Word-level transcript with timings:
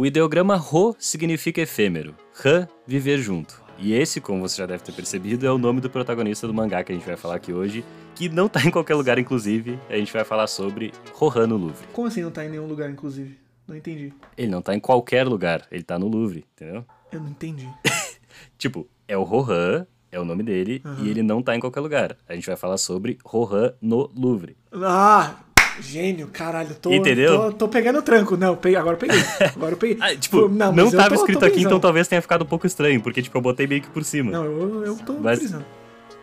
O 0.00 0.06
ideograma 0.06 0.56
Ro 0.56 0.96
significa 0.98 1.60
efêmero, 1.60 2.14
Han, 2.42 2.66
viver 2.86 3.18
junto. 3.18 3.62
E 3.78 3.92
esse, 3.92 4.18
como 4.18 4.40
você 4.40 4.56
já 4.56 4.64
deve 4.64 4.82
ter 4.82 4.92
percebido, 4.92 5.46
é 5.46 5.52
o 5.52 5.58
nome 5.58 5.78
do 5.78 5.90
protagonista 5.90 6.46
do 6.46 6.54
mangá 6.54 6.82
que 6.82 6.90
a 6.90 6.94
gente 6.94 7.04
vai 7.04 7.18
falar 7.18 7.34
aqui 7.34 7.52
hoje, 7.52 7.84
que 8.14 8.26
não 8.26 8.48
tá 8.48 8.62
em 8.64 8.70
qualquer 8.70 8.94
lugar, 8.94 9.18
inclusive. 9.18 9.78
A 9.90 9.96
gente 9.96 10.10
vai 10.10 10.24
falar 10.24 10.46
sobre 10.46 10.90
Rohan 11.12 11.48
no 11.48 11.58
Louvre. 11.58 11.86
Como 11.92 12.08
assim 12.08 12.22
não 12.22 12.30
tá 12.30 12.42
em 12.46 12.48
nenhum 12.48 12.66
lugar, 12.66 12.88
inclusive? 12.88 13.38
Não 13.68 13.76
entendi. 13.76 14.10
Ele 14.38 14.50
não 14.50 14.62
tá 14.62 14.74
em 14.74 14.80
qualquer 14.80 15.28
lugar, 15.28 15.68
ele 15.70 15.82
tá 15.82 15.98
no 15.98 16.08
Louvre, 16.08 16.46
entendeu? 16.54 16.82
Eu 17.12 17.20
não 17.20 17.28
entendi. 17.28 17.68
Tipo, 18.56 18.88
é 19.06 19.18
o 19.18 19.22
Rohan, 19.22 19.86
é 20.10 20.18
o 20.18 20.24
nome 20.24 20.42
dele, 20.42 20.82
e 21.02 21.10
ele 21.10 21.22
não 21.22 21.42
tá 21.42 21.54
em 21.54 21.60
qualquer 21.60 21.80
lugar. 21.80 22.16
A 22.26 22.34
gente 22.34 22.46
vai 22.46 22.56
falar 22.56 22.78
sobre 22.78 23.18
Rohan 23.22 23.74
no 23.82 24.10
Louvre. 24.16 24.56
Ah, 24.72 25.34
gênio, 25.80 26.28
caralho. 26.28 26.74
Tô, 26.80 26.92
Entendeu? 26.92 27.36
Tô, 27.36 27.52
tô 27.52 27.68
pegando 27.68 27.98
o 27.98 28.02
tranco. 28.02 28.36
Não, 28.36 28.56
peguei, 28.56 28.76
agora 28.78 28.94
eu 28.94 28.98
peguei. 28.98 29.20
Agora 29.54 29.72
eu 29.72 29.76
peguei. 29.76 29.98
Ah, 30.00 30.14
tipo, 30.14 30.48
não, 30.48 30.74
eu 30.76 30.90
tava 30.90 31.08
tô- 31.10 31.14
tô 31.16 31.20
escrito 31.22 31.38
aqui, 31.38 31.50
brisando. 31.54 31.66
então 31.68 31.80
talvez 31.80 32.06
tenha 32.08 32.22
ficado 32.22 32.42
um 32.42 32.46
pouco 32.46 32.66
estranho, 32.66 33.00
porque, 33.00 33.20
tipo, 33.22 33.36
eu 33.36 33.42
botei 33.42 33.66
meio 33.66 33.82
que 33.82 33.88
por 33.90 34.04
cima. 34.04 34.30
Não, 34.30 34.44
eu, 34.44 34.84
eu 34.86 34.96
tô 34.96 35.14
Mas-. 35.14 35.54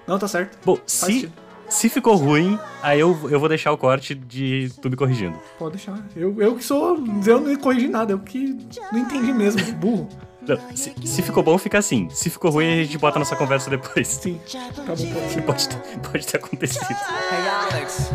Não, 0.08 0.18
tá 0.18 0.28
certo. 0.28 0.58
Bom, 0.66 0.76
Faz 0.76 0.84
se, 0.92 1.06
sentido. 1.06 1.34
se 1.70 1.90
ficou 1.90 2.16
ruim, 2.16 2.58
aí 2.82 3.00
eu, 3.00 3.18
eu 3.30 3.40
vou 3.40 3.50
deixar 3.50 3.72
o 3.72 3.78
corte 3.78 4.16
de 4.16 4.72
tu 4.82 4.90
me 4.90 4.96
corrigindo. 4.96 5.38
Pode 5.60 5.72
deixar. 5.78 6.00
Eu, 6.16 6.36
eu 6.42 6.56
que 6.56 6.64
sou. 6.64 6.98
Eu 7.26 7.42
não 7.42 7.56
corrigi 7.58 7.88
nada, 7.88 8.14
eu 8.14 8.20
que 8.20 8.58
não 8.92 9.00
entendi 9.00 9.34
mesmo. 9.34 9.62
Burro. 9.74 10.08
Não, 10.48 10.58
se, 10.74 10.94
se 11.04 11.22
ficou 11.22 11.44
bom, 11.44 11.58
fica 11.58 11.78
assim. 11.78 12.08
Se 12.10 12.30
ficou 12.30 12.50
ruim, 12.50 12.68
a 12.80 12.84
gente 12.84 12.98
bota 12.98 13.20
nossa 13.20 13.36
conversa 13.36 13.70
depois. 13.70 14.08
Sim. 14.08 14.40
Tá 14.50 14.60
bom, 14.78 14.96
pode. 14.96 15.42
Pode 15.42 15.68
ter, 15.68 16.00
pode 16.00 16.26
ter 16.28 16.38
acontecido. 16.38 16.86
Hey 16.90 17.50
Alex, 17.74 18.12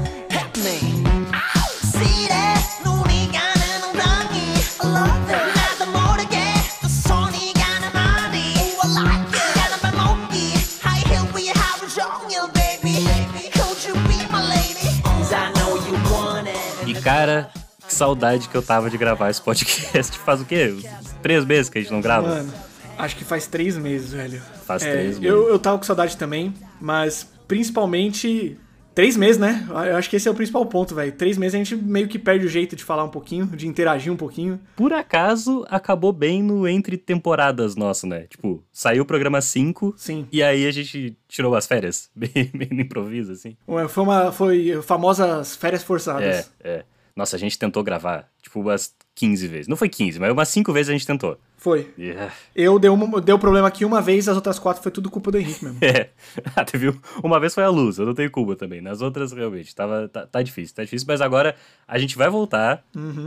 E 16.87 16.95
cara, 16.95 17.51
que 17.87 17.95
saudade 17.95 18.49
que 18.49 18.55
eu 18.57 18.63
tava 18.63 18.91
de 18.91 18.99
gravar 18.99 19.31
esse 19.31 19.41
podcast. 19.41 20.19
Faz 20.19 20.41
o 20.41 20.45
quê? 20.45 20.77
Três 21.23 21.45
meses 21.45 21.69
que 21.71 21.79
a 21.79 21.81
gente 21.81 21.93
não 21.93 22.01
grava? 22.01 22.29
Mano, 22.29 22.53
acho 22.99 23.17
que 23.17 23.25
faz 23.25 23.47
três 23.47 23.77
meses, 23.77 24.13
velho. 24.13 24.43
Faz 24.67 24.83
É, 24.83 24.91
três 24.93 25.19
meses. 25.19 25.23
Eu, 25.25 25.49
eu 25.49 25.59
tava 25.59 25.79
com 25.79 25.85
saudade 25.85 26.17
também, 26.17 26.55
mas 26.81 27.27
principalmente. 27.47 28.59
Três 28.95 29.17
meses, 29.17 29.39
né? 29.39 29.67
Eu 29.69 29.97
acho 29.97 30.11
que 30.11 30.17
esse 30.17 30.29
é 30.29 30.31
o 30.31 30.35
principal 30.35 30.67
ponto, 30.67 30.95
velho. 30.95 31.13
Três 31.13 31.39
meses 31.39 31.55
a 31.55 31.59
gente 31.59 31.75
meio 31.77 32.09
que 32.09 32.19
perde 32.19 32.45
o 32.45 32.49
jeito 32.49 32.77
de 32.77 32.85
falar 32.85 33.05
um 33.05 33.09
pouquinho, 33.09 33.47
de 33.47 33.67
interagir 33.67 34.13
um 34.13 34.17
pouquinho. 34.17 34.61
Por 34.77 34.93
acaso, 34.93 35.65
acabou 35.71 36.13
bem 36.13 36.43
no 36.43 36.69
entre 36.69 36.97
temporadas 36.99 37.75
nosso, 37.75 38.07
né? 38.07 38.27
Tipo, 38.29 38.63
saiu 38.73 39.03
o 39.03 39.07
programa 39.07 39.41
5 39.41 39.95
Sim. 39.97 40.27
e 40.31 40.43
aí 40.43 40.67
a 40.67 40.71
gente 40.71 41.17
tirou 41.27 41.55
as 41.55 41.67
férias. 41.67 42.11
Bem, 42.15 42.51
bem 42.55 42.69
no 42.71 42.81
improviso, 42.83 43.33
assim. 43.33 43.57
Ué, 43.67 43.89
Foi 43.89 44.03
uma. 44.05 44.31
Foi 44.33 44.81
famosas 44.83 45.57
férias 45.57 45.83
É, 45.83 45.85
forçadas. 45.87 46.53
é. 46.63 46.85
Nossa, 47.17 47.37
a 47.37 47.39
gente 47.39 47.59
tentou 47.59 47.83
gravar, 47.83 48.29
tipo, 48.43 48.61
umas 48.61 48.95
15 49.15 49.47
vezes. 49.47 49.69
Não 49.69 49.77
foi 49.77 49.89
15, 49.89 50.19
mas 50.19 50.33
umas 50.33 50.49
5 50.49 50.73
vezes 50.73 50.89
a 50.89 50.93
gente 50.93 51.07
tentou. 51.07 51.39
Foi. 51.59 51.93
E, 51.97 52.11
ah, 52.13 52.31
Eu 52.57 52.79
deu, 52.79 52.93
uma, 52.95 53.21
deu 53.21 53.39
problema 53.39 53.69
aqui 53.69 53.85
uma 53.85 54.01
vez, 54.01 54.27
as 54.29 54.35
outras 54.37 54.59
quatro 54.59 54.83
foi 54.83 54.91
tudo 54.91 55.11
culpa 55.11 55.31
do 55.31 55.39
Henrique 55.39 55.65
mesmo. 55.65 55.79
É. 55.85 56.09
Ah, 56.57 56.65
teve 56.65 56.89
um- 56.91 56.99
uma 57.23 57.39
vez 57.39 57.55
foi 57.55 57.63
a 57.63 57.69
luz, 57.69 57.99
eu 57.99 58.07
não 58.07 58.15
tenho 58.15 58.31
culpa 58.31 58.57
também. 58.57 58.81
Nas 58.81 59.01
outras, 59.01 59.31
realmente, 59.33 59.75
tava, 59.75 60.09
tá, 60.09 60.27
tá 60.27 60.43
difícil, 60.43 60.75
tá 60.75 60.83
difícil. 60.83 61.07
Mas 61.07 61.21
agora 61.21 61.55
a 61.87 61.99
gente 61.99 62.17
vai 62.17 62.29
voltar. 62.31 62.85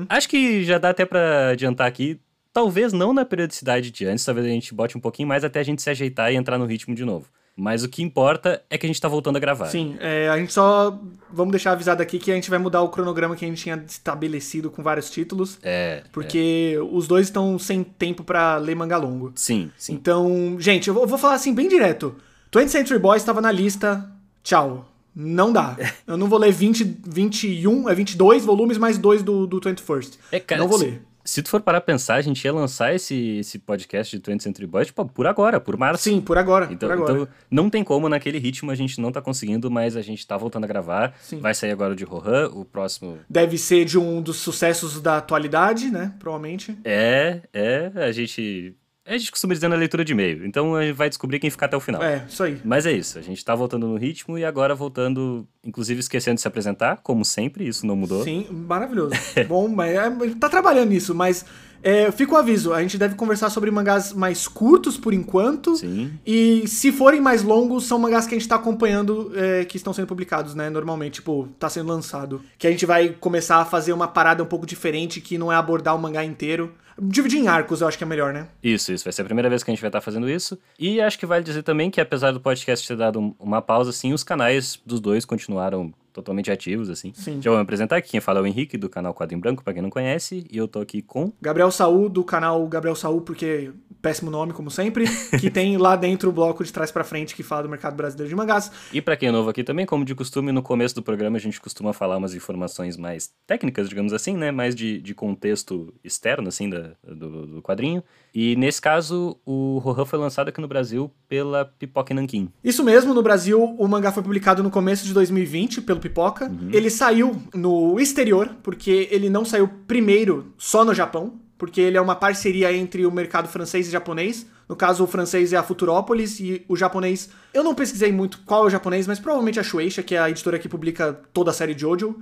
Acho 0.09 0.27
que 0.27 0.64
já 0.64 0.77
dá 0.77 0.89
até 0.89 1.05
pra 1.05 1.50
adiantar 1.50 1.88
aqui. 1.88 2.20
Talvez 2.52 2.92
não 2.94 3.14
na 3.14 3.23
periodicidade 3.25 3.92
de 3.92 4.05
antes, 4.05 4.23
talvez 4.25 4.47
a 4.47 4.49
gente 4.49 4.73
bote 4.73 4.97
um 4.97 5.02
pouquinho 5.02 5.27
mais 5.27 5.44
até 5.44 5.59
a 5.59 5.64
gente 5.64 5.81
se 5.81 5.89
ajeitar 5.89 6.31
e 6.31 6.36
entrar 6.36 6.58
no 6.58 6.66
ritmo 6.66 6.95
de 6.95 7.03
novo. 7.05 7.27
Mas 7.58 7.84
o 7.84 7.89
que 7.89 8.03
importa 8.03 8.61
é 8.70 8.78
que 8.78 8.86
a 8.86 8.89
gente 8.89 9.00
tá 9.00 9.08
voltando 9.08 9.38
a 9.38 9.39
gravar. 9.39 9.67
Sim, 9.67 9.95
é, 10.02 10.27
a 10.27 10.38
gente 10.38 10.52
só. 10.52 10.99
Vamos 11.32 11.52
deixar 11.52 11.71
avisado 11.71 12.02
aqui 12.02 12.20
que 12.20 12.30
a 12.30 12.36
gente 12.36 12.49
vai 12.49 12.60
mudar 12.60 12.82
o 12.82 12.89
cronograma 12.89 13.36
que 13.36 13.45
a 13.45 13.48
gente 13.48 13.64
tinha 13.64 13.82
estabelecido 13.88 14.70
com 14.70 14.83
vários 14.83 15.10
títulos. 15.10 15.58
É. 15.64 16.04
Porque 16.11 16.77
os 16.92 17.08
dois 17.08 17.27
estão 17.27 17.58
sem 17.58 17.82
tempo 17.83 18.23
pra 18.26 18.58
ler 18.58 18.76
manga 18.76 18.98
longo. 18.98 19.32
Sim, 19.36 19.71
sim. 19.77 19.93
Então, 19.93 20.58
gente, 20.60 20.89
eu 20.89 21.08
vou, 21.08 21.17
falar 21.17 21.36
assim 21.36 21.54
bem 21.54 21.70
direto. 21.70 22.16
20th 22.52 22.67
Century 22.67 22.99
Boys 22.99 23.21
estava 23.21 23.39
na 23.39 23.52
lista. 23.52 24.10
Tchau. 24.43 24.92
Não 25.16 25.54
dá. 25.54 25.77
Eu 26.05 26.17
não 26.17 26.27
vou 26.27 26.37
ler 26.37 26.52
20, 26.52 26.98
21, 27.08 27.89
é 27.89 27.95
22 27.95 28.43
volumes 28.43 28.77
mais 28.77 28.98
dois 28.98 29.23
do, 29.23 29.48
do 29.48 29.61
21st. 29.61 30.17
É, 30.30 30.42
cara, 30.42 30.60
não 30.61 30.67
vou 30.67 30.77
ler. 30.77 31.02
Se 31.25 31.41
tu 31.41 31.49
for 31.49 31.59
parar 31.59 31.81
pra 31.81 31.93
pensar, 31.93 32.15
a 32.15 32.21
gente 32.21 32.45
ia 32.45 32.53
lançar 32.53 32.93
esse, 32.93 33.37
esse 33.39 33.58
podcast 33.58 34.15
de 34.15 34.21
20th 34.21 34.43
Century 34.43 34.67
Boys, 34.67 34.87
tipo, 34.87 35.03
por 35.08 35.25
agora, 35.25 35.59
por 35.59 35.75
março. 35.75 36.03
Sim, 36.03 36.21
por 36.21 36.37
agora. 36.37 36.67
Então, 36.71 36.87
por 36.87 36.93
agora. 36.93 37.13
então, 37.13 37.27
não 37.49 37.67
tem 37.67 37.83
como 37.83 38.08
naquele 38.08 38.37
ritmo, 38.37 38.69
a 38.69 38.75
gente 38.75 39.02
não 39.02 39.11
tá 39.11 39.19
conseguindo, 39.23 39.71
mas 39.71 39.97
a 39.97 40.03
gente 40.03 40.25
tá 40.25 40.37
voltando 40.37 40.65
a 40.65 40.67
gravar. 40.67 41.15
Sim. 41.19 41.39
Vai 41.39 41.55
sair 41.55 41.71
agora 41.71 41.93
o 41.93 41.95
de 41.95 42.03
Rohan, 42.03 42.49
o 42.49 42.63
próximo. 42.63 43.17
Deve 43.27 43.58
ser 43.58 43.86
de 43.86 43.97
um 43.97 44.21
dos 44.21 44.37
sucessos 44.37 45.02
da 45.02 45.17
atualidade, 45.17 45.89
né? 45.89 46.13
Provavelmente. 46.19 46.77
É, 46.83 47.42
é, 47.52 47.92
a 47.95 48.11
gente. 48.11 48.75
A 49.08 49.16
gente 49.16 49.30
costuma 49.30 49.54
dizer 49.54 49.67
na 49.67 49.76
leitura 49.76 50.04
de 50.04 50.14
e-mail. 50.14 50.45
Então 50.45 50.76
a 50.76 50.83
gente 50.83 50.95
vai 50.95 51.08
descobrir 51.08 51.39
quem 51.39 51.49
ficar 51.49 51.67
até 51.67 51.77
o 51.77 51.80
final. 51.80 52.02
É, 52.02 52.26
isso 52.27 52.42
aí. 52.42 52.60
Mas 52.66 52.88
é 52.88 52.92
isso, 52.92 53.20
a 53.20 53.21
gente 53.21 53.43
tá 53.45 53.54
voltando 53.54 53.88
no 53.88 53.98
ritmo 53.98 54.38
e 54.38 54.43
agora 54.43 54.73
voltando, 54.73 55.48
inclusive 55.64 55.99
esquecendo 55.99 56.36
de 56.36 56.42
se 56.42 56.48
apresentar, 56.48 56.99
como 57.04 57.23
sempre, 57.23 57.67
isso 57.67 57.86
não 57.86 57.95
mudou. 57.95 58.23
Sim, 58.23 58.48
maravilhoso. 58.49 59.14
Bom, 59.48 59.67
mas 59.67 59.93
é, 59.93 59.99
a 59.99 60.10
gente 60.10 60.36
tá 60.36 60.49
trabalhando 60.49 60.89
nisso, 60.89 61.14
mas 61.14 61.45
é, 61.83 62.11
fica 62.11 62.33
o 62.33 62.38
aviso: 62.38 62.73
a 62.73 62.82
gente 62.82 62.98
deve 62.98 63.14
conversar 63.14 63.52
sobre 63.52 63.70
mangás 63.70 64.11
mais 64.11 64.48
curtos 64.48 64.98
por 64.98 65.14
enquanto. 65.14 65.76
Sim. 65.76 66.11
E 66.26 66.67
se 66.67 66.92
forem 66.92 67.22
mais 67.22 67.43
longos, 67.43 67.86
são 67.86 67.99
mangás 67.99 68.26
que 68.26 68.33
a 68.33 68.39
gente 68.39 68.49
tá 68.49 68.55
acompanhando 68.55 69.32
é, 69.36 69.66
que 69.66 69.77
estão 69.77 69.93
sendo 69.93 70.08
publicados, 70.08 70.55
né? 70.55 70.67
Normalmente, 70.72 71.16
tipo, 71.16 71.48
tá 71.60 71.70
sendo 71.70 71.89
lançado. 71.89 72.42
Que 72.58 72.66
a 72.66 72.72
gente 72.72 72.87
vai 72.87 73.10
começar 73.10 73.58
a 73.58 73.66
fazer 73.66 73.93
uma 73.93 74.08
parada 74.08 74.42
um 74.42 74.48
pouco 74.48 74.66
diferente, 74.66 75.22
que 75.22 75.37
não 75.37 75.52
é 75.52 75.55
abordar 75.55 75.95
o 75.95 75.99
mangá 75.99 76.26
inteiro. 76.26 76.73
Dividir 77.02 77.39
em 77.39 77.48
arcos, 77.48 77.82
eu 77.82 77.88
acho 77.88 77.98
que 77.98 78.04
é 78.04 78.08
melhor, 78.08 78.32
né? 78.33 78.48
Isso, 78.64 78.94
isso. 78.94 79.04
Vai 79.04 79.11
ser 79.11 79.22
a 79.22 79.26
primeira 79.26 79.50
vez 79.50 79.64
que 79.64 79.70
a 79.70 79.73
gente 79.73 79.82
vai 79.82 79.89
estar 79.89 80.00
fazendo 80.02 80.30
isso. 80.30 80.58
E 80.80 81.02
acho 81.02 81.20
que 81.20 81.26
vale 81.26 81.44
dizer 81.44 81.61
também 81.64 81.92
que, 81.92 82.00
apesar 82.00 82.32
do 82.32 82.39
podcast 82.39 82.88
ter 82.88 82.95
dado 82.95 83.20
um- 83.20 83.36
uma 83.39 83.61
pausa, 83.61 83.89
assim, 83.89 84.14
os 84.14 84.23
canais 84.23 84.80
dos 84.86 85.00
dois 85.02 85.26
continuaram 85.26 85.94
totalmente 86.15 86.49
ativos, 86.49 86.89
assim. 86.89 87.11
Sim. 87.14 87.42
Já 87.42 87.52
vou 87.52 87.58
me 87.58 87.64
apresentar 87.64 87.98
aqui. 87.98 88.11
Quem 88.11 88.21
fala 88.21 88.39
é 88.39 88.42
o 88.42 88.48
Henrique, 88.48 88.77
do 88.77 88.89
canal 88.89 89.14
Quadro 89.14 89.36
em 89.36 89.39
Branco, 89.39 89.61
pra 89.64 89.73
quem 89.73 89.81
não 89.81 89.89
conhece. 89.89 90.48
E 90.49 90.58
eu 90.58 90.67
tô 90.67 90.80
aqui 90.80 91.02
com. 91.02 91.33
Gabriel 91.42 91.70
Saul, 91.70 92.08
do 92.08 92.23
canal 92.23 92.65
Gabriel 92.67 92.95
Saul, 92.95 93.20
porque 93.20 93.71
péssimo 94.02 94.31
nome, 94.31 94.54
como 94.54 94.71
sempre, 94.71 95.05
que 95.39 95.49
tem 95.49 95.75
lá 95.77 95.95
dentro 95.95 96.30
o 96.30 96.31
bloco 96.31 96.64
de 96.64 96.71
trás 96.71 96.92
pra 96.92 97.04
frente 97.04 97.36
que 97.36 97.43
fala 97.43 97.64
do 97.64 97.70
mercado 97.70 97.95
brasileiro 97.95 98.30
de 98.30 98.36
mangás. 98.36 98.71
E 98.93 99.02
pra 99.02 99.17
quem 99.17 99.30
é 99.30 99.31
novo 99.31 99.49
aqui 99.49 99.64
também, 99.64 99.86
como 99.86 100.05
de 100.05 100.15
costume, 100.15 100.52
no 100.52 100.61
começo 100.61 100.95
do 100.95 101.02
programa 101.04 101.37
a 101.37 101.39
gente 101.39 101.59
costuma 101.59 101.92
falar 101.92 102.15
umas 102.17 102.33
informações 102.33 102.98
mais 102.98 103.33
técnicas, 103.45 103.89
digamos 103.89 104.14
assim, 104.14 104.37
né? 104.37 104.52
Mais 104.52 104.75
de, 104.75 105.02
de 105.02 105.14
contexto 105.14 105.93
externo, 106.04 106.48
assim, 106.48 106.70
da, 106.70 106.92
do, 107.04 107.48
do 107.48 107.61
quadrinho. 107.61 108.04
E 108.36 108.54
nesse 108.58 108.82
caso, 108.82 109.38
o 109.46 109.78
Rohan 109.78 110.04
foi 110.04 110.20
lançado 110.20 110.50
aqui 110.50 110.60
no 110.60 110.68
Brasil 110.68 111.10
pela 111.26 111.64
Pipoca 111.64 112.12
e 112.12 112.16
Nanquim. 112.16 112.50
Isso 112.62 112.84
mesmo, 112.84 113.14
no 113.14 113.23
Brasil 113.23 113.64
o 113.64 113.88
mangá 113.88 114.12
foi 114.12 114.22
publicado 114.22 114.62
no 114.62 114.70
começo 114.70 115.06
de 115.06 115.14
2020 115.14 115.82
pelo 115.84 116.02
Pipoca. 116.02 116.52
Ele 116.73 116.90
saiu 116.90 117.42
no 117.54 117.98
exterior, 117.98 118.50
porque 118.62 119.08
ele 119.10 119.30
não 119.30 119.46
saiu 119.46 119.70
primeiro 119.88 120.54
só 120.58 120.84
no 120.84 120.94
Japão, 120.94 121.40
porque 121.58 121.80
ele 121.80 121.96
é 121.96 122.02
uma 122.02 122.16
parceria 122.16 122.76
entre 122.76 123.06
o 123.06 123.12
mercado 123.12 123.48
francês 123.48 123.88
e 123.88 123.92
japonês. 123.92 124.46
No 124.67 124.76
caso, 124.76 125.06
o 125.06 125.08
francês 125.08 125.54
é 125.54 125.58
a 125.58 125.64
Futurópolis 125.64 126.38
e 126.42 126.66
o 126.67 126.76
japonês. 126.76 127.30
Eu 127.54 127.64
não 127.64 127.73
pesquisei 127.73 128.12
muito 128.12 128.42
qual 128.46 128.66
é 128.66 128.68
o 128.68 128.69
japonês, 128.69 129.07
mas 129.07 129.18
provavelmente 129.18 129.62
a 129.62 129.63
Shueisha, 129.63 130.04
que 130.04 130.13
é 130.13 130.19
a 130.19 130.30
editora 130.30 130.60
que 130.60 130.68
publica 130.68 131.13
toda 131.31 131.52
a 131.52 131.54
série 131.54 131.78
Jojo. 131.78 132.18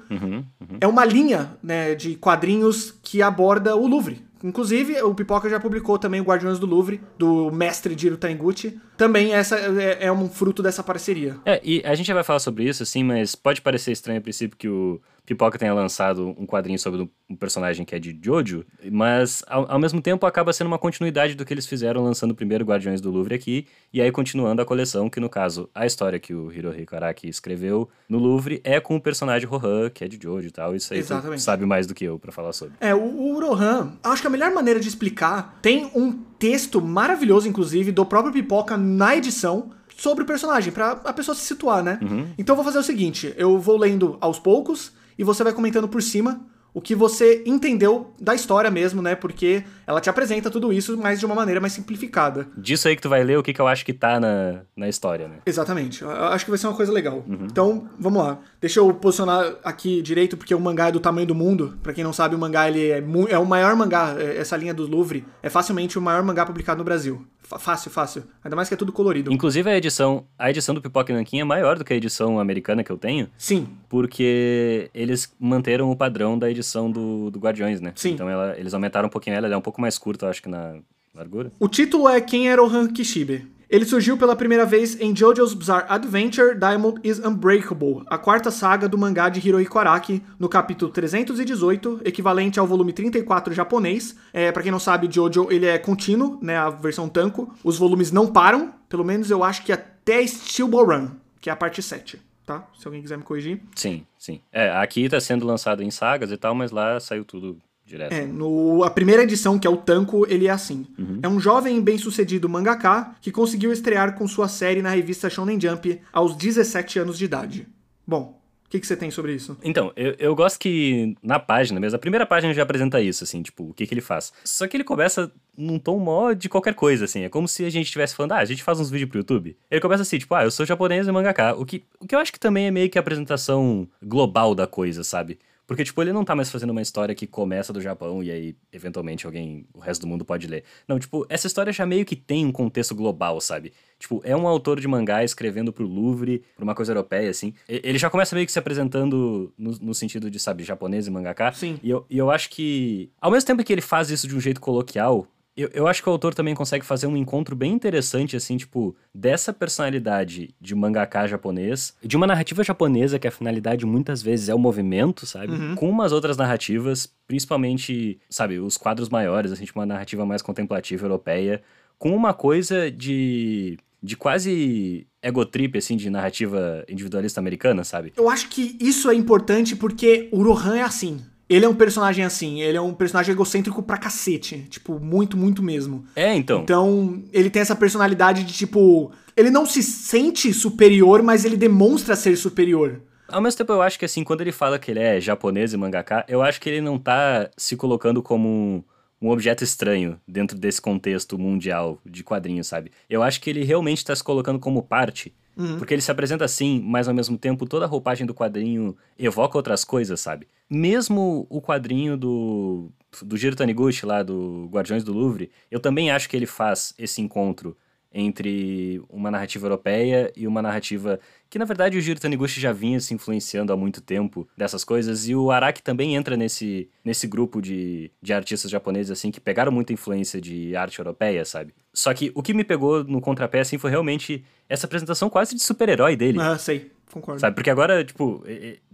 É 0.80 0.86
uma 0.86 1.06
linha 1.06 1.58
né, 1.64 1.96
de 1.96 2.16
quadrinhos 2.16 2.94
que 3.02 3.22
aborda 3.22 3.76
o 3.76 3.88
Louvre. 3.88 4.22
Inclusive, 4.44 5.02
o 5.02 5.16
Pipoca 5.16 5.50
já 5.50 5.60
publicou 5.60 5.98
também 5.98 6.20
o 6.20 6.24
Guardiões 6.24 6.60
do 6.60 6.66
Louvre, 6.66 7.02
do 7.18 7.50
mestre 7.50 7.96
Jiro 7.98 8.18
Taniguchi. 8.18 8.78
Também 8.98 9.34
essa 9.34 9.58
é, 9.58 10.06
é 10.08 10.12
um 10.12 10.28
fruto 10.28 10.62
dessa 10.62 10.84
parceria. 10.84 11.38
É, 11.46 11.62
e 11.64 11.82
a 11.86 11.96
gente 11.96 12.08
já 12.08 12.14
vai 12.14 12.24
falar 12.24 12.40
sobre 12.40 12.66
isso, 12.66 12.84
assim, 12.84 13.04
mas 13.04 13.36
pode 13.36 13.62
parecer 13.62 13.92
estranho 13.92 14.20
a 14.20 14.22
princípio 14.22 14.58
que 14.58 14.68
o 14.68 15.00
Pipoca 15.26 15.58
tenha 15.58 15.74
lançado 15.74 16.36
um 16.38 16.46
quadrinho 16.46 16.78
sobre 16.78 17.10
um 17.30 17.36
personagem 17.36 17.86
que 17.86 17.96
é 17.96 18.00
de 18.00 18.18
Jojo, 18.22 18.66
mas 18.92 19.42
ao, 19.48 19.72
ao 19.72 19.80
mesmo 19.80 20.02
tempo 20.02 20.26
acaba 20.26 20.52
sendo 20.52 20.68
uma 20.68 20.78
continuidade 20.78 21.34
do 21.34 21.46
que 21.46 21.54
eles 21.54 21.66
fizeram 21.66 22.04
lançando 22.04 22.32
o 22.32 22.36
primeiro 22.36 22.66
Guardiões 22.66 23.00
do 23.00 23.10
Louvre 23.10 23.36
aqui, 23.36 23.66
e 23.94 24.02
aí 24.02 24.12
continuando 24.12 24.62
a 24.62 24.66
coleção, 24.66 25.10
que 25.10 25.22
no 25.22 25.30
caso, 25.30 25.70
a 25.74 25.86
história 25.86 26.20
que 26.20 26.34
o 26.34 26.52
Hirohiko 26.52 26.94
Araki 26.96 27.30
escreveu 27.30 27.90
no 28.10 28.18
Louvre 28.18 28.60
é 28.66 28.82
com 28.82 28.98
o 28.98 29.02
personagem 29.02 29.48
Rohan, 29.48 29.90
que 29.90 30.04
é 30.04 30.08
de 30.10 30.20
Jojo 30.22 30.48
e 30.48 30.52
tal, 30.52 30.76
isso 30.76 30.94
aí 30.94 31.00
tu 31.00 31.06
Exatamente. 31.06 31.42
sabe 31.42 31.66
mais 31.66 31.88
do 31.88 31.94
que 31.94 32.04
eu 32.04 32.20
pra 32.20 32.32
falar 32.32 32.52
sobre. 32.52 32.76
É, 32.82 32.94
o, 32.94 33.00
o 33.00 33.40
Rohan, 33.40 33.94
acho 34.04 34.22
que 34.22 34.28
a 34.28 34.32
melhor 34.32 34.52
maneira 34.52 34.80
de 34.80 34.90
explicar, 34.90 35.58
tem 35.62 35.90
um 35.96 36.12
texto 36.12 36.82
maravilhoso, 36.82 37.48
inclusive, 37.48 37.94
do 37.94 38.06
próprio 38.06 38.34
Pipoca 38.34 38.76
na 38.76 39.16
edição 39.16 39.72
sobre 39.96 40.24
o 40.24 40.28
personagem, 40.28 40.74
pra 40.74 41.00
a 41.06 41.14
pessoa 41.14 41.34
se 41.34 41.42
situar, 41.42 41.82
né? 41.82 41.98
Então 42.38 42.54
eu 42.54 42.58
vou 42.58 42.66
fazer 42.66 42.80
o 42.80 42.84
seguinte, 42.84 43.34
eu 43.38 43.58
vou 43.58 43.78
lendo 43.78 44.18
aos 44.20 44.38
poucos 44.38 44.92
e 45.18 45.24
você 45.24 45.44
vai 45.44 45.54
comentando 45.54 45.88
por 45.88 46.02
cima 46.02 46.42
o 46.76 46.82
que 46.82 46.96
você 46.96 47.44
entendeu 47.46 48.16
da 48.20 48.34
história 48.34 48.72
mesmo, 48.72 49.00
né? 49.00 49.14
Porque 49.14 49.64
ela 49.86 50.02
te 50.02 50.10
apresenta 50.10 50.50
tudo 50.50 50.74
isso, 50.74 50.98
mas 50.98 51.20
de 51.20 51.26
uma 51.28 51.36
maneira 51.36 51.62
mais 51.62 51.72
simplificada. 51.74 52.48
Disso 52.58 52.88
aí 52.88 52.96
que 52.96 53.02
tu 53.04 53.10
vai 53.10 53.24
ler 53.24 53.38
o 53.38 53.44
que, 53.44 53.54
que 53.54 53.62
eu 53.62 53.68
acho 53.68 53.86
que 53.86 53.94
tá 53.94 54.20
na, 54.20 54.62
na 54.76 54.90
história, 54.90 55.28
né? 55.28 55.36
Exatamente. 55.46 56.02
Eu 56.02 56.10
acho 56.10 56.44
que 56.46 56.50
vai 56.50 56.58
ser 56.58 56.66
uma 56.66 56.76
coisa 56.76 56.92
legal. 56.92 57.24
Então, 57.30 57.88
vamos 58.00 58.24
lá. 58.24 58.40
Deixa 58.60 58.80
eu 58.80 58.92
posicionar 58.92 59.56
aqui 59.64 60.02
direito, 60.02 60.36
porque 60.36 60.56
o 60.56 60.60
mangá 60.60 60.88
é 60.88 60.92
do 60.92 61.00
tamanho 61.00 61.28
do 61.28 61.36
mundo. 61.36 61.78
Pra 61.84 61.94
quem 61.94 62.04
não 62.04 62.12
sabe, 62.12 62.34
o 62.36 62.40
mangá 62.40 62.68
ele 62.68 62.90
é, 62.90 63.04
é 63.30 63.38
o 63.38 63.46
maior 63.46 63.76
mangá. 63.76 64.16
é- 64.18 64.38
Essa 64.38 64.58
linha 64.58 64.74
do 64.74 64.88
Louvre 64.88 65.24
é 65.44 65.52
facilmente 65.52 66.00
o 66.00 66.02
maior 66.02 66.24
mangá 66.24 66.44
publicado 66.44 66.80
no 66.80 66.84
Brasil. 66.84 67.24
Fácil, 67.60 67.92
fácil. 67.92 68.24
Ainda 68.44 68.56
mais 68.56 68.68
que 68.68 68.74
é 68.74 68.78
tudo 68.78 68.92
colorido. 68.92 69.32
Inclusive 69.32 69.70
a 69.70 69.78
edição, 69.78 70.26
a 70.38 70.50
edição 70.50 70.74
do 70.76 70.82
Pipoca 70.82 71.14
Nanquim 71.14 71.40
é 71.40 71.44
maior 71.44 71.78
do 71.78 71.84
que 71.86 71.94
a 71.94 71.96
edição 71.96 72.40
americana 72.40 72.84
que 72.84 72.92
eu 72.92 72.98
tenho, 72.98 73.30
Sim, 73.38 73.68
porque 73.90 74.90
eles 74.94 75.34
manteram 75.40 75.90
o 75.92 75.96
padrão 75.96 76.38
da 76.38 76.50
edição 76.50 76.90
do, 76.92 77.30
do 77.32 77.40
Guardiões, 77.40 77.80
né? 77.82 77.94
Sim. 77.96 78.12
Então 78.12 78.30
ela- 78.30 78.58
eles 78.58 78.74
aumentaram 78.74 79.08
um 79.08 79.12
pouquinho 79.12 79.36
ela, 79.36 79.48
ela 79.48 79.56
é 79.56 79.58
um 79.58 79.62
pouco 79.62 79.80
mais 79.82 79.98
curta, 79.98 80.26
eu 80.26 80.30
acho 80.30 80.42
que 80.42 80.50
na 80.50 80.76
largura. 81.14 81.52
O 81.60 81.68
título 81.68 82.10
é 82.10 82.20
Quem 82.20 82.50
era 82.50 82.62
o 82.64 82.66
Han 82.68 82.88
Kishibe. 82.88 83.48
Ele 83.74 83.86
surgiu 83.86 84.16
pela 84.16 84.36
primeira 84.36 84.68
vez 84.68 85.02
em 85.02 85.16
JoJo's 85.16 85.56
Bizarre 85.56 85.88
Adventure 85.90 86.54
Diamond 86.54 87.02
is 87.04 87.18
Unbreakable, 87.18 88.04
a 88.06 88.20
quarta 88.20 88.52
saga 88.52 88.88
do 88.88 89.00
mangá 89.00 89.30
de 89.30 89.40
Hirohiko 89.40 89.80
Araki, 89.80 90.22
no 90.38 90.48
capítulo 90.48 90.92
318, 90.92 92.02
equivalente 92.06 92.60
ao 92.60 92.68
volume 92.68 92.94
34 92.94 93.52
japonês. 93.52 94.16
É, 94.32 94.52
para 94.52 94.62
quem 94.62 94.72
não 94.72 94.78
sabe, 94.78 95.10
Jojo 95.12 95.48
ele 95.50 95.66
é 95.66 95.80
contínuo, 95.80 96.38
né, 96.40 96.56
a 96.56 96.70
versão 96.70 97.10
tanco. 97.10 97.52
Os 97.64 97.80
volumes 97.80 98.12
não 98.12 98.28
param, 98.28 98.72
pelo 98.88 99.04
menos 99.04 99.32
eu 99.32 99.44
acho 99.44 99.64
que 99.64 99.72
até 99.72 100.24
Steel 100.28 100.68
Ball 100.68 100.86
Run, 100.86 101.08
que 101.42 101.50
é 101.50 101.54
a 101.54 101.56
parte 101.56 101.82
7, 101.82 102.22
tá? 102.46 102.68
Se 102.78 102.88
alguém 102.88 103.02
quiser 103.02 103.18
me 103.18 103.24
corrigir. 103.24 103.60
Sim, 103.74 104.06
sim. 104.20 104.40
É, 104.52 104.70
aqui 104.70 105.10
tá 105.10 105.20
sendo 105.20 105.48
lançado 105.48 105.82
em 105.82 105.90
sagas 105.90 106.32
e 106.32 106.38
tal, 106.38 106.54
mas 106.54 106.70
lá 106.70 107.00
saiu 107.00 107.26
tudo 107.26 107.58
direto. 107.94 108.12
É, 108.12 108.26
no, 108.26 108.84
a 108.84 108.90
primeira 108.90 109.24
edição, 109.24 109.60
que 109.60 109.68
é 109.68 109.70
o 109.70 109.78
Tanco, 109.78 110.26
ele 110.28 110.48
é 110.48 110.52
assim. 110.52 110.86
É 111.22 111.28
um 111.28 111.40
jovem 111.40 111.78
e 111.78 111.82
bem-sucedido 111.82 112.50
mangaka 112.50 113.16
que 113.22 113.32
conseguiu 113.32 113.72
estrear 113.72 114.16
com 114.16 114.28
sua 114.28 114.48
série 114.48 114.82
na 114.82 114.90
revista 114.90 115.30
Shonen 115.30 115.60
Jump 115.60 116.02
aos 116.12 116.36
17 116.36 117.00
anos 117.00 117.18
de 117.18 117.26
idade. 117.26 117.68
Bom, 118.06 118.40
o 118.66 118.70
que, 118.70 118.80
que 118.80 118.88
você 118.88 118.98
tem 118.98 119.12
sobre 119.12 119.36
isso? 119.36 119.56
Então, 119.64 119.94
eu, 119.96 120.16
eu 120.18 120.36
gosto 120.36 120.60
que 120.60 121.16
na 121.22 121.38
página 121.38 121.80
mesmo, 121.80 121.96
a 121.96 122.00
primeira 122.00 122.26
página 122.26 122.52
já 122.54 122.64
apresenta 122.64 123.00
isso, 123.00 123.24
assim, 123.24 123.44
tipo, 123.44 123.70
o 123.70 123.74
que, 123.74 123.86
que 123.86 123.94
ele 123.94 124.02
faz. 124.02 124.34
Só 124.44 124.68
que 124.68 124.76
ele 124.76 124.84
começa 124.84 125.32
num 125.56 125.78
tom 125.78 126.00
mó 126.00 126.34
de 126.34 126.50
qualquer 126.50 126.74
coisa, 126.74 127.06
assim. 127.06 127.22
É 127.22 127.30
como 127.30 127.48
se 127.48 127.64
a 127.64 127.70
gente 127.70 127.86
estivesse 127.86 128.16
falando, 128.16 128.32
ah, 128.32 128.40
a 128.40 128.46
gente 128.46 128.64
faz 128.64 128.80
uns 128.80 128.90
vídeos 128.90 129.12
pro 129.12 129.20
YouTube. 129.20 129.56
Ele 129.70 129.82
começa 129.82 130.02
assim, 130.02 130.18
tipo, 130.18 130.34
ah, 130.34 130.44
eu 130.44 130.50
sou 130.50 130.66
japonês 130.66 131.08
e 131.08 131.12
mangaka. 131.12 131.54
O 131.54 131.66
que, 131.66 131.84
o 132.00 132.08
que 132.08 132.16
eu 132.16 132.20
acho 132.20 132.34
que 132.34 132.40
também 132.40 132.66
é 132.66 132.72
meio 132.72 132.90
que 132.90 132.98
a 132.98 133.02
apresentação 133.02 133.88
global 134.02 134.56
da 134.56 134.66
coisa, 134.66 135.04
sabe? 135.04 135.38
Porque, 135.66 135.84
tipo, 135.84 136.02
ele 136.02 136.12
não 136.12 136.26
tá 136.26 136.36
mais 136.36 136.52
fazendo 136.52 136.72
uma 136.72 136.82
história 136.82 137.16
que 137.16 137.26
começa 137.26 137.72
do 137.72 137.82
Japão 137.82 138.22
e 138.22 138.30
aí, 138.30 138.56
eventualmente, 138.72 139.26
alguém, 139.26 139.66
o 139.74 139.80
resto 139.80 140.02
do 140.02 140.08
mundo 140.08 140.26
pode 140.26 140.46
ler. 140.48 140.64
Não, 140.88 141.00
tipo, 141.00 141.26
essa 141.30 141.48
história 141.48 141.72
já 141.72 141.86
meio 141.86 142.06
que 142.06 142.16
tem 142.16 142.46
um 142.46 142.52
contexto 142.52 142.94
global, 142.94 143.40
sabe? 143.40 143.74
Tipo, 143.98 144.22
é 144.26 144.36
um 144.36 144.48
autor 144.48 144.80
de 144.80 144.88
mangá 144.88 145.24
escrevendo 145.24 145.72
pro 145.72 145.88
Louvre, 145.88 146.44
pra 146.56 146.64
uma 146.64 146.76
coisa 146.76 146.92
europeia, 146.92 147.30
assim. 147.30 147.54
Ele 147.68 147.98
já 147.98 148.10
começa 148.10 148.36
meio 148.36 148.46
que 148.46 148.52
se 148.52 148.60
apresentando 148.60 149.54
no, 149.58 149.72
no 149.80 149.94
sentido 149.94 150.30
de, 150.30 150.38
sabe, 150.40 150.64
japonês 150.64 151.08
e 151.08 151.12
mangaká. 151.12 151.54
Sim. 151.54 151.80
E 151.82 151.90
eu, 151.90 152.06
e 152.10 152.18
eu 152.18 152.30
acho 152.30 152.50
que, 152.50 153.10
ao 153.22 153.32
mesmo 153.32 153.48
tempo 153.48 153.64
que 153.64 153.72
ele 153.72 153.82
faz 153.82 154.10
isso 154.10 154.28
de 154.28 154.36
um 154.36 154.42
jeito 154.42 154.60
coloquial, 154.60 155.28
eu, 155.56 155.70
eu 155.74 155.88
acho 155.88 156.02
que 156.02 156.10
o 156.10 156.12
autor 156.12 156.34
também 156.34 156.56
consegue 156.56 156.86
fazer 156.86 157.06
um 157.06 157.16
encontro 157.16 157.56
bem 157.56 157.72
interessante, 157.74 158.36
assim, 158.36 158.58
tipo, 158.58 158.96
dessa 159.14 159.54
personalidade 159.54 160.54
de 160.60 160.74
mangaká 160.74 161.28
japonês, 161.28 161.96
de 162.04 162.18
uma 162.18 162.26
narrativa 162.26 162.64
japonesa 162.64 163.20
que 163.20 163.28
a 163.28 163.32
finalidade 163.32 163.86
muitas 163.86 164.22
vezes 164.22 164.50
é 164.50 164.56
o 164.56 164.60
movimento, 164.60 165.26
sabe? 165.26 165.54
Com 165.76 165.90
umas 165.90 166.12
outras 166.12 166.38
narrativas, 166.38 167.12
principalmente, 167.28 168.20
sabe, 168.30 168.60
os 168.60 168.78
quadros 168.78 169.10
maiores, 169.10 169.52
assim, 169.52 169.66
tipo, 169.66 169.80
uma 169.80 169.86
narrativa 169.86 170.26
mais 170.26 170.42
contemplativa 170.42 171.06
europeia, 171.06 171.62
com 172.00 172.16
uma 172.16 172.34
coisa 172.34 172.90
de. 172.90 173.78
de 174.02 174.18
quase 174.18 175.08
egotrip, 175.22 175.78
assim, 175.78 175.96
de 175.96 176.10
narrativa 176.10 176.84
individualista 176.90 177.40
americana, 177.40 177.84
sabe? 177.84 178.12
Eu 178.18 178.30
acho 178.30 178.50
que 178.50 178.76
isso 178.82 179.10
é 179.10 179.16
importante 179.16 179.76
porque 179.76 180.28
o 180.32 180.44
Rohan 180.44 180.78
é 180.78 180.82
assim. 180.82 181.22
Ele 181.50 181.66
é 181.66 181.70
um 181.70 181.76
personagem 181.76 182.24
assim, 182.24 182.62
ele 182.62 182.78
é 182.78 182.82
um 182.82 182.94
personagem 182.94 183.34
egocêntrico 183.34 183.84
pra 183.84 183.98
cacete. 183.98 184.66
Tipo, 184.70 185.00
muito, 185.00 185.38
muito 185.38 185.62
mesmo. 185.62 186.06
É, 186.16 186.34
então. 186.34 186.62
Então, 186.62 187.24
ele 187.32 187.50
tem 187.50 187.62
essa 187.62 187.76
personalidade 187.76 188.44
de 188.44 188.54
tipo. 188.54 189.12
Ele 189.36 189.50
não 189.50 189.66
se 189.66 189.82
sente 189.84 190.54
superior, 190.54 191.22
mas 191.22 191.44
ele 191.44 191.58
demonstra 191.58 192.16
ser 192.16 192.36
superior. 192.36 193.02
Ao 193.28 193.42
mesmo 193.42 193.58
tempo, 193.58 193.74
eu 193.74 193.82
acho 193.82 193.98
que 193.98 194.06
assim, 194.06 194.24
quando 194.24 194.42
ele 194.42 194.52
fala 194.52 194.78
que 194.78 194.92
ele 194.92 195.00
é 195.00 195.20
japonês 195.20 195.74
e 195.74 195.78
mangaká, 195.78 196.24
eu 196.28 196.42
acho 196.42 196.62
que 196.62 196.70
ele 196.70 196.82
não 196.82 197.00
tá 197.00 197.50
se 197.58 197.76
colocando 197.76 198.22
como 198.22 198.48
um, 198.48 198.84
um 199.22 199.30
objeto 199.30 199.64
estranho 199.64 200.20
dentro 200.28 200.58
desse 200.58 200.82
contexto 200.82 201.38
mundial 201.40 202.00
de 202.06 202.24
quadrinhos, 202.24 202.68
sabe? 202.68 202.92
Eu 203.10 203.24
acho 203.24 203.42
que 203.42 203.50
ele 203.50 203.64
realmente 203.64 204.06
tá 204.06 204.16
se 204.16 204.24
colocando 204.24 204.60
como 204.60 204.84
parte. 204.84 205.34
Porque 205.78 205.94
ele 205.94 206.02
se 206.02 206.12
apresenta 206.12 206.46
assim, 206.46 206.82
mas 206.84 207.08
ao 207.08 207.14
mesmo 207.14 207.38
tempo 207.38 207.66
toda 207.66 207.86
a 207.86 207.88
roupagem 207.88 208.26
do 208.26 208.34
quadrinho 208.34 208.96
evoca 209.18 209.58
outras 209.58 209.84
coisas, 209.86 210.20
sabe? 210.20 210.48
Mesmo 210.70 211.46
o 211.50 211.62
quadrinho 211.62 212.18
do, 212.18 212.92
do 213.22 213.38
Jiro 213.38 213.56
Taniguchi 213.56 214.06
lá, 214.06 214.24
do 214.24 214.68
Guardiões 214.72 215.04
do 215.04 215.14
Louvre, 215.14 215.52
eu 215.70 215.80
também 215.80 216.10
acho 216.10 216.28
que 216.28 216.36
ele 216.36 216.46
faz 216.46 216.94
esse 216.98 217.22
encontro 217.22 217.78
entre 218.14 219.02
uma 219.10 219.32
narrativa 219.32 219.66
europeia 219.66 220.32
e 220.36 220.46
uma 220.46 220.62
narrativa 220.62 221.20
que, 221.50 221.58
na 221.58 221.66
verdade, 221.66 221.98
o 221.98 222.02
Jiro 222.02 222.20
Taniguchi 222.20 222.62
já 222.62 222.72
vinha 222.72 223.00
se 223.00 223.14
influenciando 223.14 223.74
há 223.74 223.78
muito 223.78 224.02
tempo 224.02 224.48
dessas 224.56 224.84
coisas, 224.84 225.28
e 225.28 225.36
o 225.36 225.50
Araki 225.50 225.82
também 225.82 226.16
entra 226.16 226.38
nesse, 226.38 226.90
nesse 227.04 227.26
grupo 227.26 227.60
de, 227.60 228.12
de 228.22 228.32
artistas 228.32 228.70
japoneses, 228.70 229.12
assim, 229.12 229.32
que 229.32 229.42
pegaram 229.42 229.72
muita 229.72 229.94
influência 229.94 230.40
de 230.40 230.76
arte 230.76 231.00
europeia, 231.00 231.44
sabe? 231.44 231.74
Só 231.94 232.14
que 232.14 232.32
o 232.34 232.42
que 232.42 232.54
me 232.54 232.64
pegou 232.64 233.04
no 233.04 233.22
contrapé, 233.22 233.60
assim, 233.60 233.78
foi 233.78 233.92
realmente 233.92 234.44
essa 234.68 234.88
apresentação 234.88 235.30
quase 235.30 235.56
de 235.56 235.62
super-herói 235.62 236.16
dele. 236.16 236.40
Ah, 236.42 236.58
sei, 236.58 236.92
concordo. 237.12 237.40
Sabe? 237.40 237.56
Porque 237.56 237.70
agora, 237.70 238.04
tipo, 238.04 238.44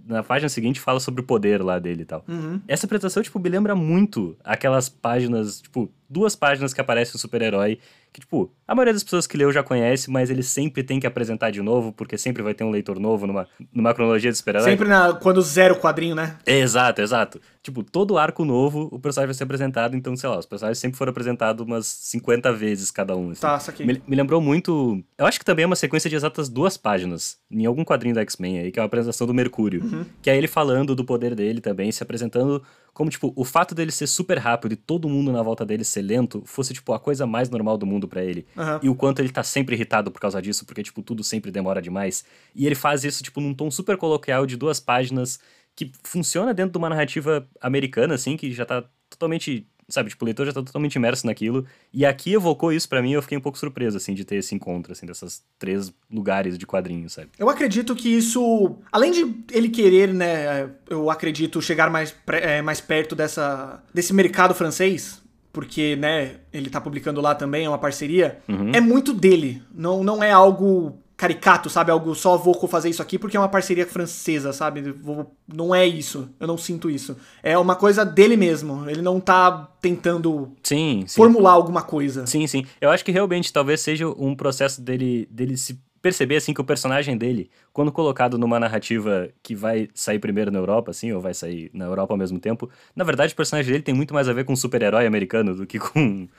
na 0.06 0.22
página 0.22 0.50
seguinte 0.50 0.80
fala 0.80 1.00
sobre 1.00 1.22
o 1.22 1.24
poder 1.24 1.63
lá 1.63 1.80
dele 1.80 2.01
e 2.01 2.06
tal. 2.06 2.25
Essa 2.68 2.86
apresentação, 2.86 3.24
tipo, 3.24 3.40
me 3.40 3.48
lembra 3.48 3.74
muito 3.74 4.36
aquelas 4.44 4.90
páginas, 4.90 5.62
tipo, 5.62 5.90
duas 6.09 6.35
páginas 6.35 6.73
que 6.73 6.81
aparece 6.81 7.15
o 7.15 7.19
super-herói, 7.19 7.79
que, 8.11 8.21
tipo, 8.21 8.51
a 8.67 8.73
maioria 8.73 8.94
das 8.94 9.03
pessoas 9.03 9.27
que 9.27 9.38
leu 9.38 9.51
já 9.51 9.61
conhece, 9.61 10.09
mas 10.09 10.31
ele 10.31 10.41
sempre 10.41 10.83
tem 10.83 11.00
que 11.00 11.06
apresentar 11.06 11.51
de 11.51 11.61
novo, 11.61 11.94
porque 11.94 12.17
sempre 12.17 12.41
vai 12.41 12.56
ter 12.56 12.63
um 12.63 12.71
leitor 12.71 13.00
novo 13.00 13.27
numa, 13.27 13.47
numa 13.71 13.94
cronologia 13.94 14.31
de 14.31 14.38
super-herói. 14.38 14.67
Sempre 14.67 14.88
na, 14.88 15.13
quando 15.13 15.41
zero 15.44 15.75
o 15.75 15.79
quadrinho, 15.79 16.15
né? 16.15 16.38
Exato, 16.45 17.01
exato. 17.01 17.39
Tipo, 17.61 17.83
todo 17.83 18.17
arco 18.17 18.44
novo, 18.44 18.89
o 18.91 19.00
personagem 19.00 19.27
vai 19.27 19.35
ser 19.35 19.44
apresentado, 19.44 19.95
então, 19.95 20.15
sei 20.15 20.27
lá, 20.27 20.39
os 20.39 20.45
personagens 20.47 20.79
sempre 20.79 20.97
foram 20.97 21.11
apresentados 21.11 21.63
umas 21.63 21.85
50 21.85 22.51
vezes 22.53 22.89
cada 22.89 23.15
um. 23.15 23.29
assim. 23.29 23.41
Tá, 23.41 23.60
saquei. 23.60 23.86
Me, 23.86 24.01
me 24.07 24.15
lembrou 24.15 24.41
muito. 24.41 25.03
Eu 25.15 25.27
acho 25.27 25.38
que 25.38 25.45
também 25.45 25.63
é 25.63 25.65
uma 25.67 25.75
sequência 25.75 26.10
de 26.10 26.15
exatas 26.15 26.50
duas 26.50 26.77
páginas, 26.77 27.38
em 27.51 27.65
algum 27.67 27.86
quadrinho 27.86 28.15
da 28.15 28.22
X-Men 28.22 28.60
aí, 28.60 28.72
que 28.72 28.79
é 28.79 28.81
uma 28.81 28.88
apresentação 28.88 29.27
do 29.27 29.34
Mercúrio. 29.36 29.84
Uhum. 29.84 30.05
Que 30.22 30.31
é 30.31 30.38
ele 30.38 30.48
falando 30.48 30.95
do 30.95 31.05
poder 31.05 31.36
dele 31.36 31.62
também, 31.62 31.91
se 31.91 32.01
apresentando 32.01 32.63
como, 32.93 33.10
tipo, 33.10 33.31
o 33.36 33.46
fato 33.46 33.74
dele 33.74 33.91
ser 33.91 34.08
super 34.08 34.38
rápido 34.38 34.74
e 34.74 34.75
todo 34.75 35.08
mundo 35.08 35.31
na 35.31 35.41
volta 35.41 35.65
dele 35.65 35.84
ser 35.84 36.01
lento 36.01 36.43
fosse, 36.46 36.74
tipo, 36.74 36.93
a 36.93 37.00
coisa 37.00 37.25
mais 37.25 37.50
normal 37.50 37.77
do 37.77 37.86
mundo 37.86 38.08
pra 38.08 38.24
ele. 38.24 38.46
Aham. 38.58 38.79
E 38.84 38.89
o 38.89 38.96
quanto 38.96 39.19
ele 39.19 39.29
tá 39.29 39.43
sempre 39.43 39.75
irritado 39.75 40.12
por 40.12 40.19
causa 40.19 40.41
disso, 40.41 40.65
porque, 40.65 40.84
tipo, 40.84 41.01
tudo 41.01 41.24
sempre 41.24 41.51
demora 41.51 41.81
demais. 41.81 42.25
E 42.53 42.65
ele 42.65 42.75
faz 42.75 43.03
isso, 43.03 43.24
tipo, 43.24 43.39
num 43.39 43.53
tom 43.53 43.72
super 43.72 43.96
coloquial 43.96 44.46
de 44.46 44.58
duas 44.58 44.79
páginas 44.79 45.39
que 45.75 45.91
funciona 46.03 46.53
dentro 46.53 46.74
de 46.74 46.77
uma 46.77 46.89
narrativa 46.89 47.48
americana, 47.62 48.15
assim, 48.15 48.36
que 48.36 48.51
já 48.51 48.65
tá 48.65 48.84
totalmente. 49.10 49.68
Sabe, 49.89 50.10
tipo, 50.10 50.24
o 50.24 50.25
leitor 50.25 50.46
já 50.46 50.53
tá 50.53 50.62
totalmente 50.62 50.96
imerso 50.96 51.25
naquilo. 51.25 51.65
E 51.93 52.05
aqui 52.05 52.34
evocou 52.34 52.72
isso 52.72 52.88
pra 52.88 53.01
mim, 53.01 53.12
eu 53.12 53.22
fiquei 53.22 53.38
um 53.38 53.41
pouco 53.41 53.58
surpreso, 53.58 53.98
assim, 53.98 54.13
de 54.13 54.24
ter 54.24 54.36
esse 54.36 54.53
encontro, 54.53 54.91
assim, 54.91 55.05
dessas 55.05 55.43
três 55.58 55.91
lugares 56.12 56.58
de 56.58 56.65
quadrinhos, 56.65 57.13
sabe? 57.13 57.29
Eu 57.38 57.50
acredito 57.50 57.96
que 57.96 58.10
isso, 58.10 58.75
além 58.91 59.12
de 59.12 59.36
ele 59.51 59.69
querer, 59.69 60.13
né, 60.13 60.69
eu 60.89 61.10
acredito 61.10 61.62
chegar 61.62 61.89
mais, 61.89 62.15
é, 62.27 62.62
mais 62.62 62.79
perto 62.79 63.15
dessa, 63.15 63.84
desse 63.93 64.13
mercado 64.13 64.53
francês, 64.53 65.22
porque, 65.51 65.96
né, 65.96 66.36
ele 66.53 66.69
tá 66.69 66.79
publicando 66.79 67.19
lá 67.19 67.34
também, 67.34 67.65
é 67.65 67.69
uma 67.69 67.79
parceria, 67.79 68.39
é 68.74 68.79
muito 68.79 69.13
dele. 69.13 69.62
Não, 69.74 70.03
não 70.03 70.24
é 70.24 70.31
algo 70.31 71.00
caricato, 71.19 71.69
sabe? 71.69 71.91
Algo 71.91 72.15
só 72.15 72.38
vou 72.38 72.55
fazer 72.65 72.89
isso 72.89 73.01
aqui 73.01 73.19
porque 73.19 73.35
é 73.35 73.39
uma 73.39 73.49
parceria 73.49 73.85
francesa, 73.85 74.53
sabe? 74.53 74.81
Vou- 74.93 75.35
não 75.53 75.75
é 75.75 75.85
isso. 75.85 76.29
Eu 76.39 76.47
não 76.47 76.57
sinto 76.57 76.89
isso. 76.89 77.17
É 77.43 77.57
uma 77.57 77.75
coisa 77.75 78.05
dele 78.05 78.38
mesmo. 78.38 78.89
Ele 78.89 79.01
não 79.01 79.19
tá 79.19 79.69
tentando 79.81 80.53
Sim, 80.63 81.03
sim. 81.05 81.15
formular 81.17 81.51
alguma 81.51 81.81
coisa. 81.81 82.25
Sim, 82.25 82.47
sim. 82.47 82.65
Eu 82.79 82.89
acho 82.89 83.03
que 83.03 83.11
realmente 83.11 83.51
talvez 83.51 83.81
seja 83.81 84.07
um 84.07 84.33
processo 84.33 84.81
dele, 84.81 85.27
dele 85.29 85.57
se 85.57 85.77
perceber, 86.01 86.38
assim, 86.38 86.53
que 86.53 86.61
o 86.61 86.63
personagem 86.63 87.17
dele, 87.17 87.49
quando 87.73 87.91
colocado 87.91 88.38
numa 88.38 88.57
narrativa 88.57 89.27
que 89.43 89.53
vai 89.53 89.89
sair 89.93 90.17
primeiro 90.19 90.49
na 90.49 90.57
Europa, 90.57 90.91
assim, 90.91 91.11
ou 91.11 91.19
vai 91.19 91.33
sair 91.33 91.69
na 91.73 91.83
Europa 91.83 92.13
ao 92.13 92.17
mesmo 92.17 92.39
tempo, 92.39 92.69
na 92.95 93.03
verdade 93.03 93.33
o 93.33 93.35
personagem 93.35 93.69
dele 93.69 93.83
tem 93.83 93.93
muito 93.93 94.13
mais 94.13 94.29
a 94.29 94.33
ver 94.33 94.45
com 94.45 94.53
um 94.53 94.55
super-herói 94.55 95.05
americano 95.05 95.53
do 95.53 95.67
que 95.67 95.77
com... 95.77 96.29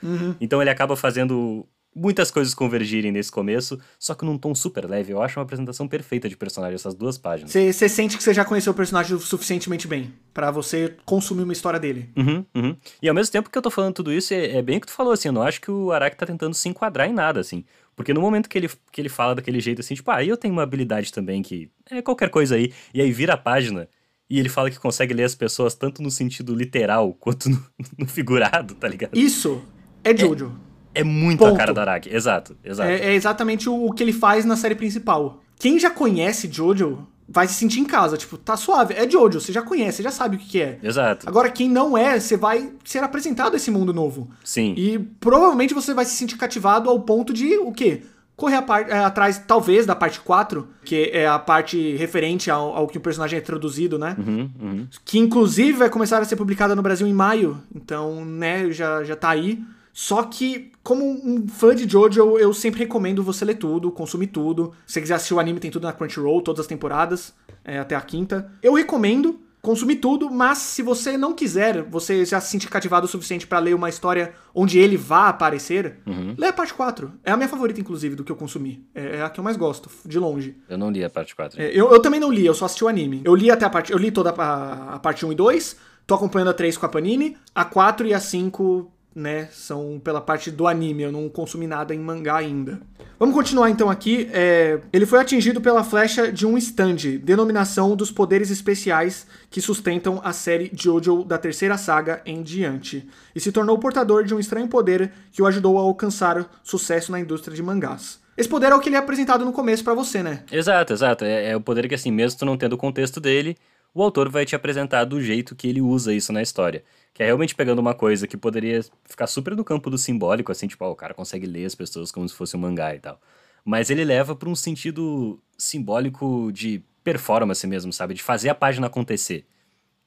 Então 0.41 0.59
ele 0.59 0.71
acaba 0.71 0.95
fazendo 0.95 1.63
muitas 1.95 2.31
coisas 2.31 2.53
convergirem 2.53 3.11
nesse 3.11 3.31
começo, 3.31 3.79
só 3.99 4.13
que 4.15 4.25
num 4.25 4.37
tom 4.37 4.55
super 4.55 4.89
leve. 4.89 5.11
Eu 5.11 5.21
acho 5.21 5.39
uma 5.39 5.43
apresentação 5.43 5.87
perfeita 5.87 6.29
de 6.29 6.37
personagem, 6.37 6.75
essas 6.75 6.93
duas 6.93 7.17
páginas. 7.17 7.51
Você 7.51 7.89
sente 7.89 8.17
que 8.17 8.23
você 8.23 8.33
já 8.33 8.45
conheceu 8.45 8.71
o 8.71 8.75
personagem 8.75 9.15
o 9.15 9.19
suficientemente 9.19 9.87
bem 9.87 10.13
pra 10.33 10.51
você 10.51 10.95
consumir 11.05 11.43
uma 11.43 11.53
história 11.53 11.79
dele. 11.79 12.09
Uhum, 12.15 12.45
uhum. 12.55 12.77
E 13.01 13.09
ao 13.09 13.15
mesmo 13.15 13.31
tempo 13.31 13.49
que 13.49 13.57
eu 13.57 13.61
tô 13.61 13.69
falando 13.69 13.93
tudo 13.93 14.13
isso, 14.13 14.33
é, 14.33 14.57
é 14.57 14.61
bem 14.61 14.77
o 14.77 14.81
que 14.81 14.87
tu 14.87 14.93
falou, 14.93 15.13
assim, 15.13 15.27
eu 15.27 15.33
não 15.33 15.43
acho 15.43 15.59
que 15.59 15.69
o 15.69 15.91
Araki 15.91 16.17
tá 16.17 16.25
tentando 16.25 16.53
se 16.53 16.69
enquadrar 16.69 17.09
em 17.09 17.13
nada, 17.13 17.39
assim. 17.39 17.65
Porque 17.95 18.13
no 18.13 18.21
momento 18.21 18.49
que 18.49 18.57
ele, 18.57 18.69
que 18.91 19.01
ele 19.01 19.09
fala 19.09 19.35
daquele 19.35 19.59
jeito 19.59 19.81
assim, 19.81 19.93
tipo, 19.93 20.09
ah, 20.11 20.23
eu 20.23 20.37
tenho 20.37 20.53
uma 20.53 20.63
habilidade 20.63 21.11
também 21.11 21.41
que 21.41 21.69
é 21.89 22.01
qualquer 22.01 22.29
coisa 22.29 22.55
aí, 22.55 22.73
e 22.93 23.01
aí 23.01 23.11
vira 23.11 23.33
a 23.33 23.37
página, 23.37 23.87
e 24.29 24.39
ele 24.39 24.47
fala 24.47 24.71
que 24.71 24.79
consegue 24.79 25.13
ler 25.13 25.25
as 25.25 25.35
pessoas 25.35 25.75
tanto 25.75 26.01
no 26.01 26.09
sentido 26.09 26.55
literal 26.55 27.13
quanto 27.13 27.49
no, 27.49 27.63
no 27.99 28.07
figurado, 28.07 28.75
tá 28.75 28.87
ligado? 28.87 29.17
Isso 29.17 29.61
é 30.03 30.15
Jojo. 30.15 30.57
É 30.67 30.70
muito 31.03 31.43
a 31.45 31.49
Ponto. 31.49 31.57
cara 31.57 31.73
do 31.73 31.79
Araki, 31.79 32.13
exato, 32.13 32.55
exato. 32.63 32.89
É, 32.89 33.11
é 33.11 33.13
exatamente 33.13 33.69
o, 33.69 33.85
o 33.85 33.93
que 33.93 34.03
ele 34.03 34.13
faz 34.13 34.45
na 34.45 34.55
série 34.55 34.75
principal. 34.75 35.41
Quem 35.57 35.79
já 35.79 35.89
conhece 35.89 36.49
Jojo 36.51 37.07
vai 37.31 37.47
se 37.47 37.53
sentir 37.53 37.79
em 37.79 37.85
casa, 37.85 38.17
tipo, 38.17 38.37
tá 38.37 38.57
suave. 38.57 38.93
É 38.93 39.09
Jojo, 39.09 39.39
você 39.39 39.53
já 39.53 39.61
conhece, 39.61 39.97
você 39.97 40.03
já 40.03 40.11
sabe 40.11 40.35
o 40.35 40.39
que, 40.39 40.49
que 40.49 40.61
é. 40.61 40.79
Exato. 40.83 41.27
Agora, 41.27 41.49
quem 41.49 41.69
não 41.69 41.97
é, 41.97 42.19
você 42.19 42.35
vai 42.35 42.73
ser 42.83 43.03
apresentado 43.03 43.53
a 43.53 43.57
esse 43.57 43.71
mundo 43.71 43.93
novo. 43.93 44.29
Sim. 44.43 44.73
E 44.77 44.99
provavelmente 44.99 45.73
você 45.73 45.93
vai 45.93 46.03
se 46.03 46.15
sentir 46.15 46.37
cativado 46.37 46.89
ao 46.89 46.99
ponto 46.99 47.31
de 47.31 47.57
o 47.57 47.71
quê? 47.71 48.03
Correr 48.35 48.55
a 48.55 48.79
é, 48.81 49.03
atrás, 49.05 49.41
talvez, 49.47 49.85
da 49.85 49.95
parte 49.95 50.19
4, 50.19 50.67
que 50.83 51.11
é 51.13 51.27
a 51.27 51.39
parte 51.39 51.95
referente 51.95 52.49
ao, 52.49 52.75
ao 52.75 52.87
que 52.87 52.97
o 52.97 53.01
personagem 53.01 53.37
é 53.37 53.41
traduzido, 53.41 53.97
né? 53.97 54.15
Uhum, 54.17 54.49
uhum. 54.59 54.87
Que 55.05 55.19
inclusive 55.19 55.73
vai 55.73 55.89
começar 55.89 56.19
a 56.19 56.25
ser 56.25 56.35
publicada 56.35 56.75
no 56.75 56.81
Brasil 56.81 57.07
em 57.07 57.13
maio. 57.13 57.61
Então, 57.73 58.25
né, 58.25 58.71
já, 58.71 59.03
já 59.03 59.15
tá 59.15 59.29
aí. 59.29 59.63
Só 59.93 60.23
que, 60.23 60.71
como 60.83 61.05
um 61.05 61.47
fã 61.47 61.75
de 61.75 61.89
Jojo, 61.89 62.37
eu 62.37 62.53
sempre 62.53 62.79
recomendo 62.79 63.23
você 63.23 63.43
ler 63.43 63.55
tudo, 63.55 63.91
consumir 63.91 64.27
tudo. 64.27 64.73
Se 64.85 64.93
você 64.93 65.01
quiser 65.01 65.15
assistir 65.15 65.33
o 65.33 65.39
anime, 65.39 65.59
tem 65.59 65.71
tudo 65.71 65.83
na 65.83 65.93
Crunchyroll, 65.93 66.41
todas 66.41 66.61
as 66.61 66.67
temporadas, 66.67 67.33
é, 67.63 67.77
até 67.77 67.95
a 67.95 68.01
quinta. 68.01 68.51
Eu 68.63 68.73
recomendo 68.73 69.39
consumir 69.61 69.97
tudo, 69.97 70.29
mas 70.31 70.57
se 70.57 70.81
você 70.81 71.15
não 71.17 71.33
quiser, 71.33 71.83
você 71.83 72.25
já 72.25 72.41
se 72.41 72.49
sentir 72.49 72.67
cativado 72.67 73.05
o 73.05 73.09
suficiente 73.09 73.45
pra 73.45 73.59
ler 73.59 73.75
uma 73.75 73.89
história 73.89 74.33
onde 74.55 74.79
ele 74.79 74.97
vá 74.97 75.27
aparecer, 75.27 75.99
lê 76.37 76.47
a 76.47 76.53
parte 76.53 76.73
4. 76.73 77.11
É 77.23 77.31
a 77.31 77.37
minha 77.37 77.47
favorita, 77.47 77.79
inclusive, 77.79 78.15
do 78.15 78.23
que 78.23 78.31
eu 78.31 78.35
consumi. 78.35 78.83
É 78.95 79.17
é 79.17 79.21
a 79.21 79.29
que 79.29 79.39
eu 79.39 79.43
mais 79.43 79.57
gosto, 79.57 79.89
de 80.05 80.17
longe. 80.17 80.55
Eu 80.67 80.77
não 80.77 80.89
li 80.89 81.03
a 81.03 81.09
parte 81.09 81.35
4. 81.35 81.61
É, 81.61 81.67
eu, 81.67 81.91
eu 81.91 82.01
também 82.01 82.19
não 82.19 82.31
li, 82.31 82.45
eu 82.45 82.53
só 82.53 82.65
assisti 82.65 82.83
o 82.83 82.87
anime. 82.87 83.21
Eu 83.23 83.35
li 83.35 83.51
até 83.51 83.65
a 83.65 83.69
parte. 83.69 83.91
Eu 83.91 83.97
li 83.97 84.09
toda 84.09 84.31
a, 84.31 84.95
a 84.95 84.99
parte 84.99 85.25
1 85.25 85.31
e 85.31 85.35
2. 85.35 85.77
Tô 86.07 86.15
acompanhando 86.15 86.49
a 86.49 86.53
3 86.53 86.77
com 86.77 86.85
a 86.85 86.89
Panini. 86.89 87.37
A 87.53 87.65
4 87.65 88.07
e 88.07 88.13
a 88.13 88.19
5, 88.19 88.91
né, 89.15 89.49
são 89.51 89.99
pela 90.03 90.21
parte 90.21 90.49
do 90.49 90.67
anime. 90.67 91.03
Eu 91.03 91.11
não 91.11 91.27
consumi 91.29 91.67
nada 91.67 91.93
em 91.93 91.99
mangá 91.99 92.37
ainda. 92.37 92.79
Vamos 93.19 93.35
continuar 93.35 93.69
então 93.69 93.89
aqui. 93.89 94.29
É, 94.33 94.79
ele 94.91 95.05
foi 95.05 95.19
atingido 95.19 95.61
pela 95.61 95.83
flecha 95.83 96.31
de 96.31 96.47
um 96.47 96.57
stand, 96.57 97.19
denominação 97.21 97.95
dos 97.95 98.11
poderes 98.11 98.49
especiais 98.49 99.27
que 99.49 99.61
sustentam 99.61 100.19
a 100.23 100.33
série 100.33 100.71
Jojo 100.73 101.23
da 101.23 101.37
terceira 101.37 101.77
saga 101.77 102.21
em 102.25 102.41
diante, 102.41 103.07
e 103.35 103.39
se 103.39 103.51
tornou 103.51 103.77
portador 103.77 104.23
de 104.23 104.33
um 104.33 104.39
estranho 104.39 104.67
poder 104.67 105.11
que 105.31 105.41
o 105.41 105.45
ajudou 105.45 105.77
a 105.77 105.81
alcançar 105.81 106.49
sucesso 106.63 107.11
na 107.11 107.19
indústria 107.19 107.55
de 107.55 107.61
mangás. 107.61 108.19
Esse 108.35 108.49
poder 108.49 108.71
é 108.71 108.75
o 108.75 108.79
que 108.79 108.89
ele 108.89 108.95
é 108.95 108.99
apresentado 108.99 109.45
no 109.45 109.51
começo 109.51 109.83
pra 109.83 109.93
você, 109.93 110.23
né? 110.23 110.43
Exato, 110.51 110.93
exato. 110.93 111.23
É, 111.23 111.49
é 111.49 111.55
o 111.55 111.61
poder 111.61 111.87
que, 111.87 111.93
assim, 111.93 112.11
mesmo 112.11 112.39
tu 112.39 112.45
não 112.45 112.57
tendo 112.57 112.73
o 112.73 112.77
contexto 112.77 113.19
dele, 113.19 113.55
o 113.93 114.01
autor 114.01 114.29
vai 114.29 114.45
te 114.45 114.55
apresentar 114.55 115.03
do 115.03 115.21
jeito 115.21 115.55
que 115.55 115.67
ele 115.67 115.81
usa 115.81 116.13
isso 116.13 116.31
na 116.31 116.41
história. 116.41 116.83
É 117.21 117.25
realmente 117.25 117.53
pegando 117.53 117.77
uma 117.77 117.93
coisa 117.93 118.25
que 118.25 118.35
poderia 118.35 118.83
ficar 119.05 119.27
super 119.27 119.55
no 119.55 119.63
campo 119.63 119.91
do 119.91 119.97
simbólico, 119.97 120.51
assim, 120.51 120.65
tipo, 120.65 120.83
ó, 120.83 120.89
o 120.89 120.95
cara 120.95 121.13
consegue 121.13 121.45
ler 121.45 121.65
as 121.65 121.75
pessoas 121.75 122.11
como 122.11 122.27
se 122.27 122.33
fosse 122.33 122.57
um 122.57 122.59
mangá 122.59 122.95
e 122.95 122.99
tal. 122.99 123.21
Mas 123.63 123.91
ele 123.91 124.03
leva 124.03 124.35
pra 124.35 124.49
um 124.49 124.55
sentido 124.55 125.39
simbólico 125.55 126.51
de 126.51 126.81
performance 127.03 127.67
mesmo, 127.67 127.93
sabe? 127.93 128.15
De 128.15 128.23
fazer 128.23 128.49
a 128.49 128.55
página 128.55 128.87
acontecer. 128.87 129.45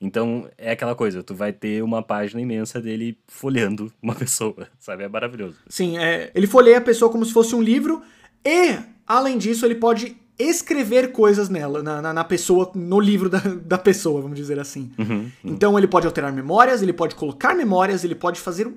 Então, 0.00 0.50
é 0.58 0.72
aquela 0.72 0.96
coisa, 0.96 1.22
tu 1.22 1.36
vai 1.36 1.52
ter 1.52 1.84
uma 1.84 2.02
página 2.02 2.40
imensa 2.40 2.80
dele 2.80 3.16
folheando 3.28 3.92
uma 4.02 4.16
pessoa, 4.16 4.66
sabe? 4.80 5.04
É 5.04 5.08
maravilhoso. 5.08 5.58
Sim, 5.68 5.96
é, 5.96 6.32
ele 6.34 6.48
folheia 6.48 6.78
a 6.78 6.80
pessoa 6.80 7.12
como 7.12 7.24
se 7.24 7.32
fosse 7.32 7.54
um 7.54 7.62
livro 7.62 8.02
e, 8.44 8.76
além 9.06 9.38
disso, 9.38 9.64
ele 9.64 9.76
pode 9.76 10.16
escrever 10.38 11.12
coisas 11.12 11.48
nela, 11.48 11.82
na, 11.82 12.02
na, 12.02 12.12
na 12.12 12.24
pessoa, 12.24 12.70
no 12.74 12.98
livro 12.98 13.28
da, 13.28 13.38
da 13.64 13.78
pessoa, 13.78 14.20
vamos 14.20 14.36
dizer 14.36 14.58
assim. 14.58 14.90
Então 15.44 15.78
ele 15.78 15.86
pode 15.86 16.06
alterar 16.06 16.32
memórias, 16.32 16.82
ele 16.82 16.92
pode 16.92 17.14
colocar 17.14 17.54
memórias, 17.54 18.04
ele 18.04 18.14
pode 18.14 18.40
fazer 18.40 18.66
o 18.66 18.74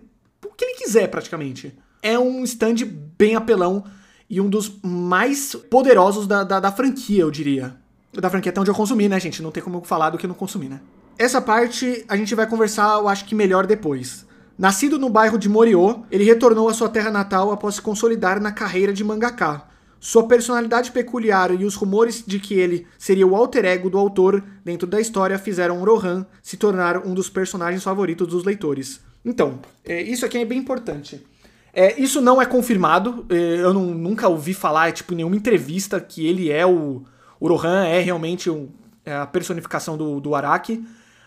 que 0.56 0.66
ele 0.66 0.78
quiser 0.78 1.08
praticamente. 1.08 1.78
É 2.02 2.18
um 2.18 2.44
stand 2.44 2.76
bem 3.18 3.36
apelão 3.36 3.84
e 4.30 4.40
um 4.42 4.50
dos 4.50 4.72
mais 4.84 5.56
poderosos 5.70 6.28
da, 6.28 6.44
da, 6.44 6.60
da 6.60 6.72
franquia, 6.72 7.22
eu 7.22 7.32
diria. 7.32 7.76
Da 8.14 8.30
franquia 8.30 8.50
até 8.52 8.60
onde 8.60 8.70
eu 8.70 8.76
consumi, 8.76 9.08
né, 9.08 9.20
gente? 9.20 9.42
Não 9.42 9.52
tem 9.52 9.64
como 9.64 9.78
eu 9.78 9.84
falar 9.84 10.10
do 10.10 10.18
que 10.18 10.26
eu 10.26 10.30
não 10.30 10.36
consumi, 10.36 10.68
né? 10.68 10.82
Essa 11.18 11.42
parte 11.42 12.06
a 12.08 12.16
gente 12.16 12.36
vai 12.36 12.48
conversar, 12.48 13.00
eu 13.00 13.08
acho 13.08 13.26
que 13.26 13.34
melhor 13.34 13.66
depois. 13.66 14.26
Nascido 14.58 14.98
no 14.98 15.10
bairro 15.10 15.38
de 15.38 15.48
Moriô, 15.48 16.04
ele 16.12 16.24
retornou 16.24 16.68
à 16.68 16.74
sua 16.74 16.90
terra 16.90 17.12
natal 17.12 17.52
após 17.52 17.76
se 17.76 17.82
consolidar 17.82 18.42
na 18.42 18.52
carreira 18.52 18.92
de 18.92 19.04
mangaka. 19.04 19.64
Sua 20.00 20.28
personalidade 20.28 20.92
peculiar 20.92 21.52
e 21.60 21.66
os 21.66 21.76
rumores 21.76 22.24
de 22.26 22.40
que 22.40 22.54
ele 22.54 22.86
seria 22.98 23.26
o 23.26 23.36
alter 23.36 23.66
ego 23.66 23.90
do 23.90 23.98
autor 23.98 24.44
dentro 24.64 24.88
da 24.88 25.02
história 25.02 25.38
fizeram 25.40 25.84
Rohan 25.84 26.26
se 26.42 26.56
tornar 26.58 27.06
um 27.06 27.14
dos 27.14 27.30
personagens 27.30 27.84
favoritos 27.84 28.28
dos 28.28 28.44
leitores. 28.44 29.02
Então, 29.26 29.60
é, 29.84 30.02
isso 30.02 30.26
aqui 30.26 30.38
é 30.38 30.46
bem 30.46 30.60
importante. 30.60 31.26
É, 31.74 32.00
isso 32.00 32.22
não 32.22 32.42
é 32.42 32.46
confirmado, 32.46 33.26
é, 33.30 33.36
eu 33.62 33.74
não- 33.74 33.94
nunca 33.94 34.28
ouvi 34.28 34.54
falar, 34.54 34.92
tipo, 34.92 35.14
em 35.14 35.18
nenhuma 35.18 35.36
entrevista 35.36 36.00
que 36.00 36.26
ele 36.26 36.50
é 36.52 36.66
o. 36.66 37.04
O 37.40 37.48
Rohan 37.48 37.86
é 37.86 38.00
realmente 38.00 38.50
um- 38.50 38.70
é 39.06 39.14
a 39.16 39.26
personificação 39.28 39.96
do, 39.98 40.20
do 40.20 40.34
Araki. 40.34 40.84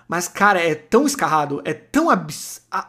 Mas, 0.08 0.26
cara, 0.26 0.60
é 0.60 0.74
tão 0.74 1.06
escarrado, 1.06 1.62
é 1.64 1.72
tão 1.72 2.08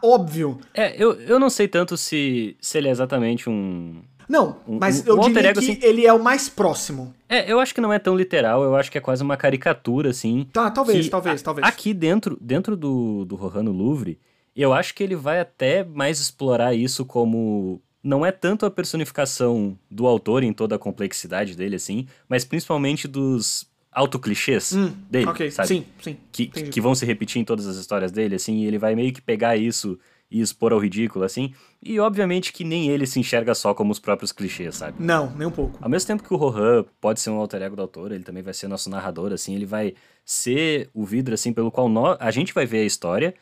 óbvio. 0.02 0.58
É, 0.74 1.00
eu, 1.00 1.12
eu 1.20 1.38
não 1.38 1.48
sei 1.48 1.68
tanto 1.68 1.96
se, 1.96 2.56
se 2.60 2.78
ele 2.78 2.88
é 2.88 2.90
exatamente 2.90 3.48
um, 3.48 4.02
Não, 4.32 4.56
mas 4.66 5.06
eu 5.06 5.16
alter 5.18 5.34
diria 5.34 5.50
ego, 5.50 5.60
que 5.60 5.70
assim- 5.72 5.78
ele 5.82 6.06
é 6.06 6.12
o 6.12 6.22
mais 6.22 6.48
próximo. 6.48 7.14
É, 7.28 7.50
eu 7.52 7.60
acho 7.60 7.74
que 7.74 7.80
não 7.82 7.92
é 7.92 7.98
tão 7.98 8.16
literal, 8.16 8.62
eu 8.64 8.74
acho 8.74 8.90
que 8.90 8.96
é 8.96 9.00
quase 9.00 9.22
uma 9.22 9.36
caricatura, 9.36 10.08
assim. 10.08 10.46
Tá, 10.52 10.70
talvez, 10.70 11.06
talvez, 11.10 11.40
a- 11.42 11.44
talvez. 11.44 11.66
Aqui 11.68 11.92
dentro, 11.92 12.38
dentro 12.40 12.74
do, 12.76 13.24
do 13.26 13.36
Rohan 13.36 13.62
no 13.64 13.72
Louvre, 13.72 14.18
eu 14.56 14.72
acho 14.72 14.94
que 14.94 15.02
ele 15.02 15.14
vai 15.16 15.38
até 15.38 15.84
mais 15.84 16.18
explorar 16.18 16.74
isso 16.74 17.04
como. 17.04 17.80
Não 18.02 18.24
é 18.26 18.32
tanto 18.32 18.64
a 18.66 18.70
personificação 18.70 19.78
do 19.90 20.06
autor 20.06 20.42
em 20.42 20.52
toda 20.52 20.74
a 20.76 20.78
complexidade 20.78 21.54
dele, 21.56 21.76
assim, 21.76 22.06
mas 22.28 22.44
principalmente 22.44 23.06
dos 23.06 23.66
autoclichês 23.92 24.72
Hum, 24.72 24.90
dele, 25.10 25.26
ok, 25.28 25.50
sabe? 25.50 25.68
sim, 25.68 25.84
sim. 26.00 26.16
que, 26.32 26.44
entendi. 26.44 26.70
que 26.70 26.80
vão 26.80 26.94
se 26.94 27.04
repetir 27.04 27.40
em 27.40 27.44
todas 27.44 27.66
as 27.66 27.76
histórias 27.76 28.10
dele, 28.10 28.34
assim, 28.36 28.56
e 28.60 28.66
ele 28.66 28.78
vai 28.78 28.94
meio 28.96 29.12
que 29.12 29.20
pegar 29.20 29.56
isso 29.56 29.98
e 30.32 30.40
expor 30.40 30.72
ao 30.72 30.78
ridículo, 30.78 31.24
assim. 31.24 31.52
E 31.82 32.00
obviamente 32.00 32.52
que 32.52 32.64
nem 32.64 32.88
ele 32.88 33.06
se 33.06 33.20
enxerga 33.20 33.54
só 33.54 33.74
como 33.74 33.92
os 33.92 33.98
próprios 33.98 34.32
clichês, 34.32 34.76
sabe? 34.76 34.96
Não, 34.98 35.30
nem 35.36 35.46
um 35.46 35.50
pouco. 35.50 35.78
Ao 35.80 35.88
mesmo 35.90 36.06
tempo 36.06 36.22
que 36.22 36.32
o 36.32 36.36
Rohan 36.36 36.84
pode 37.00 37.20
ser 37.20 37.30
um 37.30 37.36
alter 37.36 37.60
ego 37.62 37.76
do 37.76 37.82
autor, 37.82 38.12
ele 38.12 38.24
também 38.24 38.42
vai 38.42 38.54
ser 38.54 38.66
nosso 38.68 38.88
narrador, 38.88 39.32
assim, 39.32 39.54
ele 39.54 39.66
vai 39.66 39.94
ser 40.24 40.88
o 40.94 41.04
vidro, 41.04 41.34
assim, 41.34 41.52
pelo 41.52 41.70
qual 41.70 41.88
nó- 41.88 42.16
a 42.18 42.30
gente 42.30 42.54
vai 42.54 42.64
ver 42.64 42.78
a 42.82 42.84
história. 42.86 43.34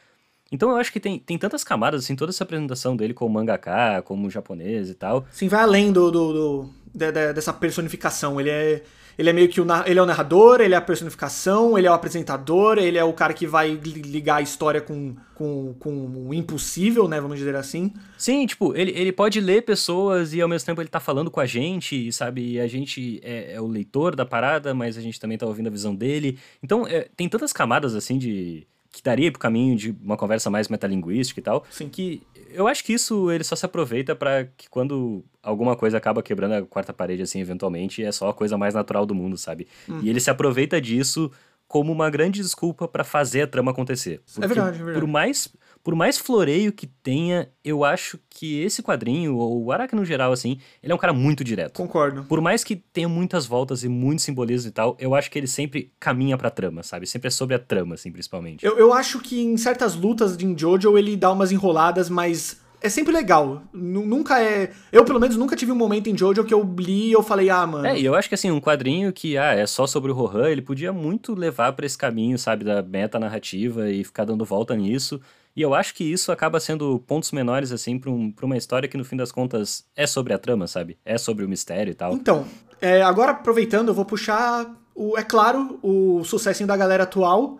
Então 0.52 0.70
eu 0.70 0.76
acho 0.78 0.92
que 0.92 0.98
tem, 0.98 1.16
tem 1.18 1.38
tantas 1.38 1.62
camadas, 1.62 2.02
assim, 2.04 2.16
toda 2.16 2.30
essa 2.32 2.42
apresentação 2.42 2.96
dele 2.96 3.14
como 3.14 3.32
mangaka, 3.32 4.02
como 4.02 4.28
japonês 4.28 4.90
e 4.90 4.94
tal. 4.94 5.24
Sim, 5.30 5.46
vai 5.46 5.62
além 5.62 5.92
do, 5.92 6.10
do, 6.10 6.32
do- 6.32 6.70
de- 6.94 7.12
de- 7.12 7.32
dessa 7.32 7.52
personificação. 7.52 8.40
Ele 8.40 8.50
é, 8.50 8.82
ele 9.18 9.28
é 9.30 9.32
meio 9.32 9.48
que 9.48 9.60
o, 9.60 9.66
ele 9.86 9.98
é 9.98 10.02
o 10.02 10.06
narrador, 10.06 10.60
ele 10.60 10.72
é 10.74 10.76
a 10.76 10.80
personificação, 10.80 11.76
ele 11.76 11.86
é 11.86 11.90
o 11.90 11.94
apresentador, 11.94 12.78
ele 12.78 12.96
é 12.98 13.04
o 13.04 13.12
cara 13.12 13.34
que 13.34 13.46
vai 13.46 13.70
li- 13.72 14.02
ligar 14.02 14.36
a 14.36 14.42
história 14.42 14.80
com, 14.80 15.14
com, 15.34 15.74
com 15.78 16.26
o 16.28 16.32
impossível, 16.34 17.06
né? 17.08 17.20
Vamos 17.20 17.38
dizer 17.38 17.54
assim. 17.56 17.92
Sim, 18.16 18.46
tipo, 18.46 18.74
ele, 18.76 18.92
ele 18.92 19.12
pode 19.12 19.40
ler 19.40 19.62
pessoas 19.62 20.32
e 20.32 20.40
ao 20.40 20.48
mesmo 20.48 20.66
tempo 20.66 20.80
ele 20.80 20.88
tá 20.88 21.00
falando 21.00 21.30
com 21.30 21.40
a 21.40 21.46
gente, 21.46 22.10
sabe? 22.12 22.52
E 22.52 22.60
a 22.60 22.66
gente 22.66 23.20
é, 23.22 23.54
é 23.54 23.60
o 23.60 23.66
leitor 23.66 24.16
da 24.16 24.24
parada, 24.24 24.72
mas 24.74 24.96
a 24.96 25.00
gente 25.00 25.18
também 25.20 25.36
tá 25.36 25.46
ouvindo 25.46 25.66
a 25.66 25.70
visão 25.70 25.94
dele. 25.94 26.38
Então, 26.62 26.86
é, 26.86 27.08
tem 27.16 27.28
tantas 27.28 27.52
camadas, 27.52 27.94
assim, 27.94 28.16
de. 28.18 28.66
Que 28.92 29.02
daria 29.02 29.30
pro 29.30 29.40
caminho 29.40 29.76
de 29.76 29.96
uma 30.02 30.16
conversa 30.16 30.50
mais 30.50 30.68
metalinguística 30.68 31.40
e 31.40 31.42
tal. 31.42 31.64
Sim. 31.70 31.88
Que 31.88 32.22
eu 32.52 32.66
acho 32.66 32.84
que 32.84 32.92
isso 32.92 33.30
ele 33.30 33.44
só 33.44 33.54
se 33.54 33.64
aproveita 33.64 34.16
pra 34.16 34.44
que 34.44 34.68
quando 34.68 35.24
alguma 35.42 35.76
coisa 35.76 35.96
acaba 35.96 36.22
quebrando 36.22 36.54
a 36.54 36.62
quarta 36.62 36.92
parede, 36.92 37.22
assim, 37.22 37.40
eventualmente, 37.40 38.02
é 38.02 38.10
só 38.10 38.28
a 38.30 38.34
coisa 38.34 38.58
mais 38.58 38.74
natural 38.74 39.06
do 39.06 39.14
mundo, 39.14 39.36
sabe? 39.36 39.68
E 40.02 40.08
ele 40.08 40.20
se 40.20 40.30
aproveita 40.30 40.80
disso 40.80 41.30
como 41.68 41.92
uma 41.92 42.10
grande 42.10 42.40
desculpa 42.40 42.88
pra 42.88 43.04
fazer 43.04 43.42
a 43.42 43.46
trama 43.46 43.70
acontecer. 43.70 44.20
Porque 44.34 44.48
verdade, 44.48 44.80
é 44.80 44.84
verdade. 44.84 44.98
Por 44.98 45.08
mais, 45.08 45.48
por 45.82 45.94
mais 45.94 46.18
floreio 46.18 46.72
que 46.72 46.86
tenha, 46.86 47.48
eu 47.64 47.84
acho 47.84 48.18
que 48.28 48.60
esse 48.62 48.82
quadrinho, 48.82 49.36
ou 49.36 49.64
o 49.64 49.72
Araki 49.72 49.94
no 49.96 50.04
geral, 50.04 50.30
assim, 50.32 50.58
ele 50.82 50.92
é 50.92 50.94
um 50.94 50.98
cara 50.98 51.12
muito 51.12 51.42
direto. 51.42 51.74
Concordo. 51.76 52.24
Por 52.24 52.40
mais 52.40 52.62
que 52.62 52.76
tenha 52.76 53.08
muitas 53.08 53.46
voltas 53.46 53.82
e 53.82 53.88
muitos 53.88 54.24
simbolismos 54.24 54.66
e 54.66 54.70
tal, 54.72 54.96
eu 55.00 55.14
acho 55.14 55.30
que 55.30 55.38
ele 55.38 55.46
sempre 55.46 55.90
caminha 55.98 56.36
pra 56.36 56.50
trama, 56.50 56.82
sabe? 56.82 57.06
Sempre 57.06 57.28
é 57.28 57.30
sobre 57.30 57.54
a 57.54 57.58
trama, 57.58 57.94
assim, 57.94 58.12
principalmente. 58.12 58.64
Eu, 58.64 58.78
eu 58.78 58.92
acho 58.92 59.20
que 59.20 59.40
em 59.40 59.56
certas 59.56 59.94
lutas 59.94 60.36
de 60.36 60.54
Jojo 60.56 60.98
ele 60.98 61.16
dá 61.16 61.32
umas 61.32 61.50
enroladas, 61.52 62.10
mas 62.10 62.60
é 62.82 62.88
sempre 62.88 63.12
legal. 63.12 63.62
Nu- 63.72 64.04
Nunca 64.06 64.40
é. 64.42 64.72
Eu, 64.92 65.04
pelo 65.04 65.20
menos, 65.20 65.36
nunca 65.36 65.54
tive 65.56 65.70
um 65.72 65.76
momento 65.76 66.08
em 66.08 66.16
Jojo 66.16 66.44
que 66.44 66.52
eu 66.54 66.62
li 66.78 67.08
e 67.08 67.12
eu 67.12 67.22
falei, 67.22 67.48
ah, 67.50 67.66
mano. 67.66 67.86
É, 67.86 67.98
e 67.98 68.04
eu 68.04 68.14
acho 68.14 68.28
que 68.28 68.34
assim, 68.34 68.50
um 68.50 68.60
quadrinho 68.60 69.12
que 69.12 69.36
ah, 69.38 69.54
é 69.54 69.66
só 69.66 69.86
sobre 69.86 70.10
o 70.10 70.14
Rohan, 70.14 70.48
ele 70.50 70.62
podia 70.62 70.92
muito 70.92 71.34
levar 71.34 71.72
pra 71.72 71.84
esse 71.86 71.96
caminho, 71.98 72.38
sabe, 72.38 72.64
da 72.64 72.82
meta-narrativa 72.82 73.90
e 73.90 74.04
ficar 74.04 74.24
dando 74.24 74.44
volta 74.44 74.74
nisso. 74.76 75.20
E 75.56 75.62
eu 75.62 75.74
acho 75.74 75.94
que 75.94 76.04
isso 76.04 76.30
acaba 76.30 76.60
sendo 76.60 76.98
pontos 77.06 77.32
menores, 77.32 77.72
assim, 77.72 77.98
pra, 77.98 78.10
um- 78.10 78.30
pra 78.30 78.46
uma 78.46 78.56
história 78.56 78.88
que 78.88 78.96
no 78.96 79.04
fim 79.04 79.16
das 79.16 79.32
contas 79.32 79.84
é 79.96 80.06
sobre 80.06 80.32
a 80.32 80.38
trama, 80.38 80.66
sabe? 80.66 80.96
É 81.04 81.18
sobre 81.18 81.44
o 81.44 81.48
mistério 81.48 81.90
e 81.90 81.94
tal. 81.94 82.12
Então, 82.14 82.46
é, 82.80 83.02
agora 83.02 83.32
aproveitando, 83.32 83.88
eu 83.88 83.94
vou 83.94 84.04
puxar, 84.04 84.66
o, 84.94 85.18
é 85.18 85.22
claro, 85.22 85.78
o 85.82 86.22
sucessinho 86.24 86.66
da 86.68 86.76
galera 86.76 87.02
atual. 87.02 87.58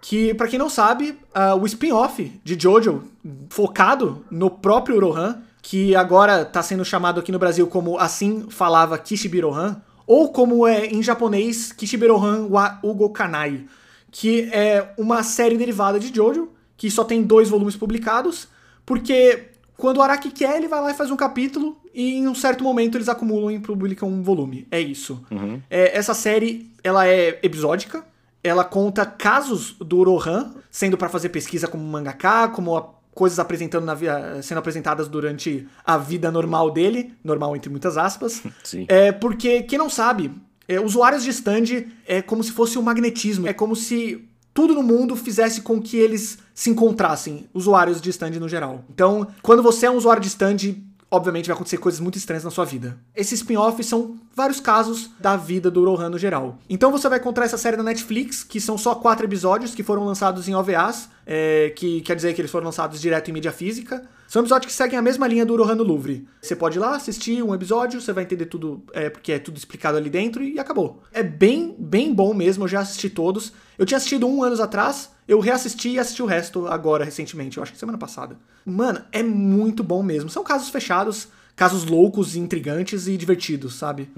Que, 0.00 0.32
pra 0.34 0.46
quem 0.46 0.58
não 0.60 0.70
sabe, 0.70 1.18
ah, 1.34 1.56
o 1.56 1.66
spin-off 1.66 2.40
de 2.44 2.56
Jojo, 2.60 3.02
focado 3.50 4.24
no 4.30 4.48
próprio 4.48 5.00
Rohan, 5.00 5.42
que 5.60 5.94
agora 5.96 6.44
tá 6.44 6.62
sendo 6.62 6.84
chamado 6.84 7.18
aqui 7.18 7.32
no 7.32 7.38
Brasil 7.38 7.66
como 7.66 7.98
Assim 7.98 8.46
Falava 8.48 8.96
Kishibirohan, 8.96 9.82
ou 10.06 10.30
como 10.30 10.66
é 10.66 10.86
em 10.86 11.02
japonês, 11.02 11.72
Kishibirohan 11.72 12.46
wa 12.48 12.78
Ugo 12.82 13.10
Kanai, 13.10 13.66
que 14.10 14.48
é 14.52 14.92
uma 14.96 15.22
série 15.24 15.56
derivada 15.58 15.98
de 15.98 16.14
Jojo, 16.14 16.48
que 16.78 16.90
só 16.90 17.04
tem 17.04 17.22
dois 17.22 17.50
volumes 17.50 17.76
publicados, 17.76 18.48
porque 18.86 19.48
quando 19.76 19.98
o 19.98 20.02
Araki 20.02 20.30
quer, 20.30 20.56
ele 20.56 20.66
vai 20.68 20.80
lá 20.80 20.90
e 20.90 20.94
faz 20.94 21.10
um 21.10 21.16
capítulo, 21.16 21.76
e 21.94 22.14
em 22.14 22.26
um 22.26 22.34
certo 22.34 22.64
momento 22.64 22.96
eles 22.96 23.08
acumulam 23.08 23.50
e 23.50 23.58
publicam 23.60 24.08
um 24.08 24.22
volume. 24.22 24.66
É 24.70 24.80
isso. 24.80 25.22
É, 25.68 25.96
essa 25.96 26.14
série, 26.14 26.70
ela 26.82 27.06
é 27.06 27.38
episódica, 27.42 28.02
ela 28.42 28.64
conta 28.64 29.04
casos 29.04 29.72
do 29.78 30.02
Rohan, 30.02 30.54
sendo 30.70 30.96
pra 30.96 31.08
fazer 31.08 31.28
pesquisa 31.28 31.68
como 31.68 31.84
mangaka, 31.84 32.48
como 32.48 32.76
a- 32.76 32.94
coisas 33.12 33.40
apresentando 33.40 33.84
na 33.84 33.96
sendo 34.42 34.58
apresentadas 34.58 35.08
durante 35.08 35.66
a 35.84 35.98
vida 35.98 36.30
normal 36.30 36.70
dele, 36.70 37.12
normal 37.24 37.56
entre 37.56 37.68
muitas 37.68 37.98
aspas. 37.98 38.40
Sim. 38.62 38.86
É 38.88 39.10
porque, 39.10 39.62
quem 39.62 39.76
não 39.76 39.90
sabe, 39.90 40.30
é, 40.68 40.78
usuários 40.80 41.24
de 41.24 41.30
stand 41.30 41.84
é 42.06 42.22
como 42.22 42.44
se 42.44 42.52
fosse 42.52 42.78
um 42.78 42.82
magnetismo. 42.82 43.48
É 43.48 43.52
como 43.52 43.74
se 43.74 44.27
tudo 44.58 44.74
no 44.74 44.82
mundo 44.82 45.14
fizesse 45.14 45.60
com 45.60 45.80
que 45.80 45.96
eles 45.96 46.38
se 46.52 46.68
encontrassem, 46.68 47.48
usuários 47.54 48.00
de 48.00 48.10
stand 48.10 48.30
no 48.40 48.48
geral. 48.48 48.84
Então, 48.90 49.28
quando 49.40 49.62
você 49.62 49.86
é 49.86 49.90
um 49.90 49.94
usuário 49.94 50.20
de 50.20 50.26
stand, 50.26 50.74
obviamente 51.08 51.46
vai 51.46 51.54
acontecer 51.54 51.76
coisas 51.76 52.00
muito 52.00 52.18
estranhas 52.18 52.42
na 52.42 52.50
sua 52.50 52.64
vida. 52.64 52.98
Esses 53.14 53.38
spin-offs 53.38 53.86
são 53.86 54.16
vários 54.34 54.58
casos 54.58 55.12
da 55.20 55.36
vida 55.36 55.70
do 55.70 55.84
Rohan 55.84 56.10
no 56.10 56.18
geral. 56.18 56.58
Então 56.68 56.90
você 56.90 57.08
vai 57.08 57.20
encontrar 57.20 57.44
essa 57.44 57.56
série 57.56 57.76
na 57.76 57.84
Netflix, 57.84 58.42
que 58.42 58.60
são 58.60 58.76
só 58.76 58.96
quatro 58.96 59.26
episódios 59.26 59.76
que 59.76 59.84
foram 59.84 60.04
lançados 60.04 60.48
em 60.48 60.56
OVAs, 60.56 61.08
é, 61.24 61.72
que 61.76 62.00
quer 62.00 62.16
dizer 62.16 62.34
que 62.34 62.40
eles 62.40 62.50
foram 62.50 62.66
lançados 62.66 63.00
direto 63.00 63.30
em 63.30 63.34
mídia 63.34 63.52
física. 63.52 64.08
São 64.28 64.42
episódios 64.42 64.70
que 64.70 64.76
seguem 64.76 64.98
a 64.98 65.02
mesma 65.02 65.26
linha 65.26 65.44
do 65.46 65.56
Rohan 65.56 65.74
no 65.74 65.82
Louvre. 65.82 66.28
Você 66.40 66.54
pode 66.54 66.76
ir 66.76 66.80
lá 66.80 66.94
assistir 66.94 67.42
um 67.42 67.54
episódio, 67.54 67.98
você 68.00 68.12
vai 68.12 68.24
entender 68.24 68.44
tudo, 68.46 68.82
é, 68.92 69.08
porque 69.08 69.32
é 69.32 69.38
tudo 69.38 69.56
explicado 69.56 69.96
ali 69.96 70.10
dentro 70.10 70.44
e 70.44 70.58
acabou. 70.60 71.02
É 71.12 71.22
bem, 71.22 71.74
bem 71.78 72.12
bom 72.14 72.34
mesmo, 72.34 72.64
eu 72.64 72.68
já 72.68 72.80
assisti 72.80 73.08
todos. 73.08 73.52
Eu 73.78 73.86
tinha 73.86 73.96
assistido 73.96 74.26
um 74.28 74.42
anos 74.42 74.60
atrás, 74.60 75.10
eu 75.26 75.40
reassisti 75.40 75.88
e 75.92 75.98
assisti 75.98 76.22
o 76.22 76.26
resto 76.26 76.66
agora, 76.68 77.04
recentemente, 77.06 77.56
eu 77.56 77.62
acho 77.62 77.72
que 77.72 77.78
semana 77.78 77.96
passada. 77.96 78.36
Mano, 78.66 79.00
é 79.10 79.22
muito 79.22 79.82
bom 79.82 80.02
mesmo. 80.02 80.28
São 80.28 80.44
casos 80.44 80.68
fechados, 80.68 81.28
casos 81.56 81.86
loucos, 81.86 82.36
intrigantes 82.36 83.08
e 83.08 83.16
divertidos, 83.16 83.76
sabe? 83.76 84.10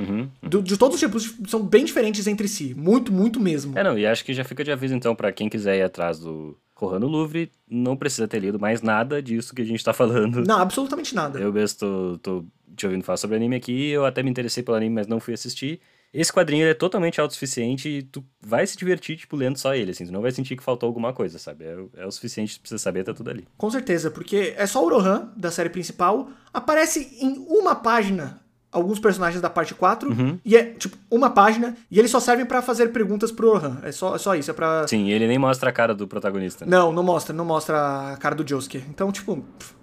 Do- 0.42 0.60
de 0.60 0.76
todos 0.76 0.96
os 0.96 1.00
tipos, 1.00 1.34
são 1.46 1.62
bem 1.62 1.84
diferentes 1.84 2.26
entre 2.26 2.48
si. 2.48 2.74
Muito, 2.76 3.12
muito 3.12 3.38
mesmo. 3.38 3.78
É, 3.78 3.84
não, 3.84 3.96
e 3.96 4.04
acho 4.06 4.24
que 4.24 4.34
já 4.34 4.42
fica 4.42 4.64
de 4.64 4.72
aviso 4.72 4.92
então 4.94 5.14
pra 5.14 5.30
quem 5.30 5.48
quiser 5.48 5.78
ir 5.78 5.82
atrás 5.82 6.18
do 6.18 6.56
Rohan 6.87 6.99
no 7.00 7.06
Louvre, 7.08 7.50
não 7.68 7.96
precisa 7.96 8.26
ter 8.28 8.38
lido 8.40 8.58
mais 8.58 8.82
nada 8.82 9.22
disso 9.22 9.54
que 9.54 9.62
a 9.62 9.64
gente 9.64 9.82
tá 9.84 9.92
falando. 9.92 10.44
Não, 10.46 10.58
absolutamente 10.58 11.14
nada. 11.14 11.38
Eu 11.38 11.52
mesmo 11.52 11.78
tô, 11.78 12.18
tô 12.18 12.44
te 12.76 12.87
ouvindo 12.87 13.04
falar 13.04 13.16
sobre 13.16 13.37
anime 13.37 13.56
aqui, 13.56 13.88
eu 13.90 14.04
até 14.04 14.22
me 14.22 14.30
interessei 14.30 14.62
pelo 14.62 14.76
anime, 14.76 14.94
mas 14.94 15.06
não 15.06 15.20
fui 15.20 15.34
assistir. 15.34 15.80
Esse 16.12 16.32
quadrinho 16.32 16.66
é 16.66 16.75
totalmente 16.75 17.20
autossuficiente 17.20 17.88
e 17.88 18.02
tu 18.02 18.25
vai 18.40 18.66
se 18.66 18.76
divertir, 18.76 19.16
tipo, 19.16 19.37
lendo 19.37 19.56
só 19.58 19.76
ele, 19.76 19.92
assim. 19.92 20.04
Tu 20.04 20.12
não 20.12 20.20
vai 20.22 20.32
sentir 20.32 20.56
que 20.56 20.62
faltou 20.62 20.88
alguma 20.88 21.12
coisa, 21.12 21.38
sabe? 21.38 21.64
É, 21.64 21.76
o- 21.76 21.90
é 21.96 22.04
o 22.04 22.10
suficiente, 22.10 22.56
tu 22.56 22.62
precisa 22.62 22.78
saber, 22.82 23.04
tá 23.04 23.14
tudo 23.14 23.30
ali. 23.30 23.46
Com 23.56 23.70
certeza, 23.70 24.10
porque 24.10 24.52
é 24.56 24.66
só 24.66 24.84
o 24.84 24.88
Rohan, 24.88 25.32
da 25.37 25.52
série 25.52 25.68
principal, 25.70 26.28
aparece 26.52 27.16
em 27.20 27.38
uma 27.49 27.76
página 27.76 28.40
alguns 28.72 28.98
personagens 28.98 29.40
da 29.42 29.50
parte 29.50 29.74
4, 29.74 30.38
e 30.45 30.56
é, 30.56 30.64
tipo, 30.75 30.97
uma 31.10 31.30
página, 31.30 31.76
e 31.90 31.99
eles 31.99 32.10
só 32.10 32.21
servem 32.21 32.47
pra 32.47 32.62
fazer 32.62 32.88
perguntas 32.88 33.32
pro 33.32 33.52
Rohan. 33.52 33.78
É 33.82 33.90
só, 33.92 34.14
é 34.14 34.18
só 34.18 34.34
isso, 34.34 34.50
é 34.50 34.54
pra... 34.54 34.86
Sim, 34.86 35.10
ele 35.10 35.26
nem 35.26 35.38
mostra 35.38 35.71
a 35.71 35.73
cara 35.73 35.95
do 35.95 36.06
protagonista. 36.06 36.64
né? 36.64 36.71
Não, 36.71 36.92
não 36.92 37.02
mostra, 37.02 37.34
não 37.34 37.45
mostra 37.45 38.12
a 38.12 38.16
cara 38.16 38.34
do 38.34 38.47
Josuke. 38.49 38.82
Então, 38.88 39.10
tipo, 39.10 39.36
pff, 39.58 39.75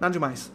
nada 0.00 0.12
demais. 0.12 0.52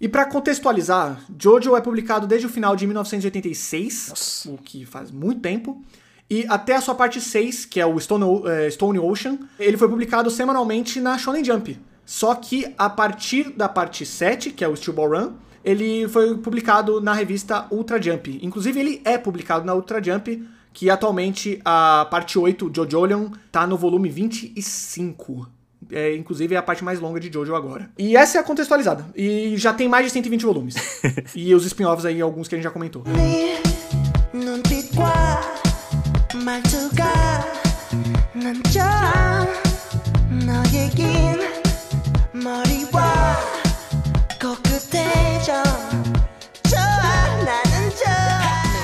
e 0.00 0.08
pra 0.08 0.24
contextualizar, 0.24 1.20
Jojo 1.38 1.76
é 1.76 1.80
publicado 1.80 2.26
desde 2.26 2.46
o 2.46 2.50
final 2.50 2.74
de 2.74 2.86
1986, 2.86 4.46
o 4.48 4.58
que 4.58 4.84
faz 4.86 5.10
muito 5.10 5.40
tempo. 5.40 5.82
E 6.30 6.44
até 6.48 6.76
a 6.76 6.80
sua 6.80 6.94
parte 6.94 7.20
6, 7.20 7.64
que 7.64 7.80
é 7.80 7.86
o 7.86 7.98
Stone, 7.98 8.24
eh, 8.46 8.70
Stone 8.70 8.98
Ocean, 8.98 9.38
ele 9.58 9.76
foi 9.78 9.88
publicado 9.88 10.30
semanalmente 10.30 11.00
na 11.00 11.16
Shonen 11.16 11.42
Jump. 11.44 11.78
Só 12.04 12.34
que 12.34 12.74
a 12.76 12.88
partir 12.90 13.50
da 13.50 13.68
parte 13.68 14.04
7, 14.04 14.50
que 14.50 14.62
é 14.62 14.68
o 14.68 14.76
Steel 14.76 14.94
Ball 14.94 15.08
Run, 15.10 15.32
ele 15.67 16.07
foi 16.07 16.37
publicado 16.37 16.99
na 16.99 17.13
revista 17.13 17.67
Ultra 17.71 18.01
Jump. 18.01 18.39
Inclusive, 18.41 18.79
ele 18.79 19.01
é 19.05 19.17
publicado 19.17 19.65
na 19.65 19.73
Ultra 19.73 20.03
Jump, 20.03 20.45
que 20.73 20.89
atualmente 20.89 21.59
a 21.63 22.07
parte 22.09 22.37
8, 22.37 22.71
Jojolion, 22.75 23.29
tá 23.51 23.65
no 23.67 23.77
volume 23.77 24.09
25. 24.09 25.47
É, 25.91 26.15
inclusive 26.15 26.55
é 26.55 26.57
a 26.57 26.63
parte 26.63 26.83
mais 26.83 26.99
longa 26.99 27.19
de 27.19 27.31
Jojo 27.31 27.53
agora. 27.55 27.89
E 27.97 28.15
essa 28.15 28.37
é 28.37 28.41
a 28.41 28.43
contextualizada. 28.43 29.05
E 29.15 29.55
já 29.57 29.73
tem 29.73 29.87
mais 29.87 30.05
de 30.05 30.11
120 30.11 30.43
volumes. 30.43 30.75
e 31.35 31.53
os 31.53 31.65
spin-offs 31.65 32.05
aí, 32.05 32.21
alguns 32.21 32.47
que 32.47 32.55
a 32.55 32.57
gente 32.57 32.63
já 32.63 32.71
comentou. 32.71 33.03
네 33.05 33.61
눈빛과 34.33 35.41
말투가 36.43 37.05
난좀 38.33 38.81
너에겐 40.43 41.39
머리와 42.33 43.37
코끝에 44.41 45.26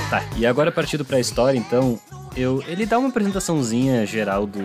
Tá, 0.09 0.23
e 0.37 0.45
agora 0.45 0.71
partindo 0.71 1.03
pra 1.03 1.19
história, 1.19 1.57
então, 1.57 1.99
eu, 2.37 2.63
ele 2.67 2.85
dá 2.85 2.99
uma 2.99 3.09
apresentaçãozinha 3.09 4.05
geral 4.05 4.45
do 4.45 4.59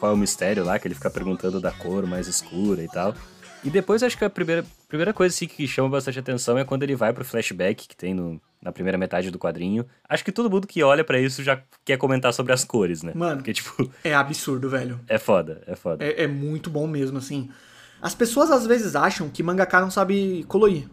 qual 0.00 0.12
é 0.12 0.14
o 0.14 0.18
mistério 0.18 0.64
lá, 0.64 0.78
que 0.78 0.88
ele 0.88 0.94
fica 0.94 1.10
perguntando 1.10 1.60
da 1.60 1.70
cor 1.70 2.06
mais 2.06 2.26
escura 2.26 2.82
e 2.82 2.88
tal. 2.88 3.14
E 3.62 3.68
depois 3.68 4.02
acho 4.02 4.16
que 4.16 4.24
a 4.24 4.30
primeira, 4.30 4.64
primeira 4.88 5.12
coisa 5.12 5.34
assim, 5.34 5.46
que 5.46 5.66
chama 5.66 5.90
bastante 5.90 6.18
atenção 6.18 6.56
é 6.56 6.64
quando 6.64 6.84
ele 6.84 6.96
vai 6.96 7.12
pro 7.12 7.24
flashback 7.24 7.86
que 7.86 7.96
tem 7.96 8.14
no, 8.14 8.40
na 8.62 8.72
primeira 8.72 8.96
metade 8.96 9.30
do 9.30 9.38
quadrinho. 9.38 9.84
Acho 10.08 10.24
que 10.24 10.32
todo 10.32 10.48
mundo 10.48 10.66
que 10.66 10.82
olha 10.82 11.04
pra 11.04 11.20
isso 11.20 11.42
já 11.42 11.60
quer 11.84 11.98
comentar 11.98 12.32
sobre 12.32 12.52
as 12.52 12.64
cores, 12.64 13.02
né? 13.02 13.12
Mano. 13.14 13.38
Porque, 13.38 13.52
tipo, 13.52 13.90
É 14.02 14.14
absurdo, 14.14 14.70
velho. 14.70 14.98
é 15.06 15.18
foda, 15.18 15.60
é 15.66 15.76
foda. 15.76 16.02
É, 16.02 16.22
é 16.22 16.26
muito 16.26 16.70
bom 16.70 16.86
mesmo, 16.86 17.18
assim. 17.18 17.50
As 18.00 18.14
pessoas 18.14 18.50
às 18.50 18.64
vezes 18.64 18.94
acham 18.96 19.28
que 19.28 19.42
mangaka 19.42 19.80
não 19.80 19.90
sabe 19.90 20.44
colorir. 20.48 20.88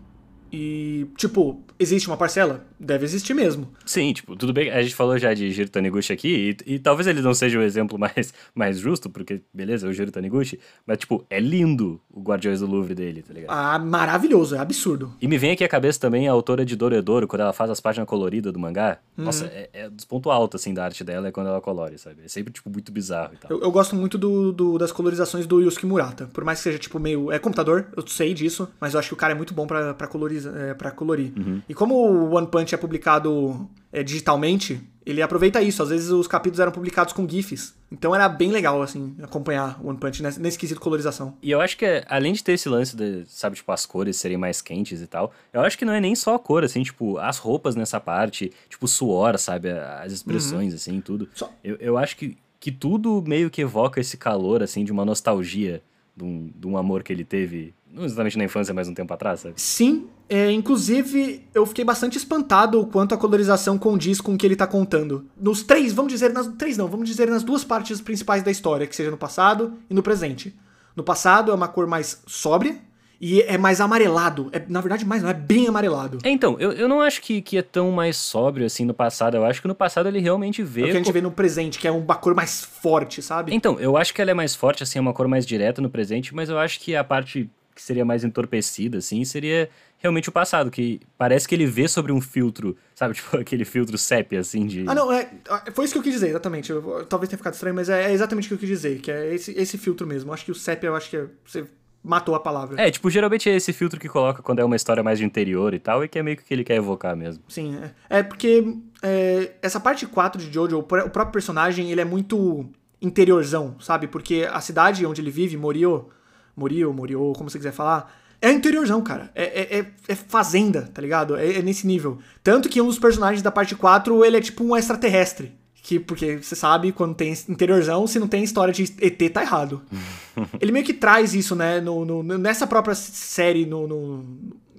E, 0.58 1.06
tipo, 1.18 1.62
existe 1.78 2.08
uma 2.08 2.16
parcela? 2.16 2.66
Deve 2.80 3.04
existir 3.04 3.34
mesmo. 3.34 3.68
Sim, 3.86 4.14
tipo, 4.14 4.36
tudo 4.38 4.54
bem, 4.54 4.70
a 4.72 4.82
gente 4.82 4.96
falou 4.96 5.18
já 5.18 5.34
de 5.34 5.52
Jiro 5.52 5.70
Taniguchi 5.70 6.14
aqui, 6.14 6.58
e, 6.66 6.76
e 6.76 6.80
talvez 6.80 7.08
ele 7.08 7.22
não 7.22 7.34
seja 7.34 7.60
o 7.60 7.62
exemplo 7.62 7.98
mais, 8.00 8.34
mais 8.54 8.80
justo, 8.80 9.10
porque, 9.10 9.42
beleza, 9.54 9.86
é 9.86 9.90
o 9.90 9.94
Jiro 9.94 10.12
Taniguchi, 10.12 10.58
mas, 10.88 10.98
tipo, 11.00 11.26
é 11.30 11.40
lindo 11.42 12.00
o 12.10 12.22
Guardiões 12.22 12.62
do 12.62 12.68
Louvre 12.68 12.96
dele, 12.96 13.22
tá 13.22 13.34
ligado? 13.34 13.52
Ah, 13.52 13.78
maravilhoso, 13.78 14.56
é 14.56 14.60
absurdo. 14.60 15.14
E 15.22 15.28
me 15.28 15.38
vem 15.38 15.52
aqui 15.52 15.64
à 15.64 15.68
cabeça 15.68 16.00
também 16.00 16.28
a 16.28 16.32
autora 16.32 16.64
de 16.66 16.76
Dororedoro, 16.76 17.28
quando 17.28 17.42
ela 17.42 17.54
faz 17.54 17.70
as 17.70 17.82
páginas 17.82 18.08
coloridas 18.08 18.54
do 18.54 18.60
mangá. 18.60 19.00
Nossa, 19.18 19.46
é, 19.48 19.70
é 19.74 19.90
dos 19.90 20.06
pontos 20.06 20.32
altos, 20.32 20.62
assim, 20.62 20.74
da 20.74 20.86
arte 20.86 21.04
dela, 21.04 21.28
é 21.28 21.32
quando 21.32 21.48
ela 21.48 21.60
colore, 21.60 21.98
sabe? 21.98 22.22
É 22.24 22.28
sempre, 22.30 22.54
tipo, 22.54 22.70
muito 22.70 22.92
bizarro 22.92 23.34
e 23.34 23.38
tal. 23.38 23.52
Eu, 23.52 23.62
eu 23.64 23.72
gosto 23.72 23.96
muito 23.96 24.18
do, 24.18 24.52
do- 24.54 24.78
das 24.78 24.92
colorizações 24.92 25.46
do 25.46 25.60
Yusuke 25.62 25.86
Murata. 25.86 26.30
Por 26.34 26.44
mais 26.46 26.60
que 26.60 26.64
seja, 26.64 26.78
tipo, 26.80 27.00
meio. 27.00 27.32
É 27.32 27.40
computador, 27.40 27.88
eu 27.96 28.06
sei 28.08 28.34
disso, 28.34 28.70
mas 28.80 28.94
eu 28.94 29.00
acho 29.00 29.10
que 29.10 29.14
o 29.14 29.18
cara 29.18 29.34
é 29.34 29.36
muito 29.36 29.54
bom 29.54 29.66
pra, 29.68 29.94
pra, 29.94 30.08
coloriza, 30.08 30.45
é, 30.46 30.74
pra 30.74 30.92
colorir. 30.92 31.32
E 31.68 31.74
como 31.74 31.96
o 31.96 32.36
One 32.36 32.48
Punch 32.48 32.74
é 32.74 32.78
publicado 32.78 33.68
é, 33.92 34.04
digitalmente, 34.04 34.82
ele 35.06 35.22
aproveita 35.22 35.62
isso. 35.62 35.82
Às 35.84 35.90
vezes 35.90 36.10
os 36.10 36.28
capítulos 36.28 36.60
eram 36.60 36.72
publicados 36.72 37.14
com 37.14 37.28
GIFs. 37.28 37.76
Então 37.92 38.14
era 38.16 38.28
bem 38.28 38.52
legal, 38.52 38.82
assim, 38.82 39.16
acompanhar 39.22 39.80
o 39.84 39.88
One 39.90 39.98
Punch 40.00 40.22
nesse, 40.24 40.42
nesse 40.42 40.58
quesito 40.58 40.82
colorização. 40.82 41.38
E 41.42 41.52
eu 41.52 41.62
acho 41.62 41.78
que, 41.78 42.04
além 42.08 42.34
de 42.34 42.44
ter 42.44 42.54
esse 42.54 42.68
lance 42.68 42.96
de, 42.96 43.24
sabe, 43.28 43.56
tipo, 43.56 43.72
as 43.72 43.86
cores 43.86 44.18
serem 44.18 44.38
mais 44.38 44.62
quentes 44.62 45.02
e 45.02 45.08
tal, 45.08 45.32
eu 45.54 45.62
acho 45.62 45.78
que 45.78 45.86
não 45.86 45.94
é 45.94 46.02
nem 46.02 46.16
só 46.16 46.36
a 46.36 46.40
cor, 46.40 46.64
assim, 46.64 46.82
tipo, 46.84 47.18
as 47.20 47.38
roupas 47.38 47.76
nessa 47.76 48.00
parte, 48.00 48.52
tipo, 48.70 48.86
o 48.86 48.88
suor, 48.90 49.38
sabe, 49.38 49.70
as 49.70 50.12
expressões, 50.12 50.74
assim, 50.74 51.00
tudo. 51.00 51.30
Só- 51.34 51.52
Eu, 51.64 51.76
eu 51.80 51.98
acho 51.98 52.18
que, 52.18 52.38
que 52.60 52.72
tudo 52.72 53.24
meio 53.26 53.50
que 53.50 53.62
evoca 53.62 54.02
esse 54.02 54.18
calor, 54.18 54.64
assim, 54.64 54.84
de 54.84 54.92
uma 54.92 55.06
nostalgia 55.06 55.82
de 56.18 56.24
um, 56.24 56.50
de 56.56 56.66
um 56.66 56.78
amor 56.78 57.04
que 57.04 57.12
ele 57.14 57.24
teve, 57.26 57.74
não 57.96 58.06
exatamente 58.06 58.38
na 58.38 58.44
infância, 58.44 58.74
mas 58.74 58.88
um 58.88 58.94
tempo 58.94 59.14
atrás, 59.14 59.40
sabe? 59.40 59.54
Sim, 59.58 60.08
é, 60.28 60.52
inclusive 60.52 61.46
eu 61.54 61.66
fiquei 61.66 61.86
bastante 61.86 62.18
espantado 62.18 62.80
o 62.82 62.86
quanto 62.88 63.16
a 63.16 63.18
colorização 63.18 63.78
condiz 63.78 64.20
com 64.20 64.34
o 64.34 64.38
que 64.38 64.46
ele 64.46 64.56
tá 64.56 64.68
contando. 64.68 65.26
Nos 65.40 65.64
três, 65.64 65.94
vamos 65.94 66.12
dizer, 66.12 66.34
nas 66.34 66.48
três 66.58 66.78
não, 66.78 66.88
vamos 66.88 67.08
dizer 67.08 67.30
nas 67.30 67.44
duas 67.44 67.64
partes 67.64 68.02
principais 68.02 68.44
da 68.44 68.52
história, 68.52 68.86
que 68.86 68.96
seja 68.96 69.10
no 69.12 69.18
passado 69.18 69.74
e 69.90 69.94
no 69.94 70.04
presente. 70.04 70.54
No 70.96 71.04
passado 71.04 71.52
é 71.52 71.56
uma 71.56 71.68
cor 71.68 71.88
mais 71.88 72.22
sóbria, 72.28 72.78
E 73.22 73.42
é 73.44 73.58
mais 73.58 73.80
amarelado. 73.80 74.50
É, 74.52 74.62
na 74.68 74.82
verdade, 74.82 75.06
mais 75.06 75.24
não, 75.24 75.30
é 75.30 75.34
bem 75.34 75.68
amarelado. 75.70 76.18
É, 76.22 76.30
então, 76.30 76.58
eu, 76.60 76.74
eu 76.74 76.86
não 76.88 77.00
acho 77.02 77.22
que, 77.22 77.42
que 77.42 77.58
é 77.58 77.62
tão 77.62 77.90
mais 77.90 78.18
sóbrio 78.18 78.66
assim 78.66 78.84
no 78.84 78.94
passado. 78.94 79.38
Eu 79.38 79.46
acho 79.46 79.62
que 79.62 79.70
no 79.70 79.74
passado 79.74 80.08
ele 80.10 80.20
realmente 80.20 80.62
É 80.62 80.66
vê. 80.66 80.82
o 80.82 80.86
que 80.86 80.92
a 80.92 80.96
gente 80.96 81.06
co- 81.06 81.14
vê 81.14 81.22
no 81.22 81.32
presente, 81.32 81.80
que 81.80 81.88
é 81.88 81.92
uma 81.92 82.16
cor 82.16 82.36
mais 82.36 82.62
forte, 82.66 83.22
sabe? 83.22 83.56
Então, 83.56 83.80
eu 83.80 83.96
acho 83.96 84.14
que 84.14 84.22
ela 84.22 84.32
é 84.32 84.34
mais 84.34 84.54
forte, 84.54 84.84
assim, 84.84 85.00
é 85.00 85.02
uma 85.02 85.14
cor 85.14 85.30
mais 85.30 85.46
direta 85.46 85.82
no 85.82 85.90
presente, 85.90 86.36
mas 86.36 86.50
eu 86.50 86.60
acho 86.60 86.78
que 86.82 86.94
a 86.94 87.06
parte 87.06 87.50
que 87.76 87.82
seria 87.84 88.06
mais 88.06 88.24
entorpecida, 88.24 89.00
assim, 89.00 89.24
seria 89.26 89.70
realmente 89.98 90.30
o 90.30 90.32
passado, 90.32 90.72
que 90.72 91.02
parece 91.18 91.46
que 91.48 91.54
ele 91.54 91.66
vê 91.66 91.88
sobre 91.90 92.12
um 92.12 92.22
filtro, 92.22 92.78
sabe? 92.96 93.14
Tipo 93.26 93.38
aquele 93.38 93.66
filtro 93.66 93.98
sépia, 93.98 94.40
assim, 94.40 94.66
de. 94.66 94.86
Ah, 94.88 94.96
não, 94.96 95.12
é, 95.12 95.30
foi 95.74 95.84
isso 95.86 95.94
que 95.94 96.00
eu 96.00 96.04
quis 96.04 96.14
dizer, 96.14 96.30
exatamente. 96.30 96.72
Eu- 96.72 97.00
eu- 97.00 97.06
talvez 97.06 97.28
tenha 97.30 97.38
ficado 97.38 97.54
estranho, 97.54 97.76
mas 97.76 97.90
é, 97.90 98.06
é 98.10 98.14
exatamente 98.14 98.46
o 98.46 98.48
que 98.50 98.54
eu 98.54 98.58
quis 98.60 98.70
dizer, 98.70 99.00
que 99.02 99.12
é 99.12 99.34
esse, 99.36 99.52
esse 99.52 99.78
filtro 99.78 100.08
mesmo. 100.08 100.32
Acho 100.34 100.46
que 100.46 100.52
o 100.52 100.56
sépia, 100.56 100.88
eu 100.88 100.96
acho 100.96 101.10
que 101.10 101.18
é- 101.18 101.28
você 101.46 101.66
matou 102.04 102.36
a 102.36 102.40
palavra. 102.40 102.80
É, 102.80 102.90
tipo, 102.92 103.10
geralmente 103.10 103.50
é 103.50 103.56
esse 103.56 103.74
filtro 103.74 104.00
que 104.00 104.08
coloca 104.08 104.42
quando 104.44 104.60
é 104.60 104.64
uma 104.64 104.76
história 104.76 105.02
mais 105.04 105.18
de 105.18 105.26
interior 105.26 105.74
e 105.74 105.80
tal, 105.80 106.04
e 106.04 106.08
que 106.08 106.20
é 106.20 106.24
meio 106.24 106.38
que 106.38 106.44
o 106.44 106.46
que 106.46 106.54
ele 106.54 106.64
quer 106.64 106.76
evocar 106.76 107.16
mesmo. 107.18 107.44
Sim, 107.50 107.78
é, 108.10 108.20
é 108.20 108.24
porque 108.24 108.78
é, 109.02 109.54
essa 109.62 109.80
parte 109.80 110.06
4 110.06 110.40
de 110.40 110.54
Jojo, 110.54 110.78
o 110.78 110.84
próprio 110.84 111.32
personagem, 111.32 111.92
ele 111.92 112.00
é 112.00 112.06
muito 112.06 112.70
interiorzão, 113.02 113.76
sabe? 113.80 114.08
Porque 114.08 114.48
a 114.50 114.62
cidade 114.62 115.06
onde 115.06 115.20
ele 115.22 115.32
vive, 115.32 115.58
Morio, 115.58 116.10
Morio, 116.56 116.94
Morio, 116.94 117.34
como 117.36 117.50
você 117.50 117.58
quiser 117.58 117.72
falar, 117.74 118.14
é 118.42 118.52
interiorzão, 118.52 119.02
cara. 119.02 119.32
É, 119.36 119.44
é, 119.44 119.80
é- 119.80 119.92
é 120.10 120.16
fazenda, 120.16 120.90
tá 120.94 121.02
ligado? 121.02 121.36
É, 121.36 121.56
é 121.58 121.62
nesse 121.62 121.86
nível. 121.88 122.20
Tanto 122.44 122.70
que 122.70 122.82
um 122.82 122.88
dos 122.88 123.00
personagens 123.00 123.42
da 123.42 123.52
parte 123.52 123.76
4, 123.76 124.24
ele 124.24 124.38
é 124.38 124.42
tipo 124.42 124.64
um 124.64 124.76
extraterrestre. 124.76 125.54
Que, 125.82 126.00
porque 126.00 126.38
você 126.38 126.56
sabe, 126.56 126.92
quando 126.92 127.14
tem 127.14 127.32
interiorzão, 127.48 128.08
se 128.08 128.18
não 128.18 128.28
tem 128.28 128.44
história 128.44 128.74
de 128.74 128.84
ET, 129.00 129.30
tá 129.32 129.42
errado. 129.44 129.84
ele 130.60 130.72
meio 130.72 130.84
que 130.86 130.94
traz 130.94 131.34
isso, 131.36 131.56
né? 131.56 131.80
No, 131.80 132.04
no- 132.04 132.24
nessa 132.40 132.66
própria 132.66 132.96
série, 132.96 133.66
no, 133.68 133.88
no- 133.88 134.26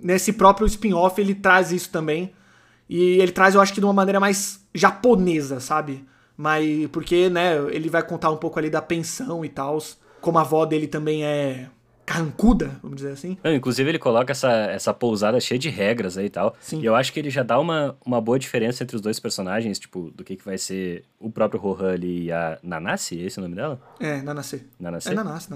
nesse 0.02 0.32
próprio 0.32 0.66
spin-off, 0.66 1.20
ele 1.20 1.34
traz 1.34 1.70
isso 1.70 1.90
também. 1.90 2.32
E 2.88 3.20
ele 3.20 3.30
traz, 3.32 3.54
eu 3.54 3.60
acho 3.60 3.72
que 3.72 3.80
de 3.80 3.86
uma 3.86 3.92
maneira 3.92 4.18
mais 4.20 4.60
japonesa, 4.74 5.60
sabe? 5.60 6.04
Mas 6.36 6.86
porque, 6.92 7.28
né, 7.30 7.56
ele 7.70 7.88
vai 7.88 8.02
contar 8.02 8.30
um 8.30 8.36
pouco 8.36 8.58
ali 8.58 8.68
da 8.68 8.82
pensão 8.82 9.44
e 9.44 9.48
tal. 9.48 9.78
Como 10.26 10.38
a 10.38 10.40
avó 10.40 10.66
dele 10.66 10.88
também 10.88 11.24
é 11.24 11.68
carrancuda, 12.04 12.78
vamos 12.82 12.96
dizer 12.96 13.12
assim. 13.12 13.36
Não, 13.44 13.54
inclusive 13.54 13.88
ele 13.88 13.98
coloca 13.98 14.32
essa, 14.32 14.50
essa 14.70 14.92
pousada 14.92 15.38
cheia 15.38 15.56
de 15.58 15.68
regras 15.68 16.18
aí 16.18 16.26
e 16.26 16.30
tal. 16.30 16.56
Sim. 16.60 16.80
E 16.80 16.84
eu 16.84 16.96
acho 16.96 17.12
que 17.12 17.20
ele 17.20 17.30
já 17.30 17.44
dá 17.44 17.60
uma, 17.60 17.96
uma 18.04 18.20
boa 18.20 18.36
diferença 18.38 18.82
entre 18.82 18.96
os 18.96 19.02
dois 19.02 19.20
personagens, 19.20 19.78
tipo, 19.78 20.10
do 20.16 20.24
que, 20.24 20.34
que 20.34 20.44
vai 20.44 20.58
ser 20.58 21.04
o 21.20 21.30
próprio 21.30 21.60
Rohan 21.60 21.92
ali 21.92 22.24
e 22.24 22.32
a 22.32 22.58
Nanase, 22.60 23.20
esse 23.20 23.38
é 23.38 23.40
o 23.40 23.44
nome 23.44 23.54
dela? 23.54 23.80
É, 24.00 24.20
Nanase. 24.20 24.66
Nanase? 24.80 25.08
É 25.10 25.14
Nanase. 25.14 25.48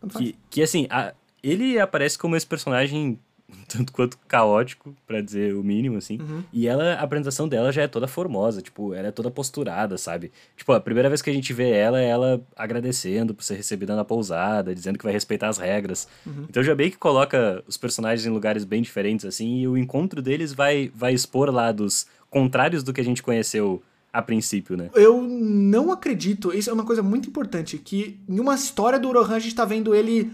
Tanto 0.00 0.12
faz. 0.14 0.24
Que, 0.24 0.36
que 0.50 0.60
assim, 0.62 0.88
a- 0.90 1.12
ele 1.42 1.78
aparece 1.78 2.18
como 2.18 2.34
esse 2.34 2.46
personagem 2.46 3.20
tanto 3.68 3.92
quanto 3.92 4.18
caótico, 4.28 4.94
pra 5.06 5.20
dizer 5.20 5.54
o 5.54 5.62
mínimo, 5.62 5.96
assim. 5.96 6.18
Uhum. 6.20 6.42
E 6.52 6.66
ela, 6.66 6.94
a 6.94 7.02
apresentação 7.02 7.48
dela 7.48 7.72
já 7.72 7.82
é 7.82 7.88
toda 7.88 8.06
formosa, 8.06 8.60
tipo, 8.62 8.94
ela 8.94 9.08
é 9.08 9.10
toda 9.10 9.30
posturada, 9.30 9.96
sabe? 9.98 10.32
Tipo, 10.56 10.72
a 10.72 10.80
primeira 10.80 11.08
vez 11.08 11.22
que 11.22 11.30
a 11.30 11.32
gente 11.32 11.52
vê 11.52 11.70
ela, 11.70 12.00
é 12.00 12.08
ela 12.08 12.40
agradecendo 12.56 13.34
por 13.34 13.42
ser 13.42 13.54
recebida 13.54 13.94
na 13.96 14.04
pousada, 14.04 14.74
dizendo 14.74 14.98
que 14.98 15.04
vai 15.04 15.12
respeitar 15.12 15.48
as 15.48 15.58
regras. 15.58 16.08
Uhum. 16.26 16.46
Então 16.48 16.62
já 16.62 16.74
bem 16.74 16.90
que 16.90 16.98
coloca 16.98 17.62
os 17.66 17.76
personagens 17.76 18.26
em 18.26 18.30
lugares 18.30 18.64
bem 18.64 18.82
diferentes, 18.82 19.24
assim, 19.24 19.60
e 19.60 19.68
o 19.68 19.76
encontro 19.76 20.20
deles 20.20 20.52
vai, 20.52 20.90
vai 20.94 21.14
expor 21.14 21.50
lados 21.50 22.06
contrários 22.30 22.82
do 22.82 22.92
que 22.92 23.00
a 23.00 23.04
gente 23.04 23.22
conheceu 23.22 23.82
a 24.12 24.22
princípio, 24.22 24.76
né? 24.76 24.90
Eu 24.94 25.20
não 25.20 25.90
acredito, 25.90 26.54
isso 26.54 26.70
é 26.70 26.72
uma 26.72 26.84
coisa 26.84 27.02
muito 27.02 27.28
importante, 27.28 27.76
que 27.76 28.20
em 28.28 28.38
uma 28.38 28.54
história 28.54 28.98
do 28.98 29.10
Rohan 29.10 29.34
a 29.34 29.38
gente 29.40 29.56
tá 29.56 29.64
vendo 29.64 29.92
ele 29.92 30.30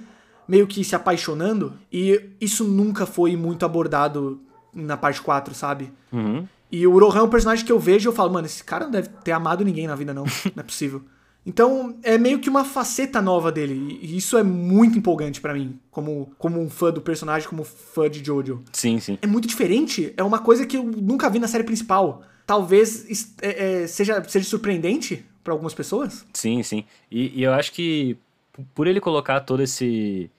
meio 0.51 0.67
que 0.67 0.83
se 0.83 0.97
apaixonando, 0.97 1.73
e 1.93 2.21
isso 2.41 2.65
nunca 2.65 3.07
foi 3.07 3.37
muito 3.37 3.65
abordado 3.65 4.41
na 4.75 4.97
parte 4.97 5.23
4, 5.23 5.55
sabe? 5.55 5.93
Uhum. 6.13 6.45
E 6.73 6.85
o 6.87 6.99
Rohan 6.99 7.21
é 7.21 7.23
um 7.23 7.29
personagem 7.29 7.65
que 7.65 7.71
eu 7.71 7.79
vejo 7.79 8.07
e 8.07 8.09
eu 8.09 8.13
falo, 8.13 8.33
mano, 8.33 8.47
esse 8.47 8.65
cara 8.65 8.85
não 8.85 8.91
deve 8.91 9.09
ter 9.25 9.31
amado 9.31 9.65
ninguém 9.65 9.87
na 9.87 9.95
vida, 9.95 10.13
não. 10.13 10.25
Não 10.55 10.61
é 10.61 10.63
possível. 10.63 11.03
Então, 11.47 11.97
é 12.03 12.19
meio 12.19 12.39
que 12.41 12.51
uma 12.51 12.65
faceta 12.65 13.23
nova 13.23 13.51
dele. 13.51 13.99
E 14.03 14.17
isso 14.17 14.37
é 14.37 14.43
muito 14.43 14.99
empolgante 14.99 15.41
pra 15.41 15.55
mim, 15.55 15.79
como, 15.91 16.33
como 16.37 16.61
um 16.61 16.69
fã 16.69 16.93
do 16.93 17.01
personagem, 17.01 17.49
como 17.49 17.65
fã 17.65 18.11
de 18.11 18.23
Jojo. 18.23 18.63
Sim, 18.73 18.99
sim. 19.01 19.19
É 19.23 19.27
muito 19.27 19.49
diferente, 19.49 20.13
é 20.17 20.23
uma 20.23 20.39
coisa 20.41 20.67
que 20.67 20.77
eu 20.77 20.83
nunca 20.85 21.31
vi 21.31 21.39
na 21.39 21.49
série 21.49 21.65
principal. 21.65 22.23
Talvez 22.45 23.35
é- 23.41 23.83
é, 23.83 23.87
seja, 23.87 24.23
seja 24.29 24.47
surpreendente 24.49 25.25
pra 25.43 25.53
algumas 25.55 25.73
pessoas. 25.75 26.27
Sim, 26.35 26.63
sim. 26.63 26.85
E, 27.11 27.41
e 27.41 27.43
eu 27.43 27.53
acho 27.53 27.73
que 27.73 28.17
por 28.75 28.87
ele 28.87 29.01
colocar 29.01 29.41
todo 29.41 29.63
esse 29.63 30.31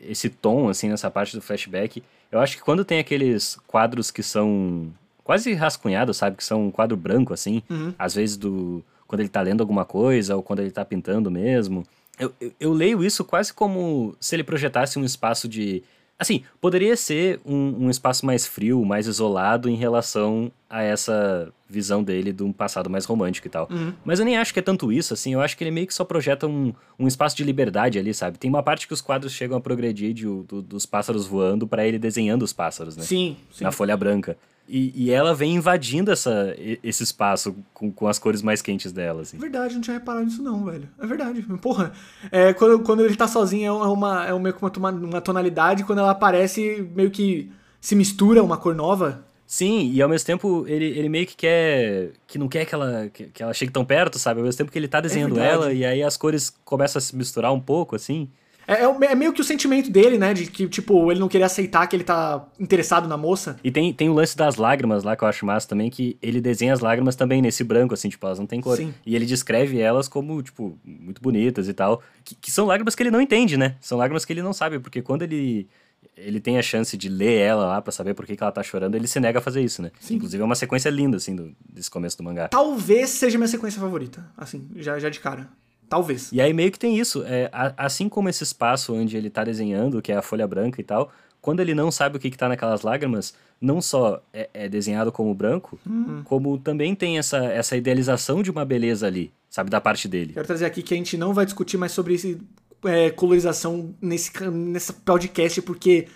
esse 0.00 0.30
tom 0.30 0.68
assim 0.68 0.88
nessa 0.88 1.10
parte 1.10 1.36
do 1.36 1.42
flashback, 1.42 2.02
eu 2.30 2.40
acho 2.40 2.56
que 2.56 2.62
quando 2.62 2.84
tem 2.84 2.98
aqueles 2.98 3.58
quadros 3.66 4.10
que 4.10 4.22
são 4.22 4.92
quase 5.22 5.52
rascunhados, 5.54 6.16
sabe, 6.16 6.36
que 6.36 6.44
são 6.44 6.66
um 6.66 6.70
quadro 6.70 6.96
branco 6.96 7.32
assim, 7.32 7.62
às 7.98 8.14
vezes 8.14 8.36
do 8.36 8.84
quando 9.06 9.20
ele 9.20 9.28
tá 9.28 9.40
lendo 9.40 9.60
alguma 9.60 9.84
coisa 9.84 10.34
ou 10.34 10.42
quando 10.42 10.60
ele 10.60 10.70
tá 10.70 10.84
pintando 10.84 11.30
mesmo, 11.30 11.84
eu, 12.18 12.32
eu, 12.40 12.52
eu 12.58 12.72
leio 12.72 13.04
isso 13.04 13.24
quase 13.24 13.52
como 13.52 14.16
se 14.20 14.34
ele 14.34 14.44
projetasse 14.44 14.98
um 14.98 15.04
espaço 15.04 15.48
de 15.48 15.82
Assim, 16.18 16.42
poderia 16.60 16.96
ser 16.96 17.40
um, 17.44 17.86
um 17.86 17.90
espaço 17.90 18.24
mais 18.24 18.46
frio, 18.46 18.84
mais 18.84 19.06
isolado 19.08 19.68
em 19.68 19.74
relação 19.74 20.50
a 20.70 20.82
essa 20.82 21.52
visão 21.68 22.04
dele 22.04 22.32
de 22.32 22.42
um 22.44 22.52
passado 22.52 22.88
mais 22.88 23.04
romântico 23.04 23.48
e 23.48 23.50
tal. 23.50 23.68
Mas 24.04 24.20
eu 24.20 24.24
nem 24.24 24.36
acho 24.36 24.52
que 24.54 24.60
é 24.60 24.62
tanto 24.62 24.92
isso, 24.92 25.12
assim, 25.12 25.32
eu 25.34 25.40
acho 25.40 25.56
que 25.56 25.64
ele 25.64 25.72
meio 25.72 25.86
que 25.88 25.94
só 25.94 26.04
projeta 26.04 26.46
um, 26.46 26.72
um 26.98 27.08
espaço 27.08 27.36
de 27.36 27.42
liberdade 27.42 27.98
ali, 27.98 28.14
sabe? 28.14 28.38
Tem 28.38 28.48
uma 28.48 28.62
parte 28.62 28.86
que 28.86 28.94
os 28.94 29.00
quadros 29.00 29.32
chegam 29.32 29.56
a 29.56 29.60
progredir 29.60 30.14
de, 30.14 30.24
do- 30.24 30.62
dos 30.62 30.86
pássaros 30.86 31.26
voando 31.26 31.66
pra 31.66 31.84
ele 31.86 31.98
desenhando 31.98 32.42
os 32.44 32.52
pássaros, 32.52 32.96
né? 32.96 33.02
Sim, 33.02 33.36
sim. 33.52 33.64
Na 33.64 33.72
folha 33.72 33.96
branca. 33.96 34.36
E, 34.66 34.92
e 35.04 35.10
ela 35.10 35.34
vem 35.34 35.56
invadindo 35.56 36.10
essa, 36.10 36.54
esse 36.82 37.02
espaço 37.02 37.54
com, 37.74 37.92
com 37.92 38.08
as 38.08 38.18
cores 38.18 38.40
mais 38.40 38.62
quentes 38.62 38.92
dela, 38.92 39.22
assim. 39.22 39.36
É 39.36 39.40
verdade, 39.40 39.74
não 39.74 39.82
tinha 39.82 39.98
reparado 39.98 40.24
nisso 40.24 40.42
não, 40.42 40.64
velho. 40.64 40.88
É 40.98 41.06
verdade. 41.06 41.42
Porra, 41.60 41.92
é, 42.32 42.52
quando, 42.54 42.80
quando 42.82 43.04
ele 43.04 43.14
tá 43.14 43.28
sozinho 43.28 43.66
é 43.66 43.88
uma, 43.88 44.26
é 44.26 44.32
uma, 44.32 44.40
meio 44.42 44.54
que 44.54 44.62
uma, 44.62 44.70
toma- 44.70 44.90
uma 44.90 45.20
tonalidade, 45.20 45.84
quando 45.84 45.98
ela 45.98 46.12
aparece, 46.12 46.88
meio 46.94 47.10
que 47.10 47.50
se 47.80 47.94
mistura 47.94 48.42
uma 48.42 48.56
cor 48.56 48.74
nova. 48.74 49.24
Sim, 49.46 49.90
e 49.92 50.00
ao 50.00 50.08
mesmo 50.08 50.24
tempo 50.26 50.64
ele, 50.66 50.86
ele 50.86 51.08
meio 51.10 51.26
que 51.26 51.36
quer. 51.36 52.12
que 52.26 52.38
não 52.38 52.48
quer 52.48 52.64
que 52.64 52.74
ela, 52.74 53.10
que, 53.12 53.24
que 53.26 53.42
ela 53.42 53.52
chegue 53.52 53.70
tão 53.70 53.84
perto, 53.84 54.18
sabe? 54.18 54.40
Ao 54.40 54.46
mesmo 54.46 54.56
tempo 54.56 54.72
que 54.72 54.78
ele 54.78 54.88
tá 54.88 55.00
desenhando 55.02 55.34
verdade. 55.34 55.54
ela, 55.54 55.72
e 55.74 55.84
aí 55.84 56.02
as 56.02 56.16
cores 56.16 56.48
começam 56.64 56.98
a 56.98 57.02
se 57.02 57.14
misturar 57.14 57.52
um 57.52 57.60
pouco, 57.60 57.94
assim. 57.94 58.30
É, 58.66 58.84
é 58.84 59.12
é 59.12 59.14
meio 59.14 59.32
que 59.32 59.40
o 59.40 59.44
sentimento 59.44 59.90
dele, 59.90 60.18
né? 60.18 60.32
De 60.34 60.46
que, 60.46 60.68
tipo, 60.68 61.10
ele 61.10 61.20
não 61.20 61.28
queria 61.28 61.46
aceitar 61.46 61.86
que 61.86 61.94
ele 61.94 62.04
tá 62.04 62.46
interessado 62.58 63.08
na 63.08 63.16
moça. 63.16 63.56
E 63.62 63.70
tem, 63.70 63.92
tem 63.92 64.08
o 64.08 64.14
lance 64.14 64.36
das 64.36 64.56
lágrimas 64.56 65.04
lá 65.04 65.16
que 65.16 65.24
eu 65.24 65.28
acho 65.28 65.44
massa 65.46 65.68
também, 65.68 65.90
que 65.90 66.16
ele 66.22 66.40
desenha 66.40 66.72
as 66.72 66.80
lágrimas 66.80 67.16
também 67.16 67.40
nesse 67.40 67.62
branco, 67.64 67.94
assim, 67.94 68.08
tipo, 68.08 68.26
elas 68.26 68.38
não 68.38 68.46
têm 68.46 68.60
cor. 68.60 68.76
Sim. 68.76 68.94
E 69.04 69.14
ele 69.14 69.26
descreve 69.26 69.78
elas 69.78 70.08
como, 70.08 70.42
tipo, 70.42 70.78
muito 70.84 71.20
bonitas 71.20 71.68
e 71.68 71.72
tal. 71.72 72.02
Que, 72.24 72.34
que 72.34 72.50
são 72.50 72.66
lágrimas 72.66 72.94
que 72.94 73.02
ele 73.02 73.10
não 73.10 73.20
entende, 73.20 73.56
né? 73.56 73.76
São 73.80 73.98
lágrimas 73.98 74.24
que 74.24 74.32
ele 74.32 74.42
não 74.42 74.52
sabe, 74.52 74.78
porque 74.78 75.02
quando 75.02 75.22
ele. 75.22 75.68
Ele 76.16 76.38
tem 76.38 76.58
a 76.58 76.62
chance 76.62 76.96
de 76.96 77.08
ler 77.08 77.40
ela 77.40 77.66
lá 77.66 77.82
pra 77.82 77.90
saber 77.90 78.14
por 78.14 78.26
que, 78.26 78.36
que 78.36 78.42
ela 78.42 78.52
tá 78.52 78.62
chorando, 78.62 78.94
ele 78.94 79.08
se 79.08 79.18
nega 79.18 79.38
a 79.38 79.42
fazer 79.42 79.62
isso, 79.62 79.82
né? 79.82 79.90
Inclusive 80.10 80.40
é 80.40 80.44
uma 80.44 80.54
sequência 80.54 80.88
linda, 80.90 81.16
assim, 81.16 81.34
do, 81.34 81.56
desse 81.68 81.90
começo 81.90 82.16
do 82.18 82.22
mangá. 82.22 82.46
Talvez 82.48 83.10
seja 83.10 83.38
minha 83.38 83.48
sequência 83.48 83.80
favorita. 83.80 84.24
Assim, 84.36 84.68
já, 84.76 84.98
já 84.98 85.08
de 85.08 85.18
cara. 85.18 85.48
Talvez. 85.88 86.30
E 86.32 86.40
aí 86.40 86.52
meio 86.52 86.70
que 86.72 86.78
tem 86.78 86.98
isso. 86.98 87.22
É, 87.24 87.48
a- 87.52 87.74
assim 87.76 88.08
como 88.08 88.28
esse 88.28 88.42
espaço 88.42 88.94
onde 88.94 89.16
ele 89.16 89.30
tá 89.30 89.44
desenhando, 89.44 90.00
que 90.02 90.10
é 90.12 90.16
a 90.16 90.22
folha 90.22 90.46
branca 90.46 90.80
e 90.80 90.84
tal, 90.84 91.12
quando 91.40 91.60
ele 91.60 91.74
não 91.74 91.90
sabe 91.90 92.16
o 92.16 92.20
que, 92.20 92.30
que 92.30 92.38
tá 92.38 92.48
naquelas 92.48 92.82
lágrimas, 92.82 93.34
não 93.60 93.80
só 93.80 94.22
é, 94.32 94.48
é 94.54 94.68
desenhado 94.68 95.12
como 95.12 95.34
branco, 95.34 95.78
como 96.24 96.58
também 96.58 96.94
tem 96.94 97.18
essa, 97.18 97.38
essa 97.44 97.76
idealização 97.76 98.42
de 98.42 98.50
uma 98.50 98.64
beleza 98.64 99.06
ali, 99.06 99.30
sabe, 99.50 99.68
da 99.70 99.80
parte 99.80 100.08
dele. 100.08 100.32
Quero 100.32 100.46
trazer 100.46 100.64
aqui 100.64 100.82
que 100.82 100.94
a 100.94 100.96
gente 100.96 101.16
não 101.16 101.32
vai 101.34 101.44
discutir 101.44 101.76
mais 101.76 101.92
sobre 101.92 102.14
esse, 102.14 102.38
é, 102.84 103.10
colorização 103.10 103.94
nesse, 104.00 104.32
nesse 104.50 104.92
podcast, 104.92 105.60
porque 105.62 106.08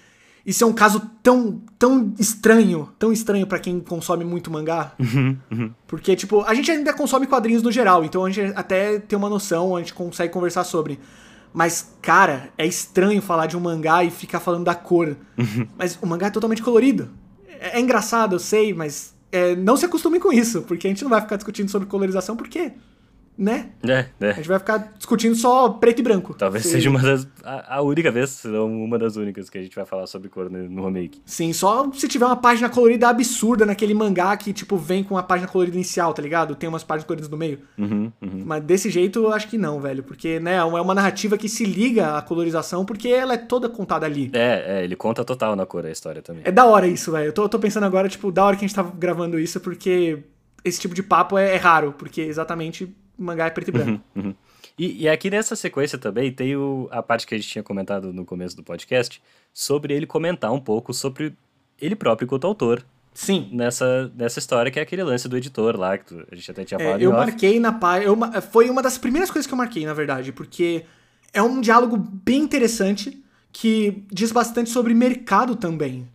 isso 0.49 0.65
é 0.65 0.67
um 0.67 0.73
caso 0.73 1.03
tão, 1.23 1.61
tão 1.79 2.15
estranho, 2.19 2.89
tão 2.99 3.13
estranho 3.13 3.47
pra 3.47 3.59
quem 3.59 3.79
consome 3.81 4.25
muito 4.25 4.51
mangá. 4.51 4.93
Porque, 5.87 6.17
tipo, 6.17 6.41
a 6.41 6.55
gente 6.55 6.71
ainda 6.71 6.91
consome 6.95 7.27
quadrinhos 7.27 7.63
no 7.63 7.71
geral, 7.71 8.03
então 8.03 8.25
a 8.25 8.31
gente 8.31 8.55
até 8.57 8.99
tem 8.99 9.19
uma 9.19 9.29
noção, 9.29 9.77
a 9.77 9.81
gente 9.81 9.93
consegue 9.93 10.33
conversar 10.33 10.65
sobre. 10.65 10.99
Mas, 11.53 11.95
cara, 12.01 12.49
é 12.57 12.67
estranho 12.67 13.21
falar 13.21 13.45
de 13.45 13.59
um 13.59 13.61
mangá 13.61 14.03
e 14.03 14.11
ficar 14.11 14.41
falando 14.41 14.65
da 14.65 14.75
cor. 14.75 15.19
Mas 15.77 15.99
o 16.01 16.07
mangá 16.07 16.29
é 16.29 16.31
totalmente 16.31 16.63
colorido. 16.63 17.11
É, 17.47 17.77
é 17.77 17.81
engraçado, 17.81 18.37
eu 18.37 18.39
sei, 18.39 18.73
mas 18.73 19.15
é, 19.31 19.55
não 19.55 19.77
se 19.77 19.85
acostumem 19.85 20.19
com 20.19 20.33
isso, 20.33 20.63
porque 20.63 20.87
a 20.87 20.91
gente 20.91 21.03
não 21.03 21.11
vai 21.11 21.21
ficar 21.21 21.37
discutindo 21.37 21.71
sobre 21.71 21.87
colorização, 21.87 22.35
porque 22.35 22.73
né? 23.39 23.71
É, 23.85 24.07
A 24.21 24.27
é. 24.27 24.35
gente 24.35 24.49
vai 24.49 24.59
ficar 24.59 24.93
discutindo 24.97 25.37
só 25.37 25.69
preto 25.69 26.01
e 26.01 26.03
branco. 26.03 26.35
Talvez 26.35 26.65
Se- 26.65 26.73
seja 26.73 26.91
uma 26.91 27.01
das. 27.01 27.27
A, 27.45 27.77
a 27.77 27.83
única 27.83 28.11
vez, 28.11 28.31
se 28.31 28.49
não 28.49 28.67
uma 28.83 28.99
das 28.99 29.15
únicas 29.15 29.49
que 29.49 29.57
a 29.57 29.63
gente 29.63 29.77
vai 29.77 29.87
falar 29.87 30.09
sobre 30.09 30.29
cor 30.29 30.51
no, 30.51 30.85
remake. 30.85 31.23
Sim, 31.25 31.53
só 31.53 31.89
se 31.93 32.09
tiver 32.09 32.27
uma 32.27 32.37
página 32.37 32.69
colorida 32.69 33.09
absurda 33.09 33.65
naquele 33.65 33.95
mangá 33.95 34.37
que, 34.37 34.53
tipo, 34.53 34.77
vem 34.77 35.05
com 35.05 35.17
a 35.17 35.23
página 35.23 35.49
colorida 35.49 35.77
inicial, 35.77 36.13
tá 36.13 36.21
ligado? 36.21 36.57
Tem 36.57 36.69
umas 36.69 36.83
páginas 36.83 37.07
coloridas 37.07 37.31
no 37.31 37.37
meio. 37.37 37.61
Uhum, 37.79 38.13
uhum. 38.21 38.43
Mas 38.45 38.65
desse 38.65 38.91
jeito 38.91 39.21
eu 39.21 39.33
acho 39.33 39.47
que 39.47 39.57
não, 39.57 39.81
velho. 39.81 40.03
Porque, 40.03 40.41
né, 40.41 40.57
é 40.57 40.65
uma 40.65 40.95
narrativa 40.95 41.39
que 41.39 41.49
se 41.49 41.65
liga 41.65 42.17
à 42.17 42.23
colorização 42.23 42.85
porque 42.85 43.09
ela 43.09 43.35
é 43.35 43.39
toda 43.39 43.69
contada 43.69 44.05
ali. 44.05 44.31
É, 44.33 44.81
é, 44.81 44.85
ele 44.85 44.97
conta 44.97 45.25
total 45.25 45.55
na 45.55 45.65
cor 45.65 45.87
a 45.87 45.91
história 45.91 46.21
também. 46.21 46.43
É 46.45 46.51
da 46.51 46.67
hora 46.67 46.89
isso, 46.89 47.13
velho. 47.13 47.27
Eu 47.27 47.33
tô, 47.33 47.49
tô 47.49 47.59
pensando 47.59 47.85
agora, 47.85 48.09
tipo, 48.09 48.33
da 48.33 48.45
hora 48.45 48.57
que 48.57 48.65
a 48.65 48.69
gente 48.69 48.75
tá 48.75 48.83
gravando 48.83 49.39
isso, 49.39 49.61
porque 49.61 50.19
esse 50.65 50.81
tipo 50.81 50.95
de 50.95 51.03
papo 51.03 51.39
é, 51.39 51.55
é 51.55 51.57
raro, 51.57 51.95
porque 51.97 52.21
exatamente 52.21 52.85
o 52.85 52.91
mangá 53.19 53.47
é 53.47 53.51
preto 53.51 53.69
e 53.69 53.73
branco. 53.73 54.03
Uhum. 54.15 54.35
E, 54.79 55.03
e 55.03 55.09
aqui 55.09 55.29
nessa 55.29 55.57
sequência 55.57 55.99
também 55.99 56.31
tem 56.33 56.55
o- 56.57 56.89
a 56.91 57.03
parte 57.03 57.27
que 57.27 57.35
a 57.35 57.39
gente 57.39 57.49
tinha 57.49 57.63
comentado 57.65 58.13
no 58.13 58.25
começo 58.25 58.57
do 58.57 58.63
podcast, 58.63 59.21
sobre 59.53 59.93
ele 59.95 60.07
comentar 60.07 60.53
um 60.53 60.61
pouco 60.61 60.95
sobre 60.95 61.35
ele 61.81 61.97
próprio 61.97 62.29
quanto 62.29 62.47
autor 62.47 62.85
Sim. 63.13 63.49
nessa, 63.53 64.11
nessa 64.17 64.39
história, 64.39 64.71
que 64.71 64.79
é 64.79 64.83
aquele 64.83 65.03
lance 65.03 65.29
do 65.29 65.37
editor 65.37 65.77
lá, 65.77 65.99
que 65.99 66.15
a 66.31 66.35
gente 66.35 66.51
até 66.51 66.65
tinha 66.65 66.79
É, 66.81 66.85
falado 66.85 67.01
eu 67.03 67.11
em 67.11 67.15
off. 67.15 67.27
marquei 67.27 67.59
na 67.59 67.73
página. 67.73 68.41
Foi 68.41 68.71
uma 68.71 68.81
das 68.83 68.97
primeiras 68.97 69.31
coisas 69.31 69.47
que 69.49 69.53
eu 69.53 69.59
marquei, 69.59 69.85
na 69.85 69.95
verdade, 69.95 70.31
porque 70.33 70.85
é 71.33 71.43
um 71.43 71.61
diálogo 71.61 71.97
bem 71.97 72.41
interessante 72.43 73.21
que 73.53 74.05
diz 74.13 74.31
bastante 74.31 74.71
sobre 74.71 74.95
mercado 74.95 75.57
também. 75.57 76.07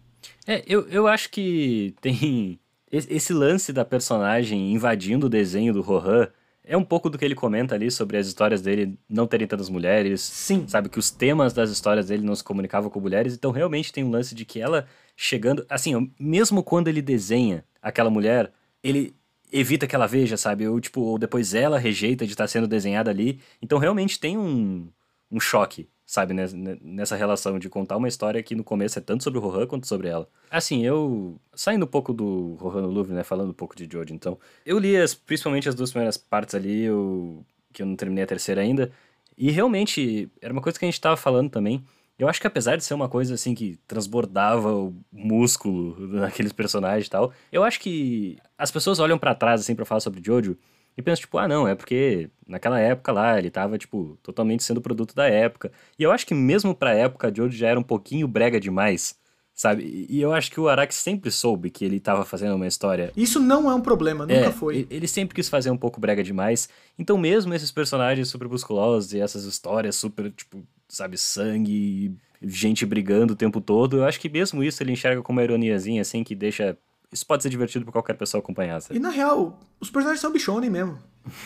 É, 0.47 0.63
eu, 0.67 0.87
eu 0.89 1.07
acho 1.07 1.29
que 1.29 1.93
tem. 2.01 2.59
Esse 2.91 3.33
lance 3.33 3.73
da 3.73 3.83
personagem 3.83 4.71
invadindo 4.71 5.25
o 5.25 5.29
desenho 5.29 5.73
do 5.73 5.81
Rohan 5.81 6.27
é 6.65 6.77
um 6.77 6.83
pouco 6.83 7.09
do 7.09 7.17
que 7.17 7.25
ele 7.25 7.35
comenta 7.35 7.75
ali 7.75 7.91
sobre 7.91 8.17
as 8.17 8.27
histórias 8.27 8.61
dele 8.61 8.97
não 9.09 9.27
terem 9.27 9.45
tantas 9.45 9.69
mulheres. 9.69 10.21
Sim. 10.21 10.65
Sabe, 10.67 10.89
que 10.89 10.99
os 10.99 11.11
temas 11.11 11.53
das 11.53 11.69
histórias 11.69 12.07
dele 12.07 12.23
não 12.23 12.35
se 12.35 12.43
comunicavam 12.43 12.89
com 12.89 12.99
mulheres. 12.99 13.33
Então, 13.33 13.51
realmente 13.51 13.91
tem 13.91 14.03
um 14.03 14.09
lance 14.09 14.33
de 14.33 14.45
que 14.45 14.59
ela 14.59 14.87
chegando. 15.15 15.65
Assim, 15.69 16.11
mesmo 16.19 16.63
quando 16.63 16.87
ele 16.87 17.01
desenha 17.01 17.65
aquela 17.81 18.09
mulher, 18.09 18.51
ele 18.81 19.15
evita 19.51 19.85
que 19.85 19.95
ela 19.95 20.07
veja, 20.07 20.37
sabe? 20.37 20.67
Ou, 20.67 20.79
tipo, 20.79 21.01
ou 21.01 21.19
depois 21.19 21.53
ela 21.53 21.77
rejeita 21.77 22.25
de 22.25 22.31
estar 22.31 22.47
sendo 22.47 22.67
desenhada 22.67 23.11
ali. 23.11 23.41
Então, 23.61 23.77
realmente 23.77 24.19
tem 24.19 24.37
um, 24.37 24.87
um 25.29 25.39
choque, 25.39 25.89
sabe? 26.05 26.33
nes- 26.33 26.53
ne- 26.53 26.77
Nessa 26.81 27.15
relação 27.15 27.57
de 27.59 27.69
contar 27.69 27.97
uma 27.97 28.07
história 28.07 28.41
que 28.43 28.55
no 28.55 28.63
começo 28.63 28.97
é 28.99 29.01
tanto 29.01 29.23
sobre 29.23 29.39
o 29.39 29.41
Rohan 29.41 29.65
quanto 29.67 29.87
sobre 29.87 30.07
ela. 30.07 30.27
Assim, 30.49 30.83
eu. 30.85 31.39
Saindo 31.55 31.83
um 31.85 31.87
pouco 31.87 32.13
do 32.13 32.55
Rohan 32.55 32.81
no 32.83 32.89
Louvre, 32.89 33.13
né? 33.13 33.23
Falando 33.23 33.49
um 33.51 33.53
pouco 33.53 33.75
de 33.75 33.87
Jojo, 33.91 34.13
então. 34.13 34.37
Eu 34.65 34.79
li 34.79 34.95
as, 34.97 35.13
principalmente 35.13 35.67
as 35.69 35.75
duas 35.75 35.91
primeiras 35.91 36.17
partes 36.17 36.55
ali, 36.55 36.83
eu, 36.83 37.45
que 37.71 37.81
eu 37.81 37.85
não 37.85 37.95
terminei 37.95 38.23
a 38.23 38.27
terceira 38.27 38.61
ainda. 38.61 38.91
E 39.37 39.49
realmente, 39.51 40.29
era 40.41 40.53
uma 40.53 40.61
coisa 40.61 40.77
que 40.77 40.85
a 40.85 40.87
gente 40.87 41.01
tava 41.01 41.17
falando 41.17 41.49
também. 41.49 41.83
Eu 42.19 42.27
acho 42.29 42.39
que 42.39 42.45
apesar 42.45 42.75
de 42.77 42.83
ser 42.85 42.93
uma 42.93 43.09
coisa 43.09 43.33
assim 43.33 43.55
que 43.55 43.77
transbordava 43.87 44.71
o 44.71 44.93
músculo 45.11 45.95
naqueles 46.13 46.53
personagens 46.53 47.07
e 47.07 47.09
tal, 47.09 47.33
eu 47.51 47.63
acho 47.63 47.79
que 47.79 48.37
as 48.57 48.69
pessoas 48.69 48.99
olham 48.99 49.17
pra 49.17 49.33
trás 49.33 49.61
assim 49.61 49.73
pra 49.75 49.83
falar 49.83 49.99
sobre 49.99 50.21
Jojo 50.23 50.55
e 50.97 51.01
pensam 51.01 51.21
tipo, 51.21 51.37
ah, 51.37 51.47
não, 51.47 51.67
é 51.67 51.75
porque 51.75 52.29
naquela 52.47 52.79
época 52.79 53.11
lá 53.11 53.37
ele 53.37 53.49
tava 53.49 53.77
tipo 53.77 54.17
totalmente 54.21 54.63
sendo 54.63 54.81
produto 54.81 55.15
da 55.15 55.25
época. 55.27 55.71
E 55.97 56.03
eu 56.03 56.11
acho 56.11 56.25
que 56.25 56.33
mesmo 56.33 56.75
pra 56.75 56.93
época 56.93 57.33
Jojo 57.35 57.55
já 57.57 57.67
era 57.69 57.79
um 57.79 57.83
pouquinho 57.83 58.27
brega 58.27 58.59
demais, 58.59 59.15
sabe? 59.53 60.05
E- 60.09 60.21
eu 60.21 60.33
acho 60.33 60.51
que 60.51 60.59
o 60.59 60.67
Araki 60.69 60.93
sempre 60.93 61.31
soube 61.31 61.69
que 61.69 61.83
ele 61.85 61.99
tava 61.99 62.23
fazendo 62.25 62.55
uma 62.55 62.67
história 62.67 63.11
Isso 63.15 63.39
não 63.39 63.69
é 63.69 63.75
um 63.75 63.81
problema, 63.81 64.25
nunca 64.25 64.49
é, 64.49 64.51
foi. 64.51 64.87
Ele 64.89 65.07
sempre 65.07 65.35
quis 65.35 65.49
fazer 65.49 65.69
um 65.71 65.77
pouco 65.77 65.99
brega 65.99 66.23
demais. 66.23 66.69
Então, 66.97 67.17
mesmo 67.17 67.53
esses 67.53 67.71
personagens 67.71 68.27
super 68.29 68.47
musculosos 68.47 69.13
e 69.13 69.19
essas 69.19 69.45
histórias 69.45 69.95
super, 69.95 70.31
tipo, 70.31 70.63
sabe, 70.87 71.17
sangue, 71.17 72.15
gente 72.41 72.85
brigando 72.85 73.33
o 73.33 73.35
tempo 73.35 73.59
todo, 73.61 73.97
eu 73.97 74.05
acho 74.05 74.19
que 74.19 74.29
mesmo 74.29 74.63
isso 74.63 74.81
ele 74.83 74.91
enxerga 74.91 75.21
como 75.21 75.39
uma 75.39 75.43
ironiazinha, 75.43 76.01
assim, 76.01 76.23
que 76.23 76.35
deixa. 76.35 76.77
Isso 77.13 77.25
pode 77.25 77.43
ser 77.43 77.49
divertido 77.49 77.85
pra 77.85 77.91
qualquer 77.91 78.13
pessoa 78.15 78.39
acompanhar, 78.41 78.79
E 78.79 78.81
sabe? 78.81 78.99
na 78.99 79.09
real, 79.09 79.59
os 79.79 79.89
personagens 79.89 80.19
são 80.19 80.31
bichonem 80.31 80.69
mesmo. 80.69 80.97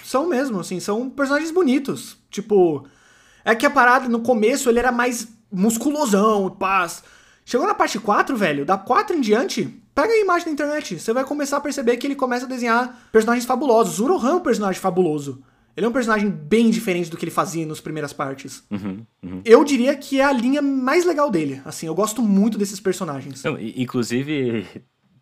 São 0.03 0.27
mesmo, 0.27 0.60
assim, 0.60 0.80
são 0.80 1.10
personagens 1.10 1.51
bonitos. 1.51 2.17
Tipo, 2.32 2.88
é 3.43 3.53
que 3.53 3.65
a 3.65 3.69
parada 3.69 4.08
no 4.08 4.21
começo 4.21 4.69
ele 4.69 4.80
era 4.80 4.91
mais 4.91 5.27
musculosão, 5.51 6.49
paz. 6.49 7.03
Chegou 7.45 7.67
na 7.67 7.73
parte 7.73 7.99
4, 7.99 8.36
velho, 8.36 8.65
da 8.65 8.77
4 8.77 9.15
em 9.15 9.21
diante, 9.21 9.65
pega 9.93 10.12
a 10.12 10.19
imagem 10.19 10.45
da 10.47 10.51
internet. 10.51 10.99
Você 10.99 11.13
vai 11.13 11.23
começar 11.23 11.58
a 11.58 11.62
perceber 11.62 11.97
que 11.97 12.08
ele 12.08 12.15
começa 12.15 12.45
a 12.45 12.49
desenhar 12.49 13.08
personagens 13.12 13.45
fabulosos. 13.45 13.99
O 13.99 14.08
Rohan 14.08 14.32
é 14.32 14.36
um 14.36 14.39
personagem 14.39 14.82
fabuloso. 14.82 15.43
Ele 15.75 15.86
é 15.86 15.89
um 15.89 15.93
personagem 15.93 16.30
bem 16.30 16.71
diferente 16.71 17.08
do 17.10 17.15
que 17.17 17.23
ele 17.23 17.32
fazia 17.32 17.63
nas 17.65 17.80
primeiras 17.80 18.12
partes. 18.12 18.63
Eu 19.45 19.63
diria 19.63 19.95
que 19.95 20.19
é 20.19 20.23
a 20.23 20.32
linha 20.32 20.60
mais 20.62 21.06
legal 21.06 21.30
dele. 21.30 21.62
Assim, 21.63 21.86
eu 21.86 21.93
gosto 21.93 22.21
muito 22.21 22.58
desses 22.58 22.80
personagens. 22.80 23.43
Não, 23.43 23.58
inclusive, 23.60 24.65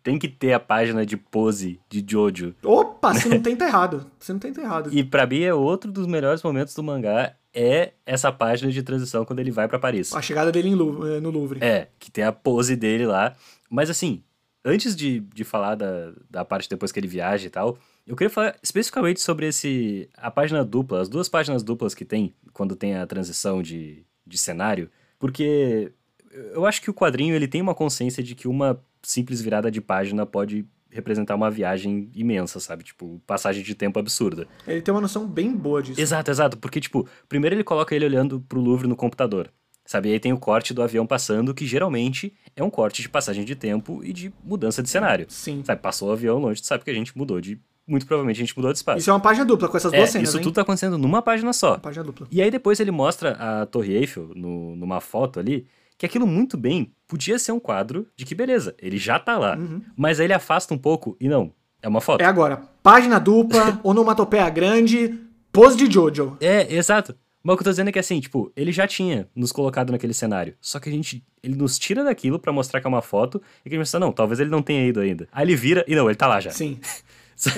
tem 0.06 0.20
que 0.20 0.28
ter 0.28 0.52
a 0.52 0.60
página 0.60 1.04
de 1.04 1.16
pose 1.16 1.80
de 1.88 2.04
Jojo. 2.08 2.54
Opa, 2.62 3.12
se 3.14 3.28
não 3.28 3.40
tem, 3.42 3.56
tá 3.56 3.66
errado. 3.66 4.08
Se 4.20 4.32
não 4.32 4.38
tem, 4.38 4.52
tá 4.52 4.62
errado. 4.62 4.88
E 4.92 5.02
pra 5.02 5.26
mim 5.26 5.40
é 5.40 5.52
outro 5.52 5.90
dos 5.90 6.06
melhores 6.06 6.44
momentos 6.44 6.76
do 6.76 6.82
mangá, 6.84 7.34
é 7.52 7.92
essa 8.06 8.30
página 8.30 8.70
de 8.70 8.84
transição 8.84 9.24
quando 9.24 9.40
ele 9.40 9.50
vai 9.50 9.66
pra 9.66 9.80
Paris. 9.80 10.14
A 10.14 10.22
chegada 10.22 10.52
dele 10.52 10.68
eh, 10.70 11.20
no 11.20 11.30
Louvre. 11.30 11.58
É, 11.60 11.88
que 11.98 12.08
tem 12.08 12.22
a 12.22 12.30
pose 12.30 12.76
dele 12.76 13.04
lá. 13.04 13.34
Mas 13.68 13.90
assim, 13.90 14.22
antes 14.64 14.94
de, 14.94 15.18
de 15.18 15.42
falar 15.42 15.74
da, 15.74 16.12
da 16.30 16.44
parte 16.44 16.70
depois 16.70 16.92
que 16.92 17.00
ele 17.00 17.08
viaja 17.08 17.44
e 17.44 17.50
tal, 17.50 17.76
eu 18.06 18.14
queria 18.14 18.30
falar 18.30 18.54
especificamente 18.62 19.20
sobre 19.20 19.48
esse 19.48 20.08
a 20.16 20.30
página 20.30 20.64
dupla, 20.64 21.00
as 21.00 21.08
duas 21.08 21.28
páginas 21.28 21.64
duplas 21.64 21.96
que 21.96 22.04
tem 22.04 22.32
quando 22.52 22.76
tem 22.76 22.94
a 22.94 23.04
transição 23.08 23.60
de, 23.60 24.04
de 24.24 24.38
cenário, 24.38 24.88
porque 25.18 25.90
eu 26.30 26.64
acho 26.64 26.80
que 26.80 26.90
o 26.90 26.94
quadrinho 26.94 27.34
ele 27.34 27.48
tem 27.48 27.60
uma 27.60 27.74
consciência 27.74 28.22
de 28.22 28.36
que 28.36 28.46
uma 28.46 28.80
simples 29.10 29.40
virada 29.40 29.70
de 29.70 29.80
página 29.80 30.24
pode 30.26 30.64
representar 30.90 31.34
uma 31.34 31.50
viagem 31.50 32.10
imensa, 32.14 32.58
sabe? 32.58 32.82
Tipo, 32.84 33.20
passagem 33.26 33.62
de 33.62 33.74
tempo 33.74 33.98
absurda. 33.98 34.46
Ele 34.66 34.80
tem 34.80 34.92
uma 34.94 35.00
noção 35.00 35.26
bem 35.26 35.52
boa 35.54 35.82
disso. 35.82 36.00
Exato, 36.00 36.30
exato. 36.30 36.56
Porque, 36.56 36.80
tipo, 36.80 37.06
primeiro 37.28 37.54
ele 37.54 37.64
coloca 37.64 37.94
ele 37.94 38.04
olhando 38.04 38.40
pro 38.48 38.60
Louvre 38.60 38.88
no 38.88 38.96
computador. 38.96 39.50
Sabe? 39.84 40.08
E 40.08 40.12
aí 40.14 40.18
tem 40.18 40.32
o 40.32 40.38
corte 40.38 40.74
do 40.74 40.82
avião 40.82 41.06
passando, 41.06 41.54
que 41.54 41.64
geralmente 41.66 42.32
é 42.56 42.64
um 42.64 42.70
corte 42.70 43.02
de 43.02 43.08
passagem 43.08 43.44
de 43.44 43.54
tempo 43.54 44.02
e 44.02 44.12
de 44.12 44.32
mudança 44.42 44.82
de 44.82 44.88
cenário. 44.88 45.26
Sim. 45.28 45.62
Sabe? 45.64 45.80
Passou 45.80 46.08
o 46.08 46.12
avião 46.12 46.38
longe, 46.38 46.60
tu 46.60 46.66
sabe 46.66 46.82
que 46.82 46.90
a 46.90 46.94
gente 46.94 47.16
mudou 47.16 47.40
de. 47.40 47.60
Muito 47.86 48.04
provavelmente 48.04 48.38
a 48.38 48.44
gente 48.44 48.56
mudou 48.56 48.72
de 48.72 48.78
espaço. 48.78 48.98
Isso 48.98 49.10
é 49.10 49.12
uma 49.12 49.20
página 49.20 49.44
dupla 49.46 49.68
com 49.68 49.76
essas 49.76 49.92
É, 49.92 49.98
duas 49.98 50.10
cenas, 50.10 50.28
isso 50.28 50.38
hein? 50.38 50.42
tudo 50.42 50.54
tá 50.54 50.62
acontecendo 50.62 50.98
numa 50.98 51.22
página 51.22 51.52
só. 51.52 51.78
Página 51.78 52.02
dupla. 52.02 52.26
E 52.32 52.42
aí 52.42 52.50
depois 52.50 52.80
ele 52.80 52.90
mostra 52.90 53.32
a 53.38 53.64
Torre 53.64 53.94
Eiffel 53.94 54.32
no- 54.34 54.74
numa 54.74 55.00
foto 55.00 55.38
ali, 55.38 55.64
que 55.98 56.06
aquilo 56.06 56.26
muito 56.26 56.56
bem 56.56 56.92
podia 57.08 57.38
ser 57.38 57.52
um 57.52 57.60
quadro 57.60 58.06
de 58.16 58.24
que 58.24 58.34
beleza, 58.34 58.74
ele 58.78 58.98
já 58.98 59.18
tá 59.18 59.38
lá. 59.38 59.58
Mas 59.96 60.18
aí 60.20 60.26
ele 60.26 60.32
afasta 60.34 60.72
um 60.74 60.78
pouco 60.78 61.16
e 61.20 61.28
não, 61.28 61.52
é 61.82 61.88
uma 61.88 62.00
foto. 62.00 62.20
É 62.20 62.24
agora. 62.24 62.62
Página 62.82 63.18
dupla, 63.18 63.80
onomatopeia 63.84 64.48
grande, 64.50 65.18
pose 65.52 65.76
de 65.76 65.90
Jojo. 65.92 66.36
É, 66.40 66.72
exato. 66.74 67.14
Mas 67.42 67.54
o 67.54 67.56
que 67.58 67.62
eu 67.62 67.64
tô 67.66 67.70
dizendo 67.70 67.88
é 67.88 67.92
que 67.92 67.98
assim, 68.00 68.18
tipo, 68.18 68.50
ele 68.56 68.72
já 68.72 68.88
tinha 68.88 69.28
nos 69.34 69.52
colocado 69.52 69.92
naquele 69.92 70.12
cenário. 70.12 70.54
Só 70.60 70.80
que 70.80 70.88
a 70.88 70.92
gente. 70.92 71.24
Ele 71.40 71.54
nos 71.54 71.78
tira 71.78 72.02
daquilo 72.02 72.40
pra 72.40 72.52
mostrar 72.52 72.80
que 72.80 72.88
é 72.88 72.90
uma 72.90 73.00
foto. 73.02 73.40
E 73.64 73.68
que 73.68 73.76
a 73.76 73.78
gente 73.78 73.86
pensa, 73.86 74.00
não, 74.00 74.10
talvez 74.10 74.40
ele 74.40 74.50
não 74.50 74.62
tenha 74.62 74.84
ido 74.84 74.98
ainda. 74.98 75.28
Aí 75.30 75.44
ele 75.44 75.54
vira 75.54 75.84
e 75.86 75.94
não, 75.94 76.06
ele 76.08 76.16
tá 76.16 76.26
lá 76.26 76.40
já. 76.40 76.50
Sim. 76.50 76.78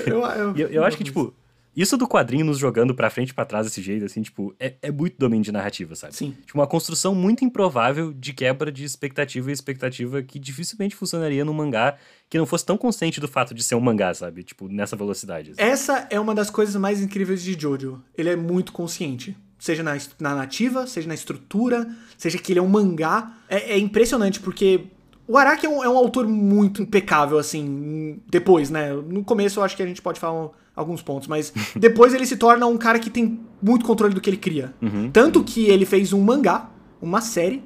Eu- 0.05 0.21
eu- 0.27 0.57
eu, 0.57 0.69
eu 0.71 0.85
acho 0.85 0.97
que, 0.97 1.05
tipo, 1.05 1.33
isso 1.81 1.97
do 1.97 2.09
quadrinho 2.09 2.45
nos 2.45 2.59
jogando 2.59 2.95
pra 2.95 3.09
frente 3.09 3.31
e 3.31 3.35
pra 3.35 3.45
trás 3.45 3.67
desse 3.67 3.81
jeito, 3.81 4.05
assim, 4.05 4.21
tipo, 4.21 4.55
é, 4.59 4.75
é 4.83 4.91
muito 4.91 5.17
domínio 5.17 5.45
de 5.45 5.53
narrativa, 5.53 5.95
sabe? 5.95 6.17
Sim. 6.17 6.35
Tipo, 6.45 6.59
uma 6.59 6.67
construção 6.67 7.15
muito 7.15 7.45
improvável 7.45 8.13
de 8.13 8.33
quebra 8.33 8.73
de 8.73 8.85
expectativa 8.85 9.49
e 9.49 9.53
expectativa 9.53 10.21
que 10.23 10.39
dificilmente 10.39 10.97
funcionaria 10.97 11.45
num 11.45 11.53
mangá 11.53 11.97
que 12.29 12.37
não 12.37 12.47
fosse 12.47 12.67
tão 12.67 12.77
consciente 12.77 13.21
do 13.21 13.29
fato 13.29 13.55
de 13.55 13.63
ser 13.63 13.75
um 13.75 13.81
mangá, 13.81 14.13
sabe? 14.13 14.43
Tipo, 14.43 14.69
nessa 14.69 14.97
velocidade. 14.97 15.53
assim. 15.53 15.63
Essa 15.63 16.07
é 16.11 16.19
uma 16.19 16.35
das 16.35 16.51
coisas 16.51 16.75
mais 16.77 17.01
incríveis 17.01 17.43
de 17.43 17.59
Jojo. 17.59 18.03
Ele 18.17 18.31
é 18.31 18.37
muito 18.37 18.73
consciente. 18.73 19.37
Seja 19.59 19.83
na, 19.83 19.95
na 20.21 20.35
narrativa, 20.35 20.87
seja 20.87 21.09
na 21.09 21.15
estrutura, 21.15 21.89
seja 22.17 22.39
que 22.39 22.53
ele 22.53 22.61
é 22.61 22.63
um 22.63 22.69
mangá. 22.69 23.39
É, 23.49 23.75
é 23.75 23.79
impressionante, 23.79 24.41
porque 24.41 24.87
o 25.29 25.37
Araki 25.37 25.67
é 25.67 25.69
um, 25.69 25.85
é 25.85 25.89
um 25.89 25.97
autor 25.97 26.27
muito 26.27 26.83
impecável, 26.83 27.39
assim, 27.39 28.19
depois, 28.29 28.71
né? 28.71 28.93
No 28.93 29.23
começo 29.23 29.61
eu 29.61 29.65
acho 29.65 29.77
que 29.77 29.83
a 29.83 29.87
gente 29.87 30.03
pode 30.03 30.19
falar 30.19 30.45
um- 30.47 30.51
alguns 30.75 31.03
pontos, 31.03 31.29
mas 31.29 31.53
depois 31.77 32.15
ele 32.15 32.25
se 32.27 32.37
torna 32.37 32.67
um 32.67 32.77
cara 32.79 32.99
que 32.99 33.11
tem 33.11 33.41
muito 33.63 33.85
controle 33.85 34.15
do 34.15 34.21
que 34.21 34.31
ele 34.31 34.37
cria. 34.37 34.75
Tanto 35.13 35.45
que 35.45 35.67
ele 35.67 35.85
fez 35.85 36.13
um 36.13 36.21
mangá, 36.23 36.71
uma 37.03 37.21
série, 37.21 37.63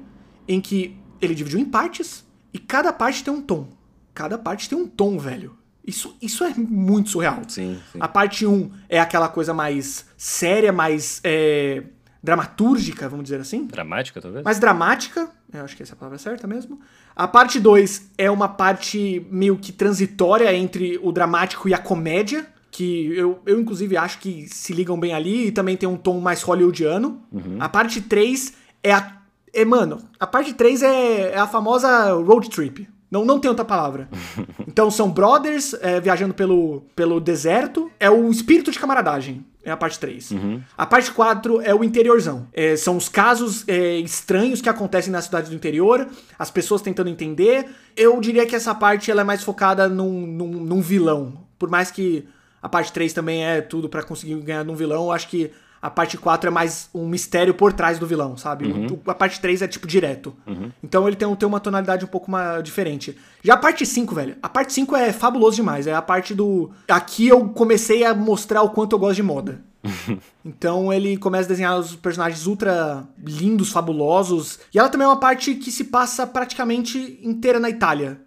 em 0.47 0.59
que 0.59 0.95
ele 1.21 1.33
dividiu 1.33 1.59
em 1.59 1.65
partes 1.65 2.25
e 2.53 2.59
cada 2.59 2.91
parte 2.91 3.23
tem 3.23 3.33
um 3.33 3.41
tom. 3.41 3.67
Cada 4.13 4.37
parte 4.37 4.67
tem 4.69 4.77
um 4.77 4.85
tom, 4.87 5.17
velho. 5.17 5.55
Isso, 5.85 6.15
isso 6.21 6.43
é 6.43 6.53
muito 6.55 7.09
surreal. 7.09 7.41
Sim, 7.47 7.77
sim. 7.91 7.97
A 7.99 8.07
parte 8.07 8.45
1 8.45 8.69
é 8.87 8.99
aquela 8.99 9.27
coisa 9.27 9.53
mais 9.53 10.05
séria, 10.17 10.71
mais 10.71 11.19
é, 11.23 11.83
dramatúrgica, 12.23 13.09
vamos 13.09 13.25
dizer 13.25 13.41
assim. 13.41 13.65
Dramática, 13.65 14.21
talvez? 14.21 14.43
Mais 14.45 14.57
dramática, 14.57 15.29
eu 15.53 15.63
acho 15.63 15.75
que 15.75 15.83
essa 15.83 15.91
é 15.91 15.95
a 15.95 15.97
palavra 15.97 16.17
certa 16.17 16.47
mesmo. 16.47 16.79
A 17.13 17.27
parte 17.27 17.59
2 17.59 18.11
é 18.17 18.31
uma 18.31 18.47
parte 18.47 19.27
meio 19.29 19.57
que 19.57 19.71
transitória 19.73 20.51
entre 20.55 20.97
o 21.03 21.11
dramático 21.11 21.67
e 21.67 21.73
a 21.73 21.77
comédia. 21.77 22.47
que 22.71 23.13
eu, 23.15 23.39
eu 23.45 23.59
inclusive 23.59 23.95
acho 23.97 24.17
que 24.19 24.47
se 24.47 24.73
ligam 24.73 24.99
bem 24.99 25.13
ali 25.13 25.47
e 25.47 25.51
também 25.51 25.77
tem 25.77 25.87
um 25.87 25.97
tom 25.97 26.19
mais 26.19 26.41
hollywoodiano. 26.41 27.21
A 27.59 27.67
parte 27.69 28.01
3 28.01 28.53
é 28.81 28.93
a. 28.93 29.17
É, 29.53 29.63
mano, 29.63 29.99
a 30.19 30.25
parte 30.25 30.53
3 30.53 30.81
é, 30.81 31.31
é 31.33 31.37
a 31.37 31.45
famosa 31.45 32.13
road 32.13 32.49
trip. 32.49 32.87
Não, 33.13 33.23
não 33.23 33.39
tem 33.39 33.47
outra 33.47 33.63
palavra. 33.63 34.09
Então 34.73 34.89
são 34.89 35.11
brothers 35.11 35.75
é, 35.81 36.01
viajando 36.01 36.33
pelo, 36.33 36.81
pelo 36.95 37.19
deserto. 37.19 37.91
É 37.99 38.09
o 38.09 38.31
espírito 38.31 38.71
de 38.71 38.79
camaradagem. 38.79 39.45
É 39.63 39.69
a 39.69 39.77
parte 39.77 39.99
3. 39.99 40.31
A 40.75 40.83
parte 40.83 41.11
4 41.11 41.61
é 41.61 41.75
o 41.75 41.83
interiorzão. 41.83 42.47
É, 42.51 42.75
são 42.75 42.97
os 42.97 43.07
casos 43.07 43.63
é, 43.67 43.97
estranhos 43.97 44.61
que 44.61 44.69
acontecem 44.69 45.11
nas 45.11 45.25
cidades 45.25 45.51
do 45.51 45.55
interior, 45.55 46.07
as 46.39 46.49
pessoas 46.49 46.81
tentando 46.81 47.07
entender. 47.07 47.67
Eu 47.95 48.19
diria 48.19 48.47
que 48.47 48.55
essa 48.55 48.73
parte 48.73 49.11
ela 49.11 49.21
é 49.21 49.23
mais 49.23 49.43
focada 49.43 49.87
num, 49.87 50.25
num, 50.25 50.47
num 50.47 50.81
vilão. 50.81 51.45
Por 51.59 51.69
mais 51.69 51.91
que 51.91 52.27
a 52.63 52.67
parte 52.67 52.91
3 52.91 53.13
também 53.13 53.45
é 53.45 53.61
tudo 53.61 53.87
pra 53.87 54.01
conseguir 54.01 54.33
ganhar 54.41 54.63
num 54.63 54.75
vilão, 54.75 55.03
eu 55.03 55.11
acho 55.11 55.27
que 55.27 55.51
a 55.83 55.89
parte 55.89 56.17
4 56.17 56.47
é 56.47 56.51
mais 56.51 56.89
um 56.93 57.05
mistério 57.05 57.53
por 57.53 57.73
trás 57.73 57.99
do 57.99 58.07
vilão, 58.07 58.37
sabe? 58.37 58.65
O- 58.89 59.11
a 59.11 59.13
parte 59.13 59.41
3 59.41 59.61
é 59.61 59.67
tipo 59.67 59.85
direto. 59.85 60.33
Então 60.81 61.05
ele 61.07 61.17
tem, 61.17 61.35
tem 61.35 61.47
uma 61.47 61.59
tonalidade 61.59 62.05
um 62.05 62.07
pouco 62.07 62.31
mais 62.31 62.63
diferente. 62.63 63.17
Já 63.43 63.55
a 63.55 63.57
parte 63.57 63.85
5, 63.85 64.15
velho, 64.15 64.37
a 64.41 64.47
parte 64.47 64.71
5 64.71 64.95
é 64.95 65.11
fabuloso 65.11 65.57
demais. 65.57 65.85
É 65.85 65.93
a 65.93 66.01
parte 66.01 66.33
do. 66.33 66.71
Aqui 66.87 67.27
eu 67.27 67.49
comecei 67.49 68.05
a 68.05 68.13
mostrar 68.15 68.61
o 68.61 68.69
quanto 68.69 68.93
eu 68.93 68.99
gosto 68.99 69.15
de 69.17 69.23
moda. 69.23 69.61
Então 70.45 70.91
ele 70.93 71.17
começa 71.17 71.45
a 71.45 71.49
desenhar 71.49 71.77
os 71.79 71.95
personagens 71.95 72.45
ultra 72.47 73.05
lindos, 73.17 73.69
fabulosos. 73.71 74.59
E 74.73 74.79
ela 74.79 74.89
também 74.89 75.05
é 75.05 75.07
uma 75.09 75.19
parte 75.19 75.55
que 75.55 75.71
se 75.71 75.85
passa 75.85 76.25
praticamente 76.27 77.19
inteira 77.23 77.59
na 77.59 77.69
Itália. 77.69 78.21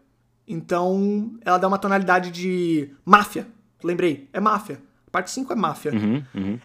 Então 0.49 1.33
ela 1.45 1.59
dá 1.59 1.69
uma 1.69 1.79
tonalidade 1.79 2.31
de 2.31 2.91
máfia. 3.05 3.47
Lembrei, 3.83 4.29
é 4.33 4.41
máfia. 4.41 4.81
Parte 5.17 5.31
5 5.31 5.51
é 5.51 5.57
máfia. 5.57 5.93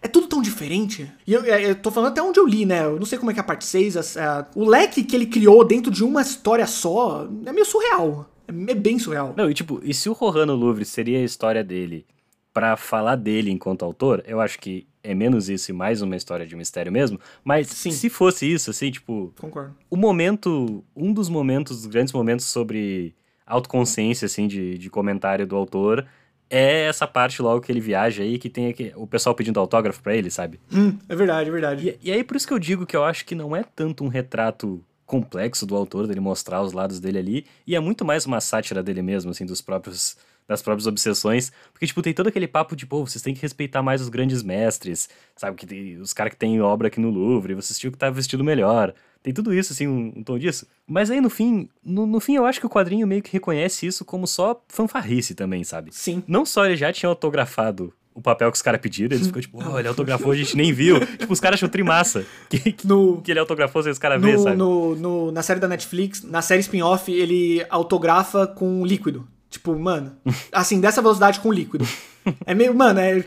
É 0.02 0.10
tudo 0.10 0.28
tão 0.28 0.42
diferente. 0.42 1.10
E 1.26 1.32
eu, 1.32 1.42
eu 1.46 1.74
tô 1.74 1.90
falando 1.90 2.10
até 2.12 2.22
onde 2.22 2.38
eu 2.38 2.46
li, 2.46 2.66
né? 2.66 2.84
Eu 2.84 2.98
não 3.00 3.06
sei 3.06 3.18
como 3.18 3.32
é 3.32 3.34
que 3.34 3.40
é 3.40 3.44
a 3.44 3.46
parte 3.46 3.64
6. 3.64 3.96
a- 4.18 4.40
a- 4.42 4.46
o 4.54 4.68
leque 4.68 5.04
que 5.06 5.16
ele 5.16 5.26
criou 5.26 5.64
dentro 5.66 5.90
de 5.90 6.04
uma 6.04 6.22
história 6.22 6.68
só 6.68 7.30
é 7.46 7.54
meio 7.54 7.66
surreal. 7.66 8.30
É, 8.46 8.72
é 8.72 8.76
bem 8.76 9.00
surreal. 9.00 9.34
Não, 9.38 9.50
e 9.50 9.54
tipo, 9.54 9.80
e 9.84 9.94
se 9.94 10.10
o 10.10 10.14
Rohan 10.14 10.48
no 10.48 10.56
Louvre 10.56 10.84
seria 10.84 11.20
a 11.20 11.24
história 11.24 11.64
dele 11.64 12.06
pra 12.54 12.76
falar 12.76 13.16
dele 13.16 13.50
enquanto 13.52 13.86
autor, 13.86 14.22
eu 14.28 14.42
acho 14.42 14.60
que 14.60 14.86
é 15.02 15.16
menos 15.16 15.48
isso 15.48 15.72
e 15.72 15.74
mais 15.74 16.02
uma 16.02 16.18
história 16.18 16.46
de 16.46 16.54
mistério 16.54 16.92
mesmo. 16.92 17.18
Mas 17.46 17.68
Sim. 17.68 17.92
se 17.92 18.10
fosse 18.10 18.52
isso, 18.52 18.70
assim, 18.70 18.92
tipo, 18.92 19.34
Concordo. 19.40 19.74
o 19.90 19.96
momento, 19.96 20.84
um 20.94 21.14
dos 21.14 21.30
momentos, 21.30 21.78
dos 21.78 21.86
grandes 21.86 22.12
momentos 22.12 22.46
sobre 22.48 23.16
autoconsciência, 23.48 24.26
assim, 24.26 24.46
de, 24.46 24.78
de 24.78 24.90
comentário 24.90 25.48
do 25.48 25.56
autor, 25.56 26.06
é 26.52 26.82
essa 26.88 27.08
parte 27.08 27.42
logo 27.42 27.62
que 27.62 27.72
ele 27.72 27.80
viaja 27.80 28.22
aí, 28.22 28.38
que 28.38 28.50
tem 28.50 28.68
aqui, 28.68 28.92
o 28.96 29.08
pessoal 29.08 29.34
pedindo 29.34 29.60
autógrafo 29.60 30.04
pra 30.04 30.16
ele, 30.16 30.30
sabe? 30.30 30.60
Hum, 30.72 30.98
é 31.08 31.16
verdade, 31.16 31.50
é 31.50 31.52
verdade. 31.52 31.98
E, 32.02 32.10
e 32.10 32.12
aí 32.12 32.24
por 32.24 32.36
isso 32.36 32.46
que 32.46 32.54
eu 32.54 32.60
digo 32.60 32.86
que 32.86 32.96
eu 32.96 33.06
acho 33.06 33.26
que 33.26 33.34
não 33.34 33.56
é 33.56 33.64
tanto 33.64 34.04
um 34.04 34.10
retrato 34.10 34.84
complexo 35.06 35.66
do 35.66 35.76
autor, 35.76 36.08
dele 36.08 36.20
mostrar 36.20 36.62
os 36.62 36.74
lados 36.74 37.00
dele 37.00 37.18
ali, 37.18 37.46
e 37.66 37.76
é 37.76 37.80
muito 37.80 38.04
mais 38.04 38.26
uma 38.26 38.40
sátira 38.42 38.84
dele 38.84 39.02
mesmo, 39.02 39.32
assim, 39.32 39.46
dos 39.46 39.62
próprios 39.62 40.18
das 40.48 40.62
próprias 40.62 40.86
obsessões, 40.86 41.52
porque, 41.72 41.88
tipo, 41.88 42.02
tem 42.02 42.14
todo 42.14 42.28
aquele 42.28 42.48
papo 42.48 42.76
de, 42.76 42.86
pô, 42.86 43.06
vocês 43.06 43.22
têm 43.22 43.34
que 43.34 43.42
respeitar 43.42 43.82
mais 43.82 44.02
os 44.02 44.10
grandes 44.10 44.44
mestres, 44.44 45.08
sabe, 45.34 45.56
que 45.56 45.66
tem, 45.66 45.98
os 45.98 46.12
caras 46.12 46.34
que 46.34 46.38
têm 46.38 46.60
obra 46.60 46.88
aqui 46.88 47.00
no 47.00 47.10
Louvre, 47.10 47.54
vocês 47.54 47.80
tinham 47.80 47.92
que 47.92 47.96
estar 47.96 48.10
vestido 48.10 48.44
melhor, 48.44 48.94
tem 49.23 49.34
tudo 49.34 49.53
isso, 49.53 49.73
assim, 49.73 49.88
um, 49.88 50.12
um 50.17 50.23
tom 50.23 50.38
disso. 50.39 50.65
Mas 50.88 51.10
aí, 51.12 51.21
no 51.21 51.29
fim, 51.29 51.69
no, 51.84 52.05
no 52.05 52.19
fim, 52.19 52.36
eu 52.36 52.45
acho 52.45 52.60
que 52.60 52.65
o 52.65 52.69
quadrinho 52.69 53.05
meio 53.07 53.21
que 53.21 53.31
reconhece 53.31 53.86
isso 53.86 54.03
como 54.03 54.25
só 54.27 54.62
fanfarrice 54.67 55.36
também, 55.36 55.63
sabe? 55.63 55.91
Sim. 55.93 56.23
Não 56.27 56.45
só 56.45 56.65
ele 56.65 56.75
já 56.75 56.91
tinha 56.91 57.10
autografado 57.10 57.93
o 58.13 58.21
papel 58.21 58.51
que 58.51 58.57
os 58.57 58.62
caras 58.62 58.81
pediram, 58.81 59.15
eles 59.15 59.27
ficam 59.27 59.41
tipo, 59.41 59.57
oh, 59.63 59.79
ele 59.79 59.88
autografou, 59.88 60.31
a 60.31 60.36
gente 60.36 60.57
nem 60.57 60.73
viu. 60.73 60.99
tipo, 61.17 61.31
os 61.31 61.39
caras 61.39 61.57
acham 61.60 61.69
trimassa 61.69 62.25
que, 62.49 62.73
que, 62.73 62.86
No, 62.86 63.21
que 63.21 63.31
ele 63.31 63.39
autografou 63.39 63.81
sem 63.81 63.91
os 63.91 63.97
caras 63.97 64.21
verem, 64.21 64.38
sabe? 64.38 64.57
no, 64.57 64.95
no- 64.95 65.31
na 65.31 65.41
série 65.41 65.60
da 65.62 65.67
Netflix, 65.67 66.21
na 66.23 66.41
série 66.41 66.60
spin-off, 66.60 67.10
ele 67.12 67.65
autografa 67.69 68.45
com 68.47 68.86
líquido. 68.86 69.25
Tipo, 69.49 69.77
mano, 69.77 70.15
assim, 70.51 70.79
dessa 70.81 71.01
velocidade 71.01 71.39
com 71.41 71.51
líquido. 71.53 71.86
É 72.45 72.53
meio, 72.53 72.73
mano, 72.73 72.99
é. 72.99 73.23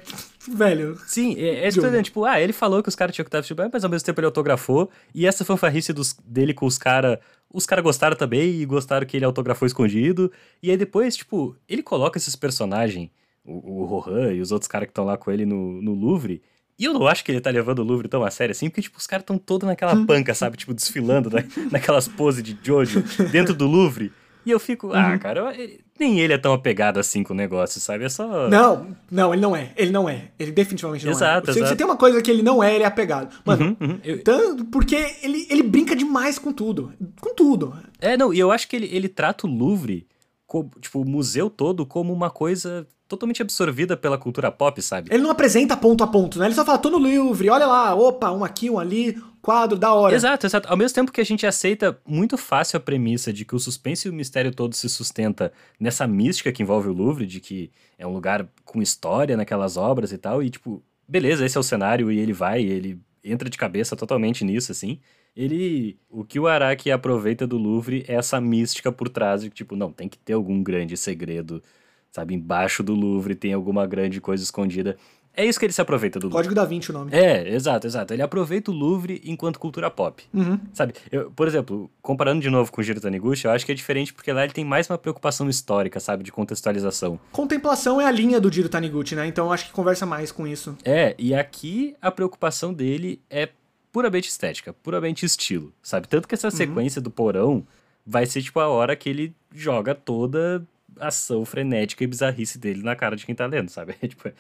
Velho. 0.48 0.98
Sim, 1.06 1.34
é, 1.38 1.66
é 1.66 1.68
dizendo, 1.68 2.02
tipo, 2.02 2.24
ah, 2.24 2.40
ele 2.40 2.52
falou 2.52 2.82
que 2.82 2.88
os 2.88 2.94
caras 2.94 3.14
tinham 3.14 3.24
que 3.24 3.28
estar 3.28 3.40
vestido 3.40 3.62
mas 3.72 3.84
ao 3.84 3.90
mesmo 3.90 4.04
tempo 4.04 4.20
ele 4.20 4.26
autografou, 4.26 4.90
e 5.14 5.26
essa 5.26 5.44
fanfarrice 5.44 5.92
dos, 5.92 6.16
dele 6.24 6.52
com 6.52 6.66
os 6.66 6.78
caras, 6.78 7.18
os 7.52 7.66
caras 7.66 7.82
gostaram 7.82 8.16
também, 8.16 8.60
e 8.60 8.66
gostaram 8.66 9.06
que 9.06 9.16
ele 9.16 9.24
autografou 9.24 9.66
escondido, 9.66 10.30
e 10.62 10.70
aí 10.70 10.76
depois, 10.76 11.16
tipo, 11.16 11.56
ele 11.68 11.82
coloca 11.82 12.18
esses 12.18 12.36
personagens, 12.36 13.10
o, 13.44 13.82
o 13.82 13.84
Rohan 13.84 14.32
e 14.32 14.40
os 14.40 14.52
outros 14.52 14.68
caras 14.68 14.86
que 14.86 14.90
estão 14.90 15.04
lá 15.04 15.16
com 15.16 15.30
ele 15.30 15.46
no, 15.46 15.80
no 15.80 15.94
Louvre, 15.94 16.42
e 16.78 16.84
eu 16.84 16.92
não 16.92 17.06
acho 17.06 17.24
que 17.24 17.30
ele 17.30 17.40
tá 17.40 17.50
levando 17.50 17.78
o 17.78 17.84
Louvre 17.84 18.08
tão 18.08 18.24
a 18.24 18.30
sério 18.30 18.52
assim, 18.52 18.68
porque, 18.68 18.82
tipo, 18.82 18.98
os 18.98 19.06
caras 19.06 19.22
estão 19.22 19.38
todos 19.38 19.66
naquela 19.66 19.94
panca, 20.04 20.34
sabe? 20.34 20.56
Tipo, 20.56 20.74
desfilando 20.74 21.30
na, 21.30 21.44
naquelas 21.70 22.08
poses 22.08 22.42
de 22.42 22.58
Jojo 22.62 23.02
dentro 23.30 23.54
do 23.54 23.66
Louvre. 23.66 24.12
E 24.46 24.50
eu 24.50 24.60
fico, 24.60 24.92
ah, 24.92 25.18
cara, 25.18 25.40
eu- 25.40 25.48
ele- 25.50 25.80
nem 25.98 26.18
ele 26.20 26.32
é 26.32 26.38
tão 26.38 26.52
apegado 26.52 26.98
assim 26.98 27.22
com 27.22 27.32
o 27.32 27.36
negócio, 27.36 27.80
sabe? 27.80 28.04
É 28.04 28.08
só. 28.08 28.48
Não, 28.48 28.88
não, 29.10 29.32
ele 29.32 29.40
não 29.42 29.54
é. 29.56 29.72
Ele 29.76 29.90
não 29.90 30.08
é. 30.08 30.28
Ele 30.38 30.50
definitivamente 30.52 31.04
não 31.06 31.12
Exato, 31.12 31.50
é. 31.50 31.52
Se, 31.52 31.58
exato. 31.60 31.70
se 31.72 31.76
tem 31.76 31.86
uma 31.86 31.96
coisa 31.96 32.20
que 32.20 32.30
ele 32.30 32.42
não 32.42 32.62
é, 32.62 32.74
ele 32.74 32.84
é 32.84 32.86
apegado. 32.86 33.34
Mano, 33.44 33.76
Uhum, 33.80 33.98
eu- 34.04 34.22
tanto 34.22 34.64
porque 34.66 34.96
ele, 35.22 35.46
ele 35.48 35.62
brinca 35.62 35.94
demais 35.96 36.38
com 36.38 36.52
tudo. 36.52 36.92
Com 37.20 37.34
tudo. 37.34 37.72
É, 38.00 38.16
não, 38.16 38.34
e 38.34 38.38
eu 38.38 38.50
acho 38.50 38.68
que 38.68 38.76
ele, 38.76 38.88
ele 38.92 39.08
trata 39.08 39.46
o 39.46 39.50
Louvre, 39.50 40.06
co- 40.46 40.68
tipo, 40.80 41.00
o 41.00 41.08
museu 41.08 41.48
todo, 41.48 41.86
como 41.86 42.12
uma 42.12 42.28
coisa 42.30 42.86
totalmente 43.06 43.40
absorvida 43.42 43.96
pela 43.96 44.18
cultura 44.18 44.50
pop, 44.50 44.80
sabe? 44.82 45.08
Ele 45.12 45.22
não 45.22 45.30
apresenta 45.30 45.76
ponto 45.76 46.02
a 46.02 46.06
ponto, 46.06 46.38
né? 46.38 46.46
Ele 46.46 46.54
só 46.54 46.64
fala, 46.64 46.78
tô 46.78 46.90
no 46.90 46.98
Louvre, 46.98 47.48
olha 47.50 47.66
lá, 47.66 47.94
opa, 47.94 48.30
um 48.32 48.42
aqui, 48.42 48.68
um 48.68 48.78
ali, 48.78 49.16
quadro, 49.44 49.78
da 49.78 49.92
hora. 49.92 50.14
Exato, 50.14 50.46
exato. 50.46 50.68
Ao 50.68 50.76
mesmo 50.76 50.94
tempo 50.94 51.12
que 51.12 51.20
a 51.20 51.24
gente 51.24 51.46
aceita 51.46 51.98
muito 52.06 52.38
fácil 52.38 52.78
a 52.78 52.80
premissa 52.80 53.32
de 53.32 53.44
que 53.44 53.54
o 53.54 53.58
suspense 53.58 54.08
e 54.08 54.10
o 54.10 54.14
mistério 54.14 54.50
todo 54.50 54.74
se 54.74 54.88
sustenta 54.88 55.52
nessa 55.78 56.06
mística 56.06 56.50
que 56.50 56.62
envolve 56.62 56.88
o 56.88 56.92
Louvre, 56.92 57.26
de 57.26 57.40
que 57.40 57.70
é 57.98 58.06
um 58.06 58.12
lugar 58.12 58.48
com 58.64 58.80
história 58.80 59.36
naquelas 59.36 59.76
obras 59.76 60.12
e 60.12 60.18
tal, 60.18 60.42
e 60.42 60.48
tipo, 60.48 60.82
beleza, 61.06 61.44
esse 61.44 61.56
é 61.56 61.60
o 61.60 61.62
cenário 61.62 62.10
e 62.10 62.18
ele 62.18 62.32
vai, 62.32 62.62
ele 62.62 62.98
entra 63.22 63.50
de 63.50 63.58
cabeça 63.58 63.94
totalmente 63.94 64.44
nisso, 64.44 64.72
assim. 64.72 64.98
Ele. 65.36 65.98
O 66.08 66.24
que 66.24 66.38
o 66.38 66.46
Araki 66.46 66.90
aproveita 66.90 67.46
do 67.46 67.58
Louvre 67.58 68.04
é 68.08 68.14
essa 68.14 68.40
mística 68.40 68.92
por 68.92 69.08
trás 69.08 69.42
de 69.42 69.50
que, 69.50 69.56
tipo, 69.56 69.76
não, 69.76 69.92
tem 69.92 70.08
que 70.08 70.18
ter 70.18 70.34
algum 70.34 70.62
grande 70.62 70.96
segredo, 70.96 71.62
sabe? 72.10 72.34
Embaixo 72.34 72.82
do 72.82 72.94
Louvre 72.94 73.34
tem 73.34 73.52
alguma 73.52 73.86
grande 73.86 74.20
coisa 74.20 74.44
escondida. 74.44 74.96
É 75.36 75.44
isso 75.44 75.58
que 75.58 75.66
ele 75.66 75.72
se 75.72 75.80
aproveita 75.80 76.18
do 76.18 76.26
Louvre. 76.26 76.38
Código 76.38 76.54
da 76.54 76.64
Vinci 76.64 76.90
o 76.90 76.92
nome. 76.92 77.10
É, 77.12 77.48
exato, 77.54 77.86
exato. 77.86 78.12
Ele 78.12 78.22
aproveita 78.22 78.70
o 78.70 78.74
Louvre 78.74 79.20
enquanto 79.24 79.58
cultura 79.58 79.90
pop. 79.90 80.22
Uhum. 80.32 80.58
Sabe, 80.72 80.94
eu, 81.10 81.30
por 81.30 81.48
exemplo, 81.48 81.90
comparando 82.00 82.40
de 82.40 82.48
novo 82.48 82.70
com 82.70 82.80
o 82.80 82.84
Giro 82.84 83.00
Taniguchi, 83.00 83.46
eu 83.46 83.50
acho 83.50 83.66
que 83.66 83.72
é 83.72 83.74
diferente 83.74 84.12
porque 84.14 84.32
lá 84.32 84.44
ele 84.44 84.52
tem 84.52 84.64
mais 84.64 84.88
uma 84.88 84.96
preocupação 84.96 85.48
histórica, 85.48 85.98
sabe, 85.98 86.22
de 86.22 86.30
contextualização. 86.30 87.18
Contemplação 87.32 88.00
é 88.00 88.06
a 88.06 88.10
linha 88.10 88.40
do 88.40 88.52
Jiro 88.52 88.68
Taniguchi, 88.68 89.16
né? 89.16 89.26
Então 89.26 89.46
eu 89.46 89.52
acho 89.52 89.66
que 89.66 89.72
conversa 89.72 90.06
mais 90.06 90.30
com 90.30 90.46
isso. 90.46 90.76
É, 90.84 91.14
e 91.18 91.34
aqui 91.34 91.96
a 92.00 92.10
preocupação 92.10 92.72
dele 92.72 93.20
é 93.28 93.48
puramente 93.92 94.28
estética, 94.28 94.72
puramente 94.72 95.24
estilo, 95.26 95.72
sabe? 95.82 96.08
Tanto 96.08 96.28
que 96.28 96.34
essa 96.34 96.50
sequência 96.50 97.00
do 97.00 97.10
porão 97.10 97.66
vai 98.06 98.26
ser 98.26 98.42
tipo 98.42 98.60
a 98.60 98.68
hora 98.68 98.94
que 98.94 99.08
ele 99.08 99.34
joga 99.52 99.94
toda 99.94 100.64
ação 101.00 101.44
frenética 101.44 102.02
e 102.04 102.06
bizarrice 102.06 102.58
dele 102.58 102.82
na 102.82 102.94
cara 102.96 103.16
de 103.16 103.24
quem 103.26 103.34
tá 103.34 103.46
lendo, 103.46 103.68
sabe? 103.70 103.94
tipo, 104.06 104.30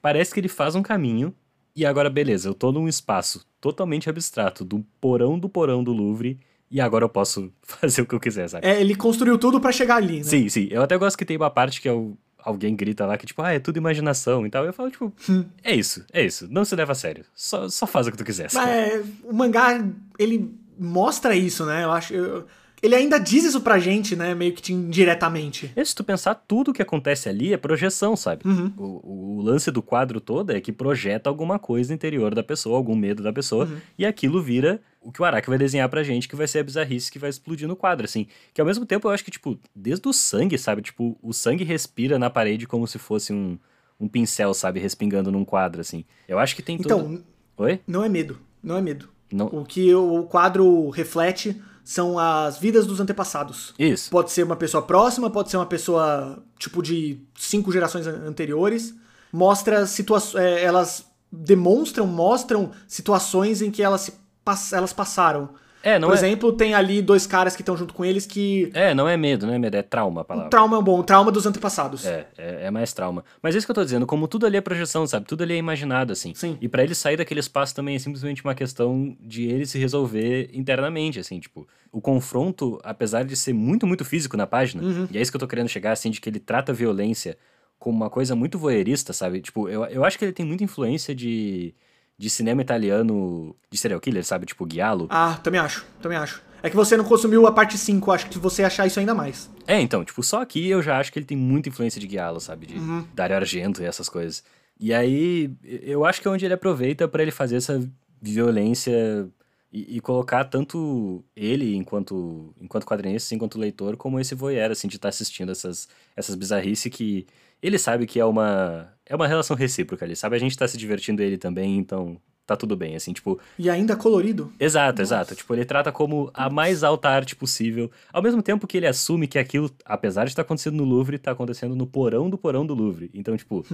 parece 0.00 0.32
que 0.32 0.40
ele 0.40 0.48
faz 0.48 0.74
um 0.74 0.82
caminho 0.82 1.34
e 1.74 1.86
agora 1.86 2.10
beleza, 2.10 2.48
eu 2.48 2.54
tô 2.54 2.72
num 2.72 2.88
espaço 2.88 3.46
totalmente 3.60 4.08
abstrato 4.10 4.64
do 4.64 4.84
porão 5.00 5.38
do 5.38 5.48
porão 5.48 5.84
do 5.84 5.92
Louvre 5.92 6.38
e 6.70 6.80
agora 6.80 7.04
eu 7.04 7.08
posso 7.08 7.52
fazer 7.62 8.02
o 8.02 8.06
que 8.06 8.14
eu 8.14 8.20
quiser, 8.20 8.48
sabe? 8.48 8.66
É, 8.66 8.80
ele 8.80 8.94
construiu 8.94 9.38
tudo 9.38 9.60
pra 9.60 9.72
chegar 9.72 9.96
ali, 9.96 10.18
né? 10.18 10.24
Sim, 10.24 10.48
sim. 10.48 10.68
Eu 10.70 10.82
até 10.82 10.96
gosto 10.96 11.16
que 11.16 11.24
tem 11.24 11.36
uma 11.36 11.50
parte 11.50 11.80
que 11.80 11.88
é 11.88 11.92
alguém 12.38 12.74
grita 12.74 13.04
lá 13.04 13.18
que, 13.18 13.26
tipo, 13.26 13.42
ah, 13.42 13.52
é 13.52 13.58
tudo 13.58 13.76
imaginação 13.76 14.46
e 14.46 14.50
tal. 14.50 14.64
Eu 14.64 14.72
falo, 14.72 14.90
tipo, 14.90 15.12
é 15.62 15.74
isso, 15.74 16.04
é 16.12 16.24
isso. 16.24 16.48
Não 16.50 16.64
se 16.64 16.74
leva 16.74 16.92
a 16.92 16.94
sério. 16.94 17.24
Só, 17.34 17.68
só 17.68 17.86
faz 17.86 18.06
o 18.06 18.10
que 18.12 18.16
tu 18.16 18.24
quiser. 18.24 18.48
Mas 18.52 18.68
é, 18.68 19.02
o 19.24 19.32
mangá, 19.32 19.84
ele 20.18 20.50
mostra 20.78 21.34
isso, 21.36 21.66
né? 21.66 21.84
Eu 21.84 21.90
acho. 21.90 22.14
eu- 22.14 22.46
ele 22.82 22.94
ainda 22.94 23.18
diz 23.18 23.44
isso 23.44 23.60
pra 23.60 23.78
gente, 23.78 24.14
né? 24.16 24.34
Meio 24.34 24.52
que 24.52 24.72
indiretamente. 24.72 25.70
E 25.76 25.84
se 25.84 25.94
tu 25.94 26.02
pensar, 26.04 26.34
tudo 26.34 26.72
que 26.72 26.82
acontece 26.82 27.28
ali 27.28 27.52
é 27.52 27.56
projeção, 27.56 28.16
sabe? 28.16 28.42
Uhum. 28.46 28.72
O, 28.76 29.38
o 29.38 29.42
lance 29.42 29.70
do 29.70 29.82
quadro 29.82 30.20
todo 30.20 30.50
é 30.50 30.60
que 30.60 30.72
projeta 30.72 31.28
alguma 31.28 31.58
coisa 31.58 31.92
interior 31.92 32.34
da 32.34 32.42
pessoa, 32.42 32.76
algum 32.76 32.94
medo 32.96 33.22
da 33.22 33.32
pessoa, 33.32 33.64
Uhum. 33.66 33.76
e 33.98 34.06
aquilo 34.06 34.42
vira 34.42 34.80
o 35.00 35.10
que 35.10 35.20
o 35.20 35.24
Araki 35.24 35.48
vai 35.48 35.58
desenhar 35.58 35.88
pra 35.88 36.02
gente, 36.02 36.28
que 36.28 36.36
vai 36.36 36.46
ser 36.46 36.58
a 36.60 36.62
bizarrice 36.64 37.10
que 37.10 37.18
vai 37.18 37.30
explodir 37.30 37.66
no 37.66 37.74
quadro, 37.76 38.04
assim. 38.04 38.26
Que 38.52 38.60
ao 38.60 38.66
mesmo 38.66 38.84
tempo 38.84 39.08
eu 39.08 39.12
acho 39.12 39.24
que, 39.24 39.30
tipo, 39.30 39.58
desde 39.74 40.06
o 40.08 40.12
sangue, 40.12 40.58
sabe? 40.58 40.82
Tipo, 40.82 41.18
o 41.22 41.32
sangue 41.32 41.64
respira 41.64 42.18
na 42.18 42.28
parede 42.28 42.66
como 42.66 42.86
se 42.86 42.98
fosse 42.98 43.32
um, 43.32 43.58
um 43.98 44.06
pincel, 44.08 44.52
sabe? 44.52 44.78
Respingando 44.80 45.30
num 45.32 45.44
quadro, 45.44 45.80
assim. 45.80 46.04
Eu 46.28 46.38
acho 46.38 46.54
que 46.54 46.62
tem 46.62 46.76
todo... 46.76 46.86
Então, 47.00 47.24
Oi? 47.56 47.80
não 47.86 48.04
é 48.04 48.08
medo. 48.08 48.38
Não 48.62 48.76
é 48.76 48.82
medo. 48.82 49.08
Não... 49.32 49.46
O 49.46 49.64
que 49.64 49.94
o 49.94 50.24
quadro 50.24 50.90
reflete 50.90 51.56
são 51.84 52.18
as 52.18 52.58
vidas 52.58 52.86
dos 52.86 53.00
antepassados. 53.00 53.74
Isso. 53.78 54.10
Pode 54.10 54.30
ser 54.30 54.42
uma 54.44 54.56
pessoa 54.56 54.82
próxima, 54.82 55.28
pode 55.30 55.50
ser 55.50 55.56
uma 55.56 55.66
pessoa, 55.66 56.42
tipo, 56.58 56.82
de 56.82 57.20
cinco 57.36 57.72
gerações 57.72 58.06
an- 58.06 58.22
anteriores. 58.26 58.94
mostra 59.32 59.86
situações. 59.86 60.42
elas 60.44 61.04
demonstram, 61.32 62.06
mostram 62.06 62.72
situações 62.88 63.62
em 63.62 63.70
que 63.70 63.82
elas, 63.82 64.00
se 64.02 64.12
pass- 64.44 64.72
elas 64.72 64.92
passaram. 64.92 65.50
É, 65.82 65.98
não 65.98 66.08
Por 66.08 66.14
é. 66.14 66.18
exemplo, 66.18 66.52
tem 66.52 66.74
ali 66.74 67.00
dois 67.00 67.26
caras 67.26 67.56
que 67.56 67.62
estão 67.62 67.76
junto 67.76 67.94
com 67.94 68.04
eles 68.04 68.26
que. 68.26 68.70
É, 68.74 68.92
não 68.94 69.08
é 69.08 69.16
medo, 69.16 69.46
não 69.46 69.54
é 69.54 69.58
medo, 69.58 69.76
é 69.76 69.82
trauma 69.82 70.20
a 70.20 70.24
palavra. 70.24 70.50
Trauma 70.50 70.76
é 70.76 70.80
um 70.80 70.82
bom, 70.82 71.02
trauma 71.02 71.32
dos 71.32 71.46
antepassados. 71.46 72.04
É, 72.04 72.26
é, 72.36 72.66
é 72.66 72.70
mais 72.70 72.92
trauma. 72.92 73.24
Mas 73.42 73.54
é 73.54 73.58
isso 73.58 73.66
que 73.66 73.70
eu 73.70 73.74
tô 73.74 73.84
dizendo, 73.84 74.06
como 74.06 74.28
tudo 74.28 74.44
ali 74.46 74.56
é 74.56 74.60
projeção, 74.60 75.06
sabe? 75.06 75.26
Tudo 75.26 75.42
ali 75.42 75.54
é 75.54 75.56
imaginado, 75.56 76.12
assim. 76.12 76.34
Sim. 76.34 76.58
E 76.60 76.68
pra 76.68 76.82
ele 76.82 76.94
sair 76.94 77.16
daquele 77.16 77.40
espaço 77.40 77.74
também 77.74 77.96
é 77.96 77.98
simplesmente 77.98 78.44
uma 78.44 78.54
questão 78.54 79.16
de 79.20 79.44
ele 79.46 79.64
se 79.66 79.78
resolver 79.78 80.50
internamente, 80.52 81.18
assim, 81.18 81.40
tipo. 81.40 81.66
O 81.92 82.00
confronto, 82.00 82.78
apesar 82.84 83.24
de 83.24 83.34
ser 83.34 83.52
muito, 83.52 83.84
muito 83.86 84.04
físico 84.04 84.36
na 84.36 84.46
página, 84.46 84.82
Uhum. 84.82 85.08
e 85.10 85.18
é 85.18 85.20
isso 85.20 85.30
que 85.32 85.36
eu 85.36 85.40
tô 85.40 85.48
querendo 85.48 85.68
chegar, 85.68 85.90
assim, 85.92 86.08
de 86.10 86.20
que 86.20 86.28
ele 86.28 86.38
trata 86.38 86.70
a 86.70 86.74
violência 86.74 87.36
como 87.80 87.96
uma 87.96 88.10
coisa 88.10 88.36
muito 88.36 88.58
voyeurista, 88.58 89.12
sabe? 89.12 89.40
Tipo, 89.40 89.68
eu, 89.68 89.84
eu 89.86 90.04
acho 90.04 90.18
que 90.18 90.24
ele 90.24 90.32
tem 90.32 90.44
muita 90.46 90.62
influência 90.62 91.14
de, 91.14 91.74
de 92.20 92.28
cinema 92.28 92.60
italiano 92.60 93.56
de 93.70 93.78
serial 93.78 93.98
killer, 93.98 94.22
sabe? 94.22 94.44
Tipo, 94.44 94.68
Giallo. 94.70 95.06
Ah, 95.08 95.40
também 95.42 95.58
acho, 95.58 95.86
também 96.02 96.18
acho. 96.18 96.42
É 96.62 96.68
que 96.68 96.76
você 96.76 96.94
não 96.94 97.04
consumiu 97.04 97.46
a 97.46 97.52
parte 97.52 97.78
5, 97.78 98.12
acho 98.12 98.28
que 98.28 98.38
você 98.38 98.62
achar 98.62 98.86
isso 98.86 99.00
ainda 99.00 99.14
mais. 99.14 99.48
É, 99.66 99.80
então, 99.80 100.04
tipo, 100.04 100.22
só 100.22 100.42
aqui 100.42 100.68
eu 100.68 100.82
já 100.82 100.98
acho 100.98 101.10
que 101.10 101.18
ele 101.18 101.24
tem 101.24 101.34
muita 101.36 101.70
influência 101.70 101.98
de 101.98 102.06
Giallo, 102.06 102.38
sabe? 102.38 102.66
De 102.66 102.76
Uhum. 102.76 103.06
Dario 103.14 103.36
Argento 103.36 103.80
e 103.80 103.86
essas 103.86 104.06
coisas. 104.10 104.44
E 104.78 104.92
aí, 104.92 105.50
eu 105.64 106.04
acho 106.04 106.20
que 106.20 106.28
é 106.28 106.30
onde 106.30 106.44
ele 106.44 106.52
aproveita 106.52 107.08
pra 107.08 107.22
ele 107.22 107.30
fazer 107.30 107.56
essa 107.56 107.82
violência 108.20 109.26
e, 109.72 109.96
e 109.96 110.00
colocar 110.00 110.44
tanto 110.44 111.24
ele 111.34 111.74
enquanto 111.74 112.54
enquanto 112.60 112.84
quadrinista, 112.84 113.34
enquanto 113.34 113.58
leitor, 113.58 113.96
como 113.96 114.20
esse 114.20 114.34
voyeur, 114.34 114.70
assim, 114.70 114.88
de 114.88 114.96
estar 114.96 115.08
assistindo 115.08 115.50
essas, 115.52 115.88
essas 116.14 116.34
bizarrices 116.34 116.92
que 116.92 117.26
ele 117.62 117.78
sabe 117.78 118.06
que 118.06 118.20
é 118.20 118.24
uma 118.26 118.92
é 119.10 119.16
uma 119.16 119.26
relação 119.26 119.56
recíproca 119.56 120.04
ali, 120.04 120.14
sabe? 120.14 120.36
A 120.36 120.38
gente 120.38 120.56
tá 120.56 120.66
se 120.68 120.78
divertindo 120.78 121.20
ele 121.20 121.36
também, 121.36 121.76
então 121.76 122.16
tá 122.46 122.56
tudo 122.56 122.76
bem, 122.76 122.94
assim, 122.94 123.12
tipo, 123.12 123.40
E 123.58 123.68
ainda 123.68 123.96
colorido. 123.96 124.52
Exato, 124.58 125.02
exato. 125.02 125.34
Tipo, 125.34 125.54
ele 125.54 125.64
trata 125.64 125.90
como 125.90 126.30
a 126.32 126.48
mais 126.48 126.84
alta 126.84 127.08
arte 127.08 127.34
possível, 127.34 127.90
ao 128.12 128.22
mesmo 128.22 128.40
tempo 128.40 128.68
que 128.68 128.76
ele 128.76 128.86
assume 128.86 129.26
que 129.26 129.38
aquilo, 129.38 129.68
apesar 129.84 130.24
de 130.24 130.30
estar 130.30 130.42
acontecendo 130.42 130.76
no 130.76 130.84
Louvre, 130.84 131.18
tá 131.18 131.32
acontecendo 131.32 131.74
no 131.74 131.86
porão 131.86 132.30
do 132.30 132.38
porão 132.38 132.64
do 132.64 132.72
Louvre. 132.72 133.10
Então, 133.12 133.36
tipo, 133.36 133.64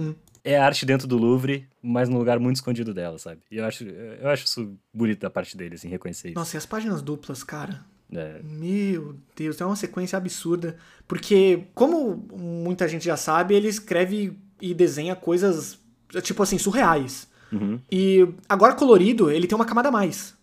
é 0.43 0.57
arte 0.57 0.87
dentro 0.87 1.07
do 1.07 1.17
Louvre, 1.17 1.67
mas 1.81 2.09
num 2.09 2.17
lugar 2.17 2.39
muito 2.39 2.55
escondido 2.55 2.91
dela, 2.93 3.19
sabe? 3.19 3.41
E 3.51 3.57
eu 3.57 3.65
acho, 3.65 3.83
eu 3.83 4.29
acho 4.29 4.45
isso 4.45 4.75
bonito 4.91 5.19
da 5.19 5.29
parte 5.29 5.55
dele, 5.55 5.75
assim, 5.75 5.87
reconhecer 5.87 6.29
isso. 6.29 6.37
Nossa, 6.37 6.55
e 6.55 6.59
as 6.59 6.65
páginas 6.65 7.03
duplas, 7.03 7.43
cara? 7.43 7.85
É. 8.11 8.41
Meu 8.43 9.15
Deus, 9.35 9.59
é 9.61 9.65
uma 9.65 9.75
sequência 9.75 10.17
absurda. 10.17 10.77
Porque, 11.07 11.63
como 11.75 12.15
muita 12.35 12.87
gente 12.87 13.05
já 13.05 13.17
sabe, 13.17 13.53
ele 13.53 13.67
escreve 13.67 14.37
e 14.61 14.73
desenha 14.73 15.15
coisas, 15.15 15.79
tipo 16.21 16.41
assim, 16.43 16.57
surreais. 16.57 17.27
Uhum. 17.51 17.79
E 17.91 18.27
agora 18.49 18.73
colorido, 18.73 19.29
ele 19.31 19.47
tem 19.47 19.55
uma 19.55 19.65
camada 19.65 19.89
a 19.89 19.91
mais. 19.91 20.35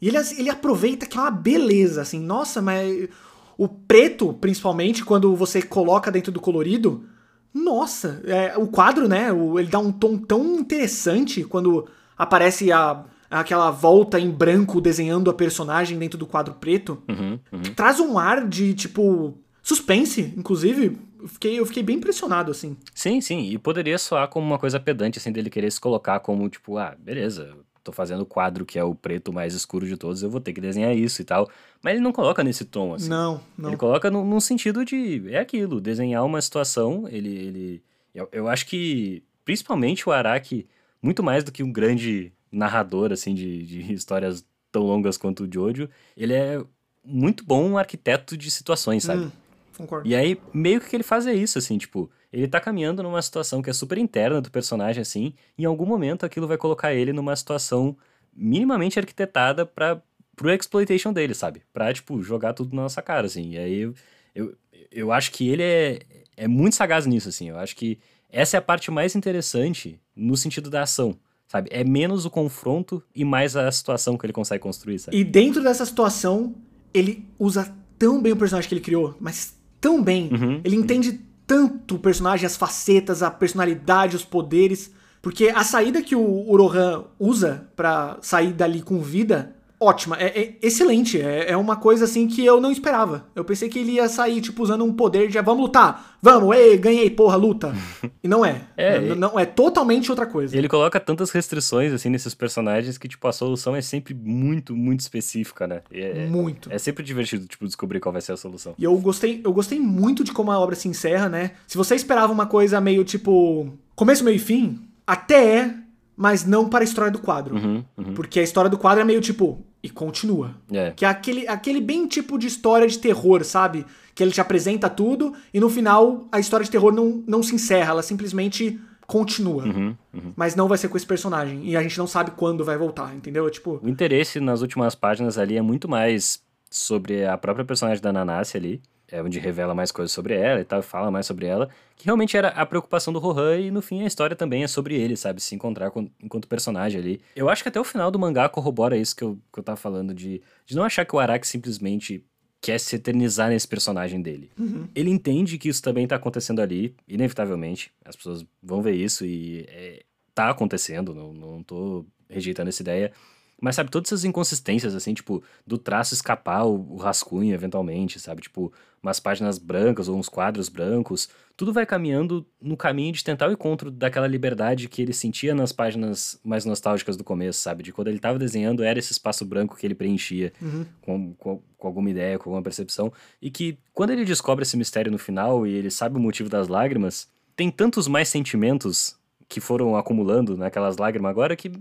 E 0.00 0.08
ele, 0.08 0.16
ele 0.38 0.50
aproveita 0.50 1.06
que 1.06 1.18
é 1.18 1.20
uma 1.20 1.30
beleza, 1.30 2.00
assim. 2.02 2.20
Nossa, 2.20 2.62
mas 2.62 3.08
o 3.56 3.66
preto, 3.68 4.32
principalmente, 4.34 5.04
quando 5.04 5.34
você 5.34 5.60
coloca 5.60 6.10
dentro 6.10 6.30
do 6.30 6.40
colorido, 6.40 7.04
nossa, 7.52 8.20
é, 8.24 8.56
o 8.56 8.68
quadro, 8.68 9.08
né? 9.08 9.32
o- 9.32 9.58
ele 9.58 9.68
dá 9.68 9.78
um 9.78 9.90
tom 9.90 10.16
tão 10.16 10.56
interessante 10.60 11.42
quando 11.44 11.86
aparece 12.16 12.70
a, 12.70 13.04
aquela 13.30 13.70
volta 13.70 14.18
em 14.20 14.30
branco 14.30 14.80
desenhando 14.80 15.28
a 15.30 15.34
personagem 15.34 15.98
dentro 15.98 16.18
do 16.18 16.26
quadro 16.26 16.54
preto. 16.54 17.02
Uhum, 17.08 17.38
uhum. 17.52 17.62
Traz 17.74 17.98
um 18.00 18.18
ar 18.18 18.46
de, 18.46 18.74
tipo, 18.74 19.36
suspense, 19.68 20.32
inclusive. 20.36 20.98
Eu 21.20 21.28
fiquei, 21.28 21.58
eu 21.58 21.66
fiquei 21.66 21.82
bem 21.82 21.96
impressionado, 21.96 22.50
assim. 22.50 22.76
Sim, 22.94 23.20
sim, 23.20 23.50
e 23.50 23.58
poderia 23.58 23.98
soar 23.98 24.28
como 24.28 24.46
uma 24.46 24.58
coisa 24.58 24.80
pedante, 24.80 25.18
assim, 25.18 25.30
dele 25.30 25.50
querer 25.50 25.70
se 25.70 25.80
colocar 25.80 26.20
como, 26.20 26.48
tipo, 26.48 26.78
ah, 26.78 26.96
beleza, 26.98 27.54
tô 27.84 27.92
fazendo 27.92 28.22
o 28.22 28.26
quadro 28.26 28.64
que 28.64 28.78
é 28.78 28.84
o 28.84 28.94
preto 28.94 29.32
mais 29.32 29.54
escuro 29.54 29.86
de 29.86 29.96
todos, 29.96 30.22
eu 30.22 30.30
vou 30.30 30.40
ter 30.40 30.54
que 30.54 30.60
desenhar 30.60 30.96
isso 30.96 31.20
e 31.20 31.24
tal. 31.24 31.50
Mas 31.82 31.94
ele 31.94 32.02
não 32.02 32.12
coloca 32.12 32.42
nesse 32.42 32.64
tom, 32.64 32.94
assim. 32.94 33.10
Não, 33.10 33.40
não. 33.58 33.70
Ele 33.70 33.76
coloca 33.76 34.10
num, 34.10 34.24
num 34.24 34.40
sentido 34.40 34.84
de. 34.84 35.22
É 35.30 35.38
aquilo, 35.38 35.80
desenhar 35.80 36.24
uma 36.24 36.40
situação. 36.40 37.06
Ele. 37.08 37.28
ele 37.28 37.82
eu, 38.14 38.28
eu 38.32 38.48
acho 38.48 38.66
que, 38.66 39.22
principalmente 39.44 40.08
o 40.08 40.12
Araki, 40.12 40.66
muito 41.02 41.22
mais 41.22 41.44
do 41.44 41.52
que 41.52 41.62
um 41.62 41.70
grande 41.70 42.32
narrador, 42.50 43.12
assim, 43.12 43.34
de, 43.34 43.64
de 43.64 43.92
histórias 43.92 44.44
tão 44.72 44.82
longas 44.82 45.16
quanto 45.16 45.44
o 45.44 45.52
Jojo, 45.52 45.88
ele 46.16 46.32
é 46.32 46.62
muito 47.04 47.44
bom 47.44 47.76
arquiteto 47.76 48.36
de 48.36 48.50
situações, 48.50 49.04
sabe? 49.04 49.24
Hum, 49.24 49.30
concordo. 49.78 50.08
E 50.08 50.14
aí, 50.14 50.38
meio 50.52 50.80
que 50.80 50.86
o 50.86 50.90
que 50.90 50.96
ele 50.96 51.02
faz 51.02 51.26
é 51.26 51.32
isso, 51.32 51.58
assim, 51.58 51.78
tipo, 51.78 52.10
ele 52.32 52.46
tá 52.46 52.60
caminhando 52.60 53.02
numa 53.02 53.22
situação 53.22 53.62
que 53.62 53.70
é 53.70 53.72
super 53.72 53.96
interna 53.96 54.40
do 54.40 54.50
personagem, 54.50 55.00
assim, 55.00 55.32
e 55.56 55.62
em 55.62 55.66
algum 55.66 55.86
momento 55.86 56.26
aquilo 56.26 56.46
vai 56.46 56.58
colocar 56.58 56.92
ele 56.92 57.12
numa 57.12 57.34
situação 57.34 57.96
minimamente 58.34 58.98
arquitetada 58.98 59.64
pra, 59.64 60.02
pro 60.36 60.52
exploitation 60.52 61.12
dele, 61.12 61.34
sabe? 61.34 61.62
Pra, 61.72 61.92
tipo, 61.92 62.22
jogar 62.22 62.52
tudo 62.52 62.76
na 62.76 62.82
nossa 62.82 63.00
cara, 63.00 63.26
assim. 63.26 63.52
E 63.52 63.58
aí, 63.58 63.80
eu, 63.80 63.94
eu, 64.34 64.54
eu 64.90 65.12
acho 65.12 65.32
que 65.32 65.48
ele 65.48 65.62
é, 65.62 66.00
é 66.36 66.48
muito 66.48 66.76
sagaz 66.76 67.06
nisso, 67.06 67.28
assim. 67.28 67.48
Eu 67.48 67.58
acho 67.58 67.74
que 67.74 67.98
essa 68.30 68.56
é 68.56 68.58
a 68.58 68.62
parte 68.62 68.90
mais 68.90 69.16
interessante 69.16 70.00
no 70.14 70.36
sentido 70.36 70.68
da 70.68 70.82
ação, 70.82 71.18
sabe? 71.46 71.70
É 71.72 71.82
menos 71.82 72.24
o 72.24 72.30
confronto 72.30 73.02
e 73.14 73.24
mais 73.24 73.56
a 73.56 73.70
situação 73.72 74.16
que 74.16 74.26
ele 74.26 74.32
consegue 74.32 74.62
construir, 74.62 74.98
sabe? 74.98 75.16
E 75.16 75.24
dentro 75.24 75.62
dessa 75.62 75.84
situação, 75.86 76.54
ele 76.92 77.26
usa 77.38 77.74
tão 77.98 78.20
bem 78.20 78.32
o 78.32 78.36
personagem 78.36 78.68
que 78.68 78.74
ele 78.74 78.82
criou, 78.82 79.16
mas 79.18 79.57
tão 79.80 80.02
bem. 80.02 80.30
Uhum, 80.32 80.60
ele 80.64 80.76
entende 80.76 81.20
tanto 81.46 81.96
o 81.96 81.98
personagem, 81.98 82.46
as 82.46 82.56
facetas, 82.56 83.22
a 83.22 83.30
personalidade, 83.30 84.16
os 84.16 84.24
poderes. 84.24 84.92
Porque 85.20 85.48
a 85.48 85.64
saída 85.64 86.02
que 86.02 86.14
o 86.14 86.48
Urohan 86.48 87.04
usa 87.18 87.68
pra 87.74 88.18
sair 88.20 88.52
dali 88.52 88.82
com 88.82 89.00
vida, 89.00 89.56
ótima, 89.80 90.16
é, 90.16 90.26
é 90.40 90.54
excelente. 90.62 91.20
É, 91.20 91.52
é 91.52 91.56
uma 91.56 91.76
coisa 91.76 92.04
assim 92.04 92.26
que 92.26 92.44
eu 92.44 92.60
não 92.60 92.70
esperava. 92.72 93.26
Eu 93.34 93.44
pensei 93.44 93.68
que 93.68 93.78
ele 93.78 93.92
ia 93.92 94.08
sair, 94.08 94.40
tipo, 94.40 94.62
usando 94.62 94.84
um 94.84 94.92
poder 94.92 95.28
de 95.28 95.38
"Ah, 95.38 95.42
vamos 95.42 95.62
lutar, 95.62 96.18
vamos, 96.20 96.56
ei, 96.56 96.76
ganhei, 96.76 97.08
porra, 97.10 97.36
luta. 97.36 97.72
e 98.22 98.26
não 98.28 98.44
é. 98.44 98.62
É, 98.76 98.96
N- 98.98 99.12
e- 99.12 99.14
não, 99.14 99.38
é 99.38 99.46
totalmente 99.46 100.10
outra 100.10 100.26
coisa. 100.26 100.56
Ele 100.56 100.68
coloca 100.68 100.98
tantas 100.98 101.30
restrições, 101.30 101.92
assim, 101.92 102.08
nesses 102.08 102.34
personagens 102.34 102.98
que, 102.98 103.06
tipo, 103.08 103.26
a 103.28 103.32
solução 103.32 103.74
é 103.76 103.80
sempre 103.82 104.14
muito, 104.14 104.74
muito 104.76 105.00
específica, 105.00 105.66
né? 105.66 105.82
É, 105.92 106.26
Muito. 106.26 106.70
é 106.72 106.78
sempre 106.78 107.04
divertido, 107.04 107.46
tipo, 107.46 107.64
descobrir 107.66 108.00
qual 108.00 108.12
vai 108.12 108.20
ser 108.22 108.32
a 108.32 108.36
solução. 108.36 108.74
E 108.78 108.84
eu 108.84 108.96
gostei, 108.98 109.40
eu 109.44 109.52
gostei 109.52 109.78
muito 109.78 110.24
de 110.24 110.32
como 110.32 110.50
a 110.50 110.58
obra 110.58 110.74
se 110.76 110.88
encerra, 110.88 111.28
né? 111.28 111.52
Se 111.66 111.76
você 111.76 111.94
esperava 111.94 112.32
uma 112.32 112.46
coisa 112.46 112.80
meio 112.80 113.04
tipo. 113.04 113.72
Começo, 113.94 114.22
meio 114.24 114.36
e 114.36 114.38
fim, 114.38 114.80
até 115.06 115.56
é, 115.58 115.74
mas 116.16 116.44
não 116.44 116.68
para 116.68 116.82
a 116.82 116.84
história 116.84 117.10
do 117.10 117.18
quadro. 117.18 117.56
Uhum, 117.56 117.84
uhum. 117.96 118.14
Porque 118.14 118.38
a 118.40 118.42
história 118.42 118.70
do 118.70 118.78
quadro 118.78 119.00
é 119.00 119.04
meio 119.04 119.20
tipo. 119.20 119.64
E 119.82 119.88
continua. 119.88 120.54
É. 120.70 120.90
Que 120.90 121.04
é 121.04 121.08
aquele, 121.08 121.46
aquele 121.46 121.80
bem 121.80 122.06
tipo 122.06 122.38
de 122.38 122.46
história 122.46 122.86
de 122.86 122.98
terror, 122.98 123.44
sabe? 123.44 123.86
Que 124.14 124.22
ele 124.22 124.32
te 124.32 124.40
apresenta 124.40 124.90
tudo 124.90 125.34
e 125.54 125.60
no 125.60 125.70
final 125.70 126.26
a 126.32 126.40
história 126.40 126.64
de 126.64 126.70
terror 126.70 126.92
não, 126.92 127.22
não 127.26 127.42
se 127.42 127.54
encerra, 127.54 127.92
ela 127.92 128.02
simplesmente 128.02 128.80
continua. 129.06 129.64
Uhum, 129.64 129.96
uhum. 130.12 130.32
Mas 130.36 130.54
não 130.54 130.68
vai 130.68 130.76
ser 130.76 130.88
com 130.88 130.96
esse 130.96 131.06
personagem. 131.06 131.62
E 131.64 131.76
a 131.76 131.82
gente 131.82 131.96
não 131.98 132.06
sabe 132.06 132.32
quando 132.32 132.64
vai 132.64 132.76
voltar, 132.76 133.14
entendeu? 133.14 133.48
Tipo. 133.50 133.80
O 133.82 133.88
interesse 133.88 134.38
nas 134.38 134.60
últimas 134.60 134.94
páginas 134.94 135.38
ali 135.38 135.56
é 135.56 135.62
muito 135.62 135.88
mais 135.88 136.42
sobre 136.70 137.24
a 137.24 137.38
própria 137.38 137.64
personagem 137.64 138.02
da 138.02 138.12
Nanassi 138.12 138.56
ali. 138.56 138.82
É 139.10 139.22
onde 139.22 139.38
revela 139.38 139.74
mais 139.74 139.90
coisas 139.90 140.12
sobre 140.12 140.34
ela 140.34 140.60
e 140.60 140.64
tal, 140.64 140.82
fala 140.82 141.10
mais 141.10 141.24
sobre 141.26 141.46
ela. 141.46 141.68
Que 141.96 142.04
realmente 142.04 142.36
era 142.36 142.48
a 142.48 142.66
preocupação 142.66 143.12
do 143.12 143.18
Rohan 143.18 143.58
e 143.58 143.70
no 143.70 143.80
fim 143.80 144.02
a 144.02 144.06
história 144.06 144.36
também 144.36 144.62
é 144.62 144.68
sobre 144.68 144.94
ele, 144.96 145.16
sabe? 145.16 145.40
Se 145.40 145.54
encontrar 145.54 145.90
com- 145.90 146.10
enquanto 146.22 146.46
personagem 146.46 147.00
ali. 147.00 147.20
Eu 147.34 147.48
acho 147.48 147.62
que 147.62 147.68
até 147.70 147.80
o 147.80 147.84
final 147.84 148.10
do 148.10 148.18
mangá 148.18 148.48
corrobora 148.48 148.96
isso 148.96 149.16
que 149.16 149.24
eu, 149.24 149.38
que 149.52 149.58
eu 149.58 149.62
tava 149.64 149.76
falando, 149.76 150.12
de, 150.12 150.42
de 150.66 150.76
não 150.76 150.84
achar 150.84 151.04
que 151.06 151.16
o 151.16 151.18
Araki 151.18 151.46
simplesmente 151.46 152.22
quer 152.60 152.78
se 152.78 152.96
eternizar 152.96 153.48
nesse 153.48 153.66
personagem 153.66 154.20
dele. 154.20 154.50
Ele 154.94 155.10
entende 155.10 155.56
que 155.58 155.68
isso 155.68 155.80
também 155.82 156.06
tá 156.06 156.16
acontecendo 156.16 156.60
ali, 156.60 156.94
inevitavelmente. 157.06 157.90
As 158.04 158.14
pessoas 158.16 158.44
vão 158.62 158.82
ver 158.82 158.94
isso 158.94 159.24
e 159.24 159.64
é, 159.68 160.02
tá 160.34 160.50
acontecendo, 160.50 161.14
não, 161.14 161.32
não 161.32 161.62
tô 161.62 162.04
rejeitando 162.28 162.68
essa 162.68 162.82
ideia. 162.82 163.12
Mas, 163.60 163.74
sabe, 163.74 163.90
todas 163.90 164.08
essas 164.08 164.24
inconsistências, 164.24 164.94
assim, 164.94 165.12
tipo, 165.12 165.42
do 165.66 165.76
traço 165.76 166.14
escapar 166.14 166.64
o, 166.64 166.94
o 166.94 166.96
rascunho 166.96 167.52
eventualmente, 167.52 168.20
sabe? 168.20 168.42
Tipo, 168.42 168.72
umas 169.02 169.18
páginas 169.18 169.58
brancas 169.58 170.08
ou 170.08 170.16
uns 170.16 170.28
quadros 170.28 170.68
brancos, 170.68 171.28
tudo 171.56 171.72
vai 171.72 171.84
caminhando 171.84 172.46
no 172.60 172.76
caminho 172.76 173.12
de 173.12 173.24
tentar 173.24 173.48
o 173.48 173.52
encontro 173.52 173.90
daquela 173.90 174.28
liberdade 174.28 174.88
que 174.88 175.02
ele 175.02 175.12
sentia 175.12 175.54
nas 175.54 175.72
páginas 175.72 176.38
mais 176.44 176.64
nostálgicas 176.64 177.16
do 177.16 177.24
começo, 177.24 177.60
sabe? 177.60 177.82
De 177.82 177.92
quando 177.92 178.08
ele 178.08 178.20
tava 178.20 178.38
desenhando, 178.38 178.84
era 178.84 178.98
esse 178.98 179.12
espaço 179.12 179.44
branco 179.44 179.76
que 179.76 179.84
ele 179.84 179.94
preenchia 179.94 180.52
com, 181.00 181.34
com, 181.34 181.60
com 181.76 181.86
alguma 181.86 182.10
ideia, 182.10 182.38
com 182.38 182.50
alguma 182.50 182.62
percepção. 182.62 183.12
E 183.42 183.50
que 183.50 183.76
quando 183.92 184.10
ele 184.10 184.24
descobre 184.24 184.62
esse 184.62 184.76
mistério 184.76 185.10
no 185.10 185.18
final 185.18 185.66
e 185.66 185.74
ele 185.74 185.90
sabe 185.90 186.16
o 186.16 186.20
motivo 186.20 186.48
das 186.48 186.68
lágrimas, 186.68 187.28
tem 187.56 187.72
tantos 187.72 188.06
mais 188.06 188.28
sentimentos 188.28 189.16
que 189.48 189.60
foram 189.60 189.96
acumulando 189.96 190.56
naquelas 190.56 190.96
lágrimas 190.96 191.30
agora 191.30 191.56
que 191.56 191.72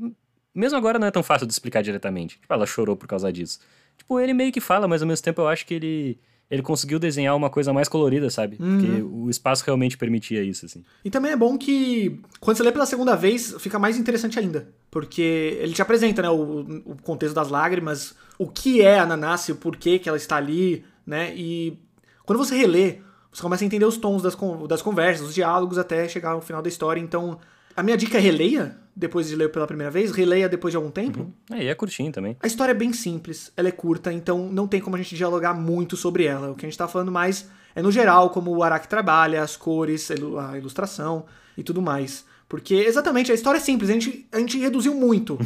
mesmo 0.60 0.78
agora 0.78 0.98
não 1.00 1.08
é 1.08 1.12
tão 1.12 1.24
fácil 1.24 1.48
de 1.48 1.54
explicar 1.54 1.82
diretamente. 1.82 2.40
Tipo, 2.40 2.54
ela 2.54 2.66
chorou 2.66 2.96
por 2.96 3.08
causa 3.08 3.32
disso. 3.32 3.60
Tipo, 3.98 4.20
ele 4.20 4.34
meio 4.34 4.52
que 4.52 4.62
fala, 4.62 4.88
mas 4.88 5.02
ao 5.02 5.08
mesmo 5.08 5.24
tempo 5.24 5.42
eu 5.42 5.48
acho 5.48 5.66
que 5.66 5.74
ele 5.74 6.20
ele 6.50 6.62
conseguiu 6.62 6.98
desenhar 6.98 7.36
uma 7.36 7.50
coisa 7.50 7.74
mais 7.74 7.90
colorida, 7.90 8.30
sabe? 8.30 8.56
Porque 8.56 9.02
o 9.02 9.30
espaço 9.30 9.66
realmente 9.66 9.98
permitia 9.98 10.42
isso, 10.42 10.66
assim. 10.66 10.82
E 11.04 11.10
também 11.10 11.34
é 11.34 11.36
bom 11.36 11.58
que, 11.58 12.22
quando 12.40 12.56
você 12.56 12.64
lê 12.64 12.72
pela 12.72 12.86
segunda 12.86 13.16
vez, 13.16 13.54
fica 13.60 13.78
mais 13.78 13.98
interessante 13.98 14.40
ainda. 14.40 14.70
Porque 14.90 15.58
ele 15.60 15.74
te 15.74 15.82
apresenta, 15.82 16.22
né, 16.22 16.30
o, 16.30 16.82
o 16.86 16.96
contexto 17.04 17.36
das 17.36 17.50
lágrimas, 17.50 18.16
o 18.40 18.48
que 18.48 18.82
é 18.82 18.98
a 18.98 19.06
Nanassi, 19.06 19.52
o 19.52 19.58
porquê 19.58 20.00
que 20.00 20.08
ela 20.08 20.18
está 20.18 20.38
ali, 20.38 20.86
né? 21.06 21.34
E 21.36 21.78
quando 22.26 22.40
você 22.40 22.56
relê, 22.56 23.00
você 23.30 23.42
começa 23.42 23.66
a 23.66 23.68
entender 23.68 23.86
os 23.86 23.98
tons 23.98 24.22
das, 24.22 24.38
das 24.70 24.82
conversas, 24.82 25.28
os 25.28 25.36
diálogos, 25.36 25.78
até 25.78 26.08
chegar 26.08 26.32
ao 26.32 26.42
final 26.42 26.62
da 26.62 26.70
história. 26.70 27.02
Então, 27.02 27.40
a 27.76 27.84
minha 27.84 27.98
dica 27.98 28.18
é 28.18 28.22
releia, 28.22 28.78
depois 28.98 29.28
de 29.28 29.36
ler 29.36 29.52
pela 29.52 29.68
primeira 29.68 29.92
vez, 29.92 30.12
releia 30.12 30.50
depois 30.50 30.72
de 30.72 30.76
algum 30.78 30.90
tempo. 30.90 31.32
É, 31.52 31.64
e 31.64 31.68
é 31.68 31.76
curtinho 31.76 32.12
também. 32.12 32.36
A 32.42 32.48
história 32.48 32.72
é 32.72 32.76
bem 32.76 32.92
simples, 32.92 33.52
ela 33.56 33.68
é 33.68 33.72
curta, 33.72 34.12
então 34.12 34.50
não 34.52 34.68
tem 34.68 34.82
como 34.82 34.96
a 34.96 35.00
gente 35.00 35.16
dialogar 35.16 35.54
muito 35.54 35.96
sobre 35.96 36.26
ela. 36.26 36.50
O 36.52 36.56
que 36.56 36.66
a 36.66 36.70
gente 36.70 36.78
tá 36.78 36.88
falando 36.88 37.12
mais 37.12 37.48
é 37.76 37.82
no 37.82 37.92
geral, 37.92 38.32
como 38.32 38.50
o 38.56 38.64
Araki 38.64 38.88
trabalha, 38.88 39.44
as 39.44 39.56
cores, 39.56 40.10
a 40.10 40.16
ilu- 40.16 40.40
a 40.40 40.58
ilustração 40.58 41.26
e 41.56 41.62
tudo 41.62 41.82
mais. 41.82 42.26
Porque, 42.50 42.74
exatamente, 42.76 43.30
a 43.32 43.36
história 43.36 43.58
é 43.58 43.62
simples, 43.62 43.90
a 43.90 43.94
gente, 43.94 44.26
a 44.32 44.40
gente 44.40 44.58
reduziu 44.58 44.96
muito. 44.96 45.38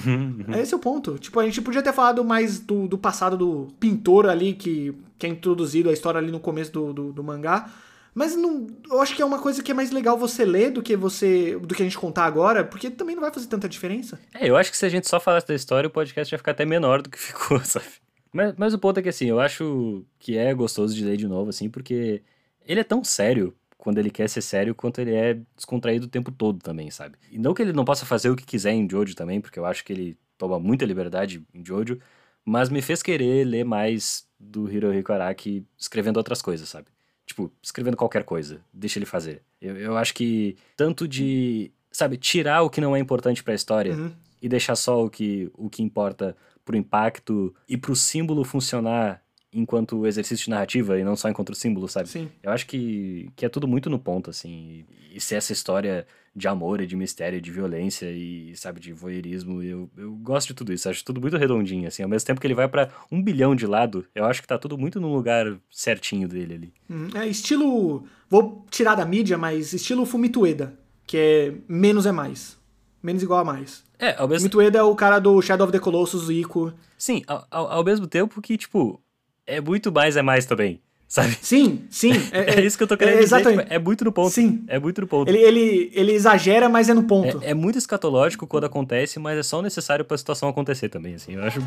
Esse 0.62 0.74
é 0.74 0.78
o 0.78 0.80
ponto. 0.80 1.18
Tipo, 1.18 1.40
a 1.40 1.44
gente 1.46 1.60
podia 1.60 1.82
ter 1.82 1.92
falado 1.92 2.24
mais 2.24 2.60
do, 2.60 2.88
do 2.88 2.96
passado 2.98 3.36
do 3.36 3.68
pintor 3.80 4.28
ali, 4.28 4.54
que, 4.54 4.94
que 5.18 5.26
é 5.26 5.30
introduzido 5.30 5.90
a 5.90 5.94
história 5.94 6.20
ali 6.20 6.32
no 6.32 6.40
começo 6.40 6.72
do, 6.72 6.94
do, 6.94 7.12
do 7.12 7.24
mangá. 7.24 7.68
Mas 8.14 8.36
não, 8.36 8.68
eu 8.90 9.02
acho 9.02 9.16
que 9.16 9.22
é 9.22 9.26
uma 9.26 9.40
coisa 9.40 9.64
que 9.64 9.72
é 9.72 9.74
mais 9.74 9.92
legal 9.92 10.18
você 10.18 10.44
ler 10.44 10.72
do 10.72 10.82
que 10.82 10.96
você 10.98 11.58
do 11.58 11.74
que 11.74 11.82
a 11.82 11.86
gente 11.86 11.98
contar 11.98 12.26
agora, 12.26 12.64
porque 12.64 12.90
também 12.90 13.16
não 13.16 13.22
vai 13.22 13.34
fazer 13.34 13.48
tanta 13.48 13.70
diferença. 13.70 14.20
É, 14.34 14.50
eu 14.50 14.58
acho 14.58 14.70
que 14.70 14.78
se 14.78 14.86
a 14.86 14.90
gente 14.90 15.08
só 15.08 15.20
falasse 15.20 15.48
da 15.48 15.56
história, 15.56 15.88
o 15.88 15.92
podcast 15.92 16.34
ia 16.34 16.38
ficar 16.38 16.52
até 16.52 16.66
menor 16.66 17.02
do 17.02 17.10
que 17.10 17.18
ficou, 17.20 17.60
sabe? 17.64 17.86
Mas, 18.34 18.54
mas 18.58 18.74
o 18.74 18.80
ponto 18.80 19.00
é 19.00 19.04
que, 19.04 19.10
assim, 19.10 19.28
eu 19.28 19.40
acho 19.40 20.06
que 20.20 20.38
é 20.38 20.54
gostoso 20.54 20.96
de 20.96 21.04
ler 21.04 21.18
de 21.18 21.28
novo, 21.28 21.50
assim, 21.50 21.70
porque 21.70 22.22
ele 22.66 22.80
é 22.80 22.84
tão 22.84 23.04
sério 23.04 23.54
quando 23.78 23.98
ele 23.98 24.12
quer 24.12 24.30
ser 24.30 24.42
sério, 24.42 24.76
quanto 24.76 25.02
ele 25.02 25.14
é 25.14 25.40
descontraído 25.56 26.06
o 26.06 26.10
tempo 26.10 26.32
todo 26.32 26.60
também, 26.60 26.92
sabe? 26.92 27.18
E 27.32 27.40
não 27.40 27.54
que 27.54 27.62
ele 27.62 27.74
não 27.74 27.84
possa 27.84 28.06
fazer 28.06 28.30
o 28.30 28.36
que 28.36 28.46
quiser 28.46 28.72
em 28.72 28.88
Jojo 28.90 29.16
também, 29.16 29.42
porque 29.42 29.58
eu 29.58 29.66
acho 29.66 29.84
que 29.84 29.92
ele 29.92 30.18
toma 30.38 30.60
muita 30.60 30.86
liberdade 30.86 31.44
em 31.54 31.66
Jojo, 31.66 32.00
mas 32.46 32.70
me 32.70 32.82
fez 32.82 33.02
querer 33.02 33.44
ler 33.46 33.64
mais 33.66 34.28
do 34.40 34.72
Hirohiko 34.72 35.12
Araki 35.12 35.66
escrevendo 35.78 36.18
outras 36.18 36.42
coisas, 36.42 36.70
sabe? 36.70 36.88
Tipo, 37.32 37.50
escrevendo 37.64 37.96
qualquer 37.96 38.24
coisa, 38.26 38.60
deixa 38.74 39.00
ele 39.00 39.06
fazer. 39.06 39.42
Eu, 39.62 39.78
eu 39.78 39.98
acho 39.98 40.14
que 40.14 40.58
tanto 40.76 41.08
de, 41.08 41.72
sabe, 41.90 42.18
tirar 42.18 42.62
o 42.62 42.70
que 42.70 42.82
não 42.82 42.94
é 42.94 43.00
importante 43.00 43.42
pra 43.42 43.54
história 43.54 43.94
Uhum. 43.96 44.12
e 44.42 44.50
deixar 44.50 44.76
só 44.76 45.06
o 45.06 45.10
que, 45.10 45.50
o 45.54 45.70
que 45.70 45.82
importa 45.82 46.36
pro 46.66 46.76
impacto 46.76 47.56
e 47.70 47.78
pro 47.78 47.96
símbolo 47.96 48.44
funcionar 48.44 49.22
enquanto 49.54 50.06
exercício 50.08 50.46
de 50.46 50.50
narrativa 50.50 50.98
e 51.00 51.04
não 51.04 51.16
só 51.16 51.30
enquanto 51.30 51.54
símbolo, 51.54 51.88
sabe? 51.88 52.10
Sim. 52.10 52.30
Eu 52.42 52.52
acho 52.52 52.66
que, 52.66 53.30
que 53.36 53.46
é 53.46 53.50
tudo 53.50 53.68
muito 53.68 53.90
no 53.90 54.00
ponto, 54.00 54.30
assim. 54.30 54.86
E, 55.12 55.18
e 55.18 55.22
se 55.22 55.36
essa 55.36 55.52
história 55.52 56.08
de 56.34 56.48
amor 56.48 56.80
e 56.80 56.88
de 56.88 56.96
mistério, 56.96 57.38
e 57.38 57.42
de 57.42 57.52
violência 57.52 58.10
e, 58.10 58.56
sabe, 58.56 58.80
de 58.80 58.94
voyeurismo, 58.94 59.62
eu, 59.62 59.90
eu 59.98 60.12
gosto 60.14 60.50
de 60.50 60.54
tudo 60.54 60.72
isso. 60.72 60.90
Acho 60.90 61.04
tudo 61.04 61.20
muito 61.20 61.36
redondinho, 61.36 61.88
assim. 61.88 62.04
Ao 62.04 62.10
mesmo 62.10 62.26
tempo 62.26 62.40
que 62.40 62.48
ele 62.48 62.54
vai 62.54 62.68
pra 62.70 62.90
um 63.12 63.22
bilhão 63.22 63.54
de 63.54 63.68
lado, 63.68 64.06
eu 64.16 64.26
acho 64.26 64.42
que 64.42 64.48
tá 64.48 64.58
tudo 64.58 64.78
muito 64.78 65.00
no 65.02 65.14
lugar 65.14 65.58
certinho 65.70 66.28
dele 66.28 66.54
ali. 66.54 66.74
Uhum. 66.90 67.10
É 67.16 67.28
estilo. 67.28 68.06
Vou 68.30 68.66
tirar 68.70 68.96
da 68.96 69.06
mídia, 69.06 69.38
mas 69.38 69.74
estilo 69.74 70.06
Fumitueda, 70.06 70.74
que 71.06 71.18
é 71.18 71.54
menos 71.68 72.06
é 72.06 72.12
mais. 72.12 72.58
Menos 73.04 73.22
igual 73.22 73.42
a 73.42 73.46
mais. 73.46 73.84
É, 74.00 74.16
ao 74.16 74.28
mesmo 74.28 74.50
Fumitueda 74.50 74.80
é 74.80 74.84
o 74.84 74.96
cara 74.96 75.20
do 75.20 75.42
Shadow 75.42 75.66
of 75.66 75.72
the 75.72 75.80
Colossus, 75.80 76.30
o 76.30 76.32
Ico. 76.32 76.74
Sim, 76.98 77.24
ao, 77.28 77.46
ao, 77.52 77.68
ao 77.72 77.84
mesmo 77.84 78.08
tempo 78.08 78.42
que, 78.42 78.58
tipo, 78.58 79.02
é 79.46 79.62
muito 79.62 79.92
mais 79.92 80.16
é 80.16 80.22
mais 80.22 80.46
também, 80.46 80.82
sabe? 81.08 81.38
Sim, 81.42 81.84
sim. 81.90 82.12
É, 82.32 82.62
isso 82.62 82.78
que 82.78 82.84
eu 82.84 82.88
tô 82.88 82.98
querendo 82.98 83.16
é, 83.16 83.24
dizer, 83.24 83.36
Exatamente. 83.36 83.64
tipo, 83.64 83.74
é 83.74 83.80
muito 83.80 84.06
no 84.06 84.12
ponto. 84.12 84.30
Sim. 84.30 84.64
É 84.68 84.80
muito 84.80 85.02
no 85.02 85.08
ponto. 85.08 85.30
Ele, 85.30 85.40
ele, 85.40 85.92
ele 85.94 86.12
exagera, 86.14 86.70
mas 86.70 86.90
é 86.90 86.94
no 86.94 87.04
ponto. 87.04 87.42
É, 87.44 87.52
é 87.52 87.54
muito 87.54 87.78
escatológico 87.78 88.48
quando 88.48 88.66
acontece, 88.66 89.20
mas 89.20 89.38
é 89.38 89.44
só 89.44 89.62
necessário 89.62 90.06
pra 90.06 90.18
situação 90.18 90.50
acontecer 90.50 90.90
também, 90.90 91.16
assim. 91.16 91.36
Eu 91.36 91.44
acho 91.44 91.60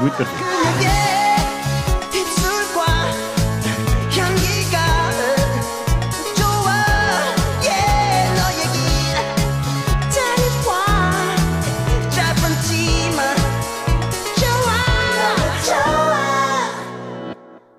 muito 0.00 0.16
perfeito. 0.16 1.27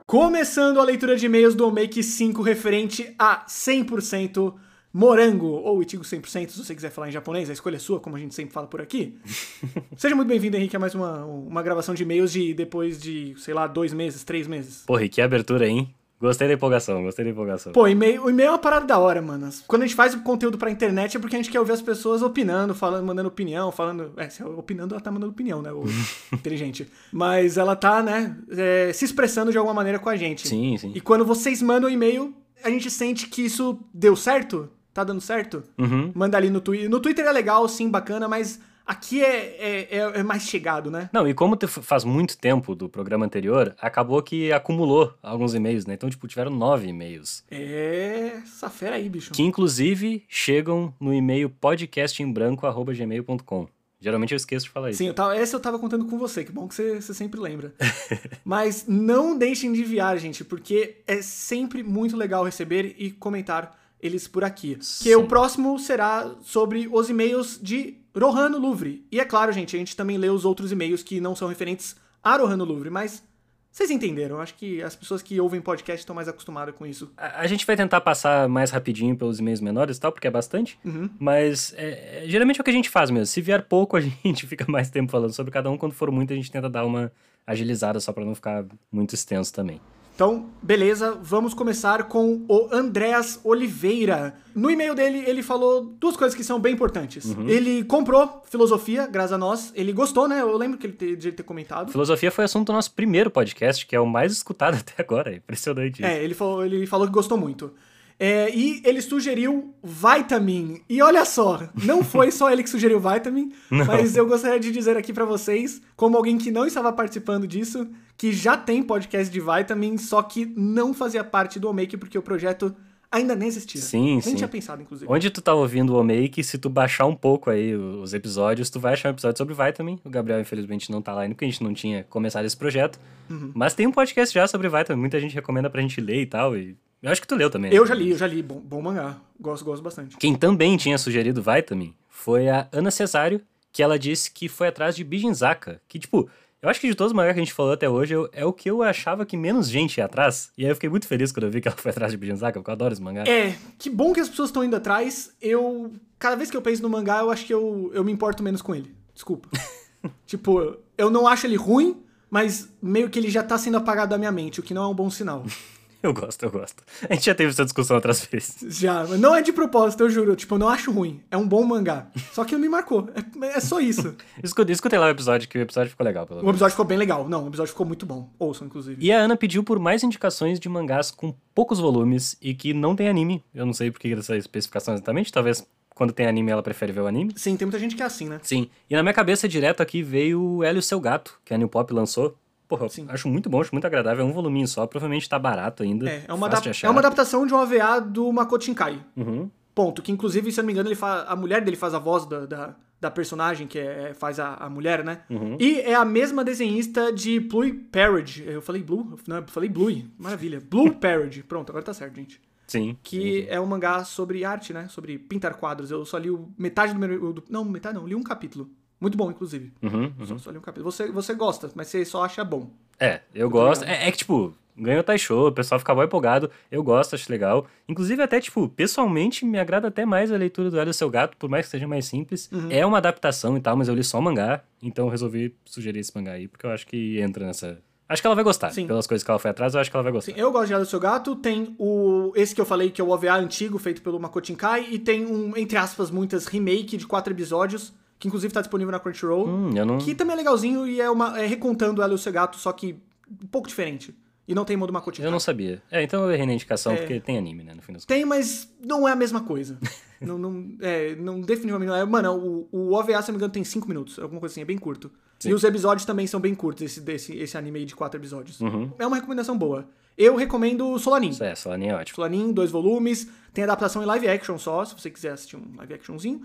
Começando 0.09 0.79
a 0.79 0.83
leitura 0.83 1.15
de 1.15 1.27
e-mails 1.27 1.53
do 1.53 1.67
Omake 1.67 2.01
5 2.01 2.41
referente 2.41 3.13
a 3.19 3.45
100% 3.45 4.55
morango, 4.91 5.45
ou 5.45 5.83
Itigo 5.83 6.03
100%, 6.03 6.49
se 6.49 6.57
você 6.57 6.73
quiser 6.73 6.89
falar 6.89 7.09
em 7.09 7.11
japonês, 7.11 7.47
a 7.47 7.53
escolha 7.53 7.75
é 7.75 7.79
sua, 7.79 7.99
como 7.99 8.15
a 8.15 8.19
gente 8.19 8.33
sempre 8.33 8.51
fala 8.51 8.65
por 8.65 8.81
aqui. 8.81 9.19
Seja 9.95 10.15
muito 10.15 10.27
bem-vindo, 10.27 10.57
Henrique, 10.57 10.75
a 10.75 10.79
mais 10.79 10.95
uma, 10.95 11.23
uma 11.23 11.61
gravação 11.61 11.93
de 11.93 12.01
e-mails 12.01 12.31
de 12.31 12.55
depois 12.55 12.99
de, 12.99 13.35
sei 13.37 13.53
lá, 13.53 13.67
dois 13.67 13.93
meses, 13.93 14.23
três 14.23 14.47
meses. 14.47 14.83
Porra, 14.87 15.03
e 15.03 15.09
que 15.09 15.21
abertura, 15.21 15.67
hein? 15.67 15.93
Gostei 16.19 16.49
da 16.49 16.53
empolgação, 16.53 17.01
gostei 17.03 17.23
da 17.23 17.31
empolgação. 17.31 17.71
Pô, 17.71 17.87
e-mail, 17.87 18.25
o 18.25 18.29
e-mail 18.29 18.47
é 18.47 18.51
uma 18.51 18.57
parada 18.57 18.85
da 18.85 18.99
hora, 18.99 19.21
mano. 19.21 19.49
Quando 19.65 19.83
a 19.83 19.85
gente 19.85 19.95
faz 19.95 20.13
o 20.13 20.19
conteúdo 20.19 20.57
pra 20.57 20.69
internet 20.69 21.15
é 21.15 21.19
porque 21.19 21.35
a 21.35 21.39
gente 21.39 21.49
quer 21.49 21.59
ouvir 21.59 21.71
as 21.71 21.81
pessoas 21.81 22.21
opinando, 22.21 22.75
falando, 22.75 23.05
mandando 23.05 23.29
opinião, 23.29 23.71
falando. 23.71 24.11
É, 24.17 24.29
se 24.29 24.43
opinando, 24.43 24.93
ela 24.93 25.01
tá 25.01 25.09
mandando 25.09 25.31
opinião, 25.31 25.61
né? 25.61 25.71
O 25.71 25.85
inteligente. 26.33 26.89
Mas 27.11 27.57
ela 27.57 27.73
tá, 27.73 28.03
né, 28.03 28.35
é, 28.49 28.91
se 28.91 29.05
expressando 29.05 29.49
de 29.51 29.57
alguma 29.57 29.73
maneira 29.73 29.97
com 29.97 30.09
a 30.09 30.17
gente. 30.17 30.45
Sim, 30.45 30.77
sim. 30.77 30.91
E 30.93 30.99
quando 30.99 31.23
vocês 31.23 31.61
mandam 31.61 31.89
e-mail, 31.89 32.33
a 32.63 32.69
gente 32.69 32.91
sente 32.91 33.27
que 33.27 33.43
isso 33.43 33.79
deu 33.93 34.15
certo, 34.15 34.69
tá 34.93 35.05
dando 35.05 35.21
certo. 35.21 35.63
Uhum. 35.77 36.11
Manda 36.13 36.37
ali 36.37 36.49
no 36.49 36.59
Twitter. 36.59 36.89
No 36.89 36.99
Twitter 36.99 37.25
é 37.25 37.31
legal, 37.31 37.67
sim, 37.69 37.89
bacana, 37.89 38.27
mas 38.27 38.59
aqui 38.89 39.23
é, 39.23 39.55
é, 39.59 39.87
é- 39.97 40.19
é 40.19 40.23
mais 40.23 40.43
chegado, 40.43 40.89
né? 40.89 41.09
Não, 41.13 41.27
e 41.27 41.33
como 41.33 41.57
faz 41.67 42.03
muito 42.03 42.37
tempo 42.37 42.73
do 42.73 42.89
programa 42.89 43.25
anterior, 43.25 43.75
acabou 43.79 44.21
que 44.23 44.51
acumulou 44.51 45.13
alguns 45.21 45.53
e-mails, 45.53 45.85
né? 45.85 45.93
Então, 45.93 46.09
tipo, 46.09 46.27
tiveram 46.27 46.51
nove 46.51 46.87
e-mails. 46.87 47.43
É. 47.51 48.39
Essa 48.43 48.69
fera 48.69 48.95
aí, 48.95 49.07
bicho. 49.07 49.31
Que, 49.31 49.43
inclusive, 49.43 50.23
chegam 50.27 50.93
no 50.99 51.13
e-mail 51.13 51.49
podcastembranco.gmail.com. 51.49 53.67
Geralmente 54.01 54.31
eu 54.31 54.37
esqueço 54.37 54.65
de 54.65 54.71
falar 54.71 54.89
isso. 54.91 54.99
Sim, 54.99 55.07
eu 55.07 55.13
tava, 55.13 55.35
essa 55.35 55.57
eu 55.57 55.59
tava 55.59 55.77
contando 55.77 56.05
com 56.05 56.17
você, 56.17 56.45
que 56.45 56.53
bom 56.53 56.69
que 56.69 56.73
você, 56.73 57.01
você 57.01 57.13
sempre 57.13 57.37
lembra. 57.39 57.73
Mas 58.45 58.85
não 58.87 59.37
deixem 59.37 59.73
de 59.73 59.81
enviar, 59.81 60.17
gente, 60.17 60.41
porque 60.43 61.01
é 61.05 61.21
sempre 61.21 61.83
muito 61.83 62.15
legal 62.15 62.45
receber 62.45 62.95
e 62.97 63.11
comentar 63.11 63.77
eles 64.01 64.25
por 64.25 64.45
aqui. 64.45 64.75
Que 64.75 64.85
Sim. 64.85 65.15
o 65.15 65.27
próximo 65.27 65.77
será 65.77 66.33
sobre 66.41 66.87
os 66.89 67.09
e-mails 67.09 67.59
de 67.61 67.97
Rohano 68.27 68.57
Louvre. 68.59 69.05
E 69.11 69.19
é 69.19 69.25
claro, 69.25 69.51
gente, 69.51 69.75
a 69.75 69.79
gente 69.79 69.95
também 69.95 70.17
lê 70.17 70.29
os 70.29 70.45
outros 70.45 70.71
e-mails 70.71 71.03
que 71.03 71.21
não 71.21 71.35
são 71.35 71.47
referentes 71.47 71.95
a 72.23 72.35
Rohano 72.35 72.65
Louvre, 72.65 72.89
mas 72.89 73.23
vocês 73.71 73.91
entenderam. 73.91 74.41
Acho 74.41 74.55
que 74.55 74.81
as 74.81 74.95
pessoas 74.95 75.21
que 75.21 75.39
ouvem 75.39 75.61
podcast 75.61 75.99
estão 76.01 76.15
mais 76.15 76.27
acostumadas 76.27 76.73
com 76.75 76.85
isso. 76.85 77.11
A, 77.15 77.41
a 77.41 77.47
gente 77.47 77.65
vai 77.65 77.77
tentar 77.77 78.01
passar 78.01 78.49
mais 78.49 78.71
rapidinho 78.71 79.15
pelos 79.15 79.39
e-mails 79.39 79.61
menores 79.61 79.97
e 79.97 79.99
tal, 79.99 80.11
porque 80.11 80.27
é 80.27 80.31
bastante. 80.31 80.77
Uhum. 80.83 81.09
Mas 81.19 81.73
é, 81.77 82.23
é- 82.23 82.27
geralmente 82.27 82.59
é 82.59 82.61
o 82.61 82.63
que 82.63 82.71
a 82.71 82.73
gente 82.73 82.89
faz 82.89 83.09
mesmo. 83.09 83.27
Se 83.27 83.41
vier 83.41 83.63
pouco, 83.63 83.95
a 83.95 84.01
gente 84.25 84.47
fica 84.47 84.65
mais 84.69 84.89
tempo 84.89 85.11
falando 85.11 85.33
sobre 85.33 85.51
cada 85.51 85.69
um. 85.69 85.77
Quando 85.77 85.93
for 85.93 86.11
muito, 86.11 86.33
a 86.33 86.35
gente 86.35 86.51
tenta 86.51 86.67
dar 86.69 86.83
uma 86.85 87.11
agilizada 87.45 87.99
só 87.99 88.11
pra 88.11 88.25
não 88.25 88.35
ficar 88.35 88.65
muito 88.91 89.13
extenso 89.15 89.53
também. 89.53 89.79
Então, 90.19 90.47
beleza, 90.61 91.17
vamos 91.23 91.53
começar 91.53 92.03
com 92.09 92.43
o 92.49 92.67
Andréas 92.73 93.39
Oliveira. 93.41 94.35
No 94.53 94.69
e-mail 94.69 94.93
dele, 94.93 95.23
ele 95.25 95.41
falou 95.41 95.81
duas 95.97 96.17
coisas 96.17 96.35
que 96.35 96.43
são 96.43 96.59
bem 96.59 96.73
importantes. 96.73 97.33
Ele 97.47 97.85
comprou 97.85 98.43
filosofia, 98.43 99.07
graças 99.07 99.31
a 99.31 99.37
nós. 99.37 99.71
Ele 99.73 99.93
gostou, 99.93 100.27
né? 100.27 100.41
Eu 100.41 100.57
lembro 100.57 100.77
que 100.77 100.87
ele 100.87 100.93
te- 100.93 101.15
de 101.15 101.31
ter 101.31 101.43
comentado. 101.43 101.89
Filosofia 101.93 102.29
foi 102.31 102.43
assunto 102.43 102.67
do 102.67 102.73
nosso 102.73 102.91
primeiro 102.93 103.31
podcast, 103.31 103.85
que 103.87 103.95
é 103.95 103.99
o 104.01 104.05
mais 104.05 104.33
escutado 104.33 104.75
até 104.83 105.01
agora. 105.01 105.31
É 105.31 105.35
impressionante 105.37 106.01
isso. 106.01 106.05
É, 106.11 106.21
ele 106.21 106.33
falou, 106.33 106.65
ele 106.65 106.85
falou 106.85 107.07
que 107.07 107.13
gostou 107.13 107.37
muito. 107.37 107.71
É, 108.19 108.53
e 108.53 108.81
ele 108.83 109.01
sugeriu 109.01 109.73
Vitamin. 109.81 110.81
E 110.89 111.01
olha 111.01 111.23
só, 111.23 111.69
não 111.85 112.03
foi 112.03 112.31
só 112.31 112.51
ele 112.51 112.63
que 112.63 112.69
sugeriu 112.69 112.99
Vitamin, 112.99 113.53
mas 113.71 114.17
eu 114.17 114.27
gostaria 114.27 114.59
de 114.59 114.71
dizer 114.71 114.97
aqui 114.97 115.13
pra 115.13 115.23
vocês, 115.23 115.81
como 115.95 116.17
alguém 116.17 116.37
que 116.37 116.51
não 116.51 116.65
estava 116.65 116.91
participando 116.91 117.47
disso, 117.47 117.87
que 118.17 118.33
já 118.33 118.57
tem 118.57 118.83
podcast 118.83 119.31
de 119.31 119.39
Vitamin, 119.39 119.97
só 119.97 120.21
que 120.21 120.45
não 120.45 120.93
fazia 120.93 121.23
parte 121.23 121.59
do 121.59 121.69
Omake 121.69 121.95
porque 121.95 122.17
o 122.17 122.21
projeto 122.21 122.75
ainda 123.09 123.35
nem 123.35 123.47
existia. 123.47 123.81
Sim, 123.81 124.11
Nem 124.11 124.21
sim. 124.21 124.35
tinha 124.35 124.47
pensado, 124.47 124.81
inclusive. 124.81 125.09
Onde 125.09 125.29
tu 125.29 125.41
tá 125.41 125.53
ouvindo 125.53 125.93
o 125.93 125.99
Omake, 125.99 126.43
se 126.43 126.57
tu 126.57 126.69
baixar 126.69 127.05
um 127.05 127.15
pouco 127.15 127.49
aí 127.49 127.73
os 127.73 128.13
episódios, 128.13 128.69
tu 128.69 128.81
vai 128.81 128.93
achar 128.93 129.09
um 129.09 129.13
episódio 129.13 129.37
sobre 129.37 129.53
Vitamin. 129.53 129.97
O 130.03 130.09
Gabriel, 130.09 130.41
infelizmente, 130.41 130.91
não 130.91 131.01
tá 131.01 131.13
lá 131.13 131.21
ainda, 131.21 131.33
porque 131.33 131.45
a 131.45 131.47
gente 131.47 131.63
não 131.63 131.73
tinha 131.73 132.03
começado 132.03 132.45
esse 132.45 132.57
projeto. 132.57 132.99
Uhum. 133.29 133.51
Mas 133.55 133.73
tem 133.73 133.87
um 133.87 133.91
podcast 133.91 134.33
já 134.33 134.45
sobre 134.45 134.67
Vitamin. 134.67 134.99
Muita 134.99 135.19
gente 135.19 135.33
recomenda 135.33 135.69
pra 135.69 135.81
gente 135.81 135.99
ler 136.01 136.21
e 136.21 136.25
tal. 136.25 136.55
E 136.55 136.75
eu 137.01 137.11
acho 137.11 137.21
que 137.21 137.27
tu 137.27 137.35
leu 137.35 137.49
também. 137.49 137.73
Eu 137.73 137.83
né? 137.83 137.87
já 137.87 137.95
li, 137.95 138.11
eu 138.11 138.17
já 138.17 138.27
li. 138.27 138.41
Bom, 138.41 138.59
bom 138.59 138.81
mangá. 138.81 139.17
Gosto, 139.39 139.63
gosto 139.65 139.81
bastante. 139.81 140.17
Quem 140.17 140.35
também 140.35 140.75
tinha 140.77 140.97
sugerido 140.97 141.41
Vitamin 141.41 141.93
foi 142.09 142.49
a 142.49 142.67
Ana 142.71 142.91
Cesário, 142.91 143.41
que 143.71 143.81
ela 143.83 143.97
disse 143.97 144.31
que 144.31 144.47
foi 144.49 144.67
atrás 144.67 144.95
de 144.95 145.03
Bijinzaka. 145.03 145.81
Que, 145.87 145.97
tipo, 145.99 146.29
Eu 146.61 146.67
acho 146.69 146.81
que 146.81 146.89
de 146.89 146.95
todos 146.95 147.11
os 147.13 147.15
mangá 147.15 147.33
que 147.33 147.39
a 147.39 147.43
gente 147.43 147.53
falou 147.53 147.71
até 147.71 147.87
hoje, 147.87 148.13
eu- 148.13 148.29
é 148.33 148.43
o 148.43 148.51
que 148.51 148.69
eu 148.69 148.83
achava 148.83 149.25
que 149.25 149.37
menos 149.37 149.69
gente 149.69 149.97
ia 149.99 150.03
atrás. 150.03 150.51
E 150.57 150.65
aí 150.65 150.69
eu 150.71 150.75
fiquei 150.75 150.89
muito 150.89 151.07
feliz 151.07 151.31
quando 151.31 151.45
eu 151.45 151.49
vi 151.51 151.61
que 151.61 151.69
ela 151.69 151.77
foi 151.77 151.91
atrás 151.91 152.11
de 152.11 152.17
Bijinzaka, 152.17 152.59
porque 152.59 152.69
eu 152.69 152.73
adoro 152.73 152.91
esse 152.91 153.01
mangá. 153.01 153.23
É, 153.23 153.55
que 153.77 153.89
bom 153.89 154.11
que 154.11 154.19
as 154.19 154.27
pessoas 154.27 154.49
estão 154.49 154.61
indo 154.61 154.75
atrás. 154.75 155.31
Eu. 155.41 155.93
Cada 156.17 156.35
vez 156.35 156.51
que 156.51 156.57
eu 156.57 156.61
penso 156.61 156.81
no 156.81 156.89
mangá, 156.89 157.19
eu 157.19 157.31
acho 157.31 157.45
que 157.45 157.53
eu, 157.53 157.89
eu 157.93 158.03
me 158.03 158.11
importo 158.11 158.43
menos 158.43 158.61
com 158.61 158.75
ele. 158.75 158.93
Desculpa. 159.13 159.47
tipo, 160.27 160.75
eu 160.97 161.09
não 161.09 161.29
acho 161.29 161.47
ele 161.47 161.55
ruim, 161.55 162.03
mas 162.29 162.67
meio 162.81 163.09
que 163.09 163.17
ele 163.17 163.29
já 163.29 163.41
tá 163.41 163.57
sendo 163.57 163.77
apagado 163.77 164.09
da 164.09 164.17
minha 164.17 164.31
mente, 164.31 164.59
o 164.59 164.63
que 164.63 164.73
não 164.73 164.83
é 164.83 164.87
um 164.87 164.93
bom 164.93 165.09
sinal. 165.09 165.45
Eu 166.03 166.13
gosto, 166.13 166.43
eu 166.43 166.49
gosto. 166.49 166.81
A 167.09 167.13
gente 167.13 167.25
já 167.25 167.35
teve 167.35 167.49
essa 167.49 167.65
discussão 167.65 167.95
outras 167.97 168.23
vezes. 168.25 168.55
Já, 168.79 169.05
mas 169.05 169.19
não 169.19 169.35
é 169.35 169.41
de 169.41 169.51
propósito, 169.51 170.01
eu 170.03 170.09
juro. 170.09 170.33
Tipo, 170.33 170.55
eu 170.55 170.59
não 170.59 170.69
acho 170.69 170.91
ruim. 170.91 171.21
É 171.29 171.35
um 171.35 171.45
bom 171.45 171.61
mangá. 171.65 172.07
Só 172.31 172.45
que 172.45 172.53
não 172.53 172.59
me 172.59 172.69
marcou. 172.69 173.09
É, 173.43 173.47
é 173.57 173.59
só 173.59 173.81
isso. 173.81 174.15
Escutei, 174.41 174.71
escutei 174.73 174.97
lá 174.97 175.07
o 175.07 175.09
episódio, 175.09 175.49
que 175.49 175.57
o 175.57 175.61
episódio 175.61 175.89
ficou 175.89 176.05
legal, 176.05 176.25
pelo 176.25 176.39
O 176.39 176.43
menos. 176.43 176.55
episódio 176.55 176.71
ficou 176.71 176.85
bem 176.85 176.97
legal. 176.97 177.27
Não, 177.27 177.43
o 177.43 177.47
episódio 177.49 177.71
ficou 177.71 177.85
muito 177.85 178.05
bom. 178.05 178.29
Ouçam, 178.39 178.67
inclusive. 178.67 179.03
E 179.05 179.11
a 179.11 179.19
Ana 179.19 179.35
pediu 179.35 179.61
por 179.61 179.77
mais 179.77 180.01
indicações 180.01 180.57
de 180.57 180.69
mangás 180.69 181.11
com 181.11 181.35
poucos 181.53 181.79
volumes 181.79 182.37
e 182.41 182.53
que 182.53 182.73
não 182.73 182.95
tem 182.95 183.09
anime. 183.09 183.43
Eu 183.53 183.65
não 183.65 183.73
sei 183.73 183.91
por 183.91 183.99
que 183.99 184.15
dessa 184.15 184.37
especificação 184.37 184.93
exatamente. 184.93 185.33
Talvez 185.33 185.67
quando 185.93 186.13
tem 186.13 186.27
anime 186.27 186.49
ela 186.49 186.63
prefere 186.63 186.93
ver 186.93 187.01
o 187.01 187.07
anime. 187.07 187.33
Sim, 187.35 187.57
tem 187.57 187.65
muita 187.65 187.77
gente 187.77 187.93
que 187.97 188.01
é 188.01 188.05
assim, 188.05 188.29
né? 188.29 188.39
Sim. 188.41 188.69
E 188.89 188.95
na 188.95 189.03
minha 189.03 189.13
cabeça 189.13 189.49
direto 189.49 189.81
aqui 189.81 190.01
veio 190.01 190.41
o 190.41 190.63
Hélio 190.63 190.81
Seu 190.81 190.99
Gato, 191.01 191.37
que 191.43 191.53
a 191.53 191.57
New 191.57 191.67
Pop 191.67 191.93
lançou. 191.93 192.37
Porra, 192.69 192.85
eu 192.85 192.89
Sim. 192.89 193.05
acho 193.09 193.27
muito 193.27 193.49
bom, 193.49 193.59
acho 193.59 193.73
muito 193.73 193.85
agradável. 193.85 194.23
É 194.23 194.27
um 194.29 194.31
voluminho 194.31 194.67
só, 194.67 194.87
provavelmente 194.87 195.27
tá 195.27 195.37
barato 195.37 195.83
ainda. 195.83 196.09
É, 196.09 196.23
é 196.27 196.33
uma, 196.33 196.47
adap- 196.47 196.67
é 196.83 196.89
uma 196.89 196.99
adaptação 196.99 197.45
de 197.45 197.53
um 197.53 197.57
OVA 197.57 197.99
do 197.99 198.31
Makoto 198.31 198.63
Shinkai. 198.63 199.03
Uhum. 199.17 199.49
Ponto. 199.75 200.01
Que 200.01 200.11
inclusive, 200.11 200.51
se 200.51 200.59
eu 200.59 200.63
não 200.63 200.67
me 200.67 200.73
engano, 200.73 200.87
ele 200.87 200.95
fa... 200.95 201.23
a 201.23 201.35
mulher 201.35 201.61
dele 201.63 201.75
faz 201.75 201.93
a 201.95 201.99
voz 201.99 202.25
da, 202.27 202.45
da, 202.45 202.75
da 203.01 203.09
personagem, 203.09 203.65
que 203.65 203.79
é, 203.79 204.13
faz 204.13 204.39
a, 204.39 204.53
a 204.53 204.69
mulher, 204.69 205.03
né? 205.03 205.21
Uhum. 205.31 205.57
E 205.59 205.79
é 205.81 205.95
a 205.95 206.05
mesma 206.05 206.43
desenhista 206.43 207.11
de 207.11 207.39
Blue 207.39 207.73
Parody. 207.91 208.43
Eu 208.45 208.61
falei 208.61 208.83
Blue? 208.83 209.17
Não, 209.27 209.37
eu 209.37 209.47
falei 209.47 209.67
Blue. 209.67 210.03
Maravilha. 210.17 210.61
Blue 210.69 210.93
Parody. 211.01 211.41
Pronto, 211.41 211.71
agora 211.71 211.83
tá 211.83 211.93
certo, 211.93 212.15
gente. 212.17 212.39
Sim. 212.67 212.95
Que 213.01 213.47
é 213.49 213.59
um 213.59 213.65
mangá 213.65 214.03
sobre 214.03 214.45
arte, 214.45 214.73
né? 214.73 214.87
Sobre 214.89 215.17
pintar 215.17 215.55
quadros. 215.55 215.89
Eu 215.89 216.05
só 216.05 216.19
li 216.19 216.29
metade 216.55 216.93
do 216.93 216.99
meu. 216.99 217.33
do- 217.33 217.43
não, 217.49 217.65
metade 217.65 217.95
não, 217.95 218.05
li 218.05 218.13
um 218.13 218.21
capítulo. 218.21 218.69
Muito 218.99 219.17
bom, 219.17 219.31
inclusive. 219.31 219.71
Uhum, 219.81 220.11
Só, 220.25 220.37
só 220.37 220.51
li 220.51 220.57
um 220.57 220.61
capítulo. 220.61 220.91
Você, 220.91 221.09
você 221.11 221.33
gosta, 221.33 221.71
mas 221.73 221.87
você 221.87 222.03
só 222.03 222.23
acha 222.23 222.43
bom. 222.43 222.69
É, 222.99 223.21
eu 223.33 223.49
gosto. 223.49 223.85
É, 223.85 224.07
é 224.07 224.11
que, 224.11 224.17
tipo, 224.17 224.53
ganhou 224.75 225.03
Taisho, 225.03 225.47
o 225.47 225.51
pessoal 225.51 225.79
fica 225.79 225.93
mó 225.93 226.03
empolgado. 226.03 226.49
Eu 226.71 226.83
gosto, 226.83 227.15
acho 227.15 227.31
legal. 227.31 227.65
Inclusive, 227.87 228.21
até, 228.21 228.39
tipo, 228.39 228.67
pessoalmente, 228.67 229.45
me 229.45 229.59
agrada 229.59 229.87
até 229.87 230.05
mais 230.05 230.31
a 230.31 230.37
leitura 230.37 230.69
do 230.69 230.79
Hélio 230.79 230.93
Seu 230.93 231.09
Gato, 231.09 231.37
por 231.37 231.49
mais 231.49 231.65
que 231.65 231.71
seja 231.71 231.87
mais 231.87 232.05
simples. 232.05 232.49
Uhum. 232.51 232.67
É 232.69 232.85
uma 232.85 232.97
adaptação 232.97 233.57
e 233.57 233.61
tal, 233.61 233.77
mas 233.77 233.87
eu 233.87 233.95
li 233.95 234.03
só 234.03 234.19
o 234.19 234.21
mangá, 234.21 234.61
então 234.81 235.05
eu 235.05 235.11
resolvi 235.11 235.55
sugerir 235.65 235.99
esse 235.99 236.15
mangá 236.15 236.33
aí, 236.33 236.47
porque 236.47 236.65
eu 236.65 236.71
acho 236.71 236.85
que 236.87 237.19
entra 237.19 237.45
nessa. 237.45 237.79
Acho 238.07 238.23
que 238.23 238.27
ela 238.27 238.35
vai 238.35 238.43
gostar. 238.43 238.71
Sim. 238.71 238.87
Pelas 238.87 239.05
coisas 239.05 239.23
que 239.23 239.29
ela 239.29 239.39
foi 239.39 239.51
atrás, 239.51 239.75
eu 239.75 239.79
acho 239.79 239.91
que 239.91 239.95
ela 239.95 240.03
vai 240.03 240.11
gostar. 240.11 240.31
Sim, 240.33 240.39
eu 240.39 240.51
gosto 240.51 240.67
de 240.67 240.75
do 240.75 240.85
Seu 240.85 240.99
Gato. 240.99 241.35
Tem 241.35 241.75
o 241.77 242.33
esse 242.35 242.55
que 242.55 242.59
eu 242.59 242.65
falei, 242.65 242.89
que 242.89 242.99
é 242.99 243.03
o 243.03 243.09
OVA 243.09 243.35
antigo, 243.35 243.77
feito 243.77 244.01
pelo 244.01 244.19
Makoto 244.19 244.47
Shinkai. 244.47 244.87
E 244.89 244.97
tem 244.97 245.27
um, 245.27 245.55
entre 245.55 245.77
aspas, 245.77 246.09
muitas 246.09 246.47
remake 246.47 246.97
de 246.97 247.05
quatro 247.05 247.31
episódios, 247.31 247.93
que 248.19 248.27
inclusive 248.27 248.53
tá 248.53 248.59
disponível 248.61 248.91
na 248.91 248.99
Crunchyroll. 248.99 249.47
Hum, 249.47 249.69
não. 249.69 249.97
Que 249.97 250.13
também 250.13 250.33
é 250.33 250.37
legalzinho 250.37 250.85
e 250.85 250.99
é, 250.99 251.09
uma, 251.09 251.39
é 251.39 251.47
recontando 251.47 252.01
Ela 252.01 252.11
e 252.11 252.15
o 252.15 252.17
Seu 252.17 252.33
Gato, 252.33 252.57
só 252.57 252.71
que 252.73 252.95
um 253.41 253.47
pouco 253.47 253.67
diferente. 253.67 254.13
E 254.47 254.55
não 254.55 254.65
tem 254.65 254.75
modo 254.75 254.91
Makoto 254.91 255.17
Shinkai. 255.17 255.27
Eu 255.27 255.31
não 255.31 255.39
sabia. 255.39 255.81
É, 255.91 256.01
então 256.01 256.23
eu 256.23 256.31
errei 256.31 256.45
na 256.45 256.53
indicação, 256.53 256.93
É. 256.93 256.95
porque 256.97 257.19
tem 257.19 257.37
anime, 257.37 257.63
né, 257.63 257.75
no 257.75 257.83
fim 257.83 257.93
das 257.93 258.03
contas. 258.03 258.17
Tem, 258.17 258.25
mas 258.25 258.67
não 258.83 259.07
é 259.07 259.11
a 259.11 259.15
mesma 259.15 259.41
coisa. 259.41 259.77
não, 260.19 260.39
não, 260.39 260.75
é, 260.81 261.15
não, 261.15 261.39
definitivamente 261.39 261.87
não 261.87 261.95
é. 261.95 262.03
Mano, 262.03 262.35
o, 262.35 262.67
o 262.71 262.93
OVA, 262.93 263.21
se 263.21 263.27
não 263.27 263.35
me 263.35 263.37
engano, 263.37 263.53
tem 263.53 263.63
5 263.63 263.87
minutos. 263.87 264.17
Alguma 264.17 264.39
coisa 264.39 264.53
assim, 264.53 264.61
é 264.61 264.65
bem 264.65 264.77
curto. 264.79 265.11
Sim. 265.37 265.49
E 265.51 265.53
os 265.53 265.63
episódios 265.63 266.03
também 266.03 266.25
são 266.25 266.39
bem 266.39 266.55
curtos, 266.55 266.83
esse, 266.83 266.99
desse, 266.99 267.37
esse 267.37 267.55
anime 267.57 267.79
aí 267.79 267.85
de 267.85 267.95
4 267.95 268.19
episódios. 268.19 268.59
Uhum. 268.59 268.91
É 268.97 269.05
uma 269.05 269.17
recomendação 269.17 269.55
boa. 269.55 269.87
Eu 270.17 270.35
recomendo 270.35 270.97
Solanin. 270.97 271.31
É, 271.39 271.53
Solanin 271.53 271.87
é 271.89 271.95
ótimo. 271.95 272.15
Solanin, 272.15 272.51
dois 272.51 272.71
volumes. 272.71 273.29
Tem 273.53 273.63
adaptação 273.63 274.01
em 274.01 274.05
live 274.05 274.27
action 274.27 274.57
só, 274.57 274.83
se 274.83 274.93
você 274.99 275.11
quiser 275.11 275.31
assistir 275.31 275.57
um 275.57 275.75
live 275.77 275.93
actionzinho. 275.93 276.41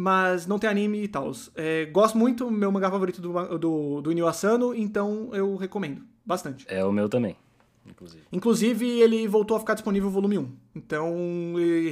Mas 0.00 0.46
não 0.46 0.58
tem 0.58 0.70
anime 0.70 1.02
e 1.02 1.08
tal. 1.08 1.30
É, 1.54 1.84
gosto 1.84 2.16
muito, 2.16 2.50
meu 2.50 2.72
mangá 2.72 2.90
favorito 2.90 3.20
do, 3.20 3.58
do, 3.58 4.00
do 4.00 4.10
Inio 4.10 4.26
Asano, 4.26 4.74
então 4.74 5.28
eu 5.34 5.56
recomendo. 5.56 6.00
Bastante. 6.24 6.64
É 6.70 6.82
o 6.82 6.90
meu 6.90 7.06
também, 7.06 7.36
inclusive. 7.86 8.22
Inclusive, 8.32 8.88
ele 8.98 9.28
voltou 9.28 9.58
a 9.58 9.60
ficar 9.60 9.74
disponível 9.74 10.08
o 10.08 10.10
volume 10.10 10.38
1. 10.38 10.52
Então, 10.74 11.14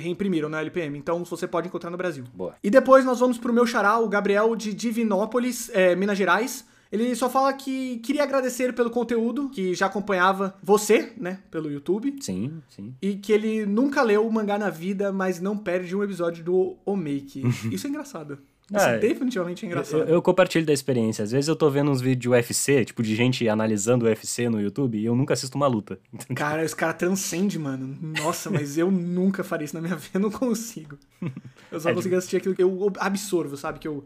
reimprimiram 0.00 0.48
na 0.48 0.58
LPM. 0.62 0.96
Então, 0.96 1.22
você 1.22 1.46
pode 1.46 1.68
encontrar 1.68 1.90
no 1.90 1.98
Brasil. 1.98 2.24
Boa. 2.32 2.54
E 2.64 2.70
depois 2.70 3.04
nós 3.04 3.20
vamos 3.20 3.36
pro 3.36 3.52
meu 3.52 3.66
xará, 3.66 3.98
o 3.98 4.08
Gabriel 4.08 4.56
de 4.56 4.72
Divinópolis, 4.72 5.70
é, 5.74 5.94
Minas 5.94 6.16
Gerais. 6.16 6.66
Ele 6.90 7.14
só 7.14 7.28
fala 7.28 7.52
que 7.52 7.98
queria 7.98 8.22
agradecer 8.22 8.74
pelo 8.74 8.90
conteúdo, 8.90 9.50
que 9.50 9.74
já 9.74 9.86
acompanhava 9.86 10.56
você, 10.62 11.12
né, 11.16 11.40
pelo 11.50 11.70
YouTube. 11.70 12.16
Sim, 12.20 12.62
sim. 12.68 12.94
E 13.00 13.16
que 13.16 13.32
ele 13.32 13.66
nunca 13.66 14.02
leu 14.02 14.26
o 14.26 14.32
mangá 14.32 14.58
na 14.58 14.70
vida, 14.70 15.12
mas 15.12 15.40
não 15.40 15.56
perde 15.56 15.94
um 15.94 16.02
episódio 16.02 16.42
do 16.42 16.76
Omake. 16.86 17.42
Isso 17.70 17.86
é 17.86 17.90
engraçado. 17.90 18.38
Isso 18.70 18.84
Ah, 18.86 18.96
definitivamente 18.98 19.64
é 19.64 19.68
engraçado. 19.68 20.00
Eu, 20.02 20.06
eu 20.16 20.22
compartilho 20.22 20.66
da 20.66 20.72
experiência. 20.74 21.22
Às 21.24 21.30
vezes 21.32 21.48
eu 21.48 21.56
tô 21.56 21.70
vendo 21.70 21.90
uns 21.90 22.00
vídeos 22.02 22.20
de 22.20 22.28
UFC, 22.28 22.84
tipo, 22.84 23.02
de 23.02 23.14
gente 23.14 23.48
analisando 23.48 24.04
o 24.04 24.08
UFC 24.08 24.48
no 24.50 24.60
YouTube, 24.60 24.98
e 24.98 25.06
eu 25.06 25.16
nunca 25.16 25.32
assisto 25.32 25.56
uma 25.56 25.66
luta. 25.66 25.98
Cara, 26.36 26.62
esse 26.62 26.76
cara 26.76 26.92
transcende, 26.92 27.58
mano. 27.58 27.96
Nossa, 28.18 28.50
mas 28.50 28.76
eu 28.76 28.90
nunca 28.90 29.42
faria 29.42 29.64
isso 29.64 29.74
na 29.74 29.80
minha 29.80 29.96
vida, 29.96 30.10
eu 30.14 30.20
não 30.20 30.30
consigo. 30.30 30.98
Eu 31.72 31.80
só 31.80 31.90
É 31.90 31.94
consigo 31.94 32.14
assistir 32.16 32.36
aquilo 32.36 32.54
que 32.54 32.62
eu 32.62 32.92
absorvo, 32.98 33.56
sabe? 33.56 33.78
Que 33.78 33.88
eu 33.88 34.04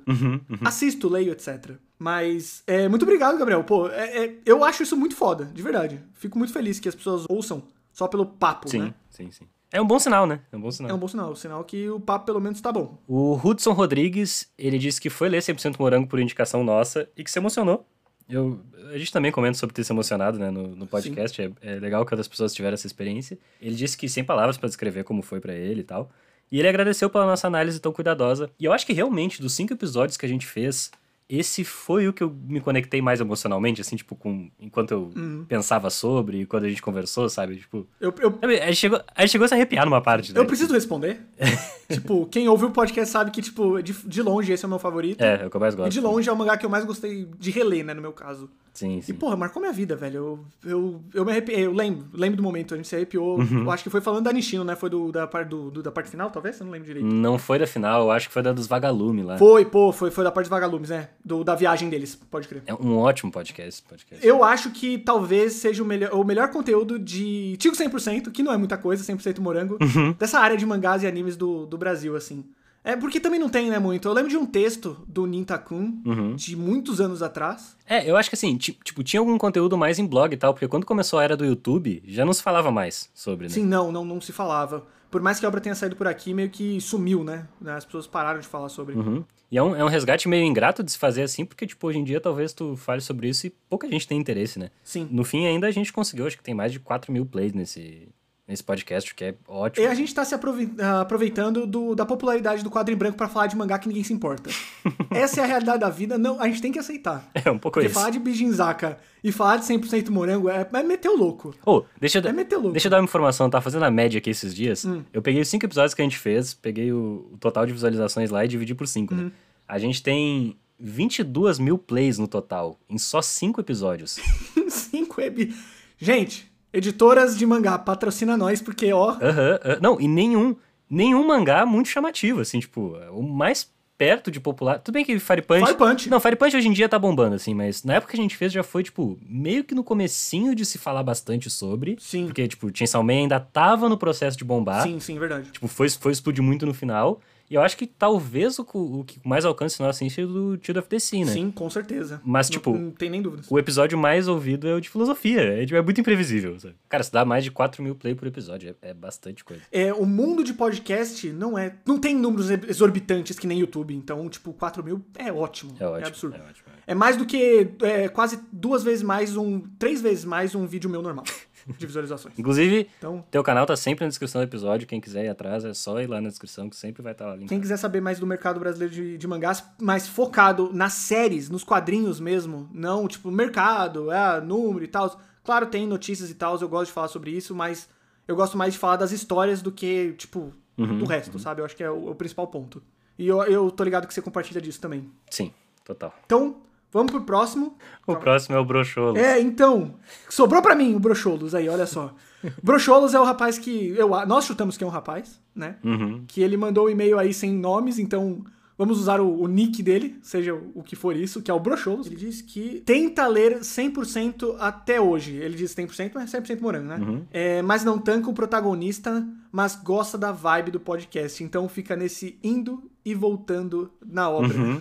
assisto, 0.64 1.08
leio, 1.08 1.32
etc. 1.32 1.72
Mas, 1.98 2.62
é, 2.66 2.88
muito 2.88 3.02
obrigado, 3.02 3.36
Gabriel. 3.38 3.64
Pô, 3.64 3.88
é- 3.88 4.26
é- 4.26 4.36
eu 4.46 4.62
acho 4.64 4.82
isso 4.82 4.96
muito 4.96 5.16
foda, 5.16 5.44
de 5.46 5.62
verdade. 5.62 6.00
Fico 6.14 6.38
muito 6.38 6.52
feliz 6.52 6.78
que 6.78 6.88
as 6.88 6.94
pessoas 6.94 7.24
ouçam 7.28 7.62
só 7.92 8.06
pelo 8.08 8.24
papo, 8.26 8.68
Sim, 8.68 8.78
né? 8.80 8.94
sim, 9.10 9.30
sim. 9.30 9.44
É 9.72 9.80
um 9.80 9.86
bom 9.86 9.98
sinal, 9.98 10.26
né? 10.26 10.40
É 10.52 10.56
um 10.56 10.60
bom 10.60 10.70
sinal. 10.70 10.90
É 10.90 10.94
um 10.94 10.98
bom 10.98 11.08
sinal, 11.08 11.34
sinal 11.34 11.64
que 11.64 11.88
o 11.88 11.98
papo 11.98 12.26
pelo 12.26 12.40
menos 12.40 12.60
tá 12.60 12.70
bom. 12.70 12.98
O 13.08 13.40
Hudson 13.42 13.72
Rodrigues, 13.72 14.52
ele 14.58 14.78
disse 14.78 15.00
que 15.00 15.08
foi 15.08 15.30
ler 15.30 15.40
100% 15.40 15.76
Morango 15.78 16.06
por 16.06 16.20
indicação 16.20 16.62
nossa 16.62 17.08
e 17.16 17.24
que 17.24 17.30
se 17.30 17.38
emocionou. 17.38 17.86
Eu, 18.28 18.60
a 18.92 18.98
gente 18.98 19.10
também 19.10 19.32
comenta 19.32 19.58
sobre 19.58 19.74
ter 19.74 19.82
se 19.82 19.92
emocionado 19.92 20.38
né, 20.38 20.50
no, 20.50 20.68
no 20.68 20.86
podcast. 20.86 21.40
É, 21.40 21.50
é 21.62 21.74
legal 21.80 22.04
que 22.04 22.12
outras 22.12 22.28
pessoas 22.28 22.54
tiveram 22.54 22.74
essa 22.74 22.86
experiência. 22.86 23.38
Ele 23.60 23.74
disse 23.74 23.96
que 23.96 24.08
sem 24.08 24.22
palavras 24.22 24.58
pra 24.58 24.68
descrever 24.68 25.04
como 25.04 25.22
foi 25.22 25.40
pra 25.40 25.54
ele 25.54 25.80
e 25.80 25.84
tal. 25.84 26.10
E 26.50 26.58
ele 26.58 26.68
agradeceu 26.68 27.08
pela 27.08 27.24
nossa 27.24 27.46
análise 27.46 27.80
tão 27.80 27.92
cuidadosa. 27.92 28.50
E 28.60 28.66
eu 28.66 28.74
acho 28.74 28.84
que 28.84 28.92
realmente, 28.92 29.40
dos 29.40 29.54
cinco 29.54 29.72
episódios 29.72 30.18
que 30.18 30.26
a 30.26 30.28
gente 30.28 30.46
fez, 30.46 30.90
esse 31.38 31.64
foi 31.64 32.06
o 32.08 32.12
que 32.12 32.22
eu 32.22 32.30
me 32.46 32.60
conectei 32.60 33.00
mais 33.00 33.20
emocionalmente, 33.20 33.80
assim, 33.80 33.96
tipo, 33.96 34.14
com, 34.14 34.50
enquanto 34.60 34.90
eu 34.92 35.10
Uhum. 35.16 35.44
pensava 35.48 35.88
sobre, 35.90 36.44
quando 36.46 36.64
a 36.64 36.68
gente 36.68 36.82
conversou, 36.82 37.28
sabe? 37.28 37.56
Tipo. 37.56 37.86
Eu, 38.00 38.14
eu, 38.20 38.38
a, 38.42 38.66
gente 38.66 38.76
chegou, 38.76 39.00
a 39.14 39.20
gente 39.22 39.30
chegou 39.32 39.44
a 39.44 39.48
se 39.48 39.54
arrepiar 39.54 39.84
numa 39.84 40.00
parte, 40.00 40.32
né? 40.32 40.40
eu 40.40 40.44
preciso 40.46 40.72
responder. 40.74 41.20
tipo, 41.90 42.26
quem 42.26 42.48
ouviu 42.48 42.68
o 42.68 42.72
podcast 42.72 43.10
sabe 43.10 43.30
que, 43.30 43.40
tipo, 43.42 43.82
de, 43.82 43.92
de 43.92 44.22
longe 44.22 44.52
esse 44.52 44.64
é 44.64 44.66
o 44.66 44.70
meu 44.70 44.78
favorito. 44.78 45.20
É, 45.22 45.42
é 45.42 45.46
o 45.46 45.50
que 45.50 45.56
eu 45.56 45.60
mais 45.60 45.74
E 45.74 45.76
gosto. 45.76 45.90
de 45.92 46.00
longe 46.00 46.28
é 46.28 46.32
o 46.32 46.36
mangá 46.36 46.56
que 46.56 46.66
eu 46.66 46.70
mais 46.70 46.84
gostei 46.84 47.26
de 47.38 47.50
reler, 47.50 47.84
né, 47.84 47.94
no 47.94 48.02
meu 48.02 48.12
caso. 48.12 48.50
Sim, 48.72 48.98
E, 48.98 49.02
sim. 49.02 49.12
porra, 49.14 49.36
marcou 49.36 49.60
minha 49.60 49.72
vida, 49.72 49.94
velho. 49.94 50.16
Eu, 50.16 50.70
eu, 50.70 51.00
eu 51.12 51.24
me 51.26 51.30
arrepiei. 51.30 51.66
Eu 51.66 51.72
lembro, 51.72 52.06
lembro 52.14 52.38
do 52.38 52.42
momento, 52.42 52.72
a 52.72 52.76
gente 52.78 52.88
se 52.88 52.96
arrepiou. 52.96 53.38
Uhum. 53.38 53.64
Eu 53.64 53.70
acho 53.70 53.84
que 53.84 53.90
foi 53.90 54.00
falando 54.00 54.24
da 54.24 54.32
Nishino, 54.32 54.64
né? 54.64 54.74
Foi 54.74 54.88
do, 54.88 55.12
da, 55.12 55.26
parte, 55.26 55.48
do, 55.48 55.70
do- 55.70 55.82
da 55.82 55.92
parte 55.92 56.08
final, 56.08 56.30
talvez? 56.30 56.58
Eu 56.58 56.64
não 56.64 56.72
lembro 56.72 56.86
direito. 56.86 57.06
Não 57.06 57.38
foi 57.38 57.58
da 57.58 57.66
final, 57.66 58.02
eu 58.04 58.10
acho 58.10 58.28
que 58.28 58.32
foi 58.32 58.42
da 58.42 58.50
dos 58.52 58.66
Vagalume 58.66 59.22
lá. 59.22 59.36
Foi, 59.36 59.64
pô, 59.66 59.92
foi, 59.92 60.10
foi 60.10 60.24
da 60.24 60.30
parte 60.32 60.44
dos 60.46 60.50
vagalumes, 60.50 60.88
né? 60.88 61.10
Do, 61.24 61.44
da 61.44 61.54
viagem 61.54 61.90
deles, 61.90 62.14
pode 62.30 62.48
crer. 62.48 62.62
É 62.66 62.72
um 62.74 62.96
ótimo 62.98 63.30
podcast. 63.30 63.82
podcast. 63.82 64.26
Eu 64.26 64.42
acho 64.42 64.70
que 64.70 64.96
talvez 64.98 65.52
seja 65.52 65.82
o 65.82 65.86
melhor, 65.86 66.14
o 66.14 66.24
melhor 66.24 66.48
conteúdo 66.50 66.98
de 66.98 67.56
Tigo 67.58 67.76
100%, 67.76 68.30
que 68.32 68.42
não 68.42 68.52
é 68.52 68.56
muita 68.56 68.78
coisa, 68.78 69.04
100% 69.04 69.38
morango, 69.40 69.76
Uhum. 69.82 70.12
dessa 70.18 70.38
área 70.40 70.56
de 70.56 70.64
mangás 70.64 71.02
e 71.02 71.06
animes 71.06 71.36
do, 71.36 71.66
do 71.66 71.76
Brasil, 71.76 72.16
assim. 72.16 72.42
É 72.84 72.96
porque 72.96 73.20
também 73.20 73.38
não 73.38 73.48
tem, 73.48 73.70
né, 73.70 73.78
muito. 73.78 74.08
Eu 74.08 74.12
lembro 74.12 74.28
de 74.30 74.36
um 74.36 74.44
texto 74.44 74.96
do 75.06 75.24
Nintakun, 75.26 76.02
Uhum. 76.04 76.34
de 76.34 76.56
muitos 76.56 77.00
anos 77.00 77.22
atrás. 77.22 77.76
É, 77.86 78.08
eu 78.10 78.16
acho 78.16 78.28
que 78.28 78.34
assim, 78.34 78.56
ti- 78.56 78.76
tipo, 78.84 79.04
tinha 79.04 79.20
algum 79.20 79.38
conteúdo 79.38 79.78
mais 79.78 79.98
em 80.00 80.06
blog 80.06 80.32
e 80.32 80.36
tal, 80.36 80.52
porque 80.52 80.66
quando 80.66 80.84
começou 80.84 81.18
a 81.20 81.24
era 81.24 81.36
do 81.36 81.44
YouTube, 81.44 82.02
já 82.06 82.24
não 82.24 82.32
se 82.32 82.42
falava 82.42 82.70
mais 82.72 83.08
sobre, 83.14 83.46
né? 83.46 83.52
Sim, 83.54 83.64
não, 83.64 83.92
não, 83.92 84.04
não 84.04 84.20
se 84.20 84.32
falava. 84.32 84.84
Por 85.10 85.20
mais 85.20 85.38
que 85.38 85.44
a 85.44 85.48
obra 85.48 85.60
tenha 85.60 85.74
saído 85.74 85.94
por 85.94 86.08
aqui, 86.08 86.32
meio 86.32 86.48
que 86.50 86.80
sumiu, 86.80 87.22
né? 87.22 87.46
As 87.66 87.84
pessoas 87.84 88.06
pararam 88.06 88.40
de 88.40 88.46
falar 88.46 88.68
sobre. 88.70 88.94
Uhum. 88.96 89.22
E 89.50 89.58
é 89.58 89.62
um, 89.62 89.76
é 89.76 89.84
um 89.84 89.88
resgate 89.88 90.26
meio 90.26 90.42
ingrato 90.44 90.82
de 90.82 90.90
se 90.90 90.96
fazer 90.98 91.22
assim, 91.22 91.44
porque, 91.44 91.66
tipo, 91.66 91.86
hoje 91.86 91.98
em 91.98 92.04
dia 92.04 92.18
talvez 92.18 92.54
tu 92.54 92.74
fale 92.74 93.02
sobre 93.02 93.28
isso 93.28 93.46
e 93.46 93.50
pouca 93.68 93.86
gente 93.86 94.08
tem 94.08 94.18
interesse, 94.18 94.58
né? 94.58 94.70
Sim. 94.82 95.06
No 95.10 95.22
fim, 95.22 95.46
ainda 95.46 95.66
a 95.66 95.70
gente 95.70 95.92
conseguiu, 95.92 96.26
acho 96.26 96.38
que 96.38 96.42
tem 96.42 96.54
mais 96.54 96.72
de 96.72 96.80
4 96.80 97.12
mil 97.12 97.26
plays 97.26 97.52
nesse, 97.52 98.08
nesse 98.52 98.62
podcast, 98.62 99.14
que 99.14 99.24
é 99.24 99.34
ótimo. 99.48 99.84
E 99.84 99.88
a 99.88 99.94
gente 99.94 100.14
tá 100.14 100.24
se 100.24 100.34
ah, 100.34 101.00
aproveitando 101.00 101.66
do- 101.66 101.94
da 101.94 102.04
popularidade 102.06 102.62
do 102.62 102.70
quadro 102.70 102.94
em 102.94 102.96
branco 102.96 103.16
pra 103.16 103.28
falar 103.28 103.46
de 103.48 103.56
mangá 103.56 103.78
que 103.78 103.88
ninguém 103.88 104.04
se 104.04 104.12
importa. 104.12 104.50
Essa 105.10 105.40
é 105.40 105.44
a 105.44 105.46
realidade 105.46 105.80
da 105.80 105.88
vida, 105.90 106.16
não, 106.18 106.40
a 106.40 106.46
gente 106.46 106.60
tem 106.62 106.70
que 106.70 106.78
aceitar. 106.78 107.28
É 107.34 107.50
um 107.50 107.58
pouco 107.58 107.74
Porque 107.74 107.86
isso. 107.86 107.94
falar 107.94 108.10
de 108.10 108.18
Bijinzaka 108.18 108.98
e 109.24 109.32
falar 109.32 109.56
de 109.56 109.64
100% 109.64 110.10
morango 110.10 110.48
é, 110.48 110.68
é 110.72 110.82
meter 110.82 111.08
o 111.08 111.16
louco. 111.16 111.54
Ô, 111.66 111.82
deixa, 112.00 112.18
eu- 112.18 112.28
É 112.28 112.32
meter 112.32 112.56
louco. 112.56 112.68
Hum. 112.70 112.72
deixa 112.72 112.86
eu 112.86 112.90
dar 112.90 112.98
uma 112.98 113.04
informação, 113.04 113.48
tava 113.50 113.62
fazendo 113.62 113.84
a 113.84 113.90
média 113.90 114.18
aqui 114.18 114.30
esses 114.30 114.54
dias. 114.54 114.84
Eu 115.12 115.22
peguei 115.22 115.40
os 115.40 115.48
cinco 115.48 115.64
episódios 115.66 115.94
que 115.94 116.02
a 116.02 116.04
gente 116.04 116.18
fez, 116.18 116.54
peguei 116.54 116.92
o, 116.92 117.28
o 117.32 117.36
total 117.38 117.66
de 117.66 117.72
visualizações 117.72 118.30
lá 118.30 118.44
e 118.44 118.48
dividi 118.48 118.74
por 118.74 118.86
cinco, 118.86 119.14
Uhum. 119.14 119.24
né? 119.24 119.32
A 119.66 119.78
gente 119.78 120.02
tem 120.02 120.56
22 120.78 121.58
mil 121.58 121.78
plays 121.78 122.18
no 122.18 122.28
total, 122.28 122.78
em 122.90 122.98
só 122.98 123.22
5 123.22 123.60
episódios. 123.60 124.18
Cinco 124.68 125.20
web. 125.20 125.54
Gente, 125.98 126.50
editoras 126.72 127.36
de 127.36 127.44
mangá, 127.46 127.78
patrocina 127.78 128.36
nós, 128.36 128.60
porque, 128.60 128.92
ó. 128.92 129.10
Aham, 129.10 129.20
aham. 129.64 129.78
Não, 129.80 130.00
e 130.00 130.08
nenhum, 130.08 130.56
nenhum 130.88 131.26
mangá 131.26 131.66
muito 131.66 131.88
chamativo, 131.88 132.40
assim, 132.40 132.60
tipo, 132.60 132.96
o 133.12 133.22
mais 133.22 133.70
perto 133.98 134.32
de 134.32 134.40
popular. 134.40 134.80
Tudo 134.80 134.94
bem 134.94 135.04
que 135.04 135.16
Fire 135.20 135.42
Punch. 135.42 135.64
Fire 135.64 135.78
Punch. 135.78 136.10
Não, 136.10 136.18
Fire 136.18 136.34
Punch 136.34 136.56
hoje 136.56 136.66
em 136.66 136.72
dia 136.72 136.88
tá 136.88 136.98
bombando, 136.98 137.36
assim, 137.36 137.54
mas 137.54 137.84
na 137.84 137.94
época 137.94 138.12
que 138.12 138.18
a 138.18 138.22
gente 138.22 138.36
fez 138.36 138.52
já 138.52 138.64
foi, 138.64 138.82
tipo, 138.82 139.16
meio 139.24 139.62
que 139.62 139.76
no 139.76 139.84
comecinho 139.84 140.56
de 140.56 140.64
se 140.64 140.76
falar 140.76 141.04
bastante 141.04 141.48
sobre. 141.48 141.96
Sim. 142.00 142.26
Porque, 142.26 142.48
tipo, 142.48 142.68
Chainsaw 142.76 143.02
Man 143.02 143.12
ainda 143.12 143.38
tava 143.38 143.88
no 143.88 143.96
processo 143.96 144.36
de 144.36 144.44
bombar. 144.44 144.82
Sim, 144.82 144.98
sim, 144.98 145.18
verdade. 145.18 145.50
Tipo, 145.52 145.68
foi, 145.68 145.88
foi 145.88 146.10
explodir 146.10 146.42
muito 146.42 146.66
no 146.66 146.74
final. 146.74 147.20
E 147.52 147.54
eu 147.54 147.60
acho 147.60 147.76
que 147.76 147.86
talvez 147.86 148.58
o, 148.58 148.66
o 148.72 149.04
que 149.04 149.20
mais 149.22 149.44
alcance 149.44 149.78
nós, 149.78 149.94
assim, 149.96 150.08
seja 150.08 150.26
do 150.26 150.58
Child 150.62 150.78
of 150.78 150.88
the 150.88 150.98
Sea, 150.98 151.22
né? 151.26 151.32
Sim, 151.32 151.50
com 151.50 151.68
certeza. 151.68 152.18
Mas, 152.24 152.48
Não- 152.48 152.52
tipo, 152.54 152.72
Não, 152.72 152.90
tem 152.90 153.10
nem 153.10 153.20
dúvidas. 153.20 153.44
O 153.50 153.58
episódio 153.58 153.98
mais 153.98 154.26
ouvido 154.26 154.66
é 154.66 154.74
o 154.74 154.80
de 154.80 154.88
filosofia. 154.88 155.42
É, 155.42 155.66
tipo, 155.66 155.76
é 155.76 155.82
muito 155.82 156.00
imprevisível, 156.00 156.58
sabe? 156.58 156.74
Cara, 156.88 157.02
se 157.02 157.12
dá 157.12 157.26
mais 157.26 157.44
de 157.44 157.50
4 157.50 157.82
mil 157.82 157.94
play 157.94 158.14
por 158.14 158.26
episódio, 158.26 158.74
é, 158.80 158.88
é 158.88 158.94
bastante 158.94 159.44
coisa. 159.44 159.62
É, 159.70 159.92
o 159.92 160.06
mundo 160.06 160.42
de 160.42 160.54
podcast 160.54 161.30
não 161.30 161.58
é. 161.58 161.74
Não 161.86 161.98
tem 161.98 162.16
números 162.16 162.48
exorbitantes 162.50 163.38
que 163.38 163.46
nem 163.46 163.58
YouTube. 163.58 163.94
Então, 163.94 164.26
tipo, 164.30 164.54
4 164.54 164.82
mil 164.82 165.04
é 165.18 165.30
ótimo. 165.30 165.76
É 165.78 165.86
ótimo. 165.86 166.06
absurdo. 166.06 166.36
É 166.36 166.40
ótimo. 166.40 166.68
é. 166.86 166.92
É 166.92 166.94
mais 166.94 167.18
do 167.18 167.26
que 167.26 167.68
é, 167.82 168.08
quase 168.08 168.40
duas 168.50 168.82
vezes 168.82 169.02
mais 169.02 169.36
um. 169.36 169.60
Três 169.78 170.00
vezes 170.00 170.24
mais 170.24 170.54
um 170.54 170.66
vídeo 170.66 170.88
meu 170.88 171.02
normal 171.02 171.24
de 171.78 171.86
visualizações. 171.86 172.38
Inclusive, 172.38 172.88
Então, 172.98 173.24
teu 173.30 173.42
canal 173.42 173.64
tá 173.66 173.76
sempre 173.76 174.04
na 174.04 174.08
descrição 174.08 174.40
do 174.40 174.44
episódio. 174.44 174.86
Quem 174.86 175.00
quiser 175.00 175.24
ir 175.24 175.28
atrás, 175.28 175.64
é 175.64 175.72
só 175.74 176.00
ir 176.00 176.06
lá 176.08 176.20
na 176.20 176.28
descrição 176.28 176.68
que 176.68 176.76
sempre 176.76 177.02
vai 177.02 177.12
estar 177.12 177.26
lá. 177.26 177.38
quem 177.38 177.60
quiser 177.60 177.76
saber 177.76 178.00
mais 178.00 178.18
do 178.18 178.26
mercado 178.26 178.58
brasileiro 178.60 178.92
de, 178.94 179.18
de 179.18 179.26
mangás, 179.28 179.64
mais 179.80 180.06
focado 180.08 180.70
nas 180.72 180.92
séries, 180.94 181.48
nos 181.48 181.64
quadrinhos 181.64 182.20
mesmo, 182.20 182.68
não 182.72 183.06
tipo 183.08 183.30
mercado, 183.30 184.10
é, 184.10 184.40
número 184.40 184.84
e 184.84 184.88
tal. 184.88 185.20
Claro, 185.44 185.66
tem 185.66 185.86
notícias 185.86 186.30
e 186.30 186.34
tal, 186.34 186.58
eu 186.60 186.68
gosto 186.68 186.86
de 186.86 186.92
falar 186.92 187.08
sobre 187.08 187.30
isso, 187.30 187.54
mas 187.54 187.88
eu 188.28 188.36
gosto 188.36 188.56
mais 188.56 188.72
de 188.74 188.78
falar 188.78 188.96
das 188.96 189.10
histórias 189.12 189.60
do 189.60 189.72
que, 189.72 190.12
tipo, 190.12 190.52
Uhum, 190.78 190.98
do 190.98 191.04
resto, 191.04 191.38
sabe? 191.38 191.60
Eu 191.60 191.66
acho 191.66 191.76
que 191.76 191.82
é 191.84 191.90
o, 191.90 192.10
o 192.10 192.14
principal 192.14 192.46
ponto. 192.46 192.82
E 193.18 193.28
eu, 193.28 193.42
eu 193.44 193.70
tô 193.70 193.84
ligado 193.84 194.06
que 194.06 194.14
você 194.14 194.22
compartilha 194.22 194.60
disso 194.60 194.80
também. 194.80 195.10
Sim, 195.30 195.52
total. 195.84 196.14
Então, 196.24 196.56
vamos 196.92 197.10
pro 197.10 197.22
próximo. 197.22 197.76
O 198.06 198.16
próximo 198.16 198.56
é 198.56 198.58
o 198.58 198.64
Brocholo. 198.64 199.16
É, 199.16 199.40
então, 199.40 199.94
sobrou 200.28 200.60
pra 200.60 200.74
mim 200.74 200.94
o 200.94 201.00
Brocholos 201.00 201.54
aí, 201.54 201.68
olha 201.68 201.86
só. 201.86 202.14
Brocholos 202.62 203.14
é 203.14 203.20
o 203.20 203.24
rapaz 203.24 203.58
que 203.58 203.94
eu, 203.96 204.08
nós 204.26 204.44
chutamos 204.44 204.76
que 204.76 204.84
é 204.84 204.86
um 204.86 204.90
rapaz, 204.90 205.40
né? 205.54 205.76
Uhum. 205.84 206.24
Que 206.26 206.42
ele 206.42 206.56
mandou 206.56 206.86
um 206.86 206.90
e-mail 206.90 207.18
aí 207.18 207.32
sem 207.32 207.52
nomes, 207.52 207.98
então 207.98 208.44
vamos 208.76 208.98
usar 208.98 209.20
o, 209.20 209.42
o 209.42 209.46
nick 209.46 209.82
dele, 209.82 210.18
seja 210.22 210.54
o 210.74 210.82
que 210.82 210.96
for 210.96 211.16
isso, 211.16 211.40
que 211.40 211.50
é 211.50 211.54
o 211.54 211.60
Brocholos. 211.60 212.06
Ele 212.06 212.16
diz 212.16 212.42
que 212.42 212.82
tenta 212.84 213.26
ler 213.26 213.60
100% 213.60 214.56
até 214.58 215.00
hoje. 215.00 215.36
Ele 215.36 215.56
diz 215.56 215.74
100%, 215.74 216.10
mas 216.14 216.34
é 216.34 216.40
100% 216.40 216.60
morango, 216.60 216.88
né? 216.88 217.22
É, 217.30 217.62
mas 217.62 217.84
não 217.84 217.98
tanca 217.98 218.28
o 218.28 218.34
protagonista, 218.34 219.24
mas 219.52 219.76
gosta 219.76 220.16
da 220.16 220.32
vibe 220.32 220.70
do 220.70 220.80
podcast. 220.80 221.44
Então 221.44 221.68
fica 221.68 221.94
nesse 221.94 222.38
indo 222.42 222.90
e 223.04 223.14
voltando 223.14 223.92
na 224.04 224.30
obra. 224.30 224.56
Uhum. 224.56 224.80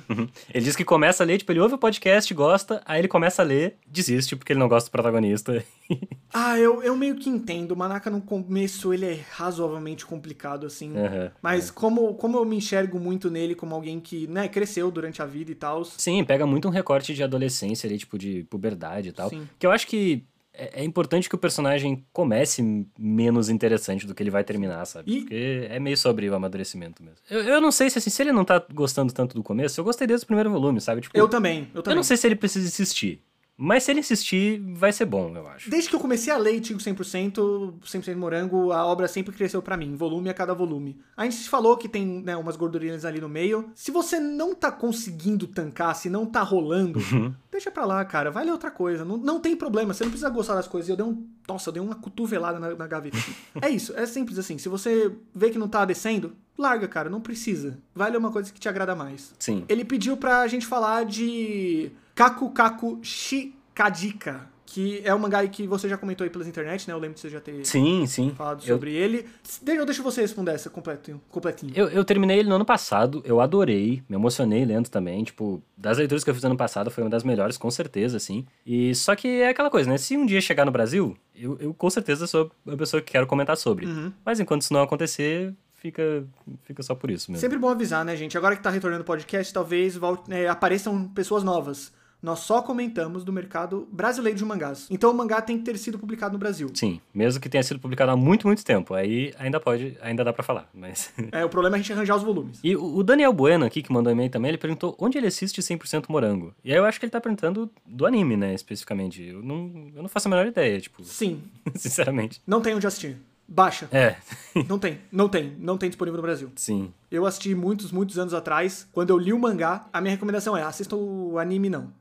Ele 0.54 0.64
diz 0.64 0.76
que 0.76 0.86
começa 0.86 1.24
a 1.24 1.26
ler, 1.26 1.40
tipo, 1.40 1.52
ele 1.52 1.60
ouve 1.60 1.74
o 1.74 1.78
podcast, 1.78 2.32
gosta, 2.34 2.82
aí 2.86 3.02
ele 3.02 3.08
começa 3.08 3.42
a 3.42 3.46
ler, 3.46 3.78
desiste 3.88 4.36
porque 4.36 4.54
ele 4.54 4.60
não 4.60 4.70
gosta 4.70 4.90
do 4.90 4.92
protagonista. 4.92 5.64
Ah, 6.34 6.58
eu, 6.58 6.82
eu 6.82 6.96
meio 6.96 7.18
que 7.18 7.30
entendo. 7.30 7.74
O 7.74 7.76
Manaka 7.76 8.10
no 8.10 8.22
começo 8.22 8.94
ele 8.94 9.06
é 9.06 9.20
razoavelmente 9.32 10.06
complicado, 10.06 10.66
assim. 10.66 10.98
Aham, 10.98 11.30
Mas 11.42 11.70
como, 11.70 12.14
como 12.14 12.38
eu 12.38 12.46
me 12.46 12.56
enxergo 12.56 12.98
muito 12.98 13.30
nele 13.30 13.54
como 13.54 13.76
alguém 13.76 14.00
que, 14.00 14.28
né, 14.28 14.48
cresceu 14.48 14.90
durante 14.90 15.22
a 15.22 15.26
vida 15.26 15.52
e 15.52 15.56
tal. 15.56 15.84
Sim, 15.84 16.24
pega 16.24 16.46
muito 16.46 16.70
um 16.70 16.72
recorte 16.72 17.14
de 17.14 17.22
adolescência 17.22 17.86
ali, 17.86 17.98
tipo, 17.98 18.18
de 18.18 18.46
puberdade 18.46 19.10
e 19.10 19.12
tal. 19.12 19.30
Sim. 19.30 19.46
Que 19.60 19.68
eu 19.68 19.72
acho 19.72 19.86
que 19.86 20.24
é, 20.54 20.82
é 20.82 20.84
importante 20.84 21.28
que 21.30 21.36
o 21.36 21.38
personagem 21.38 22.06
comece 22.14 22.62
menos 22.98 23.50
interessante 23.50 24.06
do 24.06 24.14
que 24.14 24.22
ele 24.24 24.30
vai 24.32 24.44
terminar, 24.44 24.86
sabe? 24.86 25.12
E- 25.12 25.20
Porque 25.22 25.68
é 25.70 25.80
meio 25.80 25.98
sobre 25.98 26.30
o 26.30 26.36
amadurecimento 26.36 27.02
mesmo. 27.04 27.18
Eu, 27.30 27.42
eu 27.42 27.62
não 27.62 27.72
sei 27.72 27.90
se, 27.90 27.98
assim, 27.98 28.10
se 28.10 28.22
ele 28.22 28.32
não 28.32 28.44
tá 28.46 28.64
gostando 28.74 29.14
tanto 29.14 29.34
do 29.36 29.44
começo, 29.44 29.80
eu 29.80 29.84
gostei 29.84 30.06
desde 30.08 30.24
o 30.24 30.28
primeiro 30.28 30.50
volume, 30.52 30.80
sabe? 30.82 31.02
Tipo, 31.02 31.18
Eu 31.18 31.28
também, 31.28 31.70
eu 31.74 31.82
também. 31.82 31.94
eu 31.94 31.96
não 31.96 32.04
sei 32.04 32.18
se 32.18 32.28
ele 32.28 32.36
precisa 32.36 32.68
insistir. 32.68 33.22
Mas 33.64 33.84
se 33.84 33.92
ele 33.92 34.00
insistir, 34.00 34.60
vai 34.74 34.92
ser 34.92 35.06
bom, 35.06 35.32
eu 35.36 35.48
acho. 35.48 35.70
Desde 35.70 35.88
que 35.88 35.96
eu 35.96 36.00
comecei 36.00 36.34
a 36.34 36.38
ler 36.38 36.60
Tigo 36.62 36.80
100%, 36.80 37.74
100% 37.86 38.16
Morango, 38.16 38.72
a 38.72 38.84
obra 38.84 39.08
sempre 39.08 39.36
cresceu 39.36 39.62
pra 39.62 39.78
mim, 39.78 39.96
volume 39.96 40.30
a 40.30 40.34
cada 40.34 40.54
volume. 40.56 41.00
A 41.16 41.24
gente 41.26 41.48
falou 41.48 41.78
que 41.78 41.88
tem 41.88 42.06
né, 42.24 42.36
umas 42.36 42.56
gordurinhas 42.56 43.06
ali 43.06 43.22
no 43.22 43.30
meio. 43.30 43.70
Se 43.76 43.92
você 43.92 44.20
não 44.20 44.56
tá 44.56 44.72
conseguindo 44.72 45.46
tancar, 45.46 45.96
se 45.96 46.10
não 46.10 46.26
tá 46.26 46.42
rolando, 46.42 47.00
Uhum. 47.12 47.34
deixa 47.52 47.70
pra 47.70 47.86
lá, 47.86 48.04
cara. 48.04 48.32
Vai 48.32 48.46
ler 48.46 48.52
outra 48.52 48.72
coisa. 48.72 49.06
Não, 49.06 49.18
não 49.18 49.40
tem 49.40 49.56
problema, 49.56 49.94
você 49.94 50.04
não 50.04 50.12
precisa 50.12 50.30
gostar 50.32 50.56
das 50.56 50.68
coisas. 50.68 50.90
Eu 50.90 50.96
dei 50.96 51.06
um. 51.06 51.28
Nossa, 51.48 51.70
eu 51.70 51.74
dei 51.74 51.84
uma 51.84 51.94
cotovelada 51.96 52.58
na, 52.60 52.74
na 52.74 52.88
gaveta. 52.88 53.18
é 53.62 53.70
isso, 53.70 53.94
é 53.96 54.06
simples 54.08 54.40
assim. 54.40 54.58
Se 54.58 54.70
você 54.70 55.12
vê 55.36 55.52
que 55.52 55.60
não 55.60 55.68
tá 55.68 55.86
descendo, 55.86 56.34
larga, 56.58 56.88
cara. 56.88 57.10
Não 57.10 57.22
precisa. 57.22 57.78
Vai 57.94 58.10
ler 58.10 58.18
uma 58.18 58.32
coisa 58.32 58.52
que 58.52 58.60
te 58.60 58.68
agrada 58.70 58.96
mais. 58.96 59.34
Sim. 59.38 59.66
Ele 59.70 59.84
pediu 59.86 60.18
pra 60.18 60.48
gente 60.48 60.66
falar 60.66 61.06
de 61.06 61.92
Kaku 62.16 62.50
Kaku 62.52 63.00
Shikadika, 63.04 64.50
que 64.66 65.02
é 65.04 65.14
um 65.14 65.20
mangá 65.20 65.46
que 65.48 65.68
você 65.68 65.90
já 65.90 65.98
comentou 65.98 66.24
aí 66.24 66.30
pelas 66.30 66.48
internet, 66.48 66.88
né? 66.88 66.94
Eu 66.94 67.00
lembro 67.00 67.16
de 67.16 67.20
você 67.22 67.30
já 67.30 67.42
ter 67.42 67.66
Sim, 67.66 68.06
sim. 68.06 68.34
falado 68.36 68.62
Eu- 68.66 68.76
sobre 68.76 68.94
ele. 68.94 69.26
Deixa, 69.62 69.86
deixa 69.86 70.02
você 70.04 70.22
responder 70.22 70.52
essa 70.52 70.70
completinho. 70.70 71.22
completinho. 71.30 71.74
Eu, 71.76 71.90
eu 71.90 72.06
terminei 72.06 72.40
ele 72.40 72.48
no 72.48 72.56
ano 72.56 72.64
passado, 72.66 73.22
eu 73.26 73.42
adorei, 73.42 74.02
me 74.08 74.16
emocionei 74.16 74.64
lendo 74.64 74.90
também, 74.90 75.24
tipo, 75.26 75.62
das 75.76 75.98
leituras 75.98 76.24
que 76.24 76.30
eu 76.30 76.34
fiz 76.34 76.44
no 76.44 76.50
ano 76.52 76.58
passado 76.58 76.90
foi 76.90 77.04
uma 77.04 77.10
das 77.10 77.24
melhores, 77.24 77.58
com 77.58 77.70
certeza, 77.70 78.16
assim. 78.18 78.46
E 78.66 78.96
só 78.96 79.14
que 79.16 79.28
é 79.28 79.50
aquela 79.50 79.70
coisa, 79.70 79.90
né? 79.90 79.98
Se 79.98 80.16
um 80.16 80.26
dia 80.26 80.40
chegar 80.40 80.66
no 80.66 80.72
Brasil, 80.72 81.18
eu, 81.36 81.58
eu 81.60 81.74
com 81.74 81.90
certeza 81.90 82.26
sou 82.26 82.50
a 82.68 82.78
pessoa 82.78 83.02
que 83.02 83.12
quero 83.12 83.28
comentar 83.28 83.58
sobre. 83.58 83.86
Uhum. 83.88 84.12
Mas 84.24 84.40
enquanto 84.40 84.62
isso 84.62 84.72
não 84.74 84.82
acontecer, 84.84 85.54
fica, 85.76 86.24
fica 86.64 86.82
só 86.82 86.96
por 86.96 87.12
isso 87.12 87.30
mesmo. 87.30 87.42
Sempre 87.42 87.58
bom 87.58 87.68
avisar, 87.70 88.06
né, 88.06 88.16
gente? 88.16 88.38
Agora 88.38 88.56
que 88.56 88.64
tá 88.64 88.70
retornando 88.70 89.02
o 89.02 89.06
podcast, 89.06 89.52
talvez 89.54 89.98
volte- 89.98 90.32
é, 90.32 90.48
apareçam 90.48 91.10
pessoas 91.10 91.44
novas. 91.44 91.92
Nós 92.22 92.40
só 92.40 92.62
comentamos 92.62 93.24
do 93.24 93.34
mercado 93.34 93.88
brasileiro 93.92 94.38
de 94.38 94.46
mangás. 94.46 94.86
Então 94.92 95.10
o 95.10 95.14
mangá 95.14 95.42
tem 95.42 95.58
que 95.58 95.64
ter 95.64 95.78
sido 95.78 95.98
publicado 95.98 96.34
no 96.34 96.40
Brasil. 96.40 96.70
Sim, 96.74 97.02
mesmo 97.14 97.42
que 97.42 97.50
tenha 97.50 97.64
sido 97.64 97.80
publicado 97.80 98.12
há 98.12 98.16
muito, 98.16 98.46
muito 98.46 98.64
tempo, 98.64 98.94
aí 98.94 99.34
ainda 99.40 99.60
pode, 99.60 99.98
ainda 100.02 100.24
dá 100.24 100.32
pra 100.32 100.44
falar, 100.44 100.70
mas... 100.74 101.12
É, 101.32 101.44
o 101.46 101.50
problema 101.50 101.78
é 101.78 101.80
a 101.80 101.82
gente 101.82 101.94
arranjar 101.94 102.16
os 102.18 102.24
volumes. 102.24 102.60
E 102.64 102.76
o 102.76 102.92
o 102.98 103.04
Daniel 103.04 103.32
Bueno 103.34 103.66
aqui, 103.66 103.82
que 103.82 103.92
mandou 103.92 104.12
e-mail 104.12 104.30
também, 104.30 104.50
ele 104.50 104.58
perguntou 104.58 104.96
onde 105.00 105.18
ele 105.18 105.26
assiste 105.28 105.62
100% 105.62 106.06
Morango. 106.10 106.54
E 106.64 106.72
aí 106.72 106.78
eu 106.78 106.86
acho 106.86 107.00
que 107.00 107.06
ele 107.06 107.12
tá 107.12 107.20
perguntando 107.22 107.70
do 107.86 108.06
anime, 108.06 108.36
né, 108.38 108.54
especificamente. 108.54 109.24
Eu 109.24 109.42
não, 109.42 109.90
eu 109.96 110.02
não 110.04 110.10
faço 110.10 110.28
a 110.28 110.32
menor 110.32 110.46
ideia, 110.46 110.80
tipo, 110.80 111.04
Sim, 111.04 111.42
sinceramente. 111.76 112.42
não 112.46 112.62
tem 112.62 112.76
onde 112.76 112.86
assistir. 112.86 113.18
Baixa. 113.48 113.90
É, 113.92 114.16
Não 114.70 114.80
tem, 114.80 115.00
não 115.12 115.28
tem, 115.28 115.54
não 115.60 115.78
tem 115.78 115.90
disponível 115.90 116.18
no 116.18 116.22
Brasil. 116.22 116.52
sim. 116.56 116.94
Eu 117.10 117.26
assisti 117.26 117.54
muitos, 117.54 117.92
muitos 117.92 118.18
anos 118.18 118.34
atrás. 118.34 118.88
Quando 118.94 119.10
eu 119.10 119.18
li 119.18 119.34
o 119.34 119.40
mangá, 119.40 119.88
a 119.92 120.00
minha 120.00 120.12
recomendação 120.14 120.56
é: 120.56 120.64
assista 120.64 120.96
o 120.96 121.38
anime 121.38 121.70
não. 121.70 121.92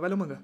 Vai 0.00 0.08
ler 0.08 0.14
o 0.14 0.18
mangá. 0.18 0.40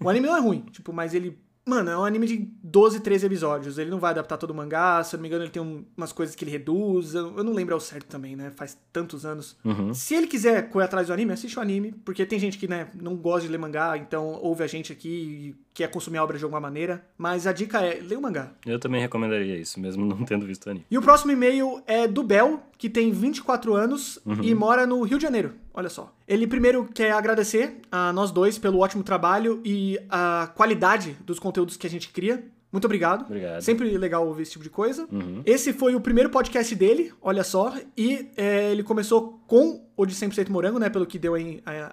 O 0.00 0.08
anime 0.08 0.26
não 0.26 0.36
é 0.36 0.40
ruim, 0.40 0.60
tipo, 0.70 0.92
mas 0.92 1.14
ele. 1.14 1.38
Mano, 1.66 1.90
é 1.90 1.98
um 1.98 2.04
anime 2.04 2.26
de 2.26 2.36
12, 2.62 3.00
13 3.00 3.26
episódios. 3.26 3.76
Ele 3.76 3.90
não 3.90 3.98
vai 3.98 4.12
adaptar 4.12 4.38
todo 4.38 4.52
o 4.52 4.54
mangá. 4.54 5.04
Se 5.04 5.14
eu 5.14 5.18
não 5.18 5.22
me 5.22 5.28
engano, 5.28 5.44
ele 5.44 5.50
tem 5.50 5.60
um- 5.60 5.84
umas 5.94 6.12
coisas 6.12 6.34
que 6.34 6.42
ele 6.42 6.50
reduz. 6.50 7.14
Eu, 7.14 7.36
eu 7.36 7.44
não 7.44 7.52
lembro 7.52 7.74
ao 7.74 7.80
certo 7.80 8.06
também, 8.06 8.34
né? 8.34 8.50
Faz 8.56 8.78
tantos 8.90 9.26
anos. 9.26 9.54
Se 9.94 10.14
ele 10.14 10.26
quiser 10.26 10.70
correr 10.70 10.86
atrás 10.86 11.08
do 11.08 11.12
anime, 11.12 11.30
assiste 11.34 11.58
o 11.58 11.60
anime. 11.60 11.92
Porque 12.06 12.24
tem 12.24 12.38
gente 12.38 12.56
que, 12.56 12.66
né, 12.66 12.88
não 12.94 13.14
gosta 13.16 13.42
de 13.42 13.48
ler 13.48 13.58
mangá, 13.58 13.98
então 13.98 14.28
ouve 14.40 14.64
a 14.64 14.66
gente 14.66 14.90
aqui 14.92 15.08
e 15.10 15.54
quer 15.78 15.88
consumir 15.88 16.18
a 16.18 16.24
obra 16.24 16.36
de 16.36 16.42
alguma 16.42 16.60
maneira. 16.60 17.04
Mas 17.16 17.46
a 17.46 17.52
dica 17.52 17.80
é: 17.80 18.00
lê 18.00 18.16
o 18.16 18.20
mangá. 18.20 18.50
Eu 18.66 18.80
também 18.80 19.00
recomendaria 19.00 19.56
isso, 19.56 19.78
mesmo 19.78 20.04
não 20.04 20.24
tendo 20.24 20.44
visto 20.44 20.66
o 20.66 20.70
anime. 20.70 20.84
E 20.90 20.98
o 20.98 21.02
próximo 21.02 21.30
e-mail 21.30 21.80
é 21.86 22.08
do 22.08 22.22
Bel, 22.24 22.60
que 22.76 22.90
tem 22.90 23.12
24 23.12 23.74
anos 23.74 24.18
e 24.42 24.54
mora 24.54 24.86
no 24.86 25.02
Rio 25.02 25.18
de 25.18 25.22
Janeiro. 25.22 25.52
Olha 25.72 25.88
só. 25.88 26.12
Ele 26.26 26.46
primeiro 26.46 26.84
quer 26.92 27.12
agradecer 27.12 27.76
a 27.90 28.12
nós 28.12 28.32
dois 28.32 28.58
pelo 28.58 28.80
ótimo 28.80 29.04
trabalho 29.04 29.60
e 29.64 29.98
a 30.10 30.50
qualidade 30.54 31.16
dos 31.24 31.38
conteúdos 31.38 31.76
que 31.76 31.86
a 31.86 31.90
gente 31.90 32.08
cria. 32.08 32.44
Muito 32.72 32.84
obrigado. 32.84 33.24
Obrigado. 33.24 33.62
Sempre 33.62 33.96
legal 33.96 34.26
ouvir 34.26 34.42
esse 34.42 34.52
tipo 34.52 34.64
de 34.64 34.70
coisa. 34.70 35.08
Esse 35.46 35.72
foi 35.72 35.94
o 35.94 36.00
primeiro 36.00 36.28
podcast 36.28 36.74
dele, 36.74 37.12
olha 37.22 37.44
só. 37.44 37.72
E 37.96 38.28
é, 38.36 38.72
ele 38.72 38.82
começou 38.82 39.40
com 39.46 39.87
o 39.98 40.06
de 40.06 40.14
100% 40.14 40.48
Morango, 40.48 40.78
né? 40.78 40.88
Pelo 40.88 41.04
que 41.04 41.18
deu 41.18 41.34
a, 41.34 41.38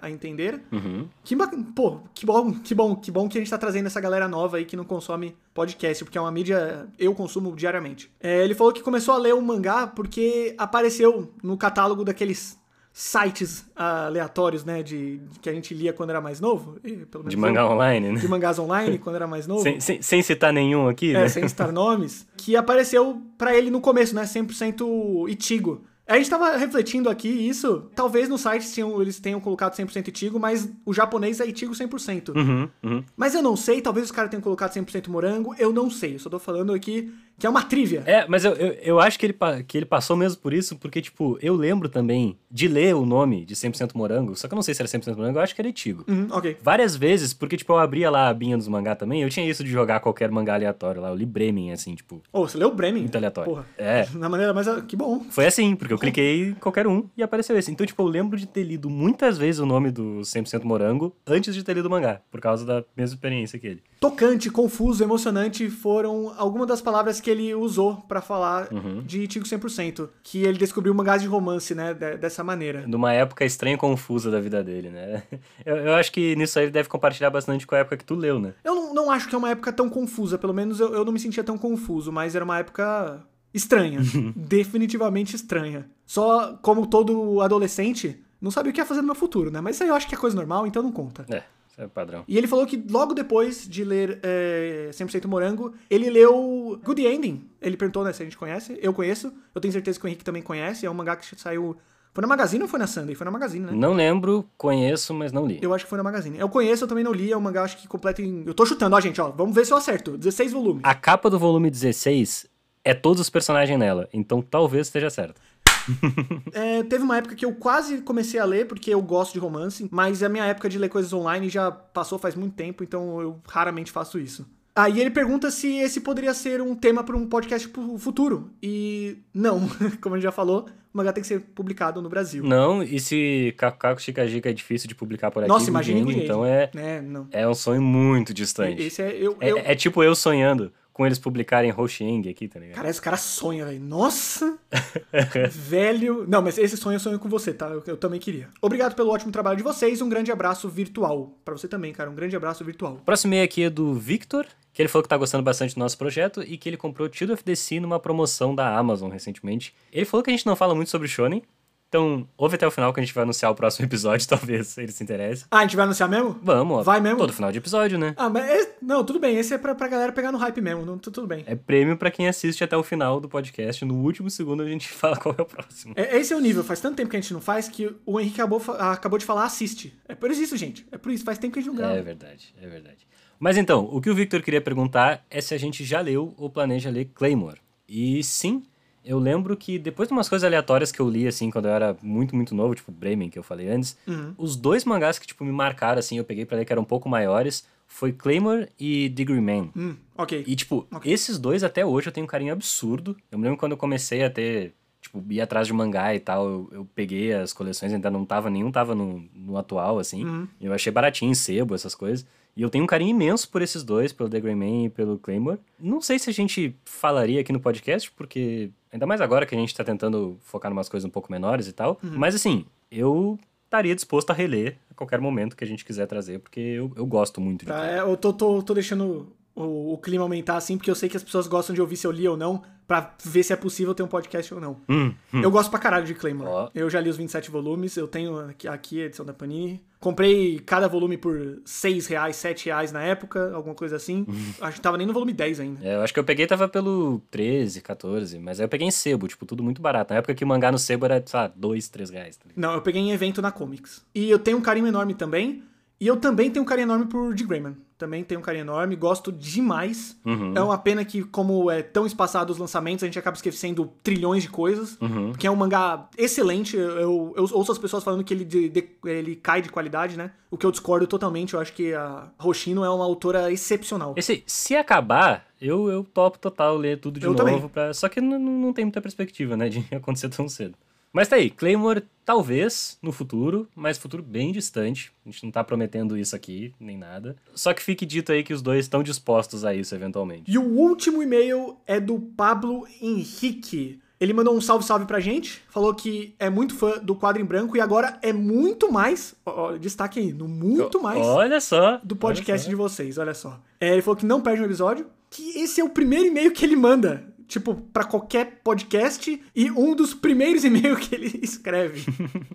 a- 0.00 0.10
entender. 0.10 0.62
Uhum. 0.72 1.06
Que 1.24 1.36
pô, 1.74 1.98
que 2.14 2.24
bom, 2.24 2.52
que 2.52 2.74
bom, 2.74 2.94
que 2.96 3.10
bom 3.10 3.28
que 3.28 3.36
a 3.36 3.40
gente 3.40 3.50
tá 3.50 3.58
trazendo 3.58 3.86
essa 3.86 4.00
galera 4.00 4.28
nova 4.28 4.58
aí 4.58 4.64
que 4.64 4.76
não 4.76 4.84
consome 4.84 5.36
podcast, 5.52 6.04
porque 6.04 6.16
é 6.16 6.20
uma 6.20 6.30
mídia 6.30 6.86
eu 6.98 7.12
consumo 7.14 7.54
diariamente. 7.56 8.10
É, 8.20 8.44
ele 8.44 8.54
falou 8.54 8.72
que 8.72 8.80
começou 8.80 9.12
a 9.12 9.18
ler 9.18 9.34
o 9.34 9.42
mangá 9.42 9.86
porque 9.88 10.54
apareceu 10.56 11.32
no 11.42 11.56
catálogo 11.58 12.04
daqueles 12.04 12.56
sites 12.98 13.66
ah, 13.76 14.06
aleatórios, 14.06 14.64
né, 14.64 14.82
de, 14.82 15.18
de 15.18 15.38
que 15.40 15.50
a 15.50 15.52
gente 15.52 15.74
lia 15.74 15.92
quando 15.92 16.10
era 16.10 16.20
mais 16.20 16.40
novo. 16.40 16.78
De 16.82 17.06
eu- 17.34 17.38
mangá 17.38 17.68
online, 17.68 18.12
né? 18.12 18.20
de 18.20 18.26
mangás 18.28 18.58
online 18.58 18.98
quando 18.98 19.16
era 19.16 19.26
mais 19.26 19.46
novo. 19.48 19.62
Sem, 19.62 19.80
sem, 19.80 20.00
sem 20.00 20.22
citar 20.22 20.50
nenhum 20.52 20.88
aqui, 20.88 21.10
É, 21.10 21.22
né? 21.22 21.28
sem 21.28 21.46
citar 21.46 21.70
nomes, 21.72 22.26
que 22.38 22.56
apareceu 22.56 23.20
pra 23.36 23.54
ele 23.54 23.68
no 23.70 23.80
começo, 23.82 24.14
né? 24.14 24.22
100% 24.22 25.28
Itigo. 25.28 25.82
A 26.08 26.16
gente 26.16 26.30
tava 26.30 26.56
refletindo 26.56 27.10
aqui 27.10 27.28
isso, 27.28 27.90
talvez 27.94 28.28
no 28.28 28.38
site 28.38 28.80
eles 29.00 29.18
tenham 29.18 29.40
colocado 29.40 29.74
100% 29.74 30.06
Itigo, 30.06 30.38
mas 30.38 30.70
o 30.84 30.94
japonês 30.94 31.40
é 31.40 31.46
Itigo 31.46 31.72
100%. 31.72 32.36
Uhum, 32.36 32.68
uhum. 32.82 33.04
Mas 33.16 33.34
eu 33.34 33.42
não 33.42 33.56
sei, 33.56 33.82
talvez 33.82 34.06
os 34.06 34.12
caras 34.12 34.30
tenham 34.30 34.40
colocado 34.40 34.72
100% 34.72 35.08
morango, 35.08 35.54
eu 35.58 35.72
não 35.72 35.90
sei. 35.90 36.14
Eu 36.14 36.18
só 36.20 36.30
tô 36.30 36.38
falando 36.38 36.72
aqui 36.72 37.12
que 37.38 37.46
é 37.46 37.50
uma 37.50 37.62
trivia. 37.62 38.02
É, 38.06 38.26
mas 38.26 38.44
eu, 38.44 38.52
eu, 38.52 38.72
eu 38.82 39.00
acho 39.00 39.18
que 39.18 39.26
ele, 39.26 39.36
que 39.66 39.76
ele 39.78 39.86
passou 39.86 40.16
mesmo 40.16 40.40
por 40.40 40.52
isso, 40.52 40.76
porque, 40.76 41.00
tipo, 41.02 41.38
eu 41.40 41.54
lembro 41.54 41.88
também 41.88 42.38
de 42.50 42.68
ler 42.68 42.94
o 42.94 43.04
nome 43.04 43.44
de 43.44 43.54
100% 43.54 43.90
morango, 43.94 44.34
só 44.36 44.48
que 44.48 44.54
eu 44.54 44.56
não 44.56 44.62
sei 44.62 44.74
se 44.74 44.82
era 44.82 44.88
100% 44.88 45.16
morango, 45.16 45.38
eu 45.38 45.42
acho 45.42 45.54
que 45.54 45.60
era 45.60 45.68
Itigo. 45.68 46.04
Uhum, 46.08 46.28
ok. 46.30 46.56
Várias 46.62 46.96
vezes, 46.96 47.34
porque, 47.34 47.56
tipo, 47.56 47.72
eu 47.72 47.78
abria 47.78 48.10
lá 48.10 48.26
a 48.26 48.28
abinha 48.28 48.56
dos 48.56 48.68
mangá 48.68 48.94
também, 48.94 49.22
eu 49.22 49.28
tinha 49.28 49.48
isso 49.48 49.62
de 49.62 49.70
jogar 49.70 50.00
qualquer 50.00 50.30
mangá 50.30 50.54
aleatório 50.54 51.00
lá, 51.02 51.10
eu 51.10 51.14
li 51.14 51.26
Bremen, 51.26 51.72
assim, 51.72 51.94
tipo, 51.94 52.22
Ô, 52.32 52.46
você 52.46 52.56
leu 52.56 52.68
o 52.68 52.74
Bremen? 52.74 53.02
muito 53.02 53.16
aleatório. 53.16 53.52
Porra. 53.52 53.66
É. 53.76 54.06
Na 54.14 54.28
maneira 54.28 54.52
mais. 54.54 54.66
Que 54.88 54.96
bom. 54.96 55.24
Foi 55.30 55.46
assim, 55.46 55.76
porque 55.76 55.92
eu 55.92 55.98
cliquei 55.98 56.48
em 56.48 56.54
qualquer 56.54 56.86
um 56.86 57.04
e 57.16 57.22
apareceu 57.22 57.56
esse. 57.58 57.70
Então, 57.70 57.86
tipo, 57.86 58.02
eu 58.02 58.06
lembro 58.06 58.36
de 58.36 58.46
ter 58.46 58.62
lido 58.62 58.88
muitas 58.90 59.38
vezes 59.38 59.60
o 59.60 59.66
nome 59.66 59.90
do 59.90 60.20
100% 60.22 60.62
morango 60.64 61.14
antes 61.26 61.54
de 61.54 61.62
ter 61.62 61.74
lido 61.74 61.86
o 61.86 61.90
mangá, 61.90 62.20
por 62.30 62.40
causa 62.40 62.64
da 62.64 62.84
mesma 62.96 63.14
experiência 63.14 63.58
que 63.58 63.66
ele. 63.66 63.82
Tocante, 64.00 64.50
confuso, 64.50 65.02
emocionante 65.02 65.68
foram 65.68 66.32
algumas 66.36 66.66
das 66.66 66.80
palavras 66.80 67.20
que 67.20 67.25
ele 67.30 67.54
usou 67.54 67.96
pra 68.08 68.20
falar 68.20 68.68
Uhum. 68.72 69.02
de 69.02 69.22
Itigo 69.22 69.44
100%. 69.46 70.08
Que 70.22 70.42
ele 70.44 70.58
descobriu 70.58 70.94
mangás 70.94 71.22
de 71.22 71.28
romance, 71.28 71.74
né? 71.74 71.94
de- 71.94 72.16
dessa 72.16 72.42
maneira. 72.44 72.84
Numa 72.86 73.12
época 73.12 73.44
estranha 73.44 73.74
e 73.74 73.78
confusa 73.78 74.30
da 74.30 74.40
vida 74.40 74.62
dele, 74.62 74.90
né? 74.90 75.22
Eu, 75.64 75.76
eu 75.76 75.94
acho 75.94 76.12
que 76.12 76.34
nisso 76.36 76.58
aí 76.58 76.66
ele 76.66 76.72
deve 76.72 76.88
compartilhar 76.88 77.30
bastante 77.30 77.66
com 77.66 77.74
a 77.74 77.78
época 77.78 77.96
que 77.96 78.04
tu 78.04 78.14
leu, 78.14 78.38
né? 78.38 78.54
Eu 78.64 78.74
não, 78.74 78.94
não 78.94 79.10
acho 79.10 79.28
que 79.28 79.34
é 79.34 79.38
uma 79.38 79.50
época 79.50 79.72
tão 79.72 79.88
confusa, 79.88 80.36
pelo 80.38 80.52
menos 80.54 80.78
eu, 80.80 80.94
eu 80.94 81.04
não 81.04 81.12
me 81.12 81.18
sentia 81.18 81.42
tão 81.44 81.56
confuso, 81.58 82.12
mas 82.12 82.34
era 82.34 82.44
uma 82.44 82.58
época 82.58 83.22
estranha. 83.52 84.00
definitivamente 84.36 85.34
estranha. 85.36 85.88
Só 86.06 86.56
como 86.62 86.86
todo 86.86 87.40
adolescente, 87.40 88.22
não 88.40 88.50
sabia 88.50 88.70
o 88.70 88.74
que 88.74 88.80
ia 88.80 88.86
fazer 88.86 89.00
no 89.00 89.06
meu 89.06 89.14
futuro, 89.14 89.50
né? 89.50 89.60
Mas 89.60 89.76
isso 89.76 89.82
aí 89.82 89.88
eu 89.88 89.94
acho 89.94 90.06
que 90.08 90.14
é 90.14 90.18
coisa 90.18 90.36
normal, 90.36 90.66
então 90.66 90.82
não 90.82 90.92
conta. 90.92 91.24
É, 91.28 91.42
é 91.78 91.86
padrão. 91.86 92.24
E 92.26 92.38
ele 92.38 92.46
falou 92.46 92.66
que 92.66 92.82
logo 92.90 93.12
depois 93.12 93.68
de 93.68 93.84
ler 93.84 94.18
é, 94.22 94.88
100% 94.92 95.26
Morango, 95.26 95.74
ele 95.90 96.08
leu 96.08 96.80
Good 96.82 97.06
Ending. 97.06 97.44
Ele 97.60 97.76
perguntou, 97.76 98.02
né, 98.02 98.12
se 98.12 98.22
a 98.22 98.24
gente 98.24 98.36
conhece. 98.36 98.78
Eu 98.80 98.94
conheço. 98.94 99.32
Eu 99.54 99.60
tenho 99.60 99.72
certeza 99.72 99.98
que 99.98 100.06
o 100.06 100.08
Henrique 100.08 100.24
também 100.24 100.42
conhece. 100.42 100.86
É 100.86 100.90
um 100.90 100.94
mangá 100.94 101.16
que 101.16 101.26
saiu... 101.38 101.76
Foi 102.14 102.22
na 102.22 102.28
Magazine 102.28 102.62
ou 102.62 102.68
foi 102.68 102.78
na 102.78 102.86
Sunday? 102.86 103.14
Foi 103.14 103.26
na 103.26 103.30
Magazine, 103.30 103.66
né? 103.66 103.72
Não 103.74 103.92
lembro, 103.92 104.48
conheço, 104.56 105.12
mas 105.12 105.32
não 105.32 105.46
li. 105.46 105.58
Eu 105.60 105.74
acho 105.74 105.84
que 105.84 105.90
foi 105.90 105.98
na 105.98 106.02
Magazine. 106.02 106.38
Eu 106.38 106.48
conheço, 106.48 106.84
eu 106.84 106.88
também 106.88 107.04
não 107.04 107.12
li. 107.12 107.30
É 107.30 107.36
um 107.36 107.40
mangá, 107.40 107.62
acho 107.62 107.76
que 107.76 107.86
completo 107.86 108.22
em... 108.22 108.42
Eu 108.46 108.54
tô 108.54 108.64
chutando, 108.64 108.96
ó, 108.96 109.00
gente, 109.00 109.20
ó. 109.20 109.30
Vamos 109.30 109.54
ver 109.54 109.66
se 109.66 109.72
eu 109.72 109.76
acerto. 109.76 110.16
16 110.16 110.52
volumes. 110.52 110.80
A 110.82 110.94
capa 110.94 111.28
do 111.28 111.38
volume 111.38 111.68
16 111.68 112.46
é 112.82 112.94
todos 112.94 113.20
os 113.20 113.28
personagens 113.28 113.78
nela, 113.78 114.08
então 114.14 114.40
talvez 114.40 114.86
esteja 114.86 115.10
certo. 115.10 115.40
É, 116.52 116.82
teve 116.84 117.02
uma 117.04 117.16
época 117.18 117.34
que 117.34 117.44
eu 117.44 117.52
quase 117.54 117.98
comecei 117.98 118.38
a 118.40 118.44
ler, 118.44 118.66
porque 118.66 118.90
eu 118.92 119.02
gosto 119.02 119.32
de 119.32 119.38
romance, 119.38 119.86
mas 119.90 120.22
a 120.22 120.28
minha 120.28 120.44
época 120.44 120.68
de 120.68 120.78
ler 120.78 120.88
coisas 120.88 121.12
online 121.12 121.48
já 121.48 121.70
passou 121.70 122.18
faz 122.18 122.34
muito 122.34 122.54
tempo, 122.54 122.82
então 122.82 123.20
eu 123.20 123.40
raramente 123.48 123.90
faço 123.90 124.18
isso. 124.18 124.46
Aí 124.74 125.00
ele 125.00 125.10
pergunta 125.10 125.50
se 125.50 125.68
esse 125.78 126.00
poderia 126.02 126.34
ser 126.34 126.60
um 126.60 126.74
tema 126.74 127.02
para 127.02 127.16
um 127.16 127.26
podcast 127.26 127.66
pro 127.68 127.96
futuro. 127.96 128.50
E 128.62 129.16
não, 129.32 129.66
como 130.02 130.14
a 130.14 130.18
gente 130.18 130.24
já 130.24 130.32
falou, 130.32 130.66
o 130.92 130.96
mangá 130.98 131.14
tem 131.14 131.22
que 131.22 131.28
ser 131.28 131.40
publicado 131.40 132.02
no 132.02 132.10
Brasil. 132.10 132.44
Não, 132.44 132.82
e 132.82 133.00
se 133.00 133.54
Kakukaku 133.56 134.02
Shikajika 134.02 134.50
é 134.50 134.52
difícil 134.52 134.86
de 134.86 134.94
publicar 134.94 135.30
por 135.30 135.42
aqui, 135.42 135.48
Nossa, 135.48 135.70
Good 135.70 135.92
então 136.24 136.44
é, 136.44 136.70
É, 136.76 137.02
é 137.32 137.48
um 137.48 137.54
sonho 137.54 137.80
muito 137.80 138.34
distante. 138.34 138.82
Esse 138.82 139.00
é 139.00 139.16
eu, 139.18 139.36
É, 139.40 139.50
eu- 139.50 139.58
é 139.58 139.74
tipo 139.74 140.02
eu 140.02 140.14
sonhando 140.14 140.70
com 140.96 141.04
eles 141.04 141.18
publicarem 141.18 141.70
Hoshieng 141.76 142.26
aqui, 142.26 142.48
tá 142.48 142.58
ligado? 142.58 142.76
Cara, 142.76 142.88
esse 142.88 143.02
cara 143.02 143.18
sonha, 143.18 143.66
velho. 143.66 143.78
Nossa! 143.78 144.58
velho. 145.52 146.24
Não, 146.26 146.40
mas 146.40 146.56
esse 146.56 146.74
sonho 146.74 146.96
eu 146.96 147.00
sonho 147.00 147.18
com 147.18 147.28
você, 147.28 147.52
tá? 147.52 147.66
Eu, 147.66 147.84
eu 147.86 147.98
também 147.98 148.18
queria. 148.18 148.48
Obrigado 148.62 148.94
pelo 148.94 149.10
ótimo 149.10 149.30
trabalho 149.30 149.58
de 149.58 149.62
vocês. 149.62 150.00
Um 150.00 150.08
grande 150.08 150.32
abraço 150.32 150.70
virtual. 150.70 151.38
Pra 151.44 151.52
você 151.52 151.68
também, 151.68 151.92
cara. 151.92 152.10
Um 152.10 152.14
grande 152.14 152.34
abraço 152.34 152.64
virtual. 152.64 152.94
O 152.94 153.04
próximo 153.04 153.28
e-mail 153.34 153.44
aqui 153.44 153.64
é 153.64 153.68
do 153.68 153.92
Victor, 153.92 154.46
que 154.72 154.80
ele 154.80 154.88
falou 154.88 155.02
que 155.02 155.08
tá 155.10 155.18
gostando 155.18 155.44
bastante 155.44 155.74
do 155.74 155.80
nosso 155.80 155.98
projeto 155.98 156.42
e 156.42 156.56
que 156.56 156.66
ele 156.66 156.78
comprou 156.78 157.10
Tio 157.10 157.30
of 157.30 157.44
the 157.44 157.54
Sea 157.54 157.78
numa 157.78 158.00
promoção 158.00 158.54
da 158.54 158.74
Amazon 158.74 159.10
recentemente. 159.10 159.74
Ele 159.92 160.06
falou 160.06 160.24
que 160.24 160.30
a 160.30 160.32
gente 160.32 160.46
não 160.46 160.56
fala 160.56 160.74
muito 160.74 160.90
sobre 160.90 161.08
Shonen, 161.08 161.42
então 161.88 162.28
ouve 162.36 162.56
até 162.56 162.66
o 162.66 162.70
final 162.70 162.92
que 162.92 163.00
a 163.00 163.02
gente 163.02 163.14
vai 163.14 163.22
anunciar 163.22 163.50
o 163.50 163.54
próximo 163.54 163.84
episódio, 163.86 164.26
talvez 164.28 164.76
ele 164.78 164.92
se 164.92 165.02
interesse. 165.02 165.44
Ah, 165.50 165.58
a 165.58 165.62
gente 165.62 165.76
vai 165.76 165.84
anunciar 165.84 166.08
mesmo? 166.08 166.38
Vamos, 166.42 166.78
ó. 166.78 166.82
Vai 166.82 167.00
mesmo? 167.00 167.18
Todo 167.18 167.32
final 167.32 167.50
de 167.52 167.58
episódio, 167.58 167.98
né? 167.98 168.14
Ah, 168.16 168.28
mas. 168.28 168.44
é- 168.44 168.76
não, 168.82 169.04
tudo 169.04 169.18
bem. 169.18 169.36
Esse 169.36 169.54
é 169.54 169.58
pra, 169.58 169.74
pra 169.74 169.88
galera 169.88 170.12
pegar 170.12 170.30
no 170.30 170.38
hype 170.38 170.60
mesmo. 170.60 170.84
Não, 170.84 170.98
tu- 170.98 171.10
tudo 171.10 171.26
bem. 171.26 171.42
É 171.46 171.54
prêmio 171.56 171.96
pra 171.96 172.10
quem 172.10 172.28
assiste 172.28 172.62
até 172.62 172.76
o 172.76 172.82
final 172.82 173.20
do 173.20 173.28
podcast. 173.28 173.84
No 173.84 173.94
último 173.96 174.28
segundo 174.30 174.62
a 174.62 174.68
gente 174.68 174.88
fala 174.92 175.16
qual 175.16 175.34
é 175.38 175.42
o 175.42 175.46
próximo. 175.46 175.94
É, 175.96 176.16
esse 176.18 176.32
é 176.32 176.36
o 176.36 176.40
nível. 176.40 176.62
Faz 176.62 176.80
tanto 176.80 176.96
tempo 176.96 177.10
que 177.10 177.16
a 177.16 177.20
gente 177.20 177.32
não 177.32 177.40
faz 177.40 177.68
que 177.68 177.94
o 178.04 178.20
Henrique 178.20 178.40
acabou, 178.40 178.62
acabou 178.78 179.18
de 179.18 179.24
falar 179.24 179.44
assiste. 179.44 179.98
É 180.08 180.14
por 180.14 180.30
isso, 180.30 180.56
gente. 180.56 180.86
É 180.92 180.98
por 180.98 181.10
isso. 181.12 181.24
Faz 181.24 181.38
tempo 181.38 181.54
que 181.54 181.58
a 181.58 181.62
gente 181.62 181.70
não 181.70 181.76
grava. 181.76 181.94
É 181.96 182.02
verdade, 182.02 182.54
é 182.60 182.68
verdade. 182.68 183.06
Mas 183.38 183.56
então, 183.56 183.88
o 183.92 184.00
que 184.00 184.08
o 184.10 184.14
Victor 184.14 184.40
queria 184.42 184.60
perguntar 184.60 185.24
é 185.30 185.40
se 185.40 185.52
a 185.54 185.58
gente 185.58 185.84
já 185.84 186.00
leu 186.00 186.32
ou 186.38 186.48
planeja 186.48 186.88
ler 186.90 187.06
Claymore. 187.14 187.60
E 187.88 188.22
sim, 188.24 188.62
eu 189.06 189.18
lembro 189.18 189.56
que 189.56 189.78
depois 189.78 190.08
de 190.08 190.12
umas 190.12 190.28
coisas 190.28 190.44
aleatórias 190.44 190.90
que 190.90 191.00
eu 191.00 191.08
li, 191.08 191.26
assim, 191.28 191.50
quando 191.50 191.66
eu 191.66 191.72
era 191.72 191.96
muito, 192.02 192.34
muito 192.34 192.54
novo, 192.54 192.74
tipo 192.74 192.90
Bremen, 192.90 193.30
que 193.30 193.38
eu 193.38 193.42
falei 193.42 193.68
antes, 193.68 193.96
os 194.36 194.56
dois 194.56 194.84
mangás 194.84 195.18
que, 195.18 195.26
tipo, 195.26 195.44
me 195.44 195.52
marcaram, 195.52 195.98
assim, 196.00 196.18
eu 196.18 196.24
peguei 196.24 196.44
pra 196.44 196.56
ler 196.58 196.64
que 196.64 196.72
eram 196.72 196.82
um 196.82 196.86
pouco 196.86 197.08
maiores, 197.08 197.64
foi 197.86 198.12
Claymore 198.12 198.68
e 198.78 199.08
Degree 199.08 199.40
Man. 199.40 199.70
Hum, 199.76 199.94
ok. 200.18 200.42
E, 200.46 200.56
tipo, 200.56 200.86
esses 201.04 201.38
dois 201.38 201.62
até 201.62 201.86
hoje 201.86 202.08
eu 202.08 202.12
tenho 202.12 202.24
um 202.24 202.28
carinho 202.28 202.52
absurdo. 202.52 203.16
Eu 203.30 203.38
me 203.38 203.44
lembro 203.44 203.58
quando 203.58 203.72
eu 203.72 203.78
comecei 203.78 204.24
a 204.24 204.30
ter, 204.30 204.74
tipo, 205.00 205.24
ir 205.30 205.40
atrás 205.40 205.68
de 205.68 205.72
mangá 205.72 206.12
e 206.12 206.18
tal, 206.18 206.46
eu, 206.48 206.68
eu 206.72 206.88
peguei 206.94 207.32
as 207.32 207.52
coleções, 207.52 207.92
ainda 207.92 208.10
não 208.10 208.24
tava, 208.24 208.50
nenhum 208.50 208.72
tava 208.72 208.94
no, 208.94 209.24
no 209.32 209.56
atual, 209.56 210.00
assim. 210.00 210.24
Eu 210.60 210.72
achei 210.72 210.90
baratinho 210.92 211.30
em 211.30 211.34
sebo, 211.34 211.74
essas 211.76 211.94
coisas. 211.94 212.26
E 212.56 212.62
eu 212.62 212.70
tenho 212.70 212.84
um 212.84 212.86
carinho 212.86 213.10
imenso 213.10 213.48
por 213.50 213.60
esses 213.60 213.84
dois, 213.84 214.12
pelo 214.12 214.30
The 214.30 214.40
Grey 214.40 214.54
Man 214.54 214.84
e 214.86 214.88
pelo 214.88 215.18
Claymore. 215.18 215.58
Não 215.78 216.00
sei 216.00 216.18
se 216.18 216.30
a 216.30 216.32
gente 216.32 216.74
falaria 216.86 217.40
aqui 217.40 217.52
no 217.52 217.60
podcast, 217.60 218.10
porque 218.12 218.70
ainda 218.90 219.06
mais 219.06 219.20
agora 219.20 219.44
que 219.44 219.54
a 219.54 219.58
gente 219.58 219.74
tá 219.74 219.84
tentando 219.84 220.38
focar 220.40 220.70
em 220.70 220.74
umas 220.74 220.88
coisas 220.88 221.06
um 221.06 221.10
pouco 221.10 221.30
menores 221.30 221.68
e 221.68 221.72
tal. 221.72 221.98
Mas 222.02 222.34
assim, 222.34 222.64
eu 222.90 223.38
estaria 223.66 223.94
disposto 223.94 224.30
a 224.30 224.32
reler 224.32 224.78
a 224.90 224.94
qualquer 224.94 225.20
momento 225.20 225.54
que 225.54 225.64
a 225.64 225.66
gente 225.66 225.84
quiser 225.84 226.06
trazer, 226.06 226.38
porque 226.38 226.60
eu, 226.60 226.90
eu 226.96 227.04
gosto 227.04 227.40
muito 227.40 227.66
de 227.66 227.66
Tá, 227.66 227.86
é, 227.86 228.00
eu 228.00 228.16
tô, 228.16 228.32
tô, 228.32 228.62
tô 228.62 228.72
deixando 228.72 229.35
o, 229.56 229.94
o 229.94 229.98
clima 229.98 230.22
aumentar 230.22 230.56
assim, 230.58 230.76
porque 230.76 230.90
eu 230.90 230.94
sei 230.94 231.08
que 231.08 231.16
as 231.16 231.24
pessoas 231.24 231.46
gostam 231.46 231.74
de 231.74 231.80
ouvir 231.80 231.96
se 231.96 232.06
eu 232.06 232.12
li 232.12 232.28
ou 232.28 232.36
não, 232.36 232.62
pra 232.86 233.14
ver 233.24 233.42
se 233.42 233.52
é 233.52 233.56
possível 233.56 233.94
ter 233.94 234.02
um 234.02 234.06
podcast 234.06 234.52
ou 234.52 234.60
não. 234.60 234.76
Hum, 234.88 235.12
hum. 235.32 235.40
Eu 235.42 235.50
gosto 235.50 235.70
pra 235.70 235.80
caralho 235.80 236.04
de 236.04 236.14
Claymore. 236.14 236.48
Ó. 236.48 236.70
Eu 236.74 236.88
já 236.90 237.00
li 237.00 237.08
os 237.08 237.16
27 237.16 237.50
volumes, 237.50 237.96
eu 237.96 238.06
tenho 238.06 238.38
aqui, 238.38 238.68
aqui 238.68 239.02
a 239.02 239.06
edição 239.06 239.24
da 239.24 239.32
Panini. 239.32 239.82
Comprei 239.98 240.60
cada 240.60 240.86
volume 240.86 241.16
por 241.16 241.60
6 241.64 242.06
reais, 242.06 242.36
7 242.36 242.66
reais 242.66 242.92
na 242.92 243.02
época, 243.02 243.52
alguma 243.54 243.74
coisa 243.74 243.96
assim. 243.96 244.26
Uhum. 244.28 244.52
Acho 244.60 244.76
que 244.76 244.82
tava 244.82 244.98
nem 244.98 245.06
no 245.06 245.12
volume 245.14 245.32
10 245.32 245.58
ainda. 245.58 245.84
É, 245.84 245.96
eu 245.96 246.02
acho 246.02 246.12
que 246.12 246.20
eu 246.20 246.24
peguei 246.24 246.46
tava 246.46 246.68
pelo 246.68 247.20
13, 247.30 247.80
14, 247.80 248.38
mas 248.38 248.60
aí 248.60 248.66
eu 248.66 248.68
peguei 248.68 248.86
em 248.86 248.90
sebo, 248.90 249.26
tipo, 249.26 249.46
tudo 249.46 249.64
muito 249.64 249.80
barato. 249.80 250.12
Na 250.12 250.18
época 250.18 250.34
que 250.34 250.44
o 250.44 250.46
mangá 250.46 250.70
no 250.70 250.78
sebo 250.78 251.06
era, 251.06 251.22
sei 251.26 251.40
lá, 251.40 251.50
2, 251.56 251.88
3 251.88 252.10
reais. 252.10 252.36
Tá? 252.36 252.44
Não, 252.54 252.74
eu 252.74 252.82
peguei 252.82 253.00
em 253.00 253.10
evento 253.10 253.40
na 253.40 253.50
Comics. 253.50 254.04
E 254.14 254.30
eu 254.30 254.38
tenho 254.38 254.58
um 254.58 254.62
carinho 254.62 254.86
enorme 254.86 255.14
também. 255.14 255.62
E 255.98 256.06
eu 256.06 256.18
também 256.18 256.50
tenho 256.50 256.62
um 256.62 256.68
carinho 256.68 256.84
enorme 256.84 257.06
por 257.06 257.34
D. 257.34 257.42
Grayman. 257.42 257.74
Também 257.98 258.22
tenho 258.22 258.40
um 258.40 258.42
carinho 258.42 258.62
enorme, 258.62 258.94
gosto 258.94 259.32
demais. 259.32 260.18
É 260.54 260.60
uma 260.60 260.76
pena 260.76 261.02
que, 261.04 261.22
como 261.24 261.70
é 261.70 261.82
tão 261.82 262.04
espaçado 262.06 262.52
os 262.52 262.58
lançamentos, 262.58 263.02
a 263.02 263.06
gente 263.06 263.18
acaba 263.18 263.34
esquecendo 263.36 263.90
trilhões 264.02 264.42
de 264.42 264.50
coisas. 264.50 264.96
Porque 265.30 265.46
é 265.46 265.50
um 265.50 265.56
mangá 265.56 266.06
excelente. 266.18 266.76
Eu, 266.76 267.32
eu 267.36 267.48
ouço 267.52 267.72
as 267.72 267.78
pessoas 267.78 268.04
falando 268.04 268.22
que 268.22 268.34
ele, 268.34 268.44
de- 268.44 268.68
de- 268.68 268.88
ele 269.06 269.34
cai 269.34 269.62
de 269.62 269.70
qualidade, 269.70 270.16
né? 270.18 270.30
O 270.50 270.58
que 270.58 270.66
eu 270.66 270.70
discordo 270.70 271.06
totalmente. 271.06 271.54
Eu 271.54 271.60
acho 271.60 271.72
que 271.72 271.94
a 271.94 272.28
Hoshino 272.42 272.84
é 272.84 272.90
uma 272.90 273.04
autora 273.04 273.50
excepcional. 273.50 274.12
Esse, 274.16 274.44
se 274.46 274.76
acabar, 274.76 275.46
eu, 275.60 275.88
eu 275.88 276.04
topo 276.04 276.38
total 276.38 276.76
ler 276.76 277.00
tudo 277.00 277.18
de 277.18 277.24
Eu 277.26 277.32
novo. 277.32 277.68
Pra... 277.70 277.94
Só 277.94 278.08
que 278.10 278.20
não, 278.20 278.38
não 278.38 278.72
tem 278.74 278.84
muita 278.84 279.00
perspectiva, 279.00 279.56
né, 279.56 279.68
de 279.70 279.84
acontecer 279.94 280.28
tão 280.28 280.48
cedo. 280.48 280.74
Mas 281.16 281.28
tá 281.28 281.36
aí, 281.36 281.48
Claymore 281.48 282.02
talvez 282.26 282.98
no 283.00 283.10
futuro, 283.10 283.66
mas 283.74 283.96
futuro 283.96 284.22
bem 284.22 284.52
distante. 284.52 285.10
A 285.24 285.30
gente 285.30 285.44
não 285.44 285.50
tá 285.50 285.64
prometendo 285.64 286.14
isso 286.18 286.36
aqui, 286.36 286.74
nem 286.78 286.98
nada. 286.98 287.36
Só 287.54 287.72
que 287.72 287.82
fique 287.82 288.04
dito 288.04 288.32
aí 288.32 288.44
que 288.44 288.52
os 288.52 288.60
dois 288.60 288.84
estão 288.84 289.02
dispostos 289.02 289.64
a 289.64 289.74
isso 289.74 289.94
eventualmente. 289.94 290.42
E 290.46 290.58
o 290.58 290.62
último 290.62 291.22
e-mail 291.22 291.78
é 291.86 291.98
do 291.98 292.20
Pablo 292.20 292.86
Henrique. 293.00 293.98
Ele 294.20 294.34
mandou 294.34 294.54
um 294.54 294.60
salve 294.60 294.84
salve 294.84 295.06
pra 295.06 295.18
gente, 295.18 295.62
falou 295.70 295.94
que 295.94 296.34
é 296.38 296.50
muito 296.50 296.74
fã 296.74 296.98
do 296.98 297.14
quadro 297.14 297.40
em 297.40 297.46
branco 297.46 297.78
e 297.78 297.80
agora 297.80 298.18
é 298.20 298.30
muito 298.30 298.92
mais, 298.92 299.34
ó, 299.46 299.72
ó, 299.72 299.76
destaque 299.78 300.20
aí, 300.20 300.34
no 300.34 300.46
muito 300.46 301.02
mais 301.02 301.24
Olha 301.24 301.62
só. 301.62 301.98
do 302.04 302.14
podcast 302.14 302.68
de 302.68 302.74
vocês, 302.74 303.16
olha 303.16 303.32
só. 303.32 303.58
É, 303.80 303.90
ele 303.90 304.02
falou 304.02 304.16
que 304.16 304.26
não 304.26 304.42
perde 304.42 304.60
um 304.60 304.66
episódio, 304.66 305.06
que 305.30 305.58
esse 305.58 305.80
é 305.80 305.84
o 305.84 305.88
primeiro 305.88 306.26
e-mail 306.26 306.52
que 306.52 306.62
ele 306.62 306.76
manda, 306.76 307.24
tipo, 307.46 307.74
pra 307.74 308.04
qualquer 308.04 308.60
podcast 308.62 309.42
e 309.54 309.70
um 309.70 309.94
dos 309.94 310.14
primeiros 310.14 310.62
e-mails 310.64 311.06
que 311.06 311.14
ele 311.14 311.40
escreve. 311.42 312.04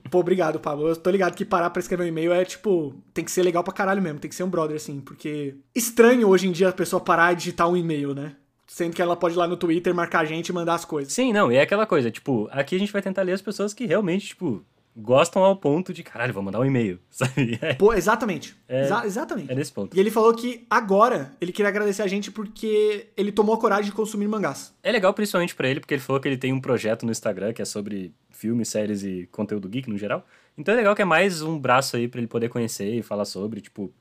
Pô, 0.09 0.19
obrigado, 0.19 0.59
Pablo. 0.59 0.87
Eu 0.87 0.95
tô 0.95 1.09
ligado 1.09 1.35
que 1.35 1.45
parar 1.45 1.69
pra 1.69 1.79
escrever 1.79 2.03
um 2.03 2.07
e-mail 2.07 2.33
é, 2.33 2.43
tipo, 2.45 2.95
tem 3.13 3.23
que 3.23 3.31
ser 3.31 3.43
legal 3.43 3.63
pra 3.63 3.73
caralho 3.73 4.01
mesmo, 4.01 4.19
tem 4.19 4.29
que 4.29 4.35
ser 4.35 4.43
um 4.43 4.49
brother, 4.49 4.75
assim, 4.75 4.99
porque 4.99 5.55
estranho 5.75 6.27
hoje 6.27 6.47
em 6.47 6.51
dia 6.51 6.69
a 6.69 6.73
pessoa 6.73 6.99
parar 6.99 7.33
e 7.33 7.35
digitar 7.35 7.69
um 7.69 7.77
e-mail, 7.77 8.13
né? 8.13 8.35
Sendo 8.67 8.95
que 8.95 9.01
ela 9.01 9.17
pode 9.17 9.35
ir 9.35 9.37
lá 9.37 9.47
no 9.47 9.57
Twitter, 9.57 9.93
marcar 9.93 10.21
a 10.21 10.25
gente 10.25 10.47
e 10.47 10.53
mandar 10.53 10.75
as 10.75 10.85
coisas. 10.85 11.11
Sim, 11.11 11.33
não, 11.33 11.51
e 11.51 11.55
é 11.55 11.61
aquela 11.61 11.85
coisa, 11.85 12.09
tipo, 12.09 12.47
aqui 12.51 12.75
a 12.75 12.79
gente 12.79 12.93
vai 12.93 13.01
tentar 13.01 13.21
ler 13.21 13.33
as 13.33 13.41
pessoas 13.41 13.73
que 13.73 13.85
realmente, 13.85 14.27
tipo, 14.27 14.63
gostam 14.95 15.43
ao 15.43 15.55
ponto 15.55 15.93
de, 15.93 16.03
caralho, 16.03 16.33
vou 16.33 16.43
mandar 16.43 16.59
um 16.59 16.65
e-mail, 16.65 16.99
sabe? 17.09 17.57
É, 17.61 17.73
Pô, 17.73 17.93
exatamente. 17.93 18.55
É- 18.67 18.81
Exa- 18.81 19.05
exatamente. 19.05 19.51
é 19.51 19.55
nesse 19.55 19.71
ponto. 19.71 19.95
E 19.95 19.99
ele 19.99 20.11
falou 20.11 20.33
que 20.35 20.65
agora 20.69 21.31
ele 21.39 21.51
queria 21.51 21.69
agradecer 21.69 22.01
a 22.01 22.07
gente 22.07 22.29
porque 22.31 23.07
ele 23.15 23.31
tomou 23.31 23.55
a 23.55 23.57
coragem 23.59 23.85
de 23.85 23.91
consumir 23.91 24.27
mangás. 24.27 24.73
É 24.83 24.91
legal 24.91 25.13
principalmente 25.13 25.55
pra 25.55 25.67
ele, 25.69 25.79
porque 25.79 25.93
ele 25.93 26.01
falou 26.01 26.21
que 26.21 26.27
ele 26.27 26.37
tem 26.37 26.51
um 26.53 26.59
projeto 26.61 27.05
no 27.05 27.11
Instagram 27.11 27.53
que 27.53 27.61
é 27.61 27.65
sobre 27.65 28.13
filmes, 28.29 28.67
séries 28.69 29.03
e 29.03 29.27
conteúdo 29.31 29.69
geek 29.69 29.89
no 29.89 29.97
geral. 29.97 30.25
Então 30.57 30.73
é 30.73 30.77
legal 30.77 30.95
que 30.95 31.01
é 31.01 31.05
mais 31.05 31.41
um 31.41 31.57
braço 31.57 31.95
aí 31.95 32.07
pra 32.07 32.19
ele 32.19 32.27
poder 32.27 32.49
conhecer 32.49 32.93
e 32.93 33.01
falar 33.01 33.25
sobre, 33.25 33.61
tipo... 33.61 33.91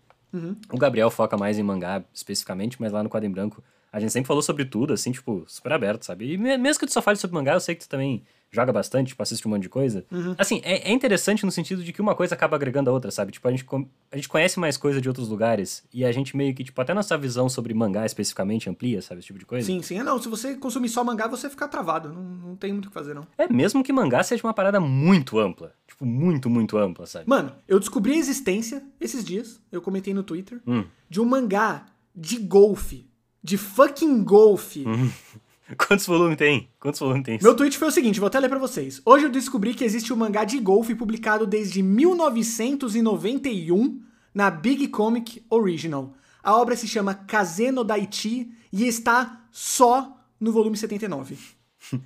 O 0.73 0.79
Gabriel 0.79 1.11
foca 1.11 1.37
mais 1.37 1.59
em 1.59 1.63
mangá 1.63 2.05
especificamente, 2.15 2.77
mas 2.81 2.93
lá 2.93 3.03
no 3.03 3.09
Quadro 3.09 3.29
em 3.29 3.33
Branco 3.33 3.63
a 3.93 3.99
gente 3.99 4.13
sempre 4.13 4.29
falou 4.29 4.41
sobre 4.43 4.65
tudo, 4.65 4.93
assim, 4.93 5.11
tipo, 5.11 5.43
super 5.49 5.73
aberto, 5.73 6.05
sabe? 6.05 6.33
E 6.33 6.39
me- 6.39 6.57
mesmo 6.57 6.79
que 6.79 6.87
tu 6.87 6.93
só 6.93 7.03
fale 7.03 7.19
sobre 7.19 7.35
mangá, 7.35 7.55
eu 7.55 7.61
sei 7.61 7.75
que 7.75 7.81
tu 7.85 7.89
também 7.89 8.23
joga 8.53 8.73
bastante, 8.73 9.09
tipo, 9.09 9.23
assiste 9.23 9.47
um 9.47 9.51
monte 9.51 9.63
de 9.63 9.69
coisa. 9.69 10.05
Assim, 10.37 10.61
é, 10.65 10.91
é 10.91 10.93
interessante 10.93 11.45
no 11.47 11.53
sentido 11.53 11.85
de 11.85 11.93
que 11.93 12.01
uma 12.01 12.15
coisa 12.15 12.35
acaba 12.35 12.57
agregando 12.57 12.91
a 12.91 12.93
outra, 12.93 13.11
sabe? 13.11 13.31
Tipo, 13.33 13.47
a 13.47 13.51
gente, 13.51 13.65
a 14.11 14.17
gente 14.17 14.29
conhece 14.29 14.59
mais 14.59 14.77
coisa 14.77 15.01
de 15.01 15.09
outros 15.09 15.29
lugares 15.29 15.85
e 15.93 16.05
a 16.05 16.11
gente 16.13 16.37
meio 16.37 16.55
que, 16.55 16.65
tipo, 16.65 16.81
até 16.81 16.93
nossa 16.93 17.17
visão 17.17 17.49
sobre 17.49 17.73
mangá 17.75 18.05
especificamente 18.05 18.69
amplia, 18.69 19.01
sabe? 19.03 19.21
Esse 19.21 19.27
tipo 19.29 19.39
de 19.39 19.47
coisa. 19.47 19.67
Sim, 19.67 19.81
sim. 19.83 19.99
É, 19.99 20.03
não, 20.03 20.21
se 20.21 20.29
você 20.29 20.57
consumir 20.57 20.89
só 20.89 21.05
mangá, 21.05 21.27
você 21.29 21.49
fica 21.49 21.69
travado. 21.69 22.09
Não, 22.13 22.23
não 22.23 22.57
tem 22.57 22.73
muito 22.73 22.87
o 22.87 22.89
que 22.89 22.95
fazer, 22.95 23.15
não. 23.15 23.27
É 23.39 23.47
mesmo 23.53 23.85
que 23.85 23.93
mangá 23.93 24.23
seja 24.23 24.43
uma 24.45 24.55
parada 24.55 24.81
muito 24.81 25.39
ampla. 25.39 25.73
Tipo, 25.87 26.05
muito, 26.05 26.51
muito 26.51 26.77
ampla, 26.77 27.07
sabe? 27.07 27.25
Mano, 27.29 27.53
eu 27.69 27.79
descobri 27.79 28.13
a 28.15 28.17
existência 28.17 28.83
esses 29.01 29.25
dias, 29.25 29.61
eu 29.71 29.81
comentei 29.81 30.13
no 30.13 30.23
Twitter, 30.23 30.61
Hum. 30.67 30.85
de 31.09 31.21
um 31.21 31.25
mangá 31.25 31.87
de 32.17 32.37
golfe. 32.39 33.09
De 33.43 33.57
fucking 33.57 34.23
golfe. 34.25 34.85
Quantos 35.77 36.07
volumes 36.07 36.37
tem? 36.37 36.69
Quantos 36.81 36.99
volumes 37.01 37.25
tem? 37.25 37.39
Meu 37.43 37.55
tweet 37.55 37.77
foi 37.79 37.89
o 37.89 37.93
seguinte, 37.93 38.21
vou 38.21 38.27
até 38.27 38.39
ler 38.41 38.49
pra 38.49 38.59
vocês. 38.59 39.01
Hoje 39.05 39.27
eu 39.27 39.31
descobri 39.31 39.75
que 39.75 39.85
existe 39.85 40.13
um 40.13 40.17
mangá 40.17 40.45
de 40.45 40.59
golfe 40.59 40.95
publicado 40.95 41.47
desde 41.47 41.83
1991 41.83 44.03
na 44.35 44.51
Big 44.51 44.89
Comic 44.89 45.45
Original. 45.49 46.13
A 46.43 46.57
obra 46.57 46.75
se 46.77 46.89
chama 46.89 47.15
Kazeno 47.15 47.85
Daichi 47.85 48.51
e 48.73 48.87
está 48.87 49.45
só 49.51 50.17
no 50.39 50.53
volume 50.53 50.77
79. 50.77 51.39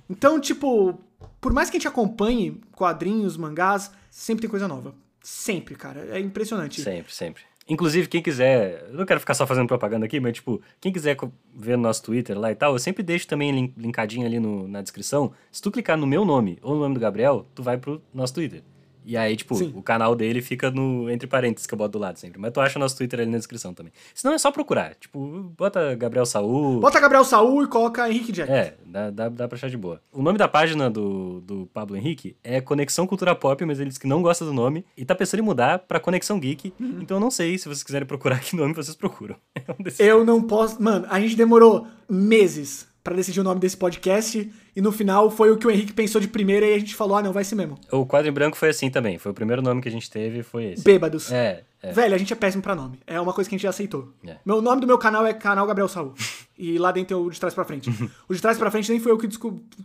Então, 0.09 0.39
tipo, 0.39 0.97
por 1.41 1.51
mais 1.53 1.69
que 1.69 1.75
a 1.75 1.79
gente 1.79 1.87
acompanhe 1.87 2.61
quadrinhos, 2.71 3.35
mangás, 3.37 3.91
sempre 4.09 4.41
tem 4.41 4.49
coisa 4.49 4.69
nova. 4.69 4.95
Sempre, 5.21 5.75
cara. 5.75 6.07
É 6.11 6.19
impressionante. 6.19 6.81
Sempre, 6.81 7.13
sempre. 7.13 7.43
Inclusive, 7.67 8.07
quem 8.07 8.21
quiser. 8.21 8.85
Eu 8.89 8.93
não 8.93 9.05
quero 9.05 9.19
ficar 9.19 9.33
só 9.33 9.47
fazendo 9.47 9.67
propaganda 9.67 10.05
aqui, 10.05 10.19
mas, 10.19 10.33
tipo, 10.33 10.61
quem 10.79 10.91
quiser 10.93 11.17
ver 11.55 11.75
no 11.77 11.83
nosso 11.83 12.03
Twitter 12.03 12.37
lá 12.37 12.51
e 12.51 12.55
tal, 12.55 12.73
eu 12.73 12.79
sempre 12.79 13.01
deixo 13.01 13.27
também 13.27 13.51
lin- 13.51 13.73
linkadinho 13.75 14.25
ali 14.25 14.39
no- 14.39 14.67
na 14.67 14.81
descrição. 14.83 15.31
Se 15.51 15.61
tu 15.61 15.71
clicar 15.71 15.97
no 15.97 16.05
meu 16.05 16.23
nome 16.23 16.59
ou 16.61 16.75
no 16.75 16.81
nome 16.81 16.93
do 16.93 16.99
Gabriel, 16.99 17.45
tu 17.55 17.63
vai 17.63 17.77
pro 17.77 18.01
nosso 18.13 18.35
Twitter. 18.35 18.61
E 19.05 19.15
aí, 19.15 19.35
tipo, 19.35 19.55
Sim. 19.55 19.71
o 19.75 19.81
canal 19.81 20.15
dele 20.15 20.41
fica 20.41 20.71
no 20.71 21.09
entre 21.09 21.27
parênteses 21.27 21.67
que 21.67 21.73
eu 21.73 21.77
boto 21.77 21.91
do 21.91 21.99
lado 21.99 22.17
sempre. 22.17 22.39
Mas 22.39 22.51
tu 22.51 22.59
acha 22.59 22.79
nosso 22.79 22.97
Twitter 22.97 23.19
ali 23.19 23.29
na 23.29 23.37
descrição 23.37 23.73
também. 23.73 23.93
Senão 24.13 24.33
é 24.33 24.37
só 24.37 24.51
procurar. 24.51 24.95
Tipo, 24.95 25.53
bota 25.57 25.93
Gabriel 25.95 26.25
Saúl. 26.25 26.79
Bota 26.79 26.99
Gabriel 26.99 27.23
Saul 27.23 27.63
e 27.63 27.67
coloca 27.67 28.09
Henrique 28.09 28.31
Jack. 28.31 28.51
É, 28.51 28.75
dá, 28.85 29.11
dá, 29.11 29.29
dá 29.29 29.47
pra 29.47 29.55
achar 29.55 29.69
de 29.69 29.77
boa. 29.77 30.01
O 30.11 30.21
nome 30.21 30.37
da 30.37 30.47
página 30.47 30.89
do, 30.89 31.41
do 31.41 31.67
Pablo 31.67 31.95
Henrique 31.95 32.35
é 32.43 32.59
Conexão 32.59 33.05
Cultura 33.05 33.35
Pop, 33.35 33.63
mas 33.63 33.79
ele 33.79 33.89
disse 33.89 33.99
que 33.99 34.07
não 34.07 34.21
gosta 34.21 34.43
do 34.43 34.53
nome 34.53 34.83
e 34.97 35.05
tá 35.05 35.13
pensando 35.13 35.39
em 35.39 35.43
mudar 35.43 35.79
pra 35.79 35.99
Conexão 35.99 36.39
Geek. 36.39 36.73
Uhum. 36.79 36.99
Então 37.01 37.17
eu 37.17 37.21
não 37.21 37.29
sei 37.29 37.57
se 37.57 37.65
vocês 37.65 37.83
quiserem 37.83 38.07
procurar 38.07 38.39
que 38.41 38.55
nome 38.55 38.73
vocês 38.73 38.95
procuram. 38.95 39.35
É 39.55 39.71
um 39.71 39.83
desses. 39.83 39.99
Eu 39.99 40.25
não 40.25 40.41
posso. 40.41 40.81
Mano, 40.81 41.05
a 41.09 41.19
gente 41.19 41.35
demorou 41.35 41.87
meses 42.09 42.87
pra 43.05 43.15
decidir 43.15 43.39
o 43.39 43.43
nome 43.43 43.59
desse 43.59 43.77
podcast 43.77 44.51
e 44.75 44.81
no 44.81 44.91
final 44.91 45.29
foi 45.29 45.51
o 45.51 45.57
que 45.57 45.67
o 45.67 45.71
Henrique 45.71 45.93
pensou 45.93 46.19
de 46.19 46.27
primeira 46.27 46.65
e 46.65 46.73
a 46.73 46.79
gente 46.79 46.95
falou: 46.95 47.15
ah, 47.15 47.21
não, 47.21 47.31
vai 47.31 47.43
ser 47.43 47.53
mesmo. 47.53 47.77
O 47.91 48.03
quadro 48.03 48.27
em 48.29 48.33
branco 48.33 48.57
foi 48.57 48.69
assim 48.69 48.89
também. 48.89 49.19
Foi 49.19 49.31
o 49.31 49.35
primeiro 49.35 49.61
nome 49.61 49.79
que 49.79 49.87
a 49.87 49.91
gente 49.91 50.09
teve, 50.09 50.41
foi 50.41 50.73
esse. 50.73 50.83
Bêbados. 50.83 51.31
É, 51.31 51.61
é. 51.89 51.91
Velho, 51.93 52.15
a 52.15 52.17
gente 52.17 52.31
é 52.33 52.35
péssimo 52.35 52.61
pra 52.63 52.75
nome. 52.75 52.99
É 53.05 53.19
uma 53.19 53.33
coisa 53.33 53.49
que 53.49 53.55
a 53.55 53.57
gente 53.57 53.63
já 53.63 53.69
aceitou. 53.69 54.13
É. 54.25 54.37
Meu 54.45 54.61
nome 54.61 54.81
do 54.81 54.87
meu 54.87 54.97
canal 54.97 55.25
é 55.25 55.33
Canal 55.33 55.65
Gabriel 55.67 55.87
Saul. 55.87 56.13
e 56.57 56.77
lá 56.77 56.91
dentro 56.91 57.07
tem 57.17 57.17
o 57.27 57.29
de 57.29 57.39
trás 57.39 57.53
pra 57.53 57.65
frente. 57.65 57.89
o 58.29 58.33
de 58.33 58.41
trás 58.41 58.57
pra 58.57 58.71
frente 58.71 58.89
nem 58.89 58.99
foi 58.99 59.11
eu 59.11 59.17
que, 59.17 59.27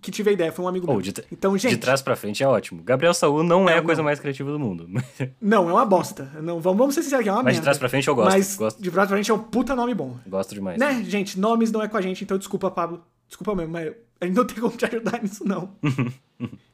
que 0.01 0.11
tive 0.11 0.31
a 0.31 0.33
ideia, 0.33 0.53
foi 0.53 0.65
um 0.65 0.69
amigo 0.69 0.87
Ou 0.87 0.95
meu. 0.95 1.03
de, 1.03 1.13
tra- 1.13 1.25
Então, 1.33 1.57
gente, 1.59 1.73
de 1.73 1.79
trás 1.79 2.01
pra 2.03 2.15
frente 2.17 2.43
é 2.43 2.47
ótimo. 2.47 2.83
Gabriel 2.83 3.13
Saúl 3.15 3.43
não 3.43 3.69
é 3.69 3.75
a 3.75 3.77
Não, 3.79 3.85
coisa 3.85 4.01
não. 4.01 4.05
mais 4.07 4.21
criativa 4.21 4.51
do 4.53 4.59
mundo. 4.59 4.89
não, 5.41 5.69
é 5.69 5.73
uma 5.73 5.85
bosta. 5.85 6.31
Não, 6.43 6.61
vamos, 6.61 6.79
vamos 6.79 6.95
ser 6.95 7.03
sinceros 7.03 7.21
aqui, 7.21 7.29
é 7.29 7.33
uma 7.33 7.43
Mas 7.43 7.55
de 7.55 7.59
merda. 7.59 7.65
trás 7.65 7.79
pra 7.79 7.89
frente 7.89 8.09
eu 8.09 8.15
gosto, 8.15 8.31
Mas 8.33 8.57
gosto. 8.57 8.83
de 8.83 8.91
trás 8.91 9.09
pra 9.09 9.17
frente 9.17 9.31
é 9.31 9.35
um 9.35 9.39
puta 9.39 9.75
nome 9.75 9.95
bom. 9.95 10.17
Gosto 10.27 10.55
demais. 10.55 10.79
Né, 10.79 11.03
gente, 11.07 11.39
nomes 11.41 11.73
não 11.73 11.83
é 11.83 11.89
com 11.89 11.97
a 11.97 12.01
gente, 12.01 12.23
então 12.25 12.39
desculpa, 12.39 12.71
Pablo. 12.71 13.03
Desculpa 13.29 13.55
mesmo, 13.55 13.73
mas 13.73 13.93
a 14.21 14.27
gente 14.27 14.37
não 14.37 14.45
tem 14.45 14.57
como 14.59 14.77
te 14.77 14.85
ajudar 14.85 15.21
nisso, 15.23 15.45
não. 15.47 15.71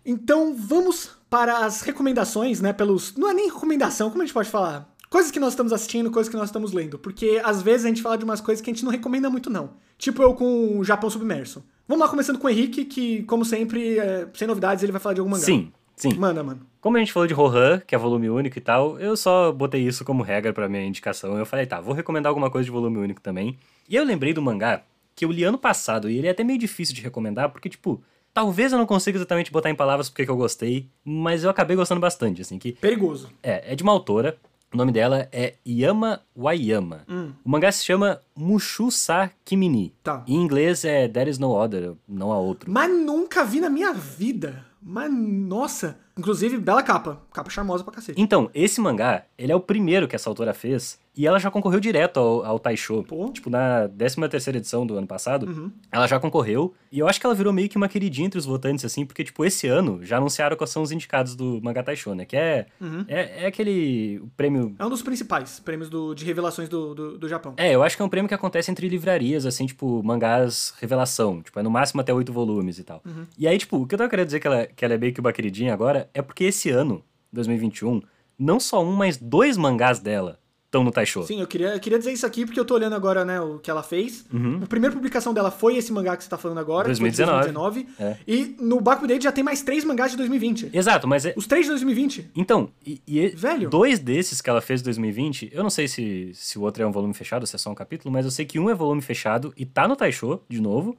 então, 0.04 0.54
vamos 0.56 1.10
para 1.28 1.64
as 1.64 1.80
recomendações, 1.82 2.60
né, 2.60 2.72
pelos... 2.72 3.14
Não 3.16 3.28
é 3.30 3.34
nem 3.34 3.46
recomendação, 3.50 4.08
como 4.10 4.22
a 4.22 4.24
gente 4.24 4.34
pode 4.34 4.48
falar? 4.48 4.88
Coisas 5.08 5.30
que 5.30 5.38
nós 5.38 5.50
estamos 5.52 5.72
assistindo, 5.72 6.10
coisas 6.10 6.30
que 6.30 6.36
nós 6.36 6.48
estamos 6.48 6.72
lendo. 6.72 6.98
Porque, 6.98 7.40
às 7.44 7.62
vezes, 7.62 7.84
a 7.84 7.88
gente 7.88 8.02
fala 8.02 8.18
de 8.18 8.24
umas 8.24 8.40
coisas 8.40 8.62
que 8.62 8.70
a 8.70 8.72
gente 8.72 8.84
não 8.84 8.90
recomenda 8.90 9.30
muito, 9.30 9.48
não. 9.48 9.70
Tipo 9.98 10.22
eu 10.22 10.34
com 10.34 10.78
o 10.78 10.84
Japão 10.84 11.08
Submerso. 11.08 11.64
Vamos 11.88 12.04
lá, 12.04 12.10
começando 12.10 12.38
com 12.38 12.46
o 12.46 12.50
Henrique, 12.50 12.84
que, 12.84 13.22
como 13.22 13.44
sempre, 13.44 13.98
é, 13.98 14.26
sem 14.34 14.48
novidades, 14.48 14.82
ele 14.82 14.92
vai 14.92 15.00
falar 15.00 15.14
de 15.14 15.20
algum 15.20 15.30
mangá. 15.30 15.44
Sim, 15.44 15.72
sim. 15.94 16.14
Manda, 16.14 16.42
mano. 16.42 16.60
Como 16.80 16.96
a 16.96 17.00
gente 17.00 17.12
falou 17.12 17.26
de 17.26 17.34
Rohan, 17.34 17.80
que 17.86 17.94
é 17.94 17.98
volume 17.98 18.28
único 18.28 18.58
e 18.58 18.60
tal, 18.60 18.98
eu 18.98 19.16
só 19.16 19.52
botei 19.52 19.82
isso 19.82 20.04
como 20.04 20.22
regra 20.22 20.52
pra 20.52 20.68
minha 20.68 20.84
indicação. 20.84 21.38
Eu 21.38 21.46
falei, 21.46 21.66
tá, 21.66 21.80
vou 21.80 21.94
recomendar 21.94 22.30
alguma 22.30 22.50
coisa 22.50 22.64
de 22.64 22.70
volume 22.70 22.98
único 22.98 23.20
também. 23.20 23.58
E 23.88 23.94
eu 23.94 24.04
lembrei 24.04 24.34
do 24.34 24.42
mangá 24.42 24.82
que 25.14 25.24
eu 25.24 25.32
li 25.32 25.42
ano 25.44 25.56
passado, 25.56 26.10
e 26.10 26.18
ele 26.18 26.26
é 26.26 26.30
até 26.30 26.44
meio 26.44 26.58
difícil 26.58 26.94
de 26.94 27.00
recomendar, 27.00 27.48
porque, 27.48 27.70
tipo, 27.70 28.02
talvez 28.34 28.70
eu 28.70 28.78
não 28.78 28.84
consiga 28.84 29.16
exatamente 29.16 29.50
botar 29.50 29.70
em 29.70 29.74
palavras 29.74 30.10
porque 30.10 30.26
que 30.26 30.30
eu 30.30 30.36
gostei, 30.36 30.90
mas 31.02 31.42
eu 31.42 31.48
acabei 31.48 31.74
gostando 31.74 32.00
bastante, 32.00 32.42
assim, 32.42 32.58
que 32.58 32.72
Perigoso. 32.72 33.30
é, 33.42 33.72
é 33.72 33.74
de 33.74 33.82
uma 33.82 33.92
autora, 33.92 34.36
o 34.76 34.78
nome 34.78 34.92
dela 34.92 35.26
é 35.32 35.54
Yama 35.66 36.20
Wayama. 36.36 37.06
O 37.42 37.48
mangá 37.48 37.72
se 37.72 37.82
chama 37.82 38.20
Mushusa 38.36 39.30
Kimini. 39.42 39.94
Tá. 40.02 40.22
Em 40.28 40.34
inglês 40.34 40.84
é 40.84 41.08
There 41.08 41.30
is 41.30 41.38
no 41.38 41.56
other, 41.56 41.94
não 42.06 42.30
há 42.30 42.38
outro. 42.38 42.70
Mas 42.70 42.90
nunca 42.90 43.42
vi 43.42 43.58
na 43.58 43.70
minha 43.70 43.94
vida. 43.94 44.66
Mas, 44.82 45.10
nossa. 45.10 45.98
Inclusive, 46.18 46.56
bela 46.58 46.82
capa. 46.82 47.20
Capa 47.32 47.50
charmosa 47.50 47.84
pra 47.84 47.92
cacete. 47.94 48.20
Então, 48.20 48.50
esse 48.54 48.80
mangá, 48.80 49.24
ele 49.36 49.52
é 49.52 49.56
o 49.56 49.60
primeiro 49.60 50.08
que 50.08 50.16
essa 50.16 50.28
autora 50.30 50.54
fez, 50.54 50.98
e 51.14 51.26
ela 51.26 51.38
já 51.38 51.50
concorreu 51.50 51.80
direto 51.80 52.18
ao, 52.18 52.44
ao 52.44 52.58
Taisho. 52.58 53.02
Pô. 53.04 53.30
Tipo, 53.30 53.48
na 53.50 53.88
13ª 53.88 54.54
edição 54.56 54.86
do 54.86 54.96
ano 54.96 55.06
passado, 55.06 55.72
ela 55.90 56.06
já 56.06 56.18
concorreu, 56.20 56.74
e 56.92 56.98
eu 56.98 57.08
acho 57.08 57.18
que 57.20 57.26
ela 57.26 57.34
virou 57.34 57.52
meio 57.52 57.68
que 57.68 57.76
uma 57.76 57.88
queridinha 57.88 58.26
entre 58.26 58.38
os 58.38 58.44
votantes, 58.46 58.84
assim, 58.84 59.04
porque, 59.04 59.24
tipo, 59.24 59.44
esse 59.44 59.66
ano 59.66 60.00
já 60.02 60.16
anunciaram 60.18 60.56
quais 60.56 60.70
são 60.70 60.82
os 60.82 60.90
indicados 60.92 61.34
do 61.34 61.60
mangá 61.62 61.82
Taisho, 61.82 62.14
né? 62.14 62.24
Que 62.24 62.36
é, 62.36 62.66
é, 63.08 63.44
é 63.44 63.46
aquele 63.46 64.22
prêmio... 64.36 64.74
É 64.78 64.84
um 64.84 64.90
dos 64.90 65.02
principais 65.02 65.58
prêmios 65.60 65.88
do- 65.90 66.14
de 66.14 66.24
revelações 66.24 66.68
do, 66.68 66.94
do, 66.94 67.18
do 67.18 67.28
Japão. 67.28 67.54
É, 67.56 67.74
eu 67.74 67.82
acho 67.82 67.96
que 67.96 68.02
é 68.02 68.04
um 68.04 68.08
prêmio 68.08 68.28
que 68.28 68.34
acontece 68.34 68.70
entre 68.70 68.88
livrarias, 68.88 69.44
assim, 69.46 69.66
tipo, 69.66 70.02
mangás 70.02 70.74
revelação. 70.80 71.42
Tipo, 71.42 71.60
é 71.60 71.62
no 71.62 71.70
máximo 71.70 72.00
até 72.00 72.12
oito 72.12 72.32
volumes 72.32 72.78
e 72.78 72.84
tal. 72.84 73.02
E 73.38 73.46
aí, 73.48 73.56
tipo, 73.58 73.76
o 73.82 73.86
que 73.86 73.94
eu 73.94 73.98
tava 73.98 74.08
querendo 74.10 74.26
dizer 74.26 74.40
que 74.40 74.46
ela, 74.46 74.66
que 74.66 74.84
ela 74.84 74.94
é 74.94 74.98
meio 74.98 75.12
que 75.12 75.20
uma 75.20 75.32
queridinha 75.32 75.72
agora 75.72 76.05
é 76.14 76.22
porque 76.22 76.44
esse 76.44 76.70
ano, 76.70 77.04
2021, 77.32 78.02
não 78.38 78.60
só 78.60 78.82
um, 78.82 78.92
mas 78.92 79.16
dois 79.16 79.56
mangás 79.56 79.98
dela 79.98 80.40
estão 80.66 80.84
no 80.84 80.90
Taisho. 80.90 81.22
Sim, 81.22 81.40
eu 81.40 81.46
queria, 81.46 81.74
eu 81.74 81.80
queria 81.80 81.98
dizer 81.98 82.12
isso 82.12 82.26
aqui 82.26 82.44
porque 82.44 82.58
eu 82.60 82.64
tô 82.64 82.74
olhando 82.74 82.94
agora, 82.94 83.24
né, 83.24 83.40
o 83.40 83.58
que 83.58 83.70
ela 83.70 83.82
fez. 83.82 84.26
A 84.62 84.66
primeira 84.66 84.94
publicação 84.94 85.32
dela 85.32 85.50
foi 85.50 85.76
esse 85.76 85.92
mangá 85.92 86.16
que 86.16 86.24
você 86.24 86.30
tá 86.30 86.36
falando 86.36 86.58
agora, 86.58 86.88
que 86.88 86.96
foi 86.96 87.10
de 87.10 87.16
2019. 87.16 87.52
2019. 87.52 87.86
É. 87.98 88.16
E 88.26 88.56
no 88.60 88.80
Baku 88.80 89.06
Date 89.06 89.24
já 89.24 89.32
tem 89.32 89.42
mais 89.42 89.62
três 89.62 89.84
mangás 89.84 90.10
de 90.10 90.16
2020. 90.18 90.70
Exato, 90.72 91.08
mas 91.08 91.24
é, 91.24 91.34
Os 91.36 91.46
três 91.46 91.64
de 91.64 91.70
2020. 91.70 92.30
Então, 92.36 92.68
e, 92.84 93.00
e 93.06 93.28
Velho. 93.28 93.70
dois 93.70 93.98
desses 93.98 94.40
que 94.40 94.50
ela 94.50 94.60
fez 94.60 94.80
em 94.80 94.84
2020, 94.84 95.50
eu 95.52 95.62
não 95.62 95.70
sei 95.70 95.88
se, 95.88 96.30
se 96.34 96.58
o 96.58 96.62
outro 96.62 96.82
é 96.82 96.86
um 96.86 96.92
volume 96.92 97.14
fechado, 97.14 97.46
se 97.46 97.54
é 97.56 97.58
só 97.58 97.70
um 97.70 97.74
capítulo, 97.74 98.12
mas 98.12 98.24
eu 98.24 98.30
sei 98.30 98.44
que 98.44 98.58
um 98.58 98.68
é 98.68 98.74
volume 98.74 99.00
fechado 99.00 99.52
e 99.56 99.64
tá 99.64 99.86
no 99.88 99.96
Taisho, 99.96 100.40
de 100.48 100.60
novo, 100.60 100.96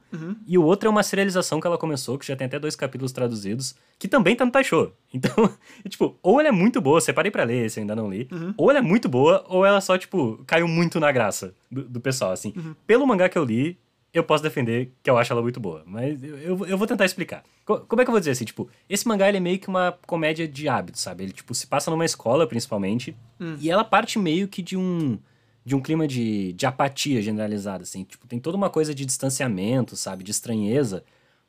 e 0.48 0.58
o 0.58 0.64
outro 0.64 0.88
é 0.88 0.90
uma 0.90 1.04
serialização 1.04 1.60
que 1.60 1.68
ela 1.68 1.78
começou, 1.78 2.18
que 2.18 2.26
já 2.26 2.36
tem 2.36 2.46
até 2.48 2.58
dois 2.60 2.76
capítulos 2.76 3.12
traduzidos, 3.12 3.76
que 4.00 4.08
também 4.08 4.36
tá 4.36 4.46
no 4.46 4.52
Taisho. 4.52 4.92
Então, 5.14 5.50
tipo, 5.88 6.20
ou 6.22 6.38
ela 6.40 6.50
é 6.50 6.52
muito 6.52 6.82
boa, 6.82 7.00
separei 7.00 7.32
pra 7.32 7.44
ler, 7.46 7.72
se 7.72 7.80
ainda 7.80 7.96
não 7.96 8.10
li, 8.10 8.28
ou 8.58 8.70
ela 8.70 8.80
é 8.80 8.82
muito 8.82 9.08
boa, 9.08 9.44
ou 9.48 9.57
ela 9.66 9.82
só, 9.82 9.98
tipo, 9.98 10.44
caiu 10.48 10.68
muito 10.68 11.00
na 11.00 11.12
graça 11.12 11.54
do, 11.72 11.84
do 11.84 12.00
pessoal, 12.02 12.32
assim. 12.32 12.54
Pelo 12.86 13.06
mangá 13.08 13.28
que 13.30 13.38
eu 13.38 13.44
li, 13.44 13.78
eu 14.14 14.24
posso 14.24 14.42
defender 14.42 14.92
que 15.04 15.10
eu 15.10 15.18
acho 15.18 15.32
ela 15.32 15.42
muito 15.42 15.60
boa, 15.60 15.84
mas 15.86 16.24
eu, 16.24 16.38
eu, 16.38 16.66
eu 16.66 16.78
vou 16.78 16.88
tentar 16.88 17.06
explicar. 17.06 17.44
Co- 17.66 17.82
como 17.82 18.02
é 18.02 18.06
que 18.06 18.10
eu 18.10 18.14
vou 18.14 18.20
dizer 18.20 18.32
assim? 18.32 18.46
Tipo, 18.46 18.68
esse 18.90 19.08
mangá 19.08 19.28
ele 19.28 19.38
é 19.38 19.42
meio 19.42 19.60
que 19.60 19.68
uma 19.68 19.98
comédia 20.08 20.48
de 20.48 20.68
hábitos, 20.68 21.02
sabe? 21.02 21.24
Ele, 21.26 21.34
tipo, 21.34 21.54
se 21.54 21.68
passa 21.68 21.92
numa 21.92 22.06
escola, 22.06 22.48
principalmente, 22.48 23.16
e 23.62 23.70
ela 23.70 23.84
parte 23.84 24.18
meio 24.18 24.48
que 24.48 24.62
de 24.62 24.76
um 24.78 25.18
de 25.66 25.76
um 25.76 25.82
clima 25.82 26.08
de, 26.08 26.54
de 26.54 26.66
apatia 26.66 27.22
generalizada, 27.22 27.84
assim. 27.84 28.06
Tipo, 28.06 28.26
tem 28.26 28.40
toda 28.40 28.56
uma 28.56 28.70
coisa 28.70 28.96
de 28.96 29.06
distanciamento, 29.06 29.98
sabe? 29.98 30.24
De 30.24 30.32
estranheza, 30.32 31.04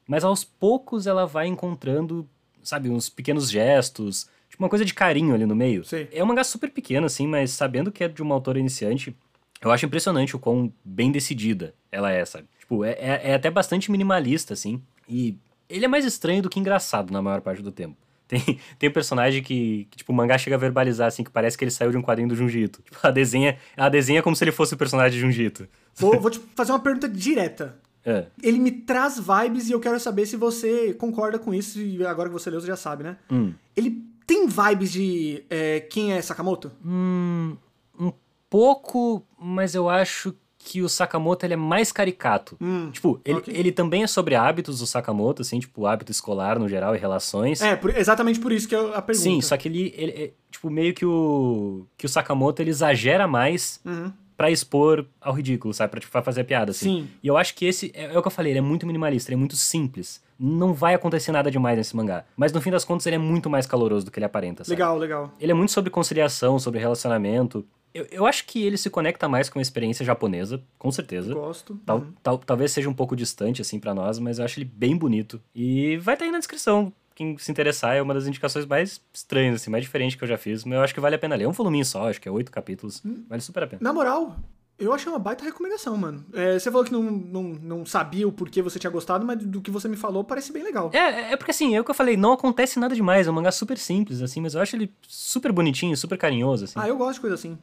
mas 0.09 0.25
aos 0.25 0.43
poucos 0.43 1.07
ela 1.07 1.25
vai 1.25 1.47
encontrando, 1.47 2.29
sabe? 2.63 2.91
Uns 2.91 3.09
pequenos 3.09 3.49
gestos, 3.49 4.29
uma 4.59 4.69
coisa 4.69 4.85
de 4.85 4.93
carinho 4.93 5.35
ali 5.35 5.47
no 5.47 5.55
meio. 5.55 5.85
Sei. 5.85 6.09
É 6.13 6.23
um 6.23 6.27
mangá 6.27 6.43
super 6.43 6.71
pequeno, 6.71 7.07
assim, 7.07 7.27
mas 7.27 7.53
sabendo 7.53 7.93
que 7.93 8.03
é 8.03 8.09
de 8.09 8.23
uma 8.23 8.35
autora 8.35 8.59
iniciante, 8.59 9.15
eu 9.61 9.71
acho 9.71 9.87
impressionante 9.87 10.35
o 10.35 10.39
quão 10.39 10.73
bem 10.85 11.11
decidida 11.13 11.75
ela 11.91 12.11
é, 12.11 12.25
sabe? 12.25 12.47
Tipo, 12.61 12.85
é, 12.85 12.91
é, 12.93 13.21
é 13.25 13.35
até 13.35 13.51
bastante 13.51 13.91
minimalista, 13.91 14.55
assim. 14.55 14.83
E 15.09 15.37
ele 15.69 15.85
é 15.85 15.89
mais 15.89 16.05
estranho 16.05 16.43
do 16.43 16.51
que 16.51 16.59
engraçado 16.59 17.13
na 17.13 17.23
maior 17.23 17.41
parte 17.41 17.63
do 17.63 17.73
tempo. 17.73 17.97
Tem, 18.29 18.61
tem 18.79 18.91
um 18.91 18.93
personagem 18.93 19.43
que, 19.43 19.89
que, 19.91 19.97
tipo, 19.97 20.13
o 20.13 20.15
mangá 20.15 20.37
chega 20.37 20.55
a 20.55 20.59
verbalizar, 20.59 21.09
assim, 21.09 21.25
que 21.25 21.31
parece 21.31 21.57
que 21.57 21.65
ele 21.65 21.71
saiu 21.71 21.91
de 21.91 21.97
um 21.97 22.03
quadrinho 22.03 22.29
do 22.29 22.37
Junjito. 22.37 22.83
Tipo, 22.83 22.99
a 23.03 23.11
desenha, 23.11 23.57
a 23.75 23.89
desenha 23.89 24.23
como 24.23 24.37
se 24.37 24.45
ele 24.45 24.53
fosse 24.53 24.75
o 24.75 24.77
personagem 24.77 25.13
de 25.13 25.19
Junjito. 25.19 25.67
Vou, 25.95 26.13
vou 26.21 26.31
te 26.31 26.39
fazer 26.55 26.73
uma 26.73 26.79
pergunta 26.79 27.09
direta. 27.09 27.79
É. 28.05 28.27
Ele 28.43 28.59
me 28.59 28.71
traz 28.71 29.19
vibes 29.19 29.71
e 29.71 29.73
eu 29.73 29.81
quero 29.81 29.99
saber 29.99 30.27
se 30.27 30.37
você 30.37 30.93
concorda 30.93 31.39
com 31.39 31.55
isso. 31.55 31.81
E 31.81 32.05
agora 32.05 32.29
que 32.29 32.35
você 32.35 32.51
leu, 32.51 32.61
você 32.61 32.67
já 32.67 32.77
sabe, 32.77 33.03
né? 33.03 33.17
Hum. 33.31 33.55
Ele 33.75 34.05
tem 34.29 34.47
vibes 34.47 34.93
de 34.93 35.43
é, 35.49 35.81
quem 35.81 36.13
é 36.13 36.21
Sakamoto? 36.23 36.71
Hum, 36.85 37.57
um 37.99 38.13
pouco, 38.51 39.25
mas 39.41 39.75
eu 39.75 39.89
acho 39.89 40.35
que 40.59 40.83
o 40.83 40.89
Sakamoto 40.89 41.47
ele 41.47 41.55
é 41.55 41.57
mais 41.57 41.91
caricato. 41.93 42.55
Hum, 42.61 42.91
tipo, 42.91 43.19
ele, 43.25 43.39
ok. 43.39 43.55
ele 43.57 43.73
também 43.73 44.03
é 44.03 44.07
sobre 44.07 44.35
hábitos 44.35 44.81
do 44.81 44.87
Sakamoto, 44.87 45.41
assim, 45.41 45.59
tipo, 45.59 45.87
hábito 45.87 46.13
escolar 46.13 46.59
no 46.59 46.69
geral 46.69 46.95
e 46.95 46.99
relações. 46.99 47.63
É, 47.63 47.75
por- 47.75 47.97
exatamente 47.97 48.39
por 48.39 48.53
isso 48.53 48.69
que 48.69 48.75
é 48.75 48.79
a 48.79 49.01
pergunta. 49.01 49.15
Sim, 49.15 49.41
só 49.41 49.57
que 49.57 49.67
ele, 49.67 49.95
ele- 49.97 50.13
é, 50.13 50.31
tipo, 50.51 50.69
meio 50.69 50.93
que 50.93 51.07
o 51.07 51.87
que 51.97 52.05
o 52.05 52.09
Sakamoto 52.09 52.61
ele 52.61 52.69
exagera 52.71 53.27
mais 53.27 53.81
Uhum. 53.85 54.13
pra 54.37 54.51
expor 54.51 55.07
ao 55.21 55.33
ridículo, 55.33 55.73
sabe? 55.73 55.91
Pra, 55.93 56.01
tipo, 56.01 56.13
pra 56.13 56.23
fazer 56.23 56.45
piada, 56.45 56.73
assim. 56.73 57.03
Sim. 57.03 57.09
E 57.23 57.27
eu 57.29 57.37
acho 57.39 57.55
que 57.55 57.65
esse, 57.65 57.91
é, 57.95 58.13
é 58.15 58.19
o 58.19 58.21
que 58.21 58.29
eu 58.29 58.33
falei, 58.33 58.53
ele 58.53 58.59
é 58.59 58.63
muito 58.63 58.87
minimalista, 58.87 59.31
ele 59.31 59.37
é 59.37 59.39
muito 59.39 59.57
simples. 59.57 60.21
Não 60.39 60.73
vai 60.73 60.95
acontecer 60.95 61.33
nada 61.33 61.51
demais 61.51 61.77
nesse 61.77 61.97
mangá. 61.97 62.25
Mas 62.37 62.53
no 62.53 62.61
fim 62.61 62.71
das 62.71 62.85
contas 62.85 63.07
ele 63.07 63.17
é 63.17 63.19
muito 63.19 63.51
mais 63.51 63.67
caloroso 63.67 64.05
do 64.07 64.11
que 64.13 64.19
ele 64.19 64.27
aparenta, 64.27 64.63
sabe? 64.65 64.71
Legal, 64.75 64.97
legal. 64.97 65.33
Ele 65.41 65.51
é 65.51 65.55
muito 65.55 65.73
sobre 65.73 65.91
conciliação, 65.91 66.59
sobre 66.59 66.79
relacionamento. 66.81 67.67
Eu, 67.93 68.07
eu 68.11 68.27
acho 68.27 68.45
que 68.47 68.63
ele 68.65 68.77
se 68.77 68.89
conecta 68.91 69.29
mais 69.29 69.49
com 69.49 69.59
a 69.59 69.63
experiência 69.63 70.05
japonesa, 70.05 70.63
com 70.79 70.93
certeza. 70.93 71.35
Gosto. 71.35 71.81
Tal, 71.85 71.99
Uhum. 71.99 72.13
tal- 72.23 72.39
talvez 72.39 72.71
seja 72.71 72.89
um 72.89 72.95
pouco 72.95 73.17
distante, 73.17 73.63
assim, 73.63 73.81
pra 73.81 73.95
nós, 73.95 74.19
mas 74.19 74.39
eu 74.39 74.45
acho 74.45 74.59
ele 74.61 74.71
bem 74.73 74.97
bonito. 74.97 75.41
E 75.55 75.97
vai 75.97 76.15
estar 76.15 76.25
aí 76.27 76.31
na 76.31 76.39
descrição. 76.39 76.93
Quem 77.15 77.37
se 77.37 77.51
interessar 77.51 77.97
é 77.97 78.03
uma 78.03 78.15
das 78.15 78.29
indicações 78.29 78.65
mais 78.65 79.01
estranhas, 79.13 79.57
assim, 79.57 79.71
mais 79.71 79.83
diferentes 79.83 80.17
que 80.17 80.23
eu 80.23 80.29
já 80.29 80.39
fiz. 80.39 80.63
Mas 80.65 80.77
eu 80.77 80.85
acho 80.85 80.95
que 80.95 81.01
vale 81.01 81.17
a 81.17 81.19
pena 81.19 81.35
ler. 81.35 81.45
É 81.45 81.49
um 81.49 81.53
voluminho 81.53 81.85
só, 81.85 82.09
acho 82.09 82.21
que 82.21 82.29
é 82.29 82.31
oito 82.31 82.53
capítulos. 82.53 83.03
Hum. 83.05 83.25
Vale 83.29 83.41
super 83.43 83.65
a 83.65 83.67
pena. 83.67 83.81
Na 83.83 83.93
moral, 83.93 84.37
eu 84.79 84.93
achei 84.93 85.11
uma 85.11 85.19
baita 85.19 85.45
recomendação, 85.45 85.97
mano. 85.97 86.25
É, 86.33 86.59
você 86.59 86.71
falou 86.71 86.85
que 86.85 86.93
não, 86.93 87.03
não, 87.03 87.43
não 87.43 87.87
sabia 87.87 88.29
o 88.29 88.33
porquê 88.33 88.63
você 88.63 88.79
tinha 88.79 88.91
gostado, 88.91 89.27
mas 89.27 89.39
do 89.39 89.61
que 89.61 89.71
você 89.71 89.89
me 89.89 89.97
falou 89.97 90.23
parece 90.23 90.53
bem 90.53 90.63
legal. 90.63 90.91
É, 90.93 91.33
é 91.33 91.37
porque 91.37 91.51
assim, 91.51 91.75
é 91.75 91.81
o 91.81 91.85
que 91.85 91.91
eu 91.91 91.95
falei, 91.95 92.17
não 92.17 92.33
acontece 92.33 92.79
nada 92.79 92.95
demais. 92.95 93.27
É 93.27 93.31
um 93.31 93.35
mangá 93.35 93.51
super 93.51 93.77
simples, 93.77 94.23
assim, 94.23 94.41
mas 94.41 94.55
eu 94.55 94.61
acho 94.61 94.77
ele 94.77 94.93
super 95.07 95.51
bonitinho, 95.51 95.97
super 95.97 96.17
carinhoso, 96.17 96.65
assim. 96.65 96.75
Ah, 96.77 96.89
eu 96.89 96.97
gosto 96.97 97.15
de 97.15 97.21
coisa 97.21 97.35
assim. 97.35 97.59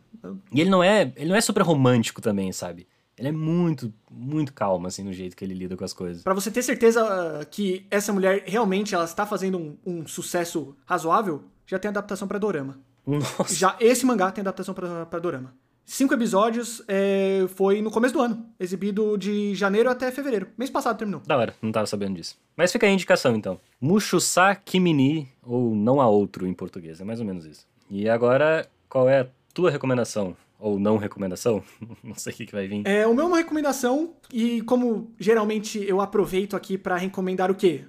E 0.51 0.59
ele 0.59 0.69
não 0.69 0.83
é, 0.83 1.13
ele 1.15 1.29
não 1.29 1.35
é 1.35 1.41
super 1.41 1.61
romântico 1.61 2.21
também, 2.21 2.51
sabe? 2.51 2.87
Ele 3.17 3.29
é 3.29 3.31
muito, 3.31 3.93
muito 4.11 4.53
calmo, 4.53 4.87
assim, 4.87 5.01
no 5.01 5.13
jeito 5.13 5.37
que 5.37 5.45
ele 5.45 5.53
lida 5.53 5.77
com 5.77 5.85
as 5.85 5.93
coisas. 5.93 6.21
Pra 6.21 6.33
você 6.33 6.51
ter 6.51 6.61
certeza 6.61 7.01
ah, 7.01 7.45
que 7.45 7.87
essa 7.89 8.11
mulher 8.11 8.43
realmente 8.45 8.93
ela 8.93 9.05
está 9.05 9.25
fazendo 9.25 9.57
um, 9.57 9.77
um 9.85 10.07
sucesso 10.07 10.75
razoável, 10.85 11.45
já 11.65 11.79
tem 11.79 11.87
adaptação 11.87 12.27
pra 12.27 12.37
Dorama. 12.37 12.77
Nossa. 13.07 13.55
Já 13.55 13.77
esse 13.79 14.05
mangá 14.05 14.31
tem 14.31 14.41
adaptação 14.41 14.73
pra 14.73 15.19
Dorama. 15.19 15.53
Cinco 15.85 16.15
episódios, 16.15 16.81
é, 16.87 17.45
foi 17.55 17.79
no 17.79 17.91
começo 17.91 18.15
do 18.15 18.19
ano, 18.19 18.43
exibido 18.59 19.15
de 19.17 19.53
janeiro 19.53 19.87
até 19.87 20.11
fevereiro. 20.11 20.47
Mês 20.57 20.71
passado 20.71 20.97
terminou. 20.97 21.21
Da 21.27 21.37
hora, 21.37 21.53
não 21.61 21.71
tava 21.71 21.85
sabendo 21.85 22.15
disso. 22.15 22.35
Mas 22.57 22.71
fica 22.71 22.87
aí 22.87 22.91
a 22.91 22.93
indicação, 22.93 23.35
então. 23.35 23.59
Mushusa 23.79 24.55
Kimini, 24.55 25.29
ou 25.43 25.75
Não 25.75 26.01
Há 26.01 26.07
Outro 26.07 26.47
em 26.47 26.53
português, 26.53 26.99
é 26.99 27.03
mais 27.03 27.19
ou 27.19 27.25
menos 27.25 27.45
isso. 27.45 27.67
E 27.89 28.09
agora, 28.09 28.67
qual 28.89 29.07
é 29.07 29.21
a 29.21 29.27
tua 29.53 29.69
recomendação? 29.69 30.35
Ou 30.59 30.79
não 30.79 30.97
recomendação? 30.97 31.61
não 32.03 32.15
sei 32.15 32.33
o 32.33 32.35
que, 32.35 32.45
que 32.47 32.51
vai 32.51 32.67
vir. 32.67 32.81
É, 32.87 33.05
o 33.05 33.13
meu 33.13 33.25
é 33.25 33.27
uma 33.27 33.37
recomendação, 33.37 34.15
e 34.33 34.63
como 34.63 35.13
geralmente 35.19 35.83
eu 35.87 36.01
aproveito 36.01 36.55
aqui 36.55 36.79
pra 36.79 36.97
recomendar 36.97 37.51
o 37.51 37.55
quê? 37.55 37.85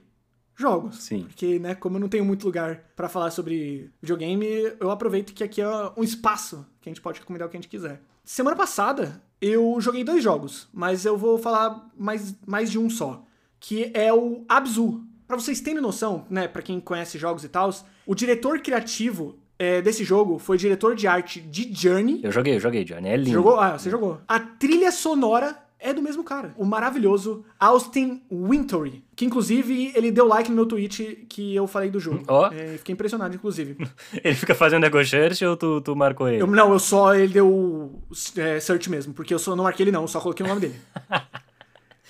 Jogos. 0.56 1.02
Sim. 1.02 1.24
Porque, 1.24 1.58
né, 1.58 1.74
como 1.74 1.96
eu 1.96 2.00
não 2.00 2.08
tenho 2.08 2.24
muito 2.24 2.44
lugar 2.44 2.82
pra 2.96 3.08
falar 3.08 3.30
sobre 3.30 3.90
videogame, 4.00 4.46
eu 4.80 4.90
aproveito 4.90 5.34
que 5.34 5.44
aqui 5.44 5.60
é 5.60 5.68
um 5.96 6.02
espaço 6.02 6.66
que 6.80 6.88
a 6.88 6.90
gente 6.90 7.02
pode 7.02 7.20
recomendar 7.20 7.46
o 7.46 7.50
que 7.50 7.56
a 7.56 7.60
gente 7.60 7.68
quiser. 7.68 8.00
Semana 8.24 8.56
passada, 8.56 9.22
eu 9.40 9.76
joguei 9.80 10.02
dois 10.02 10.22
jogos, 10.22 10.68
mas 10.72 11.04
eu 11.04 11.16
vou 11.16 11.38
falar 11.38 11.88
mais, 11.96 12.34
mais 12.46 12.70
de 12.70 12.78
um 12.78 12.88
só, 12.88 13.24
que 13.60 13.90
é 13.94 14.12
o 14.12 14.44
Abzu. 14.48 15.04
Pra 15.28 15.36
vocês 15.36 15.60
terem 15.60 15.80
noção, 15.80 16.24
né, 16.30 16.48
pra 16.48 16.62
quem 16.62 16.80
conhece 16.80 17.18
jogos 17.18 17.44
e 17.44 17.48
tal, 17.48 17.70
o 18.06 18.14
diretor 18.14 18.60
criativo 18.60 19.38
é, 19.58 19.80
desse 19.82 20.04
jogo 20.04 20.38
foi 20.38 20.56
diretor 20.56 20.94
de 20.94 21.06
arte 21.06 21.40
de 21.40 21.72
Journey, 21.72 22.20
Eu 22.22 22.32
joguei, 22.32 22.56
eu 22.56 22.60
joguei, 22.60 22.84
Johnny. 22.84 23.08
É 23.08 23.16
lindo. 23.16 23.30
Jogou? 23.30 23.58
Ah, 23.58 23.78
você 23.78 23.90
jogou. 23.90 24.20
A 24.28 24.38
trilha 24.38 24.92
sonora 24.92 25.65
é 25.78 25.92
do 25.92 26.02
mesmo 26.02 26.24
cara. 26.24 26.54
O 26.56 26.64
maravilhoso 26.64 27.44
Austin 27.60 28.22
Wintory. 28.30 29.04
Que 29.14 29.24
inclusive 29.24 29.92
ele 29.94 30.10
deu 30.10 30.26
like 30.26 30.48
no 30.50 30.56
meu 30.56 30.66
tweet 30.66 31.26
que 31.28 31.54
eu 31.54 31.66
falei 31.66 31.90
do 31.90 31.98
jogo. 32.00 32.22
Ó. 32.28 32.50
É, 32.52 32.76
fiquei 32.78 32.92
impressionado, 32.92 33.34
inclusive. 33.34 33.76
Ele 34.22 34.34
fica 34.34 34.54
fazendo 34.54 34.84
ego 34.84 35.02
search 35.04 35.44
ou 35.44 35.56
tu, 35.56 35.80
tu 35.80 35.96
marcou 35.96 36.28
ele? 36.28 36.42
Eu- 36.42 36.46
não, 36.46 36.72
eu 36.72 36.78
só. 36.78 37.14
Ele 37.14 37.32
deu 37.32 38.02
é, 38.36 38.60
search 38.60 38.90
mesmo, 38.90 39.14
porque 39.14 39.32
eu 39.32 39.38
só 39.38 39.56
não 39.56 39.64
marquei 39.64 39.84
ele, 39.84 39.90
não, 39.92 40.02
eu 40.02 40.08
só 40.08 40.20
coloquei 40.20 40.44
o 40.44 40.48
nome 40.48 40.60
dele. 40.60 40.74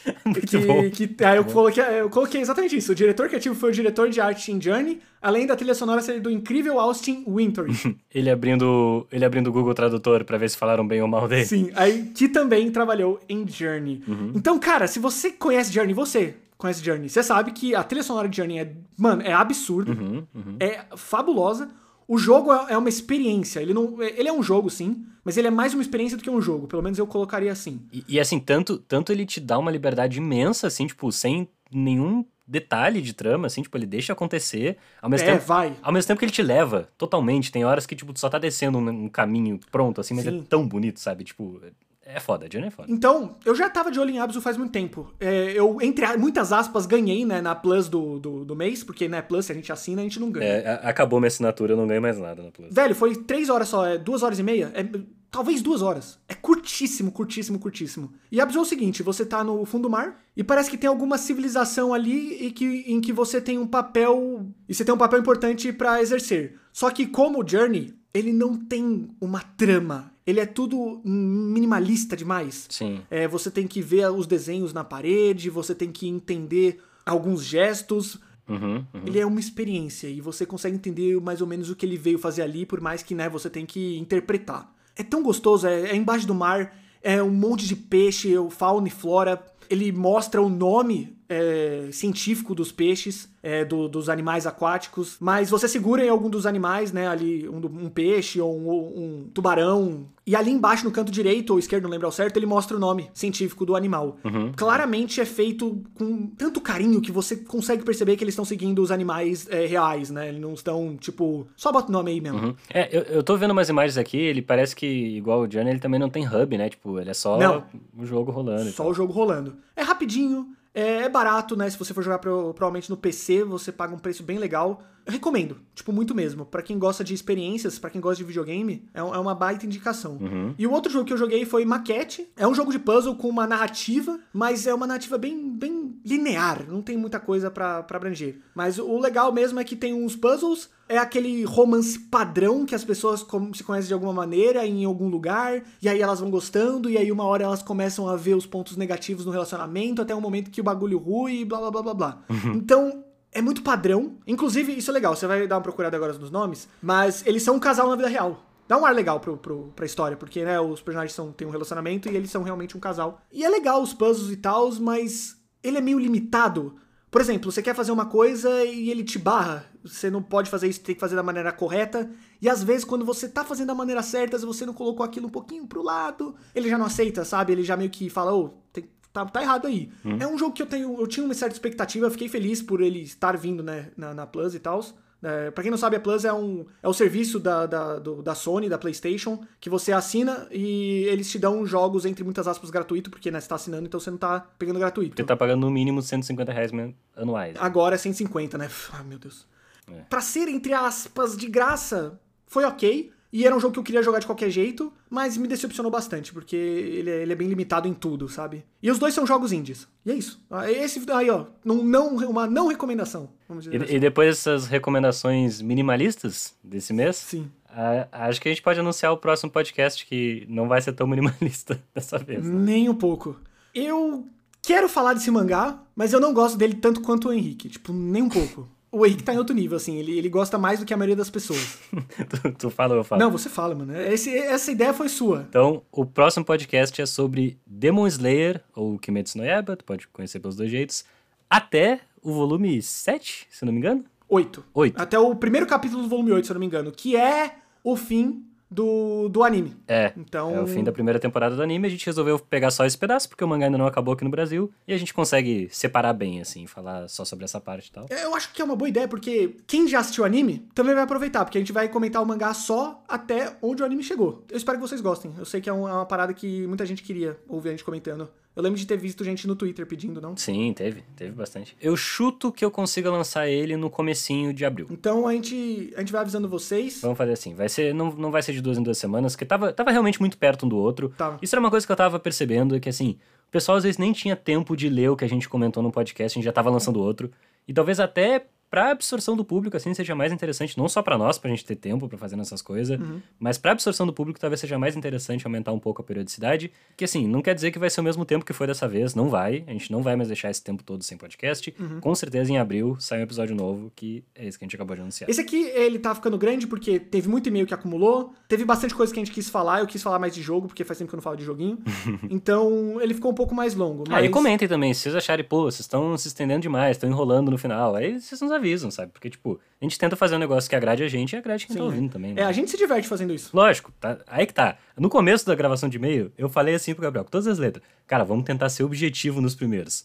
Muito 0.24 0.46
que, 0.46 0.58
bom. 0.58 0.90
que- 0.90 1.24
aí 1.24 1.36
eu 1.36 1.44
coloquei, 1.44 1.82
eu 2.00 2.10
coloquei 2.10 2.40
exatamente 2.40 2.76
isso. 2.76 2.92
O 2.92 2.94
diretor 2.94 3.28
criativo 3.28 3.54
foi 3.54 3.70
o 3.70 3.72
diretor 3.72 4.08
de 4.08 4.20
arte 4.20 4.52
em 4.52 4.60
Journey, 4.60 5.00
além 5.20 5.46
da 5.46 5.56
trilha 5.56 5.74
sonora 5.74 6.00
ser 6.00 6.20
do 6.20 6.30
incrível 6.30 6.78
Austin 6.80 7.24
Wintory. 7.26 7.72
Ele 8.14 8.30
abrindo, 8.30 9.06
ele 9.12 9.24
abrindo 9.24 9.48
o 9.48 9.52
Google 9.52 9.74
Tradutor 9.74 10.24
pra 10.24 10.38
ver 10.38 10.48
se 10.50 10.56
falaram 10.56 10.86
bem 10.86 11.02
ou 11.02 11.08
mal 11.08 11.26
dele. 11.28 11.44
Sim, 11.44 11.70
aí 11.74 12.10
que 12.14 12.28
também 12.28 12.70
trabalhou 12.70 13.20
em 13.28 13.46
Journey. 13.46 14.02
Uhum. 14.08 14.32
Então, 14.34 14.58
cara, 14.58 14.86
se 14.86 14.98
você 14.98 15.30
conhece 15.32 15.72
Journey, 15.72 15.92
você 15.94 16.34
conhece 16.56 16.82
Journey, 16.82 17.08
você 17.08 17.22
sabe 17.22 17.52
que 17.52 17.74
a 17.74 17.82
trilha 17.82 18.02
sonora 18.02 18.28
de 18.28 18.36
Journey 18.38 18.58
é, 18.58 18.72
mano, 18.96 19.20
é 19.22 19.32
absurdo, 19.32 19.92
Uhum, 19.92 20.24
é 20.58 20.80
fabulosa. 20.96 21.68
O 22.08 22.16
jogo 22.18 22.52
é 22.52 22.72
é 22.74 22.78
uma 22.78 22.88
experiência. 22.88 23.60
Ele 23.60 23.74
não, 23.74 24.00
ele 24.02 24.28
é 24.28 24.32
um 24.32 24.42
jogo, 24.42 24.70
sim, 24.70 25.04
mas 25.24 25.36
ele 25.36 25.48
é 25.48 25.50
mais 25.50 25.74
uma 25.74 25.82
experiência 25.82 26.16
do 26.16 26.22
que 26.22 26.30
um 26.30 26.40
jogo. 26.40 26.66
Pelo 26.66 26.82
menos 26.82 26.98
eu 26.98 27.06
colocaria 27.06 27.50
assim. 27.50 27.80
E, 27.92 28.04
e, 28.08 28.20
assim, 28.20 28.38
tanto, 28.38 28.78
tanto 28.78 29.12
ele 29.12 29.26
te 29.26 29.40
dá 29.40 29.58
uma 29.58 29.70
liberdade 29.70 30.18
imensa, 30.18 30.66
assim, 30.68 30.86
tipo, 30.86 31.10
sem 31.10 31.48
nenhum 31.70 32.24
detalhe 32.46 33.02
de 33.02 33.12
trama, 33.12 33.48
assim, 33.48 33.60
tipo, 33.60 33.76
ele 33.76 33.86
deixa 33.86 34.12
acontecer. 34.12 34.76
Ao 35.02 35.10
mesmo 35.10 35.28
É, 35.28 35.32
tempo, 35.32 35.44
vai. 35.44 35.74
Ao 35.82 35.92
mesmo 35.92 36.06
tempo 36.06 36.18
que 36.20 36.24
ele 36.24 36.32
te 36.32 36.42
leva 36.42 36.88
totalmente. 36.96 37.50
Tem 37.50 37.64
horas 37.64 37.86
que, 37.86 37.96
tipo, 37.96 38.12
tu 38.12 38.20
só 38.20 38.28
tá 38.28 38.38
descendo 38.38 38.78
um, 38.78 38.88
um 38.88 39.08
caminho 39.08 39.58
pronto, 39.72 40.00
assim, 40.00 40.14
mas 40.14 40.24
Sim. 40.24 40.38
é 40.40 40.42
tão 40.48 40.66
bonito, 40.66 41.00
sabe? 41.00 41.24
Tipo, 41.24 41.60
é 42.06 42.20
foda, 42.20 42.48
Johnny 42.48 42.66
é 42.66 42.70
foda. 42.70 42.90
Então, 42.90 43.36
eu 43.44 43.54
já 43.54 43.68
tava 43.68 43.90
de 43.90 43.98
olho 44.00 44.10
em 44.10 44.18
Abzu 44.18 44.40
faz 44.40 44.56
muito 44.56 44.72
tempo. 44.72 45.12
É, 45.20 45.52
eu, 45.52 45.78
entre 45.82 46.04
a- 46.04 46.16
muitas 46.16 46.52
aspas, 46.52 46.86
ganhei, 46.86 47.24
né, 47.24 47.40
na 47.40 47.54
Plus 47.54 47.88
do, 47.88 48.18
do, 48.18 48.44
do 48.44 48.54
mês, 48.56 48.82
porque, 48.84 49.08
né, 49.08 49.20
Plus, 49.22 49.46
se 49.46 49.52
a 49.52 49.54
gente 49.54 49.72
assina, 49.72 50.00
a 50.00 50.04
gente 50.04 50.20
não 50.20 50.30
ganha. 50.30 50.46
É, 50.46 50.68
a- 50.68 50.88
acabou 50.90 51.18
minha 51.20 51.28
assinatura, 51.28 51.72
eu 51.72 51.76
não 51.76 51.86
ganho 51.86 52.00
mais 52.02 52.18
nada 52.18 52.42
na 52.42 52.50
Plus. 52.50 52.72
Velho, 52.72 52.94
foi 52.94 53.14
três 53.16 53.48
horas 53.50 53.68
só, 53.68 53.86
é 53.86 53.98
duas 53.98 54.22
horas 54.22 54.38
e 54.38 54.42
meia, 54.42 54.70
é, 54.74 54.86
talvez 55.30 55.60
duas 55.60 55.82
horas. 55.82 56.18
É 56.28 56.34
curtíssimo, 56.34 57.10
curtíssimo, 57.12 57.58
curtíssimo. 57.58 58.12
E 58.30 58.40
Abzu 58.40 58.58
é 58.58 58.62
o 58.62 58.64
seguinte, 58.64 59.02
você 59.02 59.26
tá 59.26 59.42
no 59.44 59.64
fundo 59.64 59.82
do 59.82 59.90
mar 59.90 60.22
e 60.36 60.42
parece 60.44 60.70
que 60.70 60.78
tem 60.78 60.88
alguma 60.88 61.18
civilização 61.18 61.92
ali 61.92 62.46
e 62.46 62.50
que, 62.50 62.84
em 62.86 63.00
que 63.00 63.12
você 63.12 63.40
tem 63.40 63.58
um 63.58 63.66
papel... 63.66 64.46
E 64.68 64.74
você 64.74 64.84
tem 64.84 64.94
um 64.94 64.98
papel 64.98 65.18
importante 65.20 65.72
pra 65.72 66.00
exercer. 66.00 66.54
Só 66.72 66.90
que 66.90 67.06
como 67.06 67.42
o 67.42 67.48
Journey, 67.48 67.94
ele 68.14 68.32
não 68.32 68.56
tem 68.56 69.10
uma 69.20 69.40
trama. 69.40 70.12
Ele 70.26 70.40
é 70.40 70.46
tudo 70.46 71.00
minimalista 71.04 72.16
demais. 72.16 72.66
Sim. 72.68 73.00
É, 73.10 73.28
você 73.28 73.50
tem 73.50 73.66
que 73.66 73.80
ver 73.80 74.10
os 74.10 74.26
desenhos 74.26 74.72
na 74.72 74.82
parede, 74.82 75.48
você 75.48 75.74
tem 75.74 75.92
que 75.92 76.08
entender 76.08 76.80
alguns 77.04 77.44
gestos. 77.44 78.18
Uhum, 78.48 78.84
uhum. 78.92 79.02
Ele 79.06 79.18
é 79.18 79.26
uma 79.26 79.40
experiência 79.40 80.08
e 80.08 80.20
você 80.20 80.44
consegue 80.44 80.76
entender 80.76 81.20
mais 81.20 81.40
ou 81.40 81.46
menos 81.46 81.70
o 81.70 81.76
que 81.76 81.86
ele 81.86 81.96
veio 81.96 82.18
fazer 82.18 82.42
ali, 82.42 82.66
por 82.66 82.80
mais 82.80 83.02
que 83.02 83.14
né, 83.14 83.28
você 83.28 83.48
tem 83.48 83.64
que 83.64 83.96
interpretar. 83.98 84.72
É 84.96 85.02
tão 85.02 85.22
gostoso, 85.22 85.66
é, 85.66 85.90
é 85.90 85.96
embaixo 85.96 86.26
do 86.26 86.34
mar, 86.34 86.76
é 87.02 87.22
um 87.22 87.30
monte 87.30 87.66
de 87.66 87.76
peixe, 87.76 88.34
fauna 88.50 88.88
e 88.88 88.90
flora. 88.90 89.44
Ele 89.68 89.92
mostra 89.92 90.42
o 90.42 90.48
nome 90.48 91.16
é, 91.28 91.88
científico 91.92 92.54
dos 92.54 92.72
peixes, 92.72 93.28
é, 93.48 93.64
do- 93.64 93.88
dos 93.88 94.08
animais 94.08 94.44
aquáticos, 94.46 95.16
mas 95.20 95.48
você 95.48 95.68
segura 95.68 96.04
em 96.04 96.08
algum 96.08 96.28
dos 96.28 96.46
animais, 96.46 96.90
né? 96.90 97.06
Ali, 97.06 97.48
um, 97.48 97.58
um 97.58 97.88
peixe 97.88 98.40
ou 98.40 98.52
um, 98.58 98.70
um 98.72 99.30
tubarão. 99.32 100.06
E 100.26 100.34
ali 100.34 100.50
embaixo, 100.50 100.84
no 100.84 100.90
canto 100.90 101.12
direito 101.12 101.50
ou 101.52 101.58
esquerdo, 101.60 101.84
não 101.84 101.90
lembro 101.90 102.06
ao 102.06 102.12
certo, 102.12 102.36
ele 102.36 102.46
mostra 102.46 102.76
o 102.76 102.80
nome 102.80 103.08
científico 103.14 103.64
do 103.64 103.76
animal. 103.76 104.16
Claramente 104.56 105.20
é 105.20 105.24
feito 105.24 105.80
com 105.94 106.26
tanto 106.26 106.60
carinho 106.60 107.00
que 107.00 107.12
você 107.12 107.36
consegue 107.36 107.84
perceber 107.84 108.16
que 108.16 108.24
eles 108.24 108.32
estão 108.32 108.44
seguindo 108.44 108.82
os 108.82 108.90
animais 108.90 109.46
é, 109.48 109.64
reais, 109.66 110.10
né? 110.10 110.28
Eles 110.28 110.40
não 110.40 110.52
estão, 110.54 110.96
tipo, 110.96 111.46
só 111.56 111.70
bota 111.70 111.88
o 111.88 111.92
nome 111.92 112.10
aí 112.10 112.20
mesmo. 112.20 112.38
Uhum. 112.38 112.54
É, 112.74 112.88
eu, 112.96 113.02
eu 113.02 113.22
tô 113.22 113.36
vendo 113.36 113.52
umas 113.52 113.68
imagens 113.68 113.96
aqui, 113.96 114.16
ele 114.18 114.42
parece 114.42 114.74
que, 114.74 114.86
igual 114.86 115.42
o 115.42 115.46
Johnny, 115.46 115.70
ele 115.70 115.78
também 115.78 116.00
não 116.00 116.10
tem 116.10 116.26
hub, 116.26 116.58
né? 116.58 116.68
Tipo, 116.68 116.98
ele 116.98 117.10
é 117.10 117.14
só 117.14 117.38
Não. 117.38 117.62
o 117.96 118.04
jogo 118.04 118.32
rolando. 118.32 118.70
Só 118.72 118.88
o 118.88 118.92
jogo 118.94 119.12
rolando. 119.12 119.54
É 119.76 119.82
rapidinho, 119.82 120.48
É, 120.78 121.04
é 121.04 121.08
barato, 121.08 121.56
né? 121.56 121.70
Se 121.70 121.78
você 121.78 121.94
for 121.94 122.02
jogar 122.02 122.18
pro- 122.18 122.52
provavelmente 122.52 122.90
no 122.90 122.98
PC, 122.98 123.35
você 123.44 123.72
paga 123.72 123.94
um 123.94 123.98
preço 123.98 124.22
bem 124.22 124.38
legal. 124.38 124.82
Eu 125.04 125.12
recomendo, 125.12 125.58
tipo, 125.72 125.92
muito 125.92 126.16
mesmo. 126.16 126.44
Pra 126.44 126.62
quem 126.62 126.78
gosta 126.78 127.04
de 127.04 127.14
experiências, 127.14 127.78
pra 127.78 127.88
quem 127.88 128.00
gosta 128.00 128.16
de 128.16 128.24
videogame, 128.24 128.88
é, 128.92 128.98
é 128.98 129.02
uma 129.02 129.36
baita 129.36 129.64
indicação. 129.64 130.18
E 130.58 130.66
o 130.66 130.72
outro 130.72 130.90
jogo 130.90 131.04
que 131.04 131.12
eu 131.12 131.16
joguei 131.16 131.44
foi 131.44 131.64
Maquete. 131.64 132.28
É 132.36 132.46
um 132.46 132.54
jogo 132.54 132.72
de 132.72 132.78
puzzle 132.80 133.14
com 133.14 133.28
uma 133.28 133.46
narrativa, 133.46 134.18
mas 134.32 134.66
é 134.66 134.74
uma 134.74 134.86
narrativa 134.86 135.16
bem, 135.16 135.48
bem 135.48 136.00
linear. 136.04 136.66
Não 136.68 136.82
tem 136.82 136.96
muita 136.96 137.20
coisa 137.20 137.50
pra, 137.52 137.84
pra 137.84 137.98
abranger. 137.98 138.40
Mas 138.52 138.80
o 138.80 138.98
legal 138.98 139.32
mesmo 139.32 139.60
é 139.60 139.64
que 139.64 139.76
tem 139.76 139.94
uns 139.94 140.16
puzzles. 140.16 140.68
É 140.88 140.98
aquele 140.98 141.44
romance 141.44 141.98
padrão 141.98 142.66
que 142.66 142.74
as 142.74 142.84
pessoas 142.84 143.24
se 143.54 143.62
conhecem 143.64 143.88
de 143.88 143.94
alguma 143.94 144.12
maneira 144.12 144.66
em 144.66 144.84
algum 144.84 145.08
lugar, 145.08 145.64
e 145.82 145.88
aí 145.88 146.00
elas 146.00 146.20
vão 146.20 146.30
gostando, 146.30 146.88
e 146.88 146.96
aí 146.96 147.10
uma 147.10 147.24
hora 147.24 147.42
elas 147.42 147.60
começam 147.60 148.08
a 148.08 148.14
ver 148.14 148.36
os 148.36 148.46
pontos 148.46 148.76
negativos 148.76 149.26
no 149.26 149.32
relacionamento, 149.32 150.00
até 150.00 150.14
o 150.14 150.20
momento 150.20 150.48
que 150.48 150.60
o 150.60 150.64
bagulho 150.64 150.98
rui, 150.98 151.40
e 151.40 151.44
blá 151.44 151.58
blá 151.58 151.70
blá 151.72 151.82
blá 151.82 151.94
blá. 151.94 152.22
Então, 152.54 153.04
é 153.36 153.42
muito 153.42 153.62
padrão. 153.62 154.16
Inclusive, 154.26 154.72
isso 154.76 154.90
é 154.90 154.94
legal, 154.94 155.14
você 155.14 155.26
vai 155.26 155.46
dar 155.46 155.56
uma 155.56 155.62
procurada 155.62 155.96
agora 155.96 156.12
nos 156.14 156.30
nomes, 156.30 156.68
mas 156.82 157.24
eles 157.26 157.42
são 157.42 157.56
um 157.56 157.60
casal 157.60 157.88
na 157.88 157.96
vida 157.96 158.08
real. 158.08 158.42
Dá 158.68 158.76
um 158.76 158.84
ar 158.84 158.94
legal 158.94 159.20
pro, 159.20 159.36
pro, 159.36 159.72
pra 159.76 159.86
história, 159.86 160.16
porque, 160.16 160.44
né, 160.44 160.60
os 160.60 160.80
personagens 160.82 161.12
são, 161.14 161.30
têm 161.30 161.46
um 161.46 161.50
relacionamento 161.52 162.08
e 162.08 162.16
eles 162.16 162.30
são 162.30 162.42
realmente 162.42 162.76
um 162.76 162.80
casal. 162.80 163.20
E 163.32 163.44
é 163.44 163.48
legal 163.48 163.80
os 163.80 163.94
puzzles 163.94 164.32
e 164.32 164.36
tal, 164.36 164.72
mas 164.80 165.36
ele 165.62 165.78
é 165.78 165.80
meio 165.80 165.98
limitado. 166.00 166.74
Por 167.08 167.20
exemplo, 167.20 167.50
você 167.50 167.62
quer 167.62 167.74
fazer 167.76 167.92
uma 167.92 168.06
coisa 168.06 168.64
e 168.64 168.90
ele 168.90 169.04
te 169.04 169.18
barra. 169.18 169.64
Você 169.84 170.10
não 170.10 170.20
pode 170.20 170.50
fazer 170.50 170.66
isso, 170.66 170.80
tem 170.80 170.96
que 170.96 171.00
fazer 171.00 171.14
da 171.14 171.22
maneira 171.22 171.52
correta. 171.52 172.10
E 172.42 172.48
às 172.48 172.62
vezes, 172.62 172.84
quando 172.84 173.04
você 173.04 173.28
tá 173.28 173.44
fazendo 173.44 173.68
da 173.68 173.74
maneira 173.74 174.02
certa, 174.02 174.36
se 174.36 174.44
você 174.44 174.66
não 174.66 174.74
colocou 174.74 175.06
aquilo 175.06 175.28
um 175.28 175.30
pouquinho 175.30 175.64
pro 175.66 175.80
lado, 175.82 176.34
ele 176.52 176.68
já 176.68 176.76
não 176.76 176.86
aceita, 176.86 177.24
sabe? 177.24 177.52
Ele 177.52 177.62
já 177.62 177.76
meio 177.76 177.88
que 177.88 178.10
fala, 178.10 178.34
ô, 178.34 178.48
tem- 178.72 178.90
tá, 179.24 179.30
tá 179.30 179.42
errado 179.42 179.66
aí. 179.66 179.88
É 180.20 180.26
um 180.26 180.36
jogo 180.38 180.52
que 180.52 180.62
eu 180.62 180.66
tenho. 180.66 181.00
Eu 181.00 181.06
tinha 181.06 181.24
uma 181.24 181.34
certa 181.34 181.54
expectativa, 181.54 182.10
fiquei 182.10 182.28
feliz 182.28 182.62
por 182.62 182.80
ele 182.80 183.00
estar 183.02 183.36
vindo, 183.36 183.62
né, 183.62 183.90
na, 183.96 184.12
na 184.14 184.26
Plus 184.26 184.54
e 184.54 184.58
tal. 184.58 184.84
É, 185.22 185.50
pra 185.50 185.62
quem 185.62 185.70
não 185.70 185.78
sabe, 185.78 185.96
a 185.96 186.00
Plus 186.00 186.24
é, 186.26 186.32
um, 186.32 186.66
é 186.82 186.86
o 186.88 186.92
serviço 186.92 187.40
da, 187.40 187.64
da, 187.66 187.98
do- 187.98 188.22
da 188.22 188.34
Sony, 188.34 188.68
da 188.68 188.76
PlayStation, 188.78 189.42
que 189.58 189.70
você 189.70 189.90
assina 189.90 190.46
e 190.52 191.04
eles 191.08 191.28
te 191.30 191.38
dão 191.38 191.64
jogos, 191.66 192.04
entre 192.04 192.22
muitas 192.22 192.46
aspas, 192.46 192.68
gratuito, 192.70 193.10
porque 193.10 193.30
né, 193.30 193.40
você 193.40 193.48
tá 193.48 193.54
assinando, 193.54 193.86
então 193.86 193.98
você 193.98 194.10
não 194.10 194.18
tá 194.18 194.46
pegando 194.58 194.78
gratuito. 194.78 195.16
Você 195.16 195.24
tá 195.24 195.34
pagando 195.34 195.62
no 195.62 195.70
mínimo 195.70 196.02
150 196.02 196.52
reais 196.52 196.70
anuais. 197.16 197.56
Agora 197.58 197.94
é 197.94 197.98
150, 197.98 198.58
né? 198.58 198.68
Ai, 198.92 199.04
meu 199.04 199.18
Deus. 199.18 199.46
É. 199.90 200.02
Pra 200.10 200.20
ser, 200.20 200.48
entre 200.48 200.74
aspas, 200.74 201.34
de 201.36 201.48
graça, 201.48 202.20
foi 202.46 202.64
ok. 202.64 203.10
E 203.32 203.44
era 203.44 203.54
um 203.54 203.60
jogo 203.60 203.72
que 203.74 203.78
eu 203.80 203.82
queria 203.84 204.02
jogar 204.02 204.18
de 204.20 204.26
qualquer 204.26 204.48
jeito, 204.50 204.92
mas 205.10 205.36
me 205.36 205.46
decepcionou 205.48 205.90
bastante, 205.90 206.32
porque 206.32 206.56
ele 206.56 207.10
é, 207.10 207.22
ele 207.22 207.32
é 207.32 207.36
bem 207.36 207.48
limitado 207.48 207.86
em 207.88 207.92
tudo, 207.92 208.28
sabe? 208.28 208.64
E 208.82 208.90
os 208.90 208.98
dois 208.98 209.12
são 209.12 209.26
jogos 209.26 209.52
indies. 209.52 209.86
E 210.04 210.10
é 210.12 210.14
isso. 210.14 210.40
Ah, 210.50 210.70
Esse 210.70 211.04
aí, 211.12 211.28
ó, 211.28 211.44
não, 211.64 211.82
não, 211.84 212.16
uma 212.28 212.46
não 212.46 212.68
recomendação, 212.68 213.28
dizer 213.50 213.82
assim. 213.82 213.92
E, 213.92 213.96
e 213.96 214.00
depois 214.00 214.28
dessas 214.28 214.66
recomendações 214.66 215.60
minimalistas 215.60 216.54
desse 216.62 216.92
mês, 216.92 217.16
Sim. 217.16 217.50
a- 217.68 218.06
acho 218.28 218.40
que 218.40 218.48
a 218.48 218.52
gente 218.52 218.62
pode 218.62 218.80
anunciar 218.80 219.12
o 219.12 219.16
próximo 219.18 219.50
podcast 219.50 220.06
que 220.06 220.46
não 220.48 220.68
vai 220.68 220.80
ser 220.80 220.92
tão 220.92 221.06
minimalista 221.06 221.82
dessa 221.94 222.18
vez. 222.18 222.44
né? 222.44 222.54
Nem 222.54 222.88
um 222.88 222.94
pouco. 222.94 223.36
Eu 223.74 224.26
quero 224.62 224.88
falar 224.88 225.12
desse 225.14 225.30
mangá, 225.30 225.78
mas 225.94 226.12
eu 226.12 226.20
não 226.20 226.32
gosto 226.32 226.56
dele 226.56 226.74
tanto 226.74 227.00
quanto 227.02 227.28
o 227.28 227.32
Henrique. 227.32 227.68
Tipo, 227.68 227.92
nem 227.92 228.22
um 228.22 228.28
pouco. 228.28 228.68
O 228.96 229.04
Henrique 229.06 229.22
tá 229.22 229.34
em 229.34 229.38
outro 229.38 229.54
nível, 229.54 229.76
assim. 229.76 229.96
Ele, 229.96 230.16
ele 230.18 230.28
gosta 230.28 230.56
mais 230.58 230.78
do 230.80 230.86
que 230.86 230.94
a 230.94 230.96
maioria 230.96 231.16
das 231.16 231.28
pessoas. 231.30 231.78
tu, 232.42 232.52
tu 232.52 232.70
fala 232.70 232.94
ou 232.94 233.00
eu 233.00 233.04
falo? 233.04 233.20
Não, 233.20 233.30
você 233.30 233.48
fala, 233.48 233.74
mano. 233.74 233.94
Esse- 234.00 234.36
essa 234.36 234.70
ideia 234.72 234.94
foi 234.94 235.08
sua. 235.08 235.44
Então, 235.48 235.82
o 235.92 236.04
próximo 236.06 236.44
podcast 236.44 237.00
é 237.02 237.06
sobre 237.06 237.58
Demon 237.66 238.06
Slayer, 238.06 238.62
ou 238.74 238.98
Kimetsu 238.98 239.38
no 239.38 239.44
Yaiba, 239.44 239.76
tu 239.76 239.84
pode 239.84 240.08
conhecer 240.08 240.40
pelos 240.40 240.56
dois 240.56 240.70
jeitos, 240.70 241.04
até 241.48 242.00
o 242.22 242.32
volume 242.32 242.80
7, 242.82 243.46
se 243.50 243.64
não 243.64 243.72
me 243.72 243.78
engano. 243.78 244.04
Oito. 244.28 244.64
Oito. 244.74 245.00
Até 245.00 245.18
o 245.18 245.34
primeiro 245.36 245.66
capítulo 245.66 246.02
do 246.02 246.08
volume 246.08 246.32
8, 246.32 246.46
se 246.46 246.52
não 246.52 246.60
me 246.60 246.66
engano, 246.66 246.90
que 246.90 247.16
é 247.16 247.56
o 247.84 247.96
fim 247.96 248.44
do, 248.70 249.28
do 249.28 249.42
anime. 249.44 249.76
É, 249.86 250.12
Então- 250.16 250.54
é 250.54 250.60
o 250.60 250.66
fim 250.66 250.82
da 250.82 250.92
primeira 250.92 251.18
temporada 251.18 251.54
do 251.54 251.62
anime. 251.62 251.86
A 251.86 251.90
gente 251.90 252.04
resolveu 252.06 252.38
pegar 252.38 252.70
só 252.70 252.84
esse 252.84 252.98
pedaço, 252.98 253.28
porque 253.28 253.44
o 253.44 253.48
mangá 253.48 253.66
ainda 253.66 253.78
não 253.78 253.86
acabou 253.86 254.14
aqui 254.14 254.24
no 254.24 254.30
Brasil. 254.30 254.70
E 254.86 254.92
a 254.92 254.98
gente 254.98 255.14
consegue 255.14 255.68
separar 255.70 256.12
bem, 256.12 256.40
assim, 256.40 256.66
falar 256.66 257.08
só 257.08 257.24
sobre 257.24 257.44
essa 257.44 257.60
parte 257.60 257.88
e 257.88 257.92
tal. 257.92 258.06
Eu 258.10 258.34
acho 258.34 258.52
que 258.52 258.60
é 258.60 258.64
uma 258.64 258.76
boa 258.76 258.88
ideia, 258.88 259.06
porque 259.08 259.56
quem 259.66 259.86
já 259.86 260.00
assistiu 260.00 260.24
o 260.24 260.26
anime 260.26 260.66
também 260.74 260.94
vai 260.94 261.04
aproveitar, 261.04 261.44
porque 261.44 261.58
a 261.58 261.60
gente 261.60 261.72
vai 261.72 261.88
comentar 261.88 262.22
o 262.22 262.26
mangá 262.26 262.52
só 262.54 263.02
até 263.08 263.56
onde 263.62 263.82
o 263.82 263.86
anime 263.86 264.02
chegou. 264.02 264.44
Eu 264.50 264.56
espero 264.56 264.78
que 264.78 264.86
vocês 264.86 265.00
gostem. 265.00 265.32
Eu 265.38 265.44
sei 265.44 265.60
que 265.60 265.68
é 265.68 265.72
uma, 265.72 265.88
é 265.88 265.92
uma 265.92 266.06
parada 266.06 266.34
que 266.34 266.66
muita 266.66 266.84
gente 266.84 267.02
queria 267.02 267.38
ouvir 267.48 267.68
a 267.68 267.72
gente 267.72 267.84
comentando. 267.84 268.28
Eu 268.56 268.62
lembro 268.62 268.78
de 268.78 268.86
ter 268.86 268.96
visto 268.96 269.22
gente 269.22 269.46
no 269.46 269.54
Twitter 269.54 269.86
pedindo, 269.86 270.18
não? 270.18 270.34
Sim, 270.34 270.72
teve, 270.72 271.04
teve 271.14 271.32
bastante. 271.32 271.76
Eu 271.78 271.94
chuto 271.94 272.50
que 272.50 272.64
eu 272.64 272.70
consiga 272.70 273.10
lançar 273.10 273.46
ele 273.46 273.76
no 273.76 273.90
comecinho 273.90 274.50
de 274.54 274.64
abril. 274.64 274.86
Então 274.90 275.28
a 275.28 275.32
gente, 275.34 275.92
a 275.94 276.00
gente 276.00 276.10
vai 276.10 276.22
avisando 276.22 276.48
vocês. 276.48 277.02
Vamos 277.02 277.18
fazer 277.18 277.32
assim, 277.32 277.54
vai 277.54 277.68
ser, 277.68 277.94
não, 277.94 278.10
não 278.12 278.30
vai 278.30 278.40
ser 278.40 278.54
de 278.54 278.62
duas 278.62 278.78
em 278.78 278.82
duas 278.82 278.96
semanas, 278.96 279.34
porque 279.34 279.44
tava, 279.44 279.74
tava 279.74 279.90
realmente 279.90 280.18
muito 280.18 280.38
perto 280.38 280.64
um 280.64 280.70
do 280.70 280.78
outro. 280.78 281.10
Tava. 281.18 281.38
Isso 281.42 281.54
era 281.54 281.60
uma 281.60 281.68
coisa 281.68 281.84
que 281.84 281.92
eu 281.92 281.96
tava 281.96 282.18
percebendo, 282.18 282.80
que 282.80 282.88
assim, 282.88 283.18
o 283.46 283.52
pessoal 283.52 283.76
às 283.76 283.84
vezes 283.84 283.98
nem 283.98 284.10
tinha 284.14 284.34
tempo 284.34 284.74
de 284.74 284.88
ler 284.88 285.10
o 285.10 285.16
que 285.16 285.24
a 285.26 285.28
gente 285.28 285.50
comentou 285.50 285.82
no 285.82 285.92
podcast, 285.92 286.34
a 286.34 286.40
gente 286.40 286.46
já 286.46 286.52
tava 286.52 286.70
lançando 286.70 286.98
outro. 286.98 287.30
E 287.68 287.74
talvez 287.74 288.00
até 288.00 288.46
pra 288.76 288.90
absorção 288.90 289.34
do 289.34 289.42
público, 289.42 289.74
assim, 289.74 289.94
seja 289.94 290.14
mais 290.14 290.30
interessante, 290.30 290.76
não 290.76 290.86
só 290.86 291.00
pra 291.00 291.16
nós, 291.16 291.38
pra 291.38 291.48
gente 291.48 291.64
ter 291.64 291.76
tempo 291.76 292.06
pra 292.06 292.18
fazer 292.18 292.38
essas 292.38 292.60
coisas, 292.60 293.00
mas 293.38 293.56
pra 293.56 293.72
absorção 293.72 294.06
do 294.06 294.12
público 294.12 294.38
talvez 294.38 294.60
seja 294.60 294.78
mais 294.78 294.94
interessante 294.94 295.46
aumentar 295.46 295.72
um 295.72 295.78
pouco 295.78 296.02
a 296.02 296.04
periodicidade. 296.04 296.70
Que 296.94 297.06
assim, 297.06 297.26
não 297.26 297.40
quer 297.40 297.54
dizer 297.54 297.70
que 297.70 297.78
vai 297.78 297.88
ser 297.88 298.02
o 298.02 298.04
mesmo 298.04 298.26
tempo 298.26 298.44
que 298.44 298.52
foi 298.52 298.66
dessa 298.66 298.86
vez, 298.86 299.14
não 299.14 299.30
vai. 299.30 299.64
A 299.66 299.72
gente 299.72 299.90
não 299.90 300.02
vai 300.02 300.14
mais 300.14 300.28
deixar 300.28 300.50
esse 300.50 300.62
tempo 300.62 300.82
todo 300.82 301.02
sem 301.02 301.16
podcast. 301.16 301.74
Com 302.02 302.14
certeza 302.14 302.52
em 302.52 302.58
abril 302.58 302.98
sai 303.00 303.20
um 303.20 303.22
episódio 303.22 303.56
novo, 303.56 303.90
que 303.96 304.22
é 304.34 304.46
esse 304.46 304.58
que 304.58 304.64
a 304.64 304.66
gente 304.66 304.76
acabou 304.76 304.94
de 304.94 305.00
anunciar. 305.00 305.30
Esse 305.30 305.40
aqui, 305.40 305.62
ele 305.68 305.98
tá 305.98 306.14
ficando 306.14 306.36
grande 306.36 306.66
porque 306.66 307.00
teve 307.00 307.30
muito 307.30 307.48
e-mail 307.48 307.66
que 307.66 307.72
acumulou, 307.72 308.34
teve 308.46 308.62
bastante 308.66 308.94
coisa 308.94 309.10
que 309.10 309.18
a 309.18 309.24
gente 309.24 309.32
quis 309.32 309.48
falar, 309.48 309.80
eu 309.80 309.86
quis 309.86 310.02
falar 310.02 310.18
mais 310.18 310.34
de 310.34 310.42
jogo, 310.42 310.66
porque 310.66 310.84
faz 310.84 310.98
tempo 310.98 311.08
que 311.08 311.14
eu 311.14 311.18
não 311.18 311.22
falo 311.22 311.36
de 311.36 311.44
joguinho. 311.44 311.78
então, 312.28 313.00
ele 313.00 313.14
ficou 313.14 313.30
um 313.30 313.34
pouco 313.34 313.54
mais 313.54 313.74
longo. 313.74 314.04
Mas... 314.06 314.18
Ah, 314.18 314.22
e 314.22 314.28
comentem 314.28 314.68
também, 314.68 314.92
se 314.92 315.00
vocês 315.00 315.14
acharem, 315.14 315.46
pô, 315.46 315.62
vocês 315.62 315.80
estão 315.80 316.14
se 316.18 316.28
estendendo 316.28 316.60
demais, 316.60 316.98
estão 316.98 317.08
enrolando 317.08 317.50
no 317.50 317.56
final, 317.56 317.94
aí 317.94 318.20
vocês 318.20 318.38
nos 318.42 318.52
avisam, 318.52 318.65
sabe? 318.90 319.12
Porque, 319.12 319.30
tipo, 319.30 319.60
a 319.80 319.84
gente 319.84 319.98
tenta 319.98 320.16
fazer 320.16 320.36
um 320.36 320.38
negócio 320.38 320.68
que 320.68 320.76
agrade 320.76 321.02
a 321.02 321.08
gente 321.08 321.32
e 321.32 321.36
agrade 321.36 321.66
quem 321.66 321.76
tá 321.76 321.82
ouvindo 321.84 322.10
também, 322.12 322.34
né? 322.34 322.42
É, 322.42 322.44
a 322.44 322.52
gente 322.52 322.70
se 322.70 322.76
diverte 322.76 323.06
fazendo 323.08 323.32
isso. 323.34 323.50
Lógico, 323.54 323.92
tá? 324.00 324.18
aí 324.26 324.46
que 324.46 324.54
tá. 324.54 324.76
No 324.98 325.08
começo 325.08 325.46
da 325.46 325.54
gravação 325.54 325.88
de 325.88 325.96
e-mail, 325.96 326.32
eu 326.38 326.48
falei 326.48 326.74
assim 326.74 326.94
pro 326.94 327.02
Gabriel, 327.02 327.24
com 327.24 327.30
todas 327.30 327.46
as 327.46 327.58
letras, 327.58 327.84
cara, 328.06 328.24
vamos 328.24 328.44
tentar 328.44 328.68
ser 328.68 328.82
objetivo 328.84 329.40
nos 329.40 329.54
primeiros. 329.54 330.04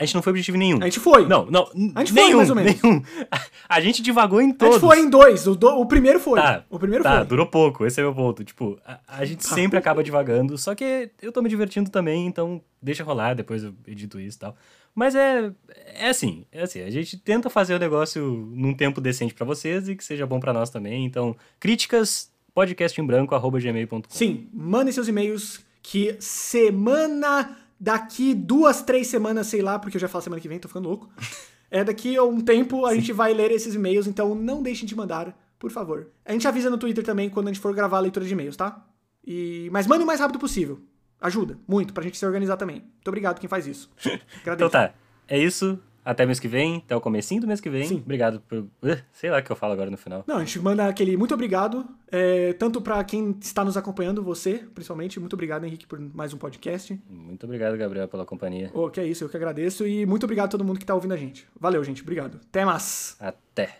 A 0.00 0.04
gente 0.04 0.14
não 0.14 0.22
foi 0.22 0.30
objetivo 0.30 0.56
em 0.56 0.60
nenhum. 0.60 0.78
A 0.80 0.84
gente 0.84 1.00
foi. 1.00 1.26
Não, 1.26 1.46
não, 1.46 1.64
A 1.96 1.98
gente 2.04 2.12
foi, 2.12 2.22
nenhum, 2.22 2.36
mais 2.36 2.50
ou 2.50 2.54
menos. 2.54 2.80
nenhum. 2.80 3.02
A 3.68 3.80
gente 3.80 4.00
divagou 4.00 4.40
em 4.40 4.52
A 4.52 4.54
todos. 4.54 4.74
gente 4.76 4.80
foi 4.86 5.00
em 5.00 5.10
dois, 5.10 5.44
o, 5.48 5.56
do- 5.56 5.76
o 5.80 5.86
primeiro 5.86 6.20
foi. 6.20 6.40
Tá, 6.40 6.64
o 6.70 6.78
primeiro 6.78 7.02
tá, 7.02 7.16
foi. 7.18 7.26
durou 7.26 7.46
pouco, 7.46 7.84
esse 7.84 7.98
é 8.00 8.04
meu 8.04 8.14
ponto. 8.14 8.44
Tipo, 8.44 8.78
a, 8.86 9.00
a 9.08 9.24
gente 9.24 9.46
Tá. 9.46 9.54
sempre 9.56 9.76
acaba 9.76 10.04
divagando, 10.04 10.56
só 10.56 10.72
que 10.72 11.10
eu 11.20 11.32
tô 11.32 11.42
me 11.42 11.48
divertindo 11.48 11.90
também, 11.90 12.26
então 12.28 12.62
deixa 12.80 13.02
rolar, 13.02 13.34
depois 13.34 13.64
eu 13.64 13.74
edito 13.88 14.20
isso 14.20 14.36
e 14.36 14.40
tal. 14.40 14.56
Mas 14.98 15.14
é, 15.14 15.52
é 15.94 16.08
assim, 16.08 16.44
é 16.50 16.60
assim, 16.60 16.80
a 16.80 16.90
gente 16.90 17.16
tenta 17.16 17.48
fazer 17.48 17.72
o 17.72 17.78
negócio 17.78 18.50
num 18.52 18.74
tempo 18.74 19.00
decente 19.00 19.32
pra 19.32 19.46
vocês 19.46 19.88
e 19.88 19.94
que 19.94 20.04
seja 20.04 20.26
bom 20.26 20.40
pra 20.40 20.52
nós 20.52 20.70
também. 20.70 21.04
Então, 21.04 21.36
críticas, 21.60 22.32
podcastembranco.gmail.com. 22.52 24.02
Sim, 24.08 24.48
mandem 24.52 24.92
seus 24.92 25.06
e-mails 25.06 25.60
que 25.80 26.16
semana 26.18 27.56
daqui 27.78 28.34
duas, 28.34 28.82
três 28.82 29.06
semanas, 29.06 29.46
sei 29.46 29.62
lá, 29.62 29.78
porque 29.78 29.96
eu 29.96 30.00
já 30.00 30.08
falo 30.08 30.24
semana 30.24 30.42
que 30.42 30.48
vem, 30.48 30.58
tô 30.58 30.66
ficando 30.66 30.88
louco. 30.88 31.08
É 31.70 31.84
daqui 31.84 32.16
a 32.16 32.24
um 32.24 32.40
tempo 32.40 32.86
a 32.86 32.94
gente 32.94 33.12
vai 33.12 33.34
ler 33.34 33.50
esses 33.50 33.74
e-mails, 33.74 34.06
então 34.06 34.34
não 34.34 34.62
deixem 34.62 34.88
de 34.88 34.96
mandar, 34.96 35.38
por 35.58 35.70
favor. 35.70 36.08
A 36.24 36.32
gente 36.32 36.48
avisa 36.48 36.70
no 36.70 36.78
Twitter 36.78 37.04
também 37.04 37.28
quando 37.28 37.48
a 37.48 37.52
gente 37.52 37.60
for 37.60 37.74
gravar 37.74 37.98
a 37.98 38.00
leitura 38.00 38.24
de 38.24 38.32
e-mails, 38.32 38.56
tá? 38.56 38.86
E... 39.22 39.68
Mas 39.70 39.86
mande 39.86 40.02
o 40.02 40.06
mais 40.06 40.18
rápido 40.18 40.38
possível. 40.38 40.80
Ajuda, 41.20 41.58
muito, 41.66 41.92
pra 41.92 42.02
gente 42.02 42.16
se 42.16 42.24
organizar 42.24 42.56
também. 42.56 42.76
Muito 42.76 43.08
obrigado 43.08 43.40
quem 43.40 43.48
faz 43.48 43.66
isso. 43.66 43.90
Agradeço. 44.42 44.68
Então 44.68 44.70
tá, 44.70 44.92
é 45.26 45.38
isso. 45.38 45.78
Até 46.08 46.24
mês 46.24 46.40
que 46.40 46.48
vem, 46.48 46.78
até 46.78 46.96
o 46.96 47.02
comecinho 47.02 47.42
do 47.42 47.46
mês 47.46 47.60
que 47.60 47.68
vem. 47.68 47.86
Sim. 47.86 47.96
Obrigado 47.96 48.40
por... 48.40 48.60
Uh, 48.60 48.98
sei 49.12 49.30
lá 49.30 49.40
o 49.40 49.42
que 49.42 49.52
eu 49.52 49.56
falo 49.56 49.74
agora 49.74 49.90
no 49.90 49.98
final. 49.98 50.24
Não, 50.26 50.36
a 50.36 50.38
gente 50.38 50.58
manda 50.58 50.88
aquele 50.88 51.18
muito 51.18 51.34
obrigado, 51.34 51.84
é, 52.10 52.54
tanto 52.54 52.80
pra 52.80 53.04
quem 53.04 53.36
está 53.42 53.62
nos 53.62 53.76
acompanhando, 53.76 54.22
você, 54.22 54.66
principalmente. 54.74 55.20
Muito 55.20 55.34
obrigado, 55.34 55.66
Henrique, 55.66 55.86
por 55.86 56.00
mais 56.00 56.32
um 56.32 56.38
podcast. 56.38 56.98
Muito 57.10 57.44
obrigado, 57.44 57.76
Gabriel, 57.76 58.08
pela 58.08 58.24
companhia. 58.24 58.70
Oh, 58.72 58.88
que 58.88 59.00
é 59.00 59.04
isso, 59.04 59.22
eu 59.22 59.28
que 59.28 59.36
agradeço. 59.36 59.86
E 59.86 60.06
muito 60.06 60.24
obrigado 60.24 60.46
a 60.46 60.52
todo 60.52 60.64
mundo 60.64 60.78
que 60.78 60.86
tá 60.86 60.94
ouvindo 60.94 61.12
a 61.12 61.16
gente. 61.18 61.46
Valeu, 61.60 61.84
gente. 61.84 62.00
Obrigado. 62.00 62.40
Até 62.48 62.64
mais. 62.64 63.14
Até. 63.20 63.76